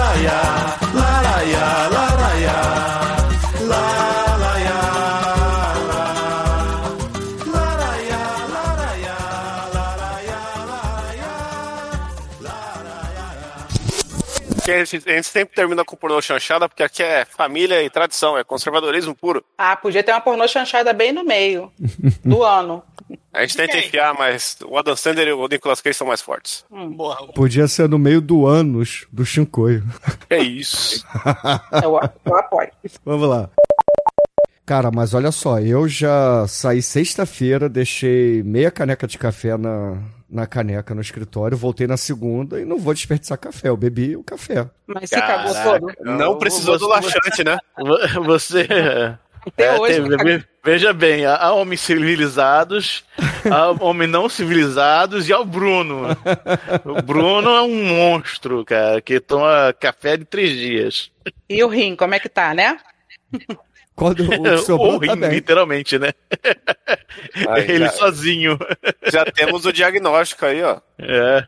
Que 14.71 14.75
a, 14.75 14.85
gente, 14.85 15.09
a 15.09 15.13
gente 15.13 15.27
sempre 15.27 15.55
termina 15.55 15.83
com 15.83 15.95
pornô 15.95 16.21
chanchada, 16.21 16.69
porque 16.69 16.83
aqui 16.83 17.03
é 17.03 17.25
família 17.25 17.83
e 17.83 17.89
tradição, 17.89 18.37
é 18.37 18.43
conservadorismo 18.43 19.13
puro. 19.13 19.43
Ah, 19.57 19.75
podia 19.75 20.01
ter 20.03 20.11
uma 20.11 20.21
pornô 20.21 20.47
chanchada 20.47 20.93
bem 20.93 21.11
no 21.11 21.23
meio 21.23 21.71
do 22.23 22.43
ano. 22.43 22.81
A 23.33 23.41
gente 23.41 23.57
tenta 23.57 23.77
enfiar, 23.77 24.13
mas 24.13 24.57
o 24.63 24.77
Adam 24.77 24.95
Sandler 24.95 25.27
e 25.29 25.33
o 25.33 25.47
Nicolas 25.47 25.81
Cage 25.81 25.97
são 25.97 26.07
mais 26.07 26.21
fortes. 26.21 26.63
Hum, 26.71 26.95
Podia 27.35 27.67
ser 27.67 27.89
no 27.89 27.99
meio 27.99 28.21
do 28.21 28.45
ânus 28.45 29.05
do 29.11 29.25
Shinkoio. 29.25 29.83
É 30.29 30.39
isso. 30.39 31.05
Eu, 31.83 31.99
eu 32.25 32.35
apoio. 32.37 32.69
Vamos 33.05 33.27
lá. 33.27 33.49
Cara, 34.65 34.89
mas 34.91 35.13
olha 35.13 35.31
só, 35.31 35.59
eu 35.59 35.87
já 35.87 36.45
saí 36.47 36.81
sexta-feira, 36.81 37.67
deixei 37.67 38.41
meia 38.43 38.71
caneca 38.71 39.05
de 39.07 39.17
café 39.17 39.57
na, 39.57 39.97
na 40.31 40.47
caneca 40.47 40.95
no 40.95 41.01
escritório, 41.01 41.57
voltei 41.57 41.85
na 41.85 41.97
segunda 41.97 42.59
e 42.59 42.65
não 42.65 42.79
vou 42.79 42.93
desperdiçar 42.93 43.37
café. 43.37 43.67
Eu 43.67 43.77
bebi 43.77 44.15
o 44.15 44.23
café. 44.23 44.67
Mas 44.87 45.09
se 45.09 45.15
cagou 45.19 45.53
todo. 45.53 45.93
Não 46.01 46.37
precisou 46.37 46.79
do 46.79 46.87
laxante, 46.87 47.43
né? 47.43 47.57
Você 48.25 48.67
Até 49.45 49.65
É, 49.65 49.79
hoje. 49.79 50.45
veja 50.63 50.93
bem, 50.93 51.25
há 51.25 51.35
há 51.35 51.51
homens 51.53 51.81
civilizados, 51.81 53.03
há 53.51 53.71
homens 53.83 54.09
não 54.09 54.29
civilizados 54.29 55.27
e 55.27 55.33
há 55.33 55.39
o 55.39 55.45
Bruno. 55.45 56.07
O 56.85 57.01
Bruno 57.01 57.49
é 57.49 57.61
um 57.63 57.83
monstro, 57.85 58.63
cara, 58.63 59.01
que 59.01 59.19
toma 59.19 59.73
café 59.79 60.15
de 60.15 60.25
três 60.25 60.51
dias. 60.51 61.11
E 61.49 61.63
o 61.63 61.67
rim, 61.67 61.95
como 61.95 62.13
é 62.15 62.19
que 62.19 62.29
tá, 62.29 62.53
né? 62.53 62.77
Quando 63.95 64.21
o 64.21 64.57
sobrou 64.59 64.99
também. 64.99 65.29
literalmente, 65.31 65.99
né? 65.99 66.11
Aí, 67.49 67.63
Ele 67.69 67.85
já- 67.85 67.91
sozinho. 67.91 68.57
Já 69.11 69.25
temos 69.25 69.65
o 69.65 69.71
diagnóstico 69.73 70.45
aí, 70.45 70.61
ó. 70.63 70.79
É. 70.99 71.47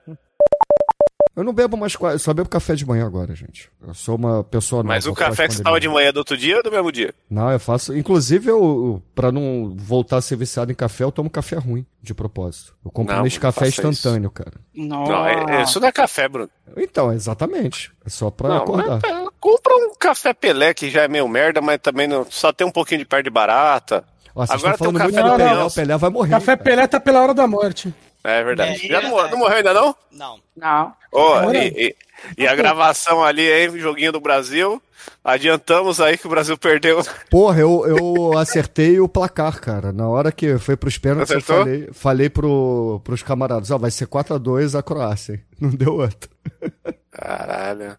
Eu 1.35 1.43
não 1.43 1.51
bebo 1.51 1.75
mais, 1.75 1.95
qua- 1.95 2.15
só 2.19 2.31
bebo 2.31 2.47
café 2.47 2.75
de 2.75 2.85
manhã 2.85 3.07
agora, 3.07 3.33
gente. 3.33 3.67
Eu 3.87 3.91
sou 3.95 4.15
uma 4.17 4.43
pessoa 4.43 4.83
nova. 4.83 4.93
Mas 4.93 5.07
o 5.07 5.15
café 5.15 5.47
que 5.47 5.55
você 5.55 5.63
tava 5.63 5.79
de 5.79 5.89
manhã 5.89 6.13
do 6.13 6.17
outro 6.17 6.37
dia 6.37 6.57
ou 6.57 6.63
do 6.63 6.69
mesmo 6.69 6.91
dia? 6.91 7.11
Não, 7.27 7.49
eu 7.51 7.59
faço. 7.59 7.97
Inclusive, 7.97 8.51
eu, 8.51 9.01
pra 9.15 9.31
não 9.31 9.73
voltar 9.75 10.17
a 10.17 10.21
ser 10.21 10.35
viciado 10.35 10.71
em 10.71 10.75
café, 10.75 11.03
eu 11.03 11.11
tomo 11.11 11.31
café 11.31 11.55
ruim, 11.55 11.83
de 12.03 12.13
propósito. 12.13 12.75
Eu 12.85 12.91
compro 12.91 13.15
Não, 13.15 13.23
nesse 13.23 13.39
café 13.39 13.61
não 13.61 13.67
instantâneo, 13.89 14.29
cara. 14.29 14.53
Não, 14.75 15.25
é- 15.27 15.55
é- 15.57 15.63
isso 15.63 15.79
não 15.79 15.87
é 15.87 15.91
café, 15.91 16.29
Bruno. 16.29 16.51
Então, 16.77 17.11
exatamente. 17.11 17.91
É 18.05 18.09
só 18.09 18.29
pra 18.29 18.49
Não, 18.49 18.57
acordar. 18.57 18.99
mas, 19.01 19.11
é, 19.11 19.22
compra 19.43 19.75
um 19.75 19.93
café 19.99 20.33
Pelé 20.33 20.73
que 20.73 20.89
já 20.89 21.01
é 21.03 21.07
meio 21.09 21.27
merda, 21.27 21.59
mas 21.59 21.77
também 21.81 22.07
não, 22.07 22.25
só 22.29 22.53
tem 22.53 22.65
um 22.65 22.71
pouquinho 22.71 22.99
de 22.99 23.05
perto 23.05 23.25
de 23.25 23.29
barata. 23.29 24.05
Ó, 24.33 24.41
Agora 24.47 24.77
tem 24.77 24.87
muito 24.87 24.97
café 24.99 25.11
do 25.21 25.35
Pelé, 25.35 25.49
Pelé. 25.49 25.63
o 25.65 25.71
Pelé 25.71 25.97
vai 25.97 26.09
morrer. 26.09 26.29
Café 26.29 26.55
Pelé 26.55 26.87
tá 26.87 26.99
pela 26.99 27.21
hora 27.21 27.33
da 27.33 27.45
morte. 27.45 27.93
É 28.23 28.41
verdade. 28.41 28.85
É, 28.85 28.87
já 28.87 28.99
é 28.99 29.01
não, 29.03 29.09
mor- 29.09 29.29
não 29.29 29.37
morreu 29.37 29.57
ainda 29.57 29.73
não? 29.73 29.93
Não. 30.09 30.39
Não. 30.55 30.93
Agora- 31.13 31.57
e, 31.57 31.67
e- 31.67 31.95
e 32.37 32.47
a 32.47 32.55
gravação 32.55 33.21
ali, 33.21 33.51
hein, 33.51 33.77
joguinho 33.77 34.13
do 34.13 34.21
Brasil. 34.21 34.81
Adiantamos 35.21 35.99
aí 35.99 36.17
que 36.17 36.25
o 36.25 36.29
Brasil 36.29 36.57
perdeu. 36.57 37.03
Porra, 37.29 37.59
eu, 37.59 37.85
eu 37.85 38.37
acertei 38.37 38.97
o 39.01 39.09
placar, 39.09 39.59
cara. 39.59 39.91
Na 39.91 40.07
hora 40.07 40.31
que 40.31 40.57
foi 40.57 40.77
pros 40.77 40.97
pênaltis, 40.97 41.31
eu 41.31 41.37
Acertou? 41.39 41.65
falei, 41.65 41.89
falei 41.91 42.29
pro, 42.29 43.01
pros 43.03 43.21
camaradas, 43.21 43.69
ó, 43.71 43.77
vai 43.77 43.91
ser 43.91 44.07
4x2 44.07 44.79
a 44.79 44.81
Croácia. 44.81 45.33
hein? 45.33 45.41
Não 45.59 45.69
deu 45.69 45.93
outro. 45.95 46.29
Caralho. 47.11 47.97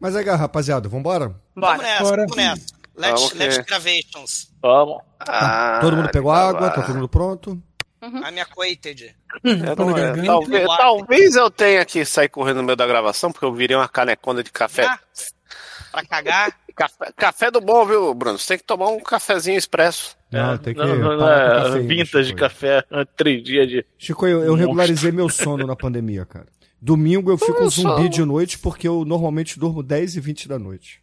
Mas 0.00 0.14
aí, 0.16 0.24
rapaziada, 0.24 0.88
vambora? 0.88 1.34
Vamos 1.54 1.82
nessa, 1.82 2.02
Bora. 2.02 2.16
vamos 2.22 2.36
nessa. 2.36 2.76
Let's, 2.96 3.32
que- 3.32 3.38
let's 3.38 3.58
gravations. 3.58 4.52
Vamos. 4.62 5.02
Ah, 5.20 5.78
todo 5.80 5.96
mundo 5.96 6.08
pegou 6.10 6.30
água, 6.30 6.60
vai. 6.62 6.74
tá 6.74 6.82
todo 6.82 6.94
mundo 6.94 7.08
pronto? 7.08 7.60
I'm 8.02 8.38
acquainted. 8.40 9.14
Eu 9.42 9.74
Tá 9.76 9.84
não- 9.84 9.90
na 9.90 9.98
é, 9.98 10.22
talvez, 10.24 10.66
talvez 10.66 11.34
eu 11.36 11.50
tenha 11.50 11.84
que 11.84 12.04
sair 12.04 12.28
correndo 12.28 12.58
no 12.58 12.62
meio 12.62 12.76
da 12.76 12.86
gravação, 12.86 13.32
porque 13.32 13.44
eu 13.44 13.52
virei 13.52 13.76
uma 13.76 13.88
canecona 13.88 14.42
de 14.42 14.50
café. 14.52 14.84
Ah, 14.86 14.98
pra 15.90 16.04
cagar. 16.06 16.52
Café, 16.76 17.10
café 17.16 17.50
do 17.50 17.58
bom, 17.60 17.86
viu, 17.86 18.12
Bruno? 18.12 18.38
Você 18.38 18.48
tem 18.48 18.58
que 18.58 18.64
tomar 18.64 18.88
um 18.88 19.00
cafezinho 19.00 19.56
expresso. 19.56 20.14
Não, 20.30 20.58
tem 20.58 20.74
que 20.74 20.80
Não, 20.80 20.94
não, 20.94 21.16
não 21.16 21.32
é 21.32 21.62
cafeína, 21.62 21.88
vintage 21.88 22.24
Chico. 22.28 22.38
café, 22.38 22.84
três 23.16 23.42
dias 23.42 23.66
de. 23.66 23.86
Chico, 23.98 24.26
eu, 24.26 24.44
eu 24.44 24.54
regularizei 24.54 25.10
meu 25.10 25.28
sono 25.30 25.66
na 25.66 25.74
pandemia, 25.74 26.26
cara. 26.26 26.46
Domingo 26.86 27.32
eu 27.32 27.36
fico 27.36 27.64
um 27.64 27.68
zumbi 27.68 28.08
de 28.08 28.24
noite 28.24 28.58
porque 28.60 28.86
eu 28.86 29.04
normalmente 29.04 29.58
durmo 29.58 29.82
10 29.82 30.14
e 30.16 30.20
20 30.20 30.46
da 30.48 30.56
noite. 30.58 31.02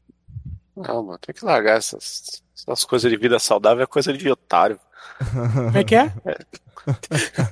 Não, 0.78 1.04
mano, 1.04 1.20
tem 1.20 1.36
que 1.36 1.44
largar 1.44 1.78
essas, 1.78 2.42
essas 2.58 2.86
coisas 2.86 3.12
de 3.12 3.18
vida 3.18 3.38
saudável, 3.38 3.84
é 3.84 3.86
coisa 3.86 4.14
de 4.14 4.30
otário. 4.32 4.80
Como 5.54 5.78
é 5.78 5.84
que 5.84 5.96
é? 5.96 6.12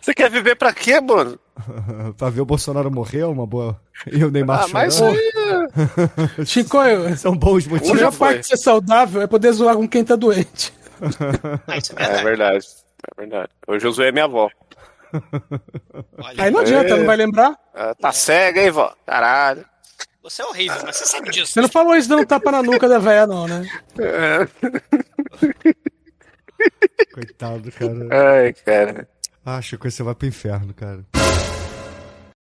Você 0.00 0.14
quer 0.14 0.30
viver 0.30 0.56
pra 0.56 0.72
quê, 0.72 1.00
mano? 1.00 1.38
pra 2.16 2.30
ver 2.30 2.40
o 2.40 2.44
Bolsonaro 2.46 2.90
morrer 2.90 3.20
é 3.20 3.26
uma 3.26 3.46
boa. 3.46 3.80
E 4.10 4.24
o 4.24 4.30
Neymar 4.30 4.64
Ah, 4.64 4.68
mas 4.72 5.00
aí- 5.02 5.30
Chico, 6.46 6.78
eu, 6.78 7.16
São 7.16 7.36
bons 7.36 7.66
a 7.66 7.70
motivos. 7.70 7.94
melhor 7.94 8.12
foi. 8.12 8.28
parte 8.28 8.40
de 8.40 8.46
ser 8.48 8.56
saudável 8.56 9.20
é 9.22 9.26
poder 9.26 9.52
zoar 9.52 9.76
com 9.76 9.86
quem 9.88 10.04
tá 10.04 10.16
doente. 10.16 10.72
É 11.68 11.76
É 11.76 12.22
verdade. 12.22 12.24
verdade. 12.24 12.66
É 13.06 13.20
verdade. 13.20 13.48
O 13.68 13.78
Josué 13.78 14.08
é 14.08 14.12
minha 14.12 14.24
avó. 14.24 14.50
Olha, 16.18 16.44
Aí 16.44 16.50
não 16.50 16.60
adianta, 16.60 16.94
É. 16.94 16.96
não 16.98 17.06
vai 17.06 17.16
lembrar. 17.16 17.58
Ela 17.74 17.94
tá 17.94 18.12
cega, 18.12 18.62
hein, 18.62 18.70
vó? 18.70 18.94
Caralho. 19.06 19.64
você 20.22 20.42
é 20.42 20.46
horrível, 20.46 20.78
mas 20.84 20.96
você 20.96 21.06
sabe 21.06 21.30
disso. 21.30 21.52
Você 21.52 21.60
não 21.60 21.68
falou 21.68 21.96
isso 21.96 22.08
dando 22.08 22.26
tapa 22.26 22.50
na 22.52 22.62
nuca 22.62 22.88
da 22.88 22.98
véia, 22.98 23.26
não, 23.26 23.46
né? 23.48 23.68
É. 23.98 24.46
Coitado, 27.14 27.72
cara. 27.72 28.08
Ai, 28.42 28.52
cara. 28.52 29.08
Ah, 29.44 29.60
Chico, 29.62 29.90
você 29.90 30.02
vai 30.02 30.14
pro 30.14 30.28
inferno, 30.28 30.72
cara. 30.74 31.04